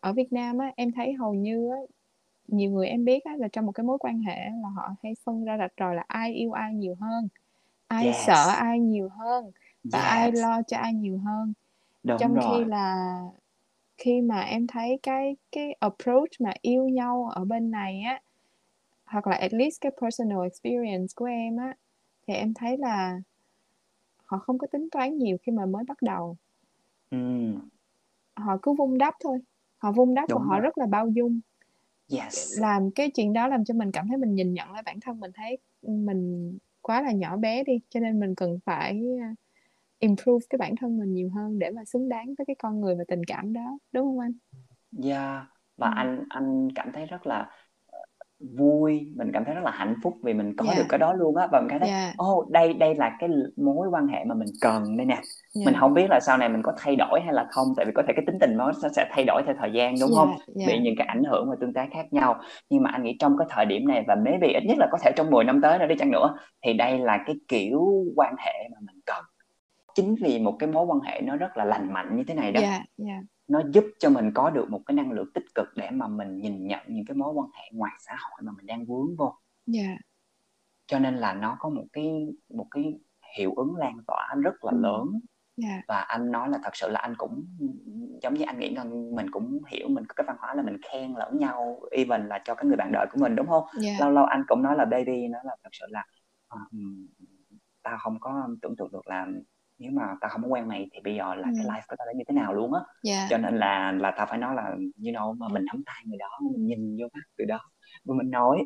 ở 0.00 0.12
Việt 0.12 0.32
Nam 0.32 0.58
á 0.58 0.72
em 0.76 0.92
thấy 0.92 1.12
hầu 1.12 1.34
như 1.34 1.70
á, 1.70 1.76
nhiều 2.48 2.70
người 2.70 2.88
em 2.88 3.04
biết 3.04 3.24
á, 3.24 3.32
là 3.38 3.48
trong 3.52 3.66
một 3.66 3.72
cái 3.72 3.84
mối 3.84 3.98
quan 4.00 4.20
hệ 4.20 4.36
là 4.62 4.68
họ 4.76 4.90
hay 5.02 5.14
phân 5.24 5.44
ra 5.44 5.56
rạch 5.58 5.72
ròi 5.80 5.94
là 5.94 6.04
ai 6.08 6.34
yêu 6.34 6.52
ai 6.52 6.74
nhiều 6.74 6.94
hơn 7.00 7.28
ai 7.88 8.06
yes. 8.06 8.14
sợ 8.14 8.48
ai 8.48 8.80
nhiều 8.80 9.08
hơn 9.08 9.50
và 9.92 10.00
yes. 10.00 10.04
ai 10.04 10.32
lo 10.32 10.62
cho 10.66 10.76
ai 10.78 10.94
nhiều 10.94 11.18
hơn 11.18 11.52
Đúng 12.02 12.18
trong 12.18 12.34
rồi. 12.34 12.44
khi 12.48 12.64
là 12.64 13.16
khi 13.98 14.20
mà 14.20 14.40
em 14.40 14.66
thấy 14.66 14.98
cái 15.02 15.36
cái 15.52 15.72
approach 15.80 16.30
mà 16.40 16.52
yêu 16.62 16.88
nhau 16.88 17.30
ở 17.34 17.44
bên 17.44 17.70
này 17.70 18.00
á 18.02 18.20
hoặc 19.04 19.26
là 19.26 19.36
at 19.36 19.52
least 19.54 19.80
cái 19.80 19.92
personal 20.02 20.38
experience 20.44 21.06
của 21.16 21.24
em 21.24 21.56
á 21.56 21.74
thì 22.26 22.34
em 22.34 22.54
thấy 22.54 22.76
là 22.78 23.20
họ 24.30 24.38
không 24.38 24.58
có 24.58 24.66
tính 24.66 24.88
toán 24.90 25.18
nhiều 25.18 25.36
khi 25.42 25.52
mà 25.52 25.66
mới 25.66 25.84
bắt 25.88 26.02
đầu 26.02 26.36
ừ. 27.10 27.18
họ 28.36 28.56
cứ 28.62 28.72
vung 28.72 28.98
đắp 28.98 29.14
thôi 29.24 29.38
họ 29.78 29.92
vung 29.92 30.14
đắp 30.14 30.28
Đúng 30.28 30.38
và 30.38 30.44
họ 30.44 30.54
rồi. 30.54 30.60
rất 30.60 30.78
là 30.78 30.86
bao 30.86 31.08
dung 31.08 31.40
yes. 32.12 32.60
làm 32.60 32.90
cái 32.90 33.10
chuyện 33.10 33.32
đó 33.32 33.48
làm 33.48 33.64
cho 33.64 33.74
mình 33.74 33.92
cảm 33.92 34.08
thấy 34.08 34.16
mình 34.16 34.34
nhìn 34.34 34.54
nhận 34.54 34.72
lại 34.72 34.82
bản 34.86 35.00
thân 35.00 35.20
mình 35.20 35.30
thấy 35.34 35.58
mình 35.82 36.58
quá 36.82 37.02
là 37.02 37.12
nhỏ 37.12 37.36
bé 37.36 37.64
đi 37.64 37.80
cho 37.88 38.00
nên 38.00 38.20
mình 38.20 38.34
cần 38.34 38.58
phải 38.64 39.02
à, 39.22 39.34
improve 39.98 40.46
cái 40.50 40.56
bản 40.58 40.74
thân 40.80 40.98
mình 40.98 41.14
nhiều 41.14 41.30
hơn 41.34 41.58
để 41.58 41.70
mà 41.70 41.84
xứng 41.84 42.08
đáng 42.08 42.34
với 42.38 42.44
cái 42.46 42.56
con 42.58 42.80
người 42.80 42.94
và 42.94 43.04
tình 43.08 43.24
cảm 43.26 43.52
đó 43.52 43.78
đúng 43.92 44.06
không 44.06 44.18
anh? 44.18 44.32
Yeah 45.04 45.04
dạ, 45.04 45.46
và 45.76 45.88
ừ. 45.88 45.92
anh 45.96 46.24
anh 46.28 46.68
cảm 46.74 46.92
thấy 46.92 47.06
rất 47.06 47.26
là 47.26 47.50
vui 48.40 49.12
mình 49.16 49.30
cảm 49.32 49.44
thấy 49.44 49.54
rất 49.54 49.64
là 49.64 49.70
hạnh 49.70 49.94
phúc 50.02 50.16
vì 50.22 50.34
mình 50.34 50.56
có 50.56 50.64
yeah. 50.64 50.78
được 50.78 50.84
cái 50.88 50.98
đó 50.98 51.12
luôn 51.12 51.36
á 51.36 51.48
và 51.52 51.60
mình 51.60 51.68
cảm 51.70 51.80
thấy 51.80 51.88
yeah. 51.88 52.14
oh 52.22 52.50
đây 52.50 52.74
đây 52.74 52.94
là 52.94 53.16
cái 53.18 53.28
mối 53.56 53.88
quan 53.88 54.06
hệ 54.06 54.24
mà 54.24 54.34
mình 54.34 54.48
cần 54.60 54.96
đây 54.96 55.06
nè 55.06 55.14
yeah. 55.14 55.66
mình 55.66 55.74
không 55.80 55.94
biết 55.94 56.06
là 56.10 56.20
sau 56.20 56.38
này 56.38 56.48
mình 56.48 56.62
có 56.62 56.72
thay 56.78 56.96
đổi 56.96 57.20
hay 57.24 57.34
là 57.34 57.46
không 57.50 57.66
tại 57.76 57.86
vì 57.86 57.92
có 57.94 58.02
thể 58.06 58.12
cái 58.16 58.24
tính 58.26 58.38
tình 58.40 58.56
nó 58.56 58.72
sẽ 58.94 59.06
thay 59.10 59.24
đổi 59.24 59.42
theo 59.46 59.54
thời 59.60 59.72
gian 59.72 59.94
đúng 60.00 60.10
yeah. 60.10 60.18
không 60.18 60.34
yeah. 60.58 60.68
bị 60.68 60.78
những 60.78 60.94
cái 60.98 61.06
ảnh 61.06 61.24
hưởng 61.24 61.50
và 61.50 61.56
tương 61.60 61.72
tác 61.72 61.88
khác 61.92 62.12
nhau 62.12 62.40
nhưng 62.70 62.82
mà 62.82 62.90
anh 62.90 63.02
nghĩ 63.02 63.16
trong 63.18 63.38
cái 63.38 63.46
thời 63.50 63.66
điểm 63.66 63.88
này 63.88 64.04
và 64.06 64.14
maybe 64.14 64.48
ít 64.48 64.64
nhất 64.64 64.78
là 64.78 64.88
có 64.92 64.98
thể 65.02 65.12
trong 65.16 65.30
10 65.30 65.44
năm 65.44 65.60
tới 65.62 65.78
nữa 65.78 65.86
đi 65.86 65.94
chăng 65.98 66.10
nữa 66.10 66.34
thì 66.64 66.72
đây 66.72 66.98
là 66.98 67.18
cái 67.26 67.36
kiểu 67.48 68.04
quan 68.16 68.34
hệ 68.38 68.68
mà 68.72 68.78
mình 68.86 69.00
cần 69.06 69.24
chính 69.94 70.14
vì 70.22 70.38
một 70.38 70.56
cái 70.58 70.68
mối 70.68 70.86
quan 70.86 71.00
hệ 71.00 71.20
nó 71.20 71.36
rất 71.36 71.56
là 71.56 71.64
lành 71.64 71.92
mạnh 71.92 72.16
như 72.16 72.24
thế 72.28 72.34
này 72.34 72.52
đó 72.52 72.60
yeah, 72.60 72.82
yeah 73.06 73.22
nó 73.50 73.62
giúp 73.72 73.84
cho 73.98 74.10
mình 74.10 74.30
có 74.34 74.50
được 74.50 74.70
một 74.70 74.80
cái 74.86 74.94
năng 74.94 75.12
lượng 75.12 75.32
tích 75.34 75.44
cực 75.54 75.68
để 75.76 75.90
mà 75.90 76.08
mình 76.08 76.38
nhìn 76.38 76.66
nhận 76.66 76.80
những 76.86 77.04
cái 77.04 77.16
mối 77.16 77.32
quan 77.32 77.48
hệ 77.54 77.70
ngoài 77.72 77.92
xã 77.98 78.16
hội 78.20 78.40
mà 78.42 78.52
mình 78.56 78.66
đang 78.66 78.84
vướng 78.84 79.16
vô 79.16 79.34
yeah. 79.74 79.98
cho 80.86 80.98
nên 80.98 81.16
là 81.16 81.34
nó 81.34 81.56
có 81.58 81.68
một 81.68 81.84
cái 81.92 82.26
một 82.48 82.66
cái 82.70 82.98
hiệu 83.38 83.54
ứng 83.54 83.76
lan 83.76 83.98
tỏa 84.06 84.34
rất 84.42 84.64
là 84.64 84.72
lớn 84.72 85.06
yeah. 85.62 85.84
và 85.88 86.00
anh 86.00 86.32
nói 86.32 86.48
là 86.48 86.58
thật 86.64 86.76
sự 86.76 86.88
là 86.88 87.00
anh 87.00 87.14
cũng 87.18 87.44
giống 88.22 88.34
như 88.34 88.44
anh 88.46 88.58
nghĩ 88.58 88.74
là 88.74 88.84
mình 88.84 89.30
cũng 89.30 89.62
hiểu 89.68 89.88
mình 89.88 90.06
có 90.06 90.14
cái 90.16 90.24
văn 90.26 90.36
hóa 90.40 90.54
là 90.54 90.62
mình 90.62 90.76
khen 90.82 91.14
lẫn 91.14 91.38
nhau 91.38 91.80
even 91.90 92.28
là 92.28 92.40
cho 92.44 92.54
cái 92.54 92.64
người 92.66 92.76
bạn 92.76 92.90
đời 92.92 93.06
của 93.12 93.18
mình 93.20 93.36
đúng 93.36 93.46
không 93.46 93.64
yeah. 93.84 94.00
lâu 94.00 94.10
lâu 94.10 94.24
anh 94.24 94.44
cũng 94.48 94.62
nói 94.62 94.76
là 94.76 94.84
baby 94.84 95.28
nó 95.28 95.38
là 95.44 95.56
thật 95.62 95.70
sự 95.72 95.86
là 95.88 96.04
uh, 96.54 96.72
tao 97.82 97.98
không 97.98 98.20
có 98.20 98.48
tưởng 98.62 98.76
tượng 98.76 98.92
được 98.92 99.06
là 99.06 99.26
nếu 99.80 99.90
mà 99.94 100.02
tao 100.20 100.30
không 100.30 100.42
có 100.42 100.48
quen 100.48 100.68
mày 100.68 100.86
thì 100.92 101.00
bây 101.04 101.14
giờ 101.14 101.34
là 101.34 101.48
cái 101.56 101.64
life 101.64 101.82
của 101.88 101.96
tao 101.98 102.06
nó 102.06 102.12
như 102.16 102.24
thế 102.28 102.34
nào 102.34 102.54
luôn 102.54 102.74
á 102.74 102.80
yeah. 103.08 103.30
cho 103.30 103.38
nên 103.38 103.58
là 103.58 103.92
là 103.92 104.10
tao 104.10 104.26
phải 104.26 104.38
nói 104.38 104.54
là 104.54 104.62
you 104.72 105.12
know 105.12 105.38
mà 105.38 105.48
mình 105.48 105.64
nắm 105.64 105.82
tay 105.86 106.02
người 106.04 106.18
đó 106.18 106.38
mình 106.52 106.66
nhìn 106.66 106.96
vô 107.00 107.06
mắt 107.12 107.20
từ 107.38 107.44
đó 107.44 107.60
và 108.04 108.14
mình 108.14 108.30
nói 108.30 108.58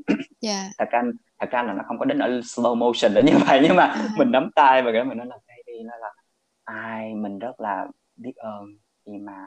yeah. 0.46 0.66
thật 0.78 0.88
ra 0.90 1.02
thật 1.38 1.50
ra 1.50 1.62
là 1.62 1.72
nó 1.72 1.82
không 1.86 1.98
có 1.98 2.04
đến 2.04 2.18
ở 2.18 2.28
slow 2.28 2.74
motion 2.74 3.14
đến 3.14 3.26
như 3.26 3.32
vậy 3.46 3.60
nhưng 3.62 3.76
mà 3.76 3.86
uh-huh. 3.86 4.18
mình 4.18 4.30
nắm 4.30 4.50
tay 4.54 4.82
và 4.82 4.92
cái 4.92 5.04
mình 5.04 5.18
nói 5.18 5.26
là 5.26 5.36
baby 5.48 5.82
nó 5.84 5.96
là 5.96 6.12
ai 6.64 7.14
mình 7.14 7.38
rất 7.38 7.60
là 7.60 7.86
biết 8.16 8.36
ơn 8.36 8.64
khi 9.06 9.12
mà 9.18 9.46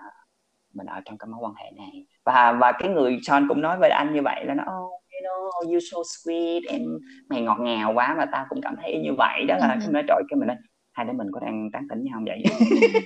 mình 0.73 0.87
ở 0.87 1.01
trong 1.05 1.17
cái 1.17 1.27
mối 1.27 1.39
quan 1.41 1.53
hệ 1.55 1.71
này 1.77 2.05
và 2.23 2.51
và 2.51 2.71
cái 2.79 2.89
người 2.89 3.19
Sean 3.23 3.47
cũng 3.47 3.61
nói 3.61 3.77
với 3.79 3.89
anh 3.89 4.13
như 4.13 4.21
vậy 4.21 4.45
là 4.45 4.53
nó 4.53 4.63
oh, 4.63 5.01
you 5.11 5.21
know 5.23 5.71
you 5.73 5.79
so 5.91 5.97
sweet 5.97 6.61
em 6.69 6.81
mày 7.29 7.41
ngọt 7.41 7.57
ngào 7.59 7.93
quá 7.93 8.15
mà 8.17 8.25
tao 8.31 8.45
cũng 8.49 8.61
cảm 8.61 8.75
thấy 8.81 9.01
như 9.03 9.13
vậy 9.17 9.45
đó 9.47 9.55
là 9.59 9.67
uh-huh. 9.67 9.79
cái 9.79 9.89
nói 9.91 10.03
trời 10.07 10.23
cái 10.29 10.37
mình 10.37 10.47
nói 10.47 10.57
hai 10.97 11.05
đứa 11.05 11.13
mình 11.13 11.27
có 11.31 11.39
đang 11.39 11.69
tán 11.73 11.87
tỉnh 11.89 12.03
nhau 12.03 12.13
không 12.13 12.25
vậy? 12.25 12.43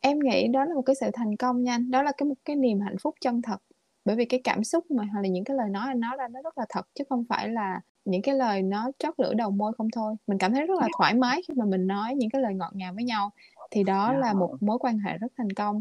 Em 0.00 0.18
nghĩ 0.18 0.48
đó 0.48 0.64
là 0.64 0.74
một 0.74 0.82
cái 0.82 0.96
sự 1.00 1.10
thành 1.12 1.36
công 1.36 1.62
nha. 1.62 1.78
Đó 1.78 2.02
là 2.02 2.12
cái 2.16 2.28
một 2.28 2.34
cái 2.44 2.56
niềm 2.56 2.80
hạnh 2.80 2.96
phúc 3.02 3.14
chân 3.20 3.42
thật. 3.42 3.56
Bởi 4.04 4.16
vì 4.16 4.24
cái 4.24 4.40
cảm 4.44 4.64
xúc 4.64 4.90
mà 4.90 5.04
hoặc 5.12 5.20
là 5.20 5.28
những 5.28 5.44
cái 5.44 5.56
lời 5.56 5.68
nói 5.70 5.84
anh 5.86 6.00
nói 6.00 6.16
ra 6.18 6.28
nó 6.28 6.42
rất 6.42 6.58
là 6.58 6.66
thật 6.68 6.86
chứ 6.94 7.04
không 7.08 7.24
phải 7.28 7.48
là 7.48 7.80
những 8.04 8.22
cái 8.22 8.34
lời 8.34 8.62
nó 8.62 8.90
chót 8.98 9.14
lửa 9.18 9.34
đầu 9.34 9.50
môi 9.50 9.72
không 9.78 9.88
thôi. 9.90 10.14
Mình 10.26 10.38
cảm 10.38 10.52
thấy 10.52 10.66
rất 10.66 10.80
là 10.80 10.88
thoải 10.98 11.14
mái 11.14 11.42
khi 11.48 11.54
mà 11.56 11.64
mình 11.64 11.86
nói 11.86 12.14
những 12.14 12.30
cái 12.30 12.42
lời 12.42 12.54
ngọt 12.54 12.70
ngào 12.74 12.92
với 12.94 13.04
nhau. 13.04 13.30
Thì 13.70 13.82
đó 13.82 14.12
là 14.12 14.34
một 14.34 14.56
mối 14.60 14.78
quan 14.78 14.98
hệ 14.98 15.18
rất 15.18 15.32
thành 15.36 15.52
công. 15.52 15.80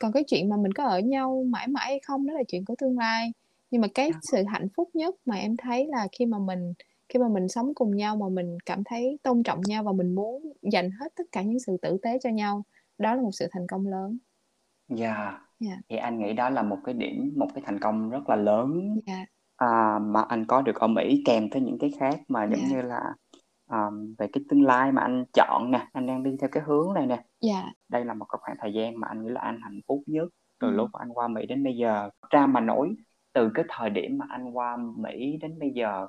Còn 0.00 0.12
cái 0.12 0.24
chuyện 0.26 0.48
mà 0.48 0.56
mình 0.56 0.72
có 0.72 0.84
ở 0.84 0.98
nhau 0.98 1.44
mãi 1.48 1.68
mãi 1.68 1.86
hay 1.86 2.00
không 2.06 2.26
đó 2.26 2.34
là 2.34 2.42
chuyện 2.48 2.64
của 2.64 2.74
tương 2.78 2.98
lai. 2.98 3.32
Nhưng 3.70 3.80
mà 3.80 3.88
cái 3.94 4.10
sự 4.32 4.42
hạnh 4.48 4.68
phúc 4.76 4.90
nhất 4.94 5.14
mà 5.24 5.36
em 5.36 5.56
thấy 5.56 5.86
là 5.86 6.08
khi 6.18 6.26
mà 6.26 6.38
mình 6.38 6.72
khi 7.08 7.18
mà 7.18 7.28
mình 7.28 7.48
sống 7.48 7.74
cùng 7.74 7.96
nhau 7.96 8.16
mà 8.16 8.28
mình 8.28 8.58
cảm 8.66 8.84
thấy 8.84 9.18
tôn 9.22 9.42
trọng 9.42 9.60
nhau 9.60 9.82
và 9.82 9.92
mình 9.92 10.14
muốn 10.14 10.52
dành 10.72 10.90
hết 10.90 11.12
tất 11.16 11.24
cả 11.32 11.42
những 11.42 11.58
sự 11.58 11.76
tử 11.82 11.98
tế 12.02 12.18
cho 12.22 12.30
nhau 12.30 12.62
đó 12.98 13.14
là 13.14 13.22
một 13.22 13.30
sự 13.32 13.46
thành 13.52 13.66
công 13.66 13.86
lớn 13.86 14.18
dạ 14.88 15.14
yeah. 15.14 15.40
yeah. 15.66 15.78
thì 15.88 15.96
anh 15.96 16.18
nghĩ 16.18 16.32
đó 16.32 16.50
là 16.50 16.62
một 16.62 16.78
cái 16.84 16.94
điểm 16.94 17.32
một 17.36 17.48
cái 17.54 17.62
thành 17.66 17.80
công 17.80 18.10
rất 18.10 18.28
là 18.28 18.36
lớn 18.36 18.96
yeah. 19.06 19.28
à, 19.56 19.98
mà 19.98 20.22
anh 20.28 20.46
có 20.46 20.62
được 20.62 20.76
ở 20.76 20.86
Mỹ 20.86 21.22
kèm 21.26 21.50
theo 21.50 21.62
những 21.62 21.78
cái 21.78 21.92
khác 22.00 22.20
mà 22.28 22.44
giống 22.44 22.60
yeah. 22.60 22.70
như 22.70 22.82
là 22.82 23.00
um, 23.70 24.14
về 24.18 24.26
cái 24.32 24.44
tương 24.48 24.62
lai 24.62 24.92
mà 24.92 25.02
anh 25.02 25.24
chọn 25.32 25.70
nè 25.70 25.88
anh 25.92 26.06
đang 26.06 26.22
đi 26.22 26.36
theo 26.40 26.48
cái 26.52 26.62
hướng 26.66 26.94
này 26.94 27.06
nè 27.06 27.24
yeah. 27.40 27.64
đây 27.88 28.04
là 28.04 28.14
một 28.14 28.24
cái 28.24 28.38
khoảng 28.42 28.56
thời 28.60 28.72
gian 28.72 29.00
mà 29.00 29.08
anh 29.08 29.22
nghĩ 29.22 29.28
là 29.30 29.40
anh 29.40 29.60
hạnh 29.62 29.80
phúc 29.88 30.02
nhất 30.06 30.28
từ 30.60 30.68
ừ. 30.68 30.74
lúc 30.74 30.92
anh 30.92 31.08
qua 31.08 31.28
Mỹ 31.28 31.46
đến 31.46 31.64
bây 31.64 31.76
giờ 31.76 32.10
ra 32.30 32.46
mà 32.46 32.60
nổi 32.60 32.94
từ 33.32 33.50
cái 33.54 33.64
thời 33.68 33.90
điểm 33.90 34.18
mà 34.18 34.26
anh 34.28 34.50
qua 34.50 34.76
Mỹ 34.96 35.38
đến 35.40 35.58
bây 35.58 35.70
giờ 35.70 36.06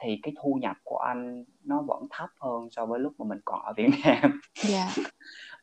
thì 0.00 0.18
cái 0.22 0.34
thu 0.42 0.58
nhập 0.62 0.76
của 0.84 0.96
anh 0.96 1.44
nó 1.64 1.82
vẫn 1.82 2.06
thấp 2.10 2.30
hơn 2.40 2.68
so 2.70 2.86
với 2.86 3.00
lúc 3.00 3.12
mà 3.18 3.26
mình 3.28 3.38
còn 3.44 3.62
ở 3.62 3.72
Việt 3.76 3.88
Nam. 4.04 4.40
Yeah. 4.70 4.92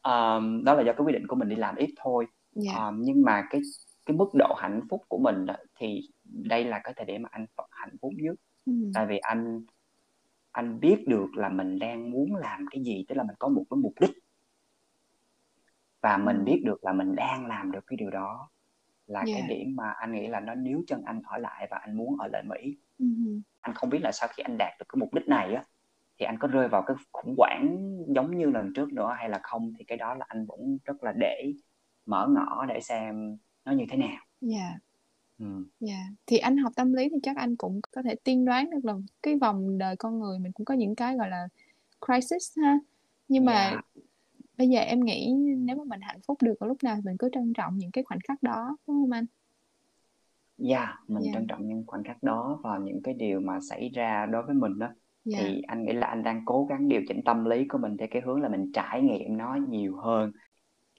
um, 0.03 0.63
đó 0.63 0.73
là 0.73 0.83
do 0.83 0.93
cái 0.93 1.01
quyết 1.05 1.13
định 1.13 1.27
của 1.27 1.35
mình 1.35 1.49
đi 1.49 1.55
làm 1.55 1.75
ít 1.75 1.89
thôi. 1.97 2.27
Yeah. 2.65 2.77
Um, 2.77 3.01
nhưng 3.01 3.21
mà 3.21 3.47
cái 3.49 3.61
cái 4.05 4.17
mức 4.17 4.29
độ 4.33 4.53
hạnh 4.57 4.81
phúc 4.89 5.01
của 5.07 5.17
mình 5.17 5.45
đó, 5.45 5.55
thì 5.79 6.09
đây 6.23 6.63
là 6.63 6.79
cái 6.83 6.93
thời 6.97 7.05
điểm 7.05 7.21
mà 7.21 7.29
anh 7.31 7.45
hạnh 7.71 7.95
phúc 8.01 8.13
nhất. 8.17 8.35
Ừ. 8.65 8.73
Tại 8.93 9.05
vì 9.05 9.17
anh 9.17 9.63
anh 10.51 10.79
biết 10.79 11.07
được 11.07 11.27
là 11.33 11.49
mình 11.49 11.79
đang 11.79 12.11
muốn 12.11 12.35
làm 12.35 12.65
cái 12.71 12.83
gì, 12.83 13.05
tức 13.07 13.15
là 13.15 13.23
mình 13.23 13.35
có 13.39 13.47
một 13.47 13.63
cái 13.69 13.77
mục 13.77 13.93
đích 13.99 14.11
và 16.01 16.17
mình 16.17 16.37
ừ. 16.37 16.43
biết 16.43 16.61
được 16.65 16.83
là 16.83 16.93
mình 16.93 17.15
đang 17.15 17.45
làm 17.45 17.71
được 17.71 17.87
cái 17.87 17.97
điều 17.97 18.09
đó 18.09 18.49
là 19.05 19.23
yeah. 19.27 19.39
cái 19.39 19.57
điểm 19.57 19.75
mà 19.75 19.89
anh 19.89 20.11
nghĩ 20.11 20.27
là 20.27 20.39
nó 20.39 20.55
níu 20.55 20.83
chân 20.87 21.01
anh 21.05 21.21
ở 21.25 21.37
lại 21.37 21.67
và 21.71 21.77
anh 21.77 21.97
muốn 21.97 22.19
ở 22.19 22.27
lại 22.27 22.43
Mỹ. 22.43 22.77
Uh-huh. 22.99 23.41
Anh 23.61 23.75
không 23.75 23.89
biết 23.89 23.99
là 24.01 24.11
sau 24.11 24.29
khi 24.33 24.43
anh 24.43 24.57
đạt 24.57 24.73
được 24.79 24.85
cái 24.89 24.97
mục 24.99 25.13
đích 25.13 25.27
này 25.27 25.53
á 25.53 25.63
thì 26.19 26.25
anh 26.25 26.37
có 26.39 26.47
rơi 26.47 26.67
vào 26.67 26.81
cái 26.87 26.97
khủng 27.11 27.35
hoảng 27.37 27.97
giống 28.15 28.37
như 28.37 28.45
lần 28.45 28.73
trước 28.75 28.93
nữa 28.93 29.15
hay 29.17 29.29
là 29.29 29.39
không 29.43 29.73
thì 29.77 29.83
cái 29.83 29.97
đó 29.97 30.13
là 30.13 30.25
anh 30.27 30.45
vẫn 30.45 30.77
rất 30.85 31.03
là 31.03 31.11
để 31.11 31.53
mở 32.05 32.27
ngõ 32.29 32.65
để 32.65 32.79
xem 32.81 33.37
nó 33.65 33.71
như 33.71 33.85
thế 33.89 33.97
nào. 33.97 34.25
Dạ. 34.41 34.57
Yeah. 34.57 34.81
Ừ. 35.37 35.45
Yeah. 35.87 36.05
Thì 36.25 36.37
anh 36.37 36.57
học 36.57 36.73
tâm 36.75 36.93
lý 36.93 37.09
thì 37.09 37.17
chắc 37.23 37.37
anh 37.37 37.55
cũng 37.55 37.81
có 37.91 38.01
thể 38.01 38.15
tiên 38.15 38.45
đoán 38.45 38.69
được 38.69 38.85
là 38.85 38.93
cái 39.23 39.35
vòng 39.35 39.77
đời 39.77 39.95
con 39.95 40.19
người 40.19 40.39
mình 40.39 40.51
cũng 40.51 40.65
có 40.65 40.73
những 40.73 40.95
cái 40.95 41.15
gọi 41.15 41.29
là 41.29 41.47
crisis 42.05 42.57
ha. 42.57 42.79
Nhưng 43.27 43.45
mà 43.45 43.53
yeah 43.53 43.85
bây 44.59 44.69
giờ 44.69 44.79
em 44.79 44.99
nghĩ 44.99 45.33
nếu 45.57 45.75
mà 45.75 45.83
mình 45.83 46.01
hạnh 46.01 46.19
phúc 46.27 46.37
được 46.41 46.59
ở 46.59 46.67
lúc 46.67 46.83
nào 46.83 46.97
mình 47.03 47.17
cứ 47.19 47.29
trân 47.33 47.53
trọng 47.53 47.77
những 47.77 47.91
cái 47.91 48.03
khoảnh 48.03 48.19
khắc 48.27 48.43
đó 48.43 48.77
đúng 48.87 49.01
không 49.01 49.11
anh 49.11 49.25
Dạ, 49.25 49.38
yeah, 50.69 50.89
mình 51.07 51.23
yeah. 51.23 51.33
trân 51.33 51.47
trọng 51.47 51.67
những 51.67 51.83
khoảnh 51.87 52.03
khắc 52.03 52.23
đó 52.23 52.59
và 52.63 52.77
những 52.77 53.01
cái 53.03 53.13
điều 53.13 53.39
mà 53.39 53.59
xảy 53.69 53.89
ra 53.89 54.25
đối 54.25 54.43
với 54.43 54.55
mình 54.55 54.79
đó 54.79 54.87
yeah. 55.33 55.43
thì 55.43 55.61
anh 55.67 55.83
nghĩ 55.83 55.93
là 55.93 56.07
anh 56.07 56.23
đang 56.23 56.41
cố 56.45 56.65
gắng 56.69 56.89
điều 56.89 57.01
chỉnh 57.07 57.21
tâm 57.25 57.45
lý 57.45 57.67
của 57.67 57.77
mình 57.77 57.97
theo 57.97 58.07
cái 58.11 58.21
hướng 58.25 58.41
là 58.41 58.49
mình 58.49 58.71
trải 58.73 59.01
nghiệm 59.01 59.37
nó 59.37 59.57
nhiều 59.69 59.97
hơn 59.97 60.31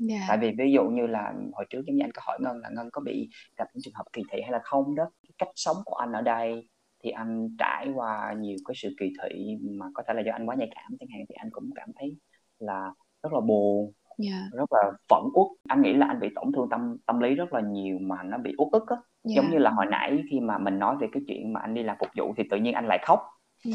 yeah. 0.08 0.22
tại 0.28 0.38
vì 0.38 0.52
ví 0.58 0.72
dụ 0.72 0.84
như 0.84 1.06
là 1.06 1.34
hồi 1.52 1.66
trước 1.70 1.82
giống 1.86 1.96
như 1.96 2.04
anh 2.04 2.12
có 2.14 2.22
hỏi 2.24 2.38
ngân 2.42 2.58
là 2.58 2.70
ngân 2.76 2.88
có 2.92 3.00
bị 3.00 3.28
gặp 3.56 3.64
những 3.74 3.82
trường 3.82 3.94
hợp 3.94 4.04
kỳ 4.12 4.22
thị 4.32 4.40
hay 4.42 4.52
là 4.52 4.60
không 4.64 4.94
đó 4.94 5.04
cái 5.22 5.32
cách 5.38 5.52
sống 5.54 5.76
của 5.84 5.94
anh 5.94 6.12
ở 6.12 6.22
đây 6.22 6.68
thì 7.04 7.10
anh 7.10 7.48
trải 7.58 7.88
qua 7.94 8.34
nhiều 8.38 8.56
cái 8.64 8.74
sự 8.76 8.88
kỳ 9.00 9.12
thị 9.22 9.56
mà 9.62 9.86
có 9.94 10.02
thể 10.08 10.14
là 10.14 10.22
do 10.26 10.32
anh 10.32 10.46
quá 10.46 10.54
nhạy 10.54 10.70
cảm 10.74 10.96
chẳng 11.00 11.08
hạn 11.12 11.20
thì 11.28 11.34
anh 11.38 11.48
cũng 11.52 11.70
cảm 11.74 11.88
thấy 11.96 12.16
là 12.58 12.92
rất 13.22 13.32
là 13.32 13.40
buồn 13.40 13.92
yeah. 14.18 14.42
rất 14.52 14.72
là 14.72 14.92
phẫn 15.08 15.22
uất 15.34 15.46
anh 15.68 15.82
nghĩ 15.82 15.92
là 15.92 16.06
anh 16.06 16.20
bị 16.20 16.28
tổn 16.34 16.52
thương 16.52 16.68
tâm 16.70 16.96
tâm 17.06 17.20
lý 17.20 17.34
rất 17.34 17.52
là 17.52 17.60
nhiều 17.60 17.98
mà 18.00 18.22
nó 18.22 18.38
bị 18.38 18.54
uất 18.58 18.68
ức 18.72 18.88
á 18.88 18.96
yeah. 18.96 19.36
giống 19.36 19.50
như 19.50 19.58
là 19.58 19.70
hồi 19.70 19.86
nãy 19.86 20.22
khi 20.30 20.40
mà 20.40 20.58
mình 20.58 20.78
nói 20.78 20.96
về 21.00 21.08
cái 21.12 21.22
chuyện 21.26 21.52
mà 21.52 21.60
anh 21.60 21.74
đi 21.74 21.82
làm 21.82 21.96
phục 22.00 22.08
vụ 22.16 22.34
thì 22.36 22.44
tự 22.50 22.56
nhiên 22.56 22.74
anh 22.74 22.86
lại 22.86 22.98
khóc 23.06 23.20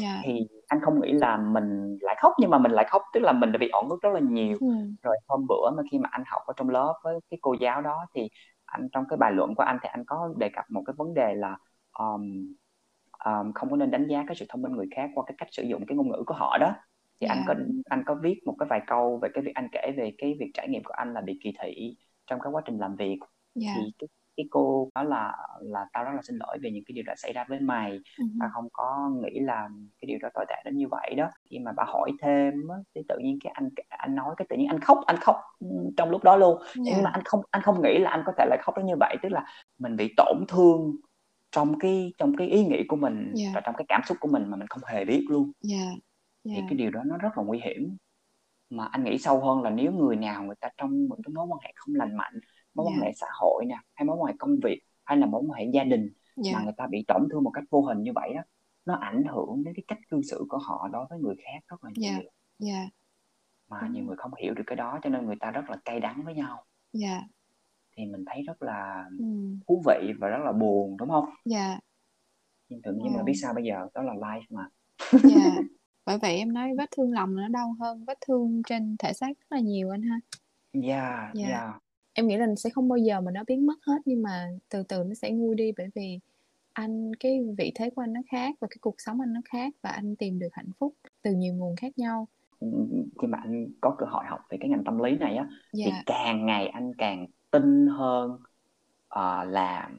yeah. 0.02 0.20
thì 0.24 0.46
anh 0.66 0.80
không 0.82 1.00
nghĩ 1.00 1.12
là 1.12 1.36
mình 1.36 1.98
lại 2.00 2.16
khóc 2.20 2.32
nhưng 2.40 2.50
mà 2.50 2.58
mình 2.58 2.72
lại 2.72 2.86
khóc 2.90 3.02
tức 3.12 3.20
là 3.20 3.32
mình 3.32 3.52
đã 3.52 3.58
bị 3.58 3.68
ổn 3.68 3.88
ức 3.88 4.02
rất 4.02 4.10
là 4.12 4.20
nhiều 4.20 4.56
ừ. 4.60 4.66
rồi 5.02 5.16
hôm 5.28 5.46
bữa 5.48 5.70
mà 5.76 5.82
khi 5.90 5.98
mà 5.98 6.08
anh 6.12 6.22
học 6.26 6.42
ở 6.46 6.52
trong 6.56 6.68
lớp 6.68 6.94
với 7.04 7.20
cái 7.30 7.38
cô 7.42 7.54
giáo 7.60 7.82
đó 7.82 8.06
thì 8.14 8.28
anh 8.64 8.88
trong 8.92 9.04
cái 9.08 9.16
bài 9.16 9.32
luận 9.32 9.54
của 9.54 9.62
anh 9.62 9.78
thì 9.82 9.88
anh 9.92 10.04
có 10.04 10.34
đề 10.36 10.48
cập 10.48 10.64
một 10.68 10.82
cái 10.86 10.94
vấn 10.98 11.14
đề 11.14 11.34
là 11.34 11.56
um, 11.98 12.54
um, 13.24 13.52
không 13.52 13.70
có 13.70 13.76
nên 13.76 13.90
đánh 13.90 14.06
giá 14.08 14.24
cái 14.26 14.36
sự 14.36 14.46
thông 14.48 14.62
minh 14.62 14.72
người 14.72 14.88
khác 14.96 15.10
qua 15.14 15.24
cái 15.26 15.34
cách 15.38 15.48
sử 15.50 15.62
dụng 15.62 15.86
cái 15.86 15.96
ngôn 15.96 16.08
ngữ 16.08 16.22
của 16.26 16.34
họ 16.34 16.58
đó 16.60 16.74
thì 17.20 17.26
yeah. 17.26 17.38
anh 17.38 17.44
có 17.46 17.54
anh 17.90 18.02
có 18.06 18.14
viết 18.14 18.40
một 18.46 18.54
cái 18.58 18.66
vài 18.70 18.80
câu 18.86 19.18
về 19.22 19.28
cái 19.34 19.44
việc 19.44 19.54
anh 19.54 19.68
kể 19.72 19.92
về 19.96 20.12
cái 20.18 20.36
việc 20.40 20.50
trải 20.54 20.68
nghiệm 20.68 20.84
của 20.84 20.94
anh 20.94 21.14
là 21.14 21.20
bị 21.20 21.38
kỳ 21.42 21.52
thị 21.62 21.96
trong 22.26 22.40
cái 22.40 22.52
quá 22.52 22.62
trình 22.64 22.78
làm 22.78 22.96
việc 22.96 23.18
yeah. 23.62 23.76
thì 23.76 23.92
cái 23.98 24.08
cái 24.36 24.46
cô 24.50 24.90
nói 24.94 25.04
là 25.04 25.36
là 25.60 25.86
tao 25.92 26.04
rất 26.04 26.10
là 26.14 26.22
xin 26.22 26.36
lỗi 26.36 26.58
về 26.62 26.70
những 26.70 26.84
cái 26.86 26.92
điều 26.92 27.04
đã 27.06 27.14
xảy 27.16 27.32
ra 27.32 27.44
với 27.48 27.60
mày 27.60 27.90
uh-huh. 27.92 28.28
tao 28.40 28.48
không 28.52 28.68
có 28.72 29.10
nghĩ 29.22 29.40
là 29.40 29.68
cái 30.00 30.06
điều 30.06 30.18
đó 30.22 30.28
tồi 30.34 30.44
tệ 30.48 30.54
đến 30.64 30.76
như 30.76 30.88
vậy 30.88 31.14
đó 31.16 31.30
khi 31.50 31.58
mà 31.58 31.72
bà 31.76 31.84
hỏi 31.86 32.12
thêm 32.22 32.54
thì 32.94 33.00
tự 33.08 33.18
nhiên 33.18 33.38
cái 33.44 33.52
anh 33.56 33.68
anh 33.88 34.14
nói 34.14 34.34
cái 34.36 34.46
tự 34.48 34.56
nhiên 34.56 34.68
anh 34.68 34.80
khóc 34.80 34.98
anh 35.06 35.16
khóc 35.20 35.36
trong 35.96 36.10
lúc 36.10 36.24
đó 36.24 36.36
luôn 36.36 36.58
yeah. 36.58 36.74
nhưng 36.74 37.02
mà 37.02 37.10
anh 37.12 37.22
không 37.24 37.40
anh 37.50 37.62
không 37.62 37.82
nghĩ 37.82 37.98
là 37.98 38.10
anh 38.10 38.22
có 38.26 38.32
thể 38.38 38.46
lại 38.48 38.58
khóc 38.62 38.76
đến 38.76 38.86
như 38.86 38.94
vậy 39.00 39.16
tức 39.22 39.28
là 39.32 39.44
mình 39.78 39.96
bị 39.96 40.14
tổn 40.16 40.44
thương 40.48 40.96
trong 41.52 41.78
cái 41.78 42.12
trong 42.18 42.36
cái 42.36 42.48
ý 42.48 42.64
nghĩ 42.64 42.82
của 42.88 42.96
mình 42.96 43.32
yeah. 43.38 43.54
và 43.54 43.60
trong 43.60 43.74
cái 43.78 43.84
cảm 43.88 44.00
xúc 44.06 44.16
của 44.20 44.28
mình 44.28 44.50
mà 44.50 44.56
mình 44.56 44.66
không 44.68 44.82
hề 44.86 45.04
biết 45.04 45.26
luôn 45.28 45.52
yeah. 45.70 45.94
Yeah. 46.48 46.56
thì 46.56 46.66
cái 46.68 46.78
điều 46.78 46.90
đó 46.90 47.02
nó 47.06 47.16
rất 47.16 47.38
là 47.38 47.44
nguy 47.44 47.60
hiểm 47.60 47.96
mà 48.70 48.84
anh 48.84 49.04
nghĩ 49.04 49.18
sâu 49.18 49.40
hơn 49.40 49.62
là 49.62 49.70
nếu 49.70 49.92
người 49.92 50.16
nào 50.16 50.44
người 50.44 50.56
ta 50.60 50.68
trong 50.76 51.08
một 51.08 51.16
cái 51.24 51.32
mối 51.34 51.46
quan 51.46 51.60
hệ 51.62 51.72
không 51.76 51.94
lành 51.94 52.16
mạnh 52.16 52.40
mối 52.74 52.86
quan 52.86 53.00
hệ 53.00 53.12
xã 53.16 53.26
hội 53.40 53.64
nè 53.66 53.76
hay 53.94 54.06
mối 54.06 54.16
quan 54.16 54.32
hệ 54.32 54.36
công 54.38 54.56
việc 54.62 54.80
hay 55.04 55.18
là 55.18 55.26
mối 55.26 55.42
quan 55.46 55.58
hệ 55.58 55.70
gia 55.74 55.84
đình 55.84 56.12
mà 56.52 56.62
người 56.64 56.72
ta 56.76 56.86
bị 56.86 57.04
tổn 57.08 57.28
thương 57.30 57.44
một 57.44 57.50
cách 57.50 57.64
vô 57.70 57.82
hình 57.82 58.02
như 58.02 58.12
vậy 58.14 58.34
đó 58.34 58.40
nó 58.84 58.94
ảnh 58.94 59.24
hưởng 59.24 59.64
đến 59.64 59.74
cái 59.74 59.84
cách 59.88 59.98
cư 60.08 60.22
xử 60.22 60.46
của 60.48 60.58
họ 60.58 60.88
đối 60.92 61.06
với 61.10 61.18
người 61.18 61.34
khác 61.44 61.58
rất 61.68 61.84
là 61.84 61.90
nhiều 61.94 62.12
yeah. 62.12 62.24
Yeah. 62.64 62.88
mà 63.68 63.80
Đúng. 63.82 63.92
nhiều 63.92 64.04
người 64.04 64.16
không 64.16 64.34
hiểu 64.42 64.54
được 64.54 64.64
cái 64.66 64.76
đó 64.76 64.98
cho 65.02 65.10
nên 65.10 65.26
người 65.26 65.36
ta 65.40 65.50
rất 65.50 65.70
là 65.70 65.76
cay 65.84 66.00
đắng 66.00 66.22
với 66.24 66.34
nhau 66.34 66.64
yeah. 67.02 67.22
thì 67.96 68.06
mình 68.06 68.24
thấy 68.26 68.42
rất 68.42 68.62
là 68.62 69.04
ừ. 69.18 69.24
thú 69.68 69.82
vị 69.86 70.12
và 70.18 70.28
rất 70.28 70.44
là 70.44 70.52
buồn 70.52 70.96
đúng 70.96 71.08
không 71.08 71.24
yeah. 71.50 71.78
nhưng 72.68 72.82
tự 72.82 72.92
nhiên 72.92 73.12
wow. 73.12 73.16
mà 73.16 73.22
biết 73.22 73.34
sao 73.42 73.54
bây 73.54 73.64
giờ 73.64 73.88
đó 73.94 74.02
là 74.02 74.12
life 74.12 74.42
mà 74.50 74.68
yeah. 75.12 75.52
bởi 76.06 76.18
vậy 76.18 76.36
em 76.36 76.52
nói 76.52 76.70
vết 76.78 76.90
thương 76.96 77.12
lòng 77.12 77.36
nó 77.36 77.48
đau 77.48 77.76
hơn 77.80 78.04
vết 78.04 78.18
thương 78.26 78.62
trên 78.68 78.96
thể 78.98 79.12
xác 79.12 79.26
rất 79.26 79.46
là 79.50 79.60
nhiều 79.60 79.90
anh 79.90 80.02
ha 80.02 80.20
yeah, 80.72 81.34
yeah. 81.34 81.50
yeah 81.50 81.82
em 82.16 82.26
nghĩ 82.26 82.36
là 82.36 82.46
sẽ 82.56 82.70
không 82.70 82.88
bao 82.88 82.96
giờ 82.96 83.20
mà 83.20 83.30
nó 83.30 83.44
biến 83.46 83.66
mất 83.66 83.84
hết 83.86 83.98
nhưng 84.04 84.22
mà 84.22 84.48
từ 84.68 84.82
từ 84.82 85.04
nó 85.04 85.14
sẽ 85.14 85.30
nguôi 85.30 85.54
đi 85.54 85.72
bởi 85.76 85.86
vì 85.94 86.18
anh 86.72 87.14
cái 87.20 87.40
vị 87.58 87.72
thế 87.74 87.90
của 87.90 88.02
anh 88.02 88.12
nó 88.12 88.20
khác 88.30 88.54
và 88.60 88.68
cái 88.70 88.76
cuộc 88.80 88.94
sống 88.98 89.20
anh 89.20 89.32
nó 89.32 89.40
khác 89.44 89.74
và 89.82 89.90
anh 89.90 90.16
tìm 90.16 90.38
được 90.38 90.48
hạnh 90.52 90.70
phúc 90.78 90.94
từ 91.22 91.32
nhiều 91.32 91.54
nguồn 91.54 91.76
khác 91.76 91.98
nhau 91.98 92.28
khi 93.20 93.26
mà 93.28 93.38
anh 93.38 93.66
có 93.80 93.96
cơ 93.98 94.06
hội 94.06 94.24
học 94.28 94.40
về 94.50 94.58
cái 94.60 94.70
ngành 94.70 94.84
tâm 94.84 94.98
lý 94.98 95.16
này 95.18 95.36
á 95.36 95.42
yeah. 95.42 95.52
thì 95.72 95.90
dạ. 95.90 96.02
càng 96.06 96.46
ngày 96.46 96.68
anh 96.68 96.92
càng 96.98 97.26
tin 97.50 97.86
hơn 97.86 98.32
uh, 99.14 99.48
là 99.48 99.90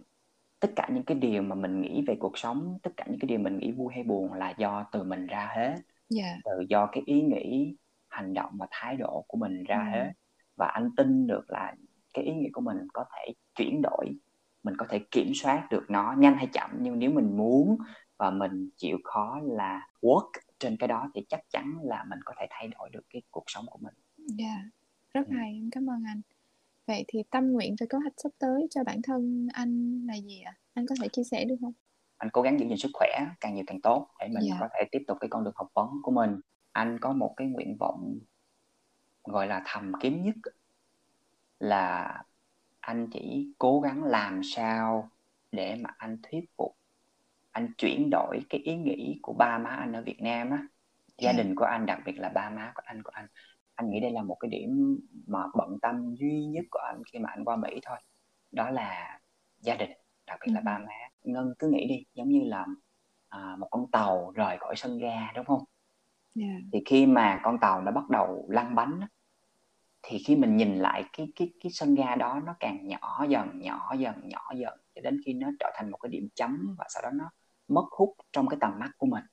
tất 0.59 0.69
cả 0.75 0.89
những 0.93 1.03
cái 1.03 1.17
điều 1.17 1.41
mà 1.41 1.55
mình 1.55 1.81
nghĩ 1.81 2.03
về 2.07 2.15
cuộc 2.19 2.37
sống 2.37 2.77
tất 2.83 2.91
cả 2.97 3.05
những 3.09 3.19
cái 3.19 3.27
điều 3.27 3.39
mình 3.39 3.57
nghĩ 3.57 3.71
vui 3.71 3.93
hay 3.93 4.03
buồn 4.03 4.33
là 4.33 4.53
do 4.57 4.85
từ 4.91 5.03
mình 5.03 5.27
ra 5.27 5.51
hết. 5.55 5.75
Dạ. 6.09 6.37
từ 6.43 6.65
do 6.69 6.89
cái 6.91 7.03
ý 7.05 7.21
nghĩ 7.21 7.75
hành 8.07 8.33
động 8.33 8.51
và 8.59 8.67
thái 8.71 8.95
độ 8.95 9.25
của 9.27 9.37
mình 9.37 9.63
ra 9.63 9.83
mm. 9.83 9.91
hết 9.91 10.11
và 10.55 10.67
anh 10.67 10.89
tin 10.97 11.27
được 11.27 11.45
là 11.47 11.75
cái 12.13 12.25
ý 12.25 12.33
nghĩa 12.33 12.49
của 12.53 12.61
mình 12.61 12.77
có 12.93 13.05
thể 13.15 13.33
chuyển 13.55 13.81
đổi 13.81 14.15
mình 14.63 14.77
có 14.77 14.85
thể 14.89 14.99
kiểm 15.11 15.31
soát 15.35 15.67
được 15.71 15.85
nó 15.89 16.15
nhanh 16.17 16.35
hay 16.35 16.47
chậm 16.53 16.71
nhưng 16.81 16.99
nếu 16.99 17.11
mình 17.11 17.37
muốn 17.37 17.77
và 18.17 18.31
mình 18.31 18.69
chịu 18.77 18.97
khó 19.03 19.39
là 19.43 19.87
work 20.01 20.31
trên 20.59 20.77
cái 20.77 20.87
đó 20.87 21.11
thì 21.15 21.21
chắc 21.29 21.39
chắn 21.49 21.77
là 21.83 22.05
mình 22.09 22.19
có 22.25 22.33
thể 22.39 22.45
thay 22.49 22.67
đổi 22.67 22.89
được 22.89 23.05
cái 23.09 23.21
cuộc 23.31 23.43
sống 23.47 23.65
của 23.69 23.79
mình. 23.81 23.93
Dạ, 24.17 24.45
yeah. 24.45 24.59
rất 25.13 25.27
ừ. 25.27 25.33
hay, 25.37 25.53
em 25.53 25.69
cảm 25.71 25.89
ơn 25.89 26.03
anh. 26.07 26.21
Vậy 26.87 27.05
thì 27.07 27.23
tâm 27.29 27.51
nguyện 27.51 27.75
và 27.79 27.85
kế 27.89 27.97
hoạch 27.97 28.13
sắp 28.17 28.29
tới 28.39 28.67
cho 28.69 28.83
bản 28.83 29.01
thân 29.01 29.47
anh 29.53 30.01
là 30.07 30.15
gì 30.15 30.41
ạ? 30.41 30.57
Anh 30.73 30.85
có 30.89 30.95
thể 31.01 31.07
chia 31.07 31.23
sẻ 31.23 31.45
được 31.45 31.55
không? 31.61 31.73
Anh 32.17 32.29
cố 32.29 32.41
gắng 32.41 32.59
giữ 32.59 32.67
gìn 32.67 32.77
sức 32.77 32.91
khỏe 32.93 33.09
càng 33.39 33.55
nhiều 33.55 33.63
càng 33.67 33.81
tốt 33.81 34.07
để 34.19 34.27
mình 34.27 34.47
yeah. 34.47 34.49
Dạ. 34.49 34.57
có 34.59 34.67
thể 34.73 34.83
tiếp 34.91 35.03
tục 35.07 35.17
cái 35.21 35.29
con 35.29 35.43
đường 35.43 35.53
học 35.55 35.67
vấn 35.73 35.87
của 36.03 36.11
mình. 36.11 36.39
Anh 36.71 36.99
có 36.99 37.13
một 37.13 37.33
cái 37.37 37.47
nguyện 37.47 37.77
vọng 37.79 38.19
gọi 39.23 39.47
là 39.47 39.61
thầm 39.65 39.91
kiếm 39.99 40.21
nhất 40.21 40.35
là 41.59 42.17
anh 42.79 43.07
chỉ 43.11 43.53
cố 43.57 43.79
gắng 43.79 44.03
làm 44.03 44.41
sao 44.43 45.09
để 45.51 45.75
mà 45.81 45.89
anh 45.97 46.17
thuyết 46.23 46.45
phục 46.57 46.77
anh 47.51 47.73
chuyển 47.77 48.09
đổi 48.09 48.39
cái 48.49 48.61
ý 48.61 48.75
nghĩ 48.75 49.19
của 49.21 49.33
ba 49.33 49.57
má 49.57 49.69
anh 49.69 49.93
ở 49.93 50.01
Việt 50.01 50.21
Nam 50.21 50.49
á 50.51 50.67
gia 51.17 51.31
đình 51.31 51.55
của 51.55 51.65
anh 51.65 51.85
đặc 51.85 51.99
biệt 52.05 52.19
là 52.19 52.29
ba 52.29 52.49
má 52.49 52.71
của 52.75 52.81
anh 52.85 53.03
của 53.03 53.11
anh 53.13 53.27
anh 53.75 53.89
nghĩ 53.89 53.99
đây 53.99 54.11
là 54.11 54.21
một 54.23 54.37
cái 54.39 54.49
điểm 54.49 54.99
mà 55.27 55.39
bận 55.55 55.77
tâm 55.81 56.15
duy 56.15 56.45
nhất 56.45 56.65
của 56.71 56.79
anh 56.79 57.01
khi 57.11 57.19
mà 57.19 57.29
anh 57.29 57.45
qua 57.45 57.55
Mỹ 57.55 57.79
thôi 57.83 57.97
đó 58.51 58.69
là 58.69 59.19
gia 59.59 59.75
đình 59.75 59.91
đặc 60.27 60.39
biệt 60.45 60.51
là 60.51 60.61
ba 60.61 60.77
má 60.77 60.85
ngân 61.23 61.53
cứ 61.59 61.69
nghĩ 61.69 61.87
đi 61.87 62.05
giống 62.13 62.29
như 62.29 62.41
là 62.43 62.65
à, 63.29 63.55
một 63.59 63.67
con 63.71 63.91
tàu 63.91 64.31
rời 64.35 64.57
khỏi 64.59 64.75
sân 64.75 64.97
ga 64.97 65.31
đúng 65.35 65.45
không 65.45 65.63
yeah. 66.39 66.61
thì 66.73 66.81
khi 66.85 67.05
mà 67.05 67.39
con 67.43 67.59
tàu 67.59 67.81
nó 67.81 67.91
bắt 67.91 68.09
đầu 68.09 68.45
lăn 68.49 68.75
bánh 68.75 68.99
thì 70.01 70.17
khi 70.25 70.35
mình 70.35 70.57
nhìn 70.57 70.75
lại 70.75 71.03
cái 71.13 71.27
cái 71.35 71.53
cái 71.63 71.71
sân 71.71 71.95
ga 71.95 72.15
đó 72.15 72.41
nó 72.45 72.55
càng 72.59 72.87
nhỏ 72.87 73.25
dần 73.29 73.59
nhỏ 73.59 73.93
dần 73.99 74.15
nhỏ 74.23 74.51
dần 74.55 74.79
cho 74.95 75.01
đến 75.01 75.21
khi 75.25 75.33
nó 75.33 75.49
trở 75.59 75.71
thành 75.75 75.91
một 75.91 75.97
cái 75.97 76.09
điểm 76.09 76.27
chấm 76.35 76.75
và 76.77 76.85
sau 76.89 77.03
đó 77.03 77.09
nó 77.13 77.31
mất 77.67 77.85
hút 77.91 78.15
trong 78.31 78.47
cái 78.47 78.57
tầm 78.61 78.79
mắt 78.79 78.91
của 78.97 79.07
mình 79.07 79.23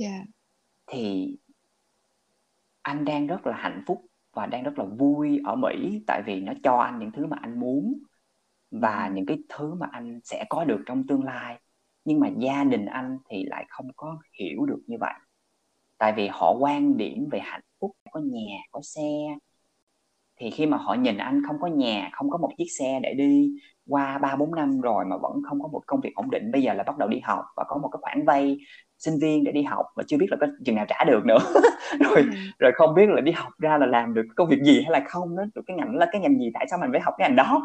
yeah. 0.00 0.12
Dạ. 0.12 0.24
thì 0.86 1.36
anh 2.82 3.04
đang 3.04 3.26
rất 3.26 3.46
là 3.46 3.56
hạnh 3.56 3.82
phúc 3.86 4.06
và 4.32 4.46
đang 4.46 4.62
rất 4.62 4.78
là 4.78 4.84
vui 4.84 5.40
ở 5.44 5.56
Mỹ 5.56 6.02
tại 6.06 6.22
vì 6.26 6.40
nó 6.40 6.52
cho 6.62 6.76
anh 6.76 6.98
những 6.98 7.12
thứ 7.12 7.26
mà 7.26 7.36
anh 7.40 7.60
muốn 7.60 7.98
và 8.70 9.10
những 9.14 9.26
cái 9.26 9.38
thứ 9.48 9.74
mà 9.74 9.88
anh 9.92 10.20
sẽ 10.24 10.44
có 10.48 10.64
được 10.64 10.82
trong 10.86 11.06
tương 11.06 11.24
lai 11.24 11.58
nhưng 12.08 12.20
mà 12.20 12.28
gia 12.38 12.64
đình 12.64 12.86
anh 12.86 13.18
thì 13.30 13.44
lại 13.44 13.66
không 13.68 13.86
có 13.96 14.18
hiểu 14.40 14.66
được 14.66 14.80
như 14.86 14.96
vậy. 15.00 15.14
Tại 15.98 16.12
vì 16.16 16.28
họ 16.32 16.54
quan 16.60 16.96
điểm 16.96 17.28
về 17.32 17.38
hạnh 17.42 17.60
phúc 17.80 17.90
có 18.10 18.20
nhà 18.20 18.56
có 18.72 18.80
xe. 18.82 19.36
Thì 20.40 20.50
khi 20.50 20.66
mà 20.66 20.76
họ 20.76 20.94
nhìn 20.94 21.16
anh 21.16 21.42
không 21.46 21.56
có 21.60 21.66
nhà 21.66 22.10
không 22.12 22.30
có 22.30 22.38
một 22.38 22.50
chiếc 22.58 22.66
xe 22.78 23.00
để 23.02 23.14
đi 23.14 23.50
qua 23.88 24.18
ba 24.18 24.36
bốn 24.36 24.54
năm 24.54 24.80
rồi 24.80 25.04
mà 25.04 25.16
vẫn 25.16 25.32
không 25.48 25.62
có 25.62 25.68
một 25.68 25.82
công 25.86 26.00
việc 26.00 26.14
ổn 26.14 26.30
định 26.30 26.50
bây 26.52 26.62
giờ 26.62 26.72
là 26.72 26.82
bắt 26.82 26.98
đầu 26.98 27.08
đi 27.08 27.20
học 27.22 27.44
và 27.56 27.64
có 27.68 27.78
một 27.78 27.88
cái 27.92 27.98
khoản 28.02 28.24
vay 28.26 28.58
sinh 28.98 29.18
viên 29.20 29.44
để 29.44 29.52
đi 29.52 29.62
học 29.62 29.86
và 29.96 30.02
chưa 30.06 30.16
biết 30.16 30.26
là 30.30 30.36
có 30.40 30.46
chừng 30.64 30.76
nào 30.76 30.86
trả 30.88 31.04
được 31.04 31.24
nữa. 31.26 31.38
Rồi 32.00 32.16
ừ. 32.16 32.28
rồi 32.58 32.72
không 32.74 32.94
biết 32.94 33.08
là 33.08 33.20
đi 33.20 33.32
học 33.32 33.52
ra 33.58 33.78
là 33.78 33.86
làm 33.86 34.14
được 34.14 34.26
công 34.36 34.48
việc 34.48 34.62
gì 34.64 34.82
hay 34.82 35.00
là 35.00 35.08
không 35.08 35.36
đó 35.36 35.44
cái 35.66 35.76
ngành 35.76 35.96
là 35.96 36.06
cái 36.12 36.20
ngành 36.20 36.38
gì 36.38 36.50
tại 36.54 36.66
sao 36.70 36.78
mình 36.78 36.90
phải 36.92 37.00
học 37.00 37.14
cái 37.18 37.28
ngành 37.28 37.36
đó 37.36 37.64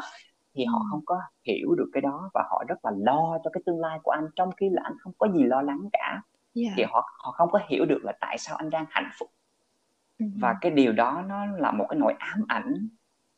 thì 0.53 0.65
họ 0.65 0.85
không 0.91 1.01
có 1.05 1.21
hiểu 1.43 1.75
được 1.75 1.89
cái 1.93 2.01
đó 2.01 2.29
và 2.33 2.43
họ 2.49 2.63
rất 2.67 2.85
là 2.85 2.91
lo 2.97 3.37
cho 3.43 3.49
cái 3.53 3.61
tương 3.65 3.79
lai 3.79 3.99
của 4.03 4.11
anh 4.11 4.27
trong 4.35 4.51
khi 4.51 4.69
là 4.69 4.81
anh 4.83 4.93
không 4.99 5.13
có 5.17 5.27
gì 5.27 5.43
lo 5.43 5.61
lắng 5.61 5.89
cả. 5.93 6.21
Yeah. 6.55 6.67
Dạ. 6.67 6.73
thì 6.77 6.83
họ 6.83 7.09
họ 7.23 7.31
không 7.31 7.49
có 7.51 7.59
hiểu 7.67 7.85
được 7.85 7.99
là 8.03 8.13
tại 8.21 8.37
sao 8.37 8.55
anh 8.55 8.69
đang 8.69 8.85
hạnh 8.89 9.09
phúc. 9.19 9.29
Và 10.19 10.55
cái 10.61 10.71
điều 10.71 10.93
đó 10.93 11.23
nó 11.27 11.45
là 11.45 11.71
một 11.71 11.85
cái 11.89 11.99
nỗi 11.99 12.13
ám 12.19 12.45
ảnh 12.47 12.87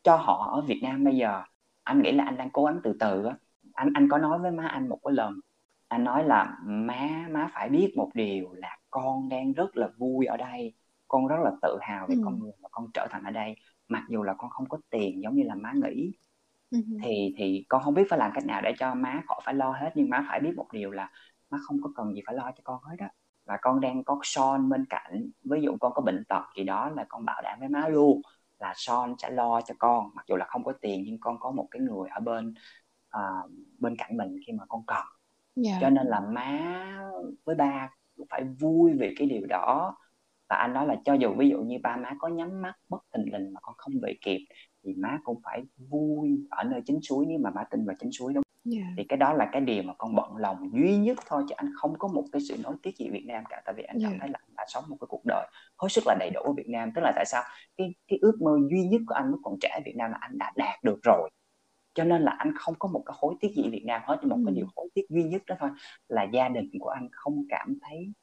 cho 0.03 0.16
họ 0.16 0.51
ở 0.53 0.61
Việt 0.61 0.80
Nam 0.84 1.03
bây 1.03 1.18
giờ. 1.18 1.43
Anh 1.84 2.01
nghĩ 2.01 2.11
là 2.11 2.24
anh 2.24 2.38
đang 2.38 2.49
cố 2.49 2.66
gắng 2.66 2.80
từ 2.84 2.93
từ 2.99 3.26
á. 3.26 3.36
Anh 3.74 3.89
anh 3.93 4.09
có 4.09 4.18
nói 4.18 4.39
với 4.39 4.51
má 4.51 4.68
anh 4.68 4.89
một 4.89 4.99
cái 5.03 5.13
lần. 5.13 5.39
Anh 5.88 6.03
nói 6.03 6.24
là 6.24 6.57
má 6.66 7.28
má 7.32 7.49
phải 7.53 7.70
biết 7.70 7.93
một 7.97 8.11
điều 8.13 8.53
là 8.53 8.78
con 8.89 9.30
đang 9.30 9.53
rất 9.53 9.78
là 9.78 9.89
vui 9.97 10.26
ở 10.26 10.38
đây. 10.38 10.74
Con 11.07 11.28
rất 11.28 11.39
là 11.43 11.51
tự 11.61 11.78
hào 11.82 12.07
về 12.07 12.16
ừ. 12.16 12.22
con 12.26 12.39
người 12.39 12.51
mà 12.61 12.70
con 12.72 12.88
trở 12.93 13.07
thành 13.11 13.24
ở 13.24 13.32
đây. 13.32 13.55
Mặc 13.88 14.03
dù 14.09 14.24
là 14.24 14.34
con 14.34 14.49
không 14.49 14.70
có 14.70 14.78
tiền 14.89 15.22
giống 15.24 15.36
như 15.36 15.43
là 15.43 15.55
má 15.55 15.74
nghĩ 15.74 16.11
ừ. 16.72 16.78
thì 17.03 17.34
thì 17.38 17.66
con 17.70 17.84
không 17.84 17.93
biết 17.93 18.03
phải 18.09 18.20
làm 18.20 18.32
cách 18.36 18.45
nào 18.45 18.61
để 18.61 18.74
cho 18.80 18.95
má 18.95 19.22
khỏi 19.28 19.41
phải 19.45 19.53
lo 19.53 19.72
hết 19.72 19.91
nhưng 19.95 20.09
má 20.09 20.26
phải 20.30 20.39
biết 20.39 20.51
một 20.55 20.68
điều 20.72 20.91
là 20.91 21.09
má 21.49 21.57
không 21.68 21.78
có 21.84 21.89
cần 21.95 22.13
gì 22.13 22.22
phải 22.26 22.36
lo 22.36 22.51
cho 22.51 22.61
con 22.63 22.84
hết 22.84 22.95
đó 22.99 23.07
và 23.45 23.57
con 23.61 23.82
đang 23.82 24.03
có 24.03 24.20
son 24.24 24.70
bên 24.70 24.86
cạnh 24.89 25.30
ví 25.43 25.61
dụ 25.61 25.78
con 25.80 25.93
có 25.93 26.01
bệnh 26.01 26.24
tật 26.30 26.43
gì 26.57 26.63
đó 26.63 26.89
là 26.89 27.05
con 27.09 27.26
bảo 27.26 27.41
đảm 27.41 27.59
với 27.59 27.70
má 27.70 27.88
luôn 27.88 28.22
là 28.59 28.74
son 28.76 29.16
sẽ 29.18 29.30
lo 29.30 29.61
cho 29.61 29.76
con 29.80 30.09
mặc 30.13 30.26
dù 30.28 30.36
là 30.36 30.45
không 30.45 30.63
có 30.63 30.74
tiền 30.82 31.03
nhưng 31.05 31.20
con 31.20 31.39
có 31.39 31.51
một 31.51 31.68
cái 31.72 31.82
người 31.82 32.09
ở 32.09 32.20
bên 32.20 32.53
uh, 33.18 33.51
bên 33.80 33.95
cạnh 33.97 34.18
mình 34.18 34.38
khi 34.47 34.53
mà 34.53 34.63
con 34.68 34.86
cần 34.88 35.05
yeah. 35.66 35.66
Dạ. 35.66 35.78
cho 35.82 35.89
nên 35.89 36.07
là 36.07 36.20
má 36.20 36.76
với 37.43 37.55
ba 37.55 37.89
cũng 38.18 38.28
phải 38.30 38.43
vui 38.43 38.93
về 38.93 39.13
cái 39.18 39.28
điều 39.28 39.45
đó 39.45 39.97
và 40.49 40.55
anh 40.55 40.74
nói 40.74 40.88
là 40.88 40.95
cho 41.05 41.13
dù 41.13 41.34
ví 41.38 41.49
dụ 41.49 41.61
như 41.61 41.78
ba 41.84 41.97
má 41.97 42.11
có 42.20 42.28
nhắm 42.28 42.61
mắt 42.61 42.74
mất 42.89 42.99
tình 43.11 43.26
lình 43.34 43.53
mà 43.53 43.59
con 43.61 43.76
không 43.78 43.93
về 44.01 44.16
kịp 44.22 44.45
thì 44.86 44.93
má 44.93 45.19
cũng 45.23 45.41
phải 45.43 45.63
vui 45.77 46.29
ở 46.49 46.63
nơi 46.63 46.81
chính 46.86 47.01
suối 47.01 47.25
nếu 47.27 47.39
mà 47.39 47.49
má 47.49 47.63
tin 47.71 47.86
vào 47.86 47.95
chính 47.99 48.11
suối 48.11 48.33
đúng 48.33 48.45
Yeah. 48.71 48.88
thì 48.97 49.03
cái 49.03 49.17
đó 49.17 49.33
là 49.33 49.49
cái 49.51 49.61
điều 49.61 49.83
mà 49.83 49.93
con 49.97 50.15
bận 50.15 50.38
lòng 50.38 50.69
duy 50.73 50.97
nhất 50.97 51.17
thôi 51.25 51.43
chứ 51.49 51.55
anh 51.57 51.71
không 51.75 51.97
có 51.99 52.07
một 52.07 52.25
cái 52.31 52.41
sự 52.49 52.55
nối 52.63 52.73
tiếc 52.83 52.97
gì 52.97 53.09
Việt 53.09 53.25
Nam 53.25 53.43
cả 53.49 53.61
tại 53.65 53.75
vì 53.77 53.83
anh 53.83 53.97
cảm 54.03 54.19
thấy 54.19 54.29
là 54.29 54.39
anh 54.41 54.55
đã 54.57 54.65
sống 54.67 54.83
một 54.88 54.97
cái 54.99 55.07
cuộc 55.09 55.21
đời 55.25 55.47
hết 55.77 55.88
sức 55.89 56.03
là 56.07 56.15
đầy 56.19 56.29
đủ 56.33 56.41
ở 56.41 56.53
Việt 56.57 56.69
Nam. 56.69 56.91
Tức 56.95 57.01
là 57.01 57.11
tại 57.15 57.25
sao? 57.25 57.43
Cái 57.77 57.95
cái 58.07 58.19
ước 58.21 58.41
mơ 58.41 58.51
duy 58.71 58.88
nhất 58.88 59.01
của 59.07 59.13
anh 59.13 59.29
lúc 59.29 59.39
còn 59.43 59.55
trẻ 59.61 59.69
ở 59.69 59.79
Việt 59.86 59.95
Nam 59.95 60.11
là 60.11 60.17
anh 60.21 60.38
đã 60.38 60.51
đạt 60.55 60.83
được 60.83 60.99
rồi. 61.03 61.29
Cho 61.93 62.03
nên 62.03 62.21
là 62.21 62.31
anh 62.38 62.53
không 62.55 62.75
có 62.79 62.89
một 62.89 63.03
cái 63.05 63.15
hối 63.19 63.36
tiếc 63.39 63.55
gì 63.55 63.63
ở 63.63 63.69
Việt 63.71 63.83
Nam 63.86 64.01
hết 64.05 64.23
một 64.23 64.38
cái 64.45 64.55
điều 64.55 64.67
hối 64.75 64.89
tiếc 64.93 65.09
duy 65.09 65.23
nhất 65.23 65.41
đó 65.47 65.55
thôi 65.59 65.69
là 66.07 66.23
gia 66.23 66.49
đình 66.49 66.69
của 66.79 66.89
anh 66.89 67.09
không 67.11 67.45
cảm 67.49 67.77
thấy 67.81 68.13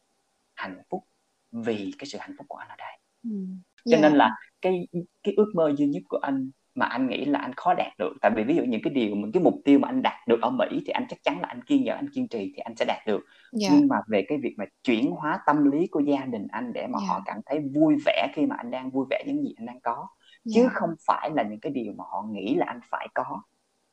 hạnh 0.54 0.82
phúc 0.90 1.04
vì 1.52 1.92
cái 1.98 2.06
sự 2.06 2.18
hạnh 2.20 2.34
phúc 2.38 2.46
của 2.48 2.56
anh 2.56 2.68
ở 2.68 2.76
đây. 2.78 2.98
Ừm. 3.24 3.60
Cho 3.84 3.96
nên 4.02 4.12
là 4.12 4.30
cái 4.62 4.88
cái 5.22 5.34
ước 5.36 5.52
mơ 5.54 5.72
duy 5.76 5.86
nhất 5.86 6.02
của 6.08 6.18
anh 6.22 6.50
mà 6.74 6.86
anh 6.86 7.08
nghĩ 7.08 7.24
là 7.24 7.38
anh 7.38 7.52
khó 7.56 7.74
đạt 7.74 7.92
được 7.98 8.12
tại 8.20 8.30
vì 8.36 8.44
ví 8.44 8.56
dụ 8.56 8.62
những 8.64 8.80
cái 8.84 8.92
điều 8.92 9.16
những 9.16 9.32
cái 9.32 9.42
mục 9.42 9.54
tiêu 9.64 9.78
mà 9.78 9.88
anh 9.88 10.02
đạt 10.02 10.28
được 10.28 10.42
ở 10.42 10.50
Mỹ 10.50 10.66
thì 10.70 10.90
anh 10.90 11.06
chắc 11.08 11.22
chắn 11.22 11.40
là 11.40 11.48
anh 11.48 11.62
kiên 11.62 11.84
nhẫn 11.84 11.96
anh 11.96 12.10
kiên 12.10 12.28
trì 12.28 12.38
thì 12.38 12.58
anh 12.58 12.76
sẽ 12.76 12.84
đạt 12.84 13.06
được 13.06 13.20
yeah. 13.20 13.26
Dạ. 13.52 13.68
nhưng 13.72 13.88
mà 13.88 13.96
về 14.08 14.24
cái 14.28 14.38
việc 14.38 14.54
mà 14.58 14.64
chuyển 14.84 15.10
hóa 15.10 15.38
tâm 15.46 15.70
lý 15.70 15.86
của 15.86 16.00
gia 16.00 16.24
đình 16.24 16.46
anh 16.48 16.72
để 16.72 16.86
mà 16.86 16.98
yeah. 16.98 17.08
họ 17.08 17.16
dạ. 17.18 17.22
cảm 17.26 17.40
thấy 17.46 17.58
vui 17.74 17.96
vẻ 18.06 18.28
khi 18.34 18.46
mà 18.46 18.56
anh 18.58 18.70
đang 18.70 18.90
vui 18.90 19.06
vẻ 19.10 19.22
những 19.26 19.42
gì 19.42 19.54
anh 19.56 19.66
đang 19.66 19.80
có 19.80 19.96
yeah. 19.96 20.08
chứ 20.54 20.62
dạ. 20.62 20.70
không 20.72 20.90
phải 21.06 21.30
là 21.34 21.42
những 21.42 21.60
cái 21.60 21.72
điều 21.72 21.92
mà 21.96 22.04
họ 22.08 22.26
nghĩ 22.30 22.54
là 22.54 22.66
anh 22.66 22.80
phải 22.90 23.08
có 23.14 23.42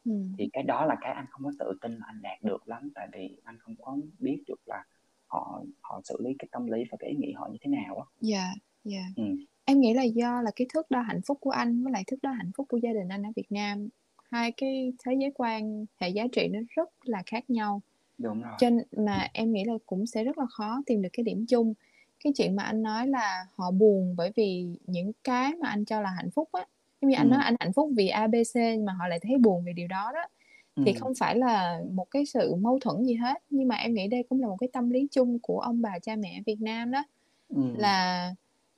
ừ. 0.06 0.12
thì 0.38 0.50
cái 0.54 0.64
đó 0.64 0.86
là 0.86 0.96
cái 1.02 1.14
anh 1.14 1.26
không 1.30 1.44
có 1.44 1.52
tự 1.60 1.78
tin 1.82 1.92
là 1.92 2.06
anh 2.06 2.22
đạt 2.22 2.44
được 2.44 2.68
lắm 2.68 2.90
tại 2.96 3.08
vì 3.14 3.38
anh 3.44 3.58
không 3.60 3.76
có 3.82 3.98
biết 4.20 4.44
được 4.48 4.60
là 4.66 4.84
họ 5.28 5.62
họ 5.82 6.02
xử 6.04 6.18
lý 6.20 6.36
cái 6.40 6.48
tâm 6.52 6.68
lý 6.68 6.84
và 6.92 6.98
cái 7.00 7.10
ý 7.10 7.16
nghĩ 7.16 7.34
họ 7.34 7.50
như 7.52 7.58
thế 7.62 7.72
nào 7.72 7.98
á 7.98 8.06
dạ 8.22 8.52
dạ 8.84 9.04
em 9.70 9.80
nghĩ 9.82 9.94
là 9.94 10.04
do 10.04 10.42
là 10.42 10.52
cái 10.56 10.68
thước 10.74 10.92
đo 10.92 11.02
hạnh 11.02 11.22
phúc 11.22 11.38
của 11.42 11.50
anh 11.50 11.84
với 11.84 11.94
lại 11.94 12.04
thước 12.08 12.18
đo 12.22 12.32
hạnh 12.32 12.52
phúc 12.58 12.68
của 12.70 12.78
gia 12.78 12.94
đình 12.94 13.08
anh 13.10 13.24
ở 13.24 13.30
Việt 13.36 13.52
Nam 13.52 13.90
hai 14.32 14.52
cái 14.52 14.94
thế 15.06 15.14
giới 15.22 15.32
quan 15.36 15.86
hệ 15.98 16.10
giá 16.10 16.24
trị 16.32 16.48
nó 16.48 16.60
rất 16.70 16.90
là 17.04 17.24
khác 17.26 17.50
nhau. 17.50 17.82
Đúng 18.18 18.42
rồi. 18.42 18.54
Cho 18.58 18.70
nên 18.70 18.86
mà 19.06 19.28
em 19.34 19.54
nghĩ 19.54 19.64
là 19.64 19.74
cũng 19.86 20.06
sẽ 20.06 20.24
rất 20.24 20.38
là 20.38 20.46
khó 20.50 20.82
tìm 20.86 21.02
được 21.02 21.10
cái 21.14 21.24
điểm 21.24 21.46
chung. 21.46 21.74
Cái 22.24 22.34
chuyện 22.36 22.56
mà 22.56 22.64
anh 22.64 22.84
nói 22.84 23.08
là 23.08 23.46
họ 23.56 23.72
buồn 23.72 24.14
bởi 24.18 24.32
vì 24.36 24.68
những 24.88 25.12
cái 25.24 25.56
mà 25.56 25.70
anh 25.70 25.86
cho 25.86 26.02
là 26.02 26.10
hạnh 26.10 26.32
phúc 26.32 26.50
á 26.52 26.66
giống 27.02 27.10
như 27.10 27.16
anh 27.18 27.30
nói 27.30 27.40
anh 27.44 27.56
hạnh 27.60 27.74
phúc 27.74 27.90
vì 27.96 28.08
abc 28.08 28.56
mà 28.86 28.94
họ 28.94 29.08
lại 29.08 29.20
thấy 29.20 29.38
buồn 29.38 29.64
vì 29.66 29.74
điều 29.74 29.88
đó 29.88 30.12
đó 30.14 30.26
thì 30.86 30.94
không 30.94 31.14
phải 31.20 31.36
là 31.38 31.82
một 31.92 32.12
cái 32.12 32.26
sự 32.26 32.56
mâu 32.56 32.80
thuẫn 32.80 33.06
gì 33.06 33.14
hết. 33.14 33.44
Nhưng 33.50 33.68
mà 33.68 33.76
em 33.76 33.94
nghĩ 33.94 34.08
đây 34.08 34.24
cũng 34.30 34.42
là 34.42 34.48
một 34.48 34.58
cái 34.60 34.70
tâm 34.74 34.90
lý 34.90 35.08
chung 35.12 35.40
của 35.40 35.60
ông 35.60 35.82
bà 35.82 36.00
cha 36.00 36.16
mẹ 36.16 36.42
Việt 36.46 36.62
Nam 36.62 36.92
đó 36.92 37.04
Ừm. 37.50 37.74
là 37.78 38.30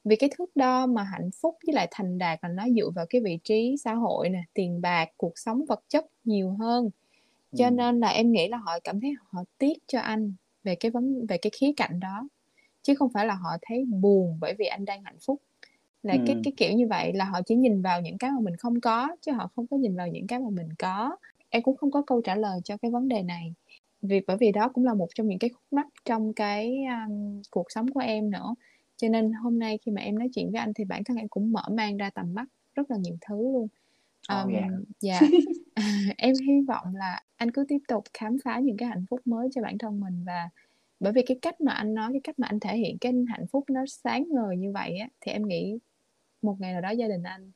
vì 0.04 0.16
cái 0.16 0.30
thước 0.38 0.56
đo 0.56 0.88
mà 0.88 1.04
hạnh 1.04 1.30
phúc 1.42 1.58
với 1.68 1.76
lại 1.76 1.88
thành 1.92 2.18
đạt 2.18 2.40
là 2.42 2.50
nó 2.50 2.66
dựa 2.78 2.90
vào 2.96 3.06
cái 3.10 3.22
vị 3.22 3.40
trí 3.44 3.76
xã 3.84 3.94
hội 3.94 4.30
nè, 4.30 4.44
tiền 4.54 4.82
bạc, 4.82 5.10
cuộc 5.18 5.34
sống 5.36 5.66
vật 5.66 5.80
chất 5.90 6.06
nhiều 6.24 6.56
hơn. 6.60 6.90
Cho 7.56 7.66
Ừm. 7.66 7.76
nên 7.76 8.00
là 8.00 8.10
em 8.10 8.32
nghĩ 8.32 8.48
là 8.48 8.58
họ 8.58 8.80
cảm 8.84 9.02
thấy 9.02 9.14
họ 9.32 9.44
tiếc 9.58 9.78
cho 9.88 10.00
anh 10.00 10.34
về 10.64 10.76
cái 10.76 10.92
vấn 10.92 11.26
về 11.30 11.38
cái 11.38 11.52
khía 11.60 11.72
cạnh 11.78 12.00
đó, 12.00 12.28
chứ 12.84 12.96
không 12.96 13.12
phải 13.14 13.26
là 13.26 13.34
họ 13.36 13.50
thấy 13.62 13.86
buồn 13.86 14.38
bởi 14.42 14.54
vì 14.60 14.66
anh 14.66 14.86
đang 14.86 15.04
hạnh 15.04 15.18
phúc. 15.26 15.42
Là 16.04 16.18
cái 16.26 16.38
cái 16.44 16.54
kiểu 16.58 16.74
như 16.74 16.88
vậy 16.90 17.14
là 17.14 17.26
họ 17.26 17.42
chỉ 17.46 17.56
nhìn 17.56 17.82
vào 17.82 18.02
những 18.02 18.18
cái 18.18 18.32
mà 18.32 18.40
mình 18.42 18.56
không 18.58 18.82
có, 18.82 19.16
chứ 19.22 19.32
họ 19.32 19.50
không 19.56 19.68
có 19.68 19.78
nhìn 19.78 19.96
vào 19.96 20.08
những 20.08 20.28
cái 20.28 20.40
mà 20.40 20.50
mình 20.50 20.70
có 20.80 21.18
em 21.50 21.64
cũng 21.64 21.78
không 21.78 21.92
có 21.92 22.02
câu 22.08 22.22
trả 22.22 22.36
lời 22.36 22.60
cho 22.64 22.78
cái 22.78 22.92
vấn 22.92 23.08
đề 23.08 23.24
này 23.24 23.54
vì 24.02 24.22
bởi 24.28 24.38
vì 24.38 24.52
đó 24.52 24.70
cũng 24.74 24.86
là 24.86 24.94
một 24.94 25.08
trong 25.16 25.28
những 25.28 25.40
cái 25.40 25.50
khúc 25.50 25.64
mắc 25.72 25.88
trong 26.06 26.34
cái 26.34 26.76
um, 27.08 27.42
cuộc 27.52 27.66
sống 27.72 27.92
của 27.94 28.00
em 28.00 28.32
nữa 28.32 28.56
cho 29.02 29.10
nên 29.10 29.32
hôm 29.34 29.60
nay 29.60 29.80
khi 29.86 29.92
mà 29.92 30.02
em 30.02 30.20
nói 30.20 30.30
chuyện 30.36 30.52
với 30.52 30.60
anh 30.60 30.74
thì 30.74 30.86
bản 30.86 31.04
thân 31.04 31.18
em 31.18 31.28
cũng 31.28 31.52
mở 31.52 31.64
mang 31.72 31.98
ra 31.98 32.10
tầm 32.10 32.34
mắt 32.34 32.46
rất 32.76 32.92
là 32.92 32.98
nhiều 32.98 33.18
thứ 33.28 33.36
luôn. 33.36 33.68
Um, 34.30 34.48
oh, 34.48 34.54
yeah. 34.54 34.72
dạ. 35.00 35.20
Em 36.18 36.34
hy 36.48 36.62
vọng 36.68 36.96
là 36.96 37.22
anh 37.36 37.52
cứ 37.52 37.66
tiếp 37.68 37.78
tục 37.88 38.04
khám 38.14 38.38
phá 38.44 38.60
những 38.60 38.78
cái 38.78 38.90
hạnh 38.90 39.06
phúc 39.10 39.20
mới 39.26 39.50
cho 39.54 39.62
bản 39.62 39.78
thân 39.78 40.00
mình 40.00 40.24
và 40.26 40.50
bởi 41.00 41.14
vì 41.14 41.22
cái 41.28 41.40
cách 41.42 41.62
mà 41.62 41.72
anh 41.72 41.94
nói 41.94 42.10
cái 42.12 42.22
cách 42.24 42.40
mà 42.40 42.48
anh 42.48 42.60
thể 42.60 42.78
hiện 42.78 42.98
cái 43.02 43.14
hạnh 43.30 43.48
phúc 43.52 43.64
nó 43.70 43.86
sáng 43.88 44.26
ngời 44.30 44.58
như 44.58 44.72
vậy 44.72 44.98
á 44.98 45.08
thì 45.22 45.32
em 45.32 45.48
nghĩ 45.48 45.80
một 46.42 46.56
ngày 46.60 46.72
nào 46.72 46.82
đó 46.82 46.90
gia 46.90 47.08
đình 47.08 47.24
anh 47.24 47.52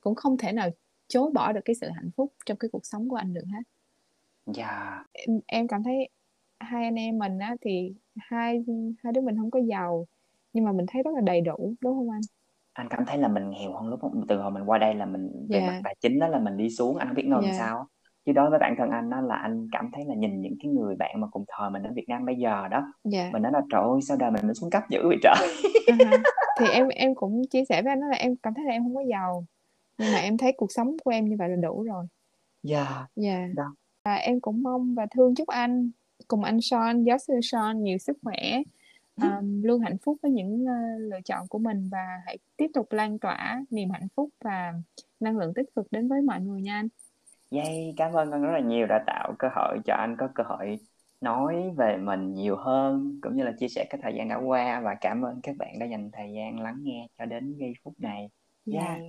cũng 0.00 0.14
không 0.14 0.36
thể 0.36 0.52
nào 0.52 0.70
chối 1.08 1.30
bỏ 1.34 1.52
được 1.52 1.60
cái 1.64 1.74
sự 1.74 1.88
hạnh 1.88 2.10
phúc 2.16 2.32
trong 2.46 2.56
cái 2.58 2.68
cuộc 2.72 2.86
sống 2.86 3.08
của 3.08 3.16
anh 3.16 3.34
được 3.34 3.44
hết. 3.52 3.62
Dạ. 4.54 5.04
Em, 5.12 5.40
em 5.46 5.68
cảm 5.68 5.82
thấy 5.82 6.08
hai 6.60 6.84
anh 6.84 6.94
em 6.94 7.18
mình 7.18 7.38
á 7.38 7.56
thì 7.60 7.94
hai 8.16 8.64
hai 9.02 9.12
đứa 9.12 9.20
mình 9.20 9.36
không 9.36 9.50
có 9.50 9.60
giàu 9.60 10.06
nhưng 10.58 10.64
mà 10.64 10.72
mình 10.72 10.86
thấy 10.88 11.02
rất 11.02 11.10
là 11.14 11.20
đầy 11.20 11.40
đủ 11.40 11.74
đúng 11.80 11.94
không 11.94 12.10
anh? 12.10 12.20
Anh 12.72 12.86
cảm 12.90 13.04
thấy 13.06 13.18
là 13.18 13.28
mình 13.28 13.50
nghèo 13.50 13.72
hơn 13.72 13.88
lúc 13.88 14.00
từ 14.28 14.38
hồi 14.38 14.50
mình 14.50 14.62
qua 14.66 14.78
đây 14.78 14.94
là 14.94 15.06
mình 15.06 15.46
về 15.48 15.60
mặt 15.60 15.80
tài 15.84 15.96
chính 16.00 16.18
đó 16.18 16.28
là 16.28 16.38
mình 16.38 16.56
đi 16.56 16.70
xuống 16.70 16.96
anh 16.96 17.08
không 17.08 17.14
biết 17.14 17.26
ngân 17.26 17.42
yeah. 17.42 17.56
sao 17.58 17.86
chứ 18.26 18.32
đối 18.32 18.50
với 18.50 18.58
bản 18.58 18.74
thân 18.78 18.90
anh 18.90 19.10
đó 19.10 19.20
là 19.20 19.34
anh 19.34 19.68
cảm 19.72 19.90
thấy 19.92 20.04
là 20.04 20.14
nhìn 20.14 20.40
những 20.40 20.54
cái 20.62 20.72
người 20.72 20.96
bạn 20.96 21.20
mà 21.20 21.26
cùng 21.30 21.44
thời 21.48 21.70
mình 21.70 21.82
ở 21.82 21.90
Việt 21.94 22.04
Nam 22.08 22.26
bây 22.26 22.36
giờ 22.36 22.68
đó 22.68 22.92
yeah. 23.12 23.32
mình 23.32 23.42
nói 23.42 23.52
là 23.52 23.60
trời 23.72 23.82
ơi 23.82 24.00
sao 24.08 24.16
đời 24.16 24.30
mình 24.30 24.46
mới 24.46 24.54
xuống 24.54 24.70
cấp 24.70 24.82
dữ 24.90 25.08
vậy 25.08 25.16
trời? 25.22 25.34
Uh-huh. 25.88 26.22
thì 26.60 26.66
em 26.72 26.88
em 26.88 27.14
cũng 27.14 27.42
chia 27.50 27.64
sẻ 27.68 27.82
với 27.82 27.92
anh 27.92 28.00
đó 28.00 28.06
là 28.06 28.16
em 28.16 28.36
cảm 28.42 28.54
thấy 28.54 28.64
là 28.64 28.72
em 28.72 28.82
không 28.82 28.94
có 28.94 29.02
giàu 29.10 29.44
nhưng 29.98 30.12
mà 30.12 30.18
em 30.18 30.36
thấy 30.36 30.52
cuộc 30.56 30.72
sống 30.72 30.96
của 31.04 31.10
em 31.10 31.28
như 31.28 31.36
vậy 31.38 31.48
là 31.48 31.56
đủ 31.56 31.82
rồi. 31.82 32.06
Dạ. 32.62 33.06
Dạ. 33.16 33.48
Và 34.04 34.14
em 34.14 34.40
cũng 34.40 34.62
mong 34.62 34.94
và 34.94 35.06
thương 35.14 35.34
chúc 35.34 35.48
anh 35.48 35.90
cùng 36.28 36.44
anh 36.44 36.60
Sean 36.60 37.04
giáo 37.04 37.18
sư 37.18 37.34
Sean 37.42 37.82
nhiều 37.82 37.98
sức 37.98 38.16
khỏe 38.22 38.62
um, 39.22 39.62
luôn 39.62 39.80
hạnh 39.80 39.96
phúc 40.04 40.18
với 40.22 40.30
những 40.30 40.64
uh, 40.64 41.00
lựa 41.00 41.20
chọn 41.24 41.48
của 41.48 41.58
mình 41.58 41.88
và 41.92 42.22
hãy 42.26 42.38
tiếp 42.56 42.70
tục 42.74 42.92
lan 42.92 43.18
tỏa 43.18 43.64
niềm 43.70 43.90
hạnh 43.90 44.08
phúc 44.16 44.28
và 44.44 44.72
năng 45.20 45.38
lượng 45.38 45.54
tích 45.54 45.66
cực 45.76 45.86
đến 45.90 46.08
với 46.08 46.22
mọi 46.22 46.40
người 46.40 46.62
nha 46.62 46.74
anh. 46.74 46.88
Yay, 47.50 47.94
cảm 47.96 48.12
ơn 48.12 48.30
anh 48.30 48.42
rất 48.42 48.52
là 48.52 48.60
nhiều 48.60 48.86
đã 48.86 49.04
tạo 49.06 49.34
cơ 49.38 49.48
hội 49.54 49.78
cho 49.84 49.94
anh 49.94 50.16
có 50.18 50.28
cơ 50.34 50.44
hội 50.46 50.78
nói 51.20 51.70
về 51.76 51.96
mình 51.96 52.34
nhiều 52.34 52.56
hơn 52.56 53.18
cũng 53.22 53.36
như 53.36 53.44
là 53.44 53.52
chia 53.58 53.68
sẻ 53.68 53.86
cái 53.90 54.00
thời 54.02 54.14
gian 54.14 54.28
đã 54.28 54.36
qua 54.36 54.80
và 54.80 54.94
cảm 55.00 55.22
ơn 55.22 55.40
các 55.42 55.56
bạn 55.56 55.78
đã 55.78 55.86
dành 55.86 56.10
thời 56.12 56.32
gian 56.32 56.60
lắng 56.60 56.78
nghe 56.82 57.08
cho 57.18 57.24
đến 57.24 57.56
giây 57.58 57.72
phút 57.84 57.94
này. 57.98 58.30
Dạ. 58.66 58.80
Yeah. 58.80 59.00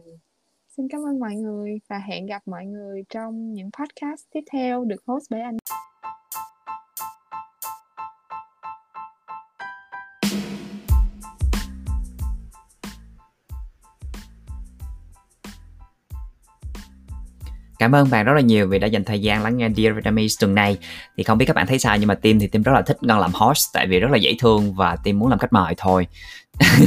Xin 0.67 0.87
cảm 0.89 1.01
ơn 1.05 1.19
mọi 1.19 1.35
người 1.35 1.79
và 1.87 1.97
hẹn 1.97 2.25
gặp 2.25 2.41
mọi 2.45 2.65
người 2.65 3.03
trong 3.09 3.53
những 3.53 3.69
podcast 3.79 4.21
tiếp 4.31 4.43
theo 4.51 4.85
được 4.85 5.03
host 5.05 5.25
bởi 5.29 5.41
anh. 5.41 5.57
Cảm 17.79 17.95
ơn 17.95 18.09
bạn 18.09 18.25
rất 18.25 18.33
là 18.33 18.41
nhiều 18.41 18.67
vì 18.67 18.79
đã 18.79 18.87
dành 18.87 19.03
thời 19.03 19.19
gian 19.19 19.43
lắng 19.43 19.57
nghe 19.57 19.69
Dear 19.77 19.93
Vietnamese 19.93 20.35
tuần 20.39 20.55
này. 20.55 20.77
Thì 21.17 21.23
không 21.23 21.37
biết 21.37 21.45
các 21.45 21.55
bạn 21.55 21.67
thấy 21.67 21.79
sao 21.79 21.97
nhưng 21.97 22.07
mà 22.07 22.15
Tim 22.15 22.39
thì 22.39 22.47
Tim 22.47 22.63
rất 22.63 22.71
là 22.71 22.81
thích 22.81 23.03
Ngân 23.03 23.19
làm 23.19 23.31
host 23.33 23.67
tại 23.73 23.87
vì 23.87 23.99
rất 23.99 24.11
là 24.11 24.17
dễ 24.17 24.35
thương 24.39 24.73
và 24.73 24.95
Tim 25.03 25.19
muốn 25.19 25.29
làm 25.29 25.39
cách 25.39 25.53
mời 25.53 25.73
thôi. 25.77 26.07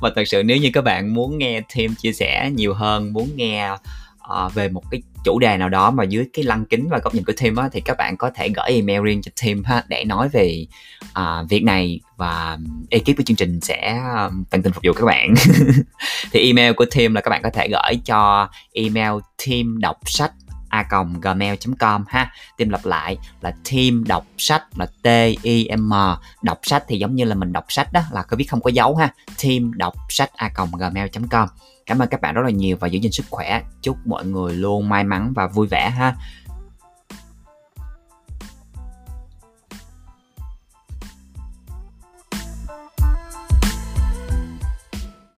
và 0.00 0.10
thật 0.16 0.22
sự 0.26 0.42
nếu 0.42 0.56
như 0.56 0.70
các 0.72 0.84
bạn 0.84 1.14
muốn 1.14 1.38
nghe 1.38 1.60
thêm 1.68 1.94
chia 1.94 2.12
sẻ 2.12 2.50
nhiều 2.54 2.74
hơn 2.74 3.12
muốn 3.12 3.28
nghe 3.36 3.70
uh, 3.72 4.54
về 4.54 4.68
một 4.68 4.82
cái 4.90 5.02
chủ 5.28 5.38
đề 5.38 5.56
nào 5.56 5.68
đó 5.68 5.90
mà 5.90 6.04
dưới 6.04 6.26
cái 6.32 6.44
lăng 6.44 6.64
kính 6.64 6.88
và 6.88 6.98
góc 6.98 7.14
nhìn 7.14 7.24
của 7.24 7.32
team 7.42 7.56
á, 7.56 7.68
thì 7.72 7.80
các 7.80 7.96
bạn 7.98 8.16
có 8.16 8.30
thể 8.34 8.48
gửi 8.48 8.66
email 8.66 9.02
riêng 9.02 9.22
cho 9.22 9.30
team 9.42 9.64
ha 9.64 9.84
để 9.88 10.04
nói 10.04 10.28
về 10.28 10.66
uh, 11.04 11.48
việc 11.48 11.62
này 11.62 12.00
và 12.16 12.58
ekip 12.90 13.16
của 13.16 13.22
chương 13.26 13.36
trình 13.36 13.60
sẽ 13.60 14.00
à, 14.14 14.30
tận 14.50 14.62
tình 14.62 14.72
phục 14.72 14.84
vụ 14.86 14.92
các 14.92 15.04
bạn. 15.04 15.34
Thì 16.32 16.40
email 16.46 16.72
của 16.72 16.84
team 16.96 17.14
là 17.14 17.20
các 17.20 17.30
bạn 17.30 17.42
có 17.42 17.50
thể 17.50 17.68
gửi 17.68 18.00
cho 18.04 18.48
email 18.72 19.12
team 19.46 19.78
đọc 19.78 19.96
sách 20.04 20.32
a 20.68 20.88
gmail.com 21.22 22.04
ha. 22.08 22.32
Team 22.58 22.70
lặp 22.70 22.86
lại 22.86 23.18
là 23.40 23.52
team 23.72 24.04
đọc 24.04 24.26
sách 24.38 24.62
là 24.78 24.86
t 25.02 25.08
i 25.42 25.68
m. 25.76 25.92
Đọc 26.42 26.58
sách 26.62 26.84
thì 26.88 26.98
giống 26.98 27.14
như 27.14 27.24
là 27.24 27.34
mình 27.34 27.52
đọc 27.52 27.64
sách 27.68 27.92
đó, 27.92 28.00
là 28.10 28.22
có 28.22 28.36
biết 28.36 28.44
không 28.44 28.60
có 28.60 28.70
dấu 28.70 28.96
ha. 28.96 29.12
Team 29.42 29.72
đọc 29.74 29.94
sách 30.08 30.30
a 30.36 30.50
gmail.com 30.78 31.48
cảm 31.88 31.98
ơn 31.98 32.08
các 32.08 32.20
bạn 32.20 32.34
rất 32.34 32.42
là 32.44 32.50
nhiều 32.50 32.76
và 32.80 32.88
giữ 32.88 32.98
gìn 32.98 33.12
sức 33.12 33.26
khỏe. 33.30 33.62
Chúc 33.82 33.96
mọi 34.06 34.26
người 34.26 34.54
luôn 34.54 34.88
may 34.88 35.04
mắn 35.04 35.32
và 35.34 35.46
vui 35.46 35.66
vẻ 35.66 35.90
ha. 35.90 36.14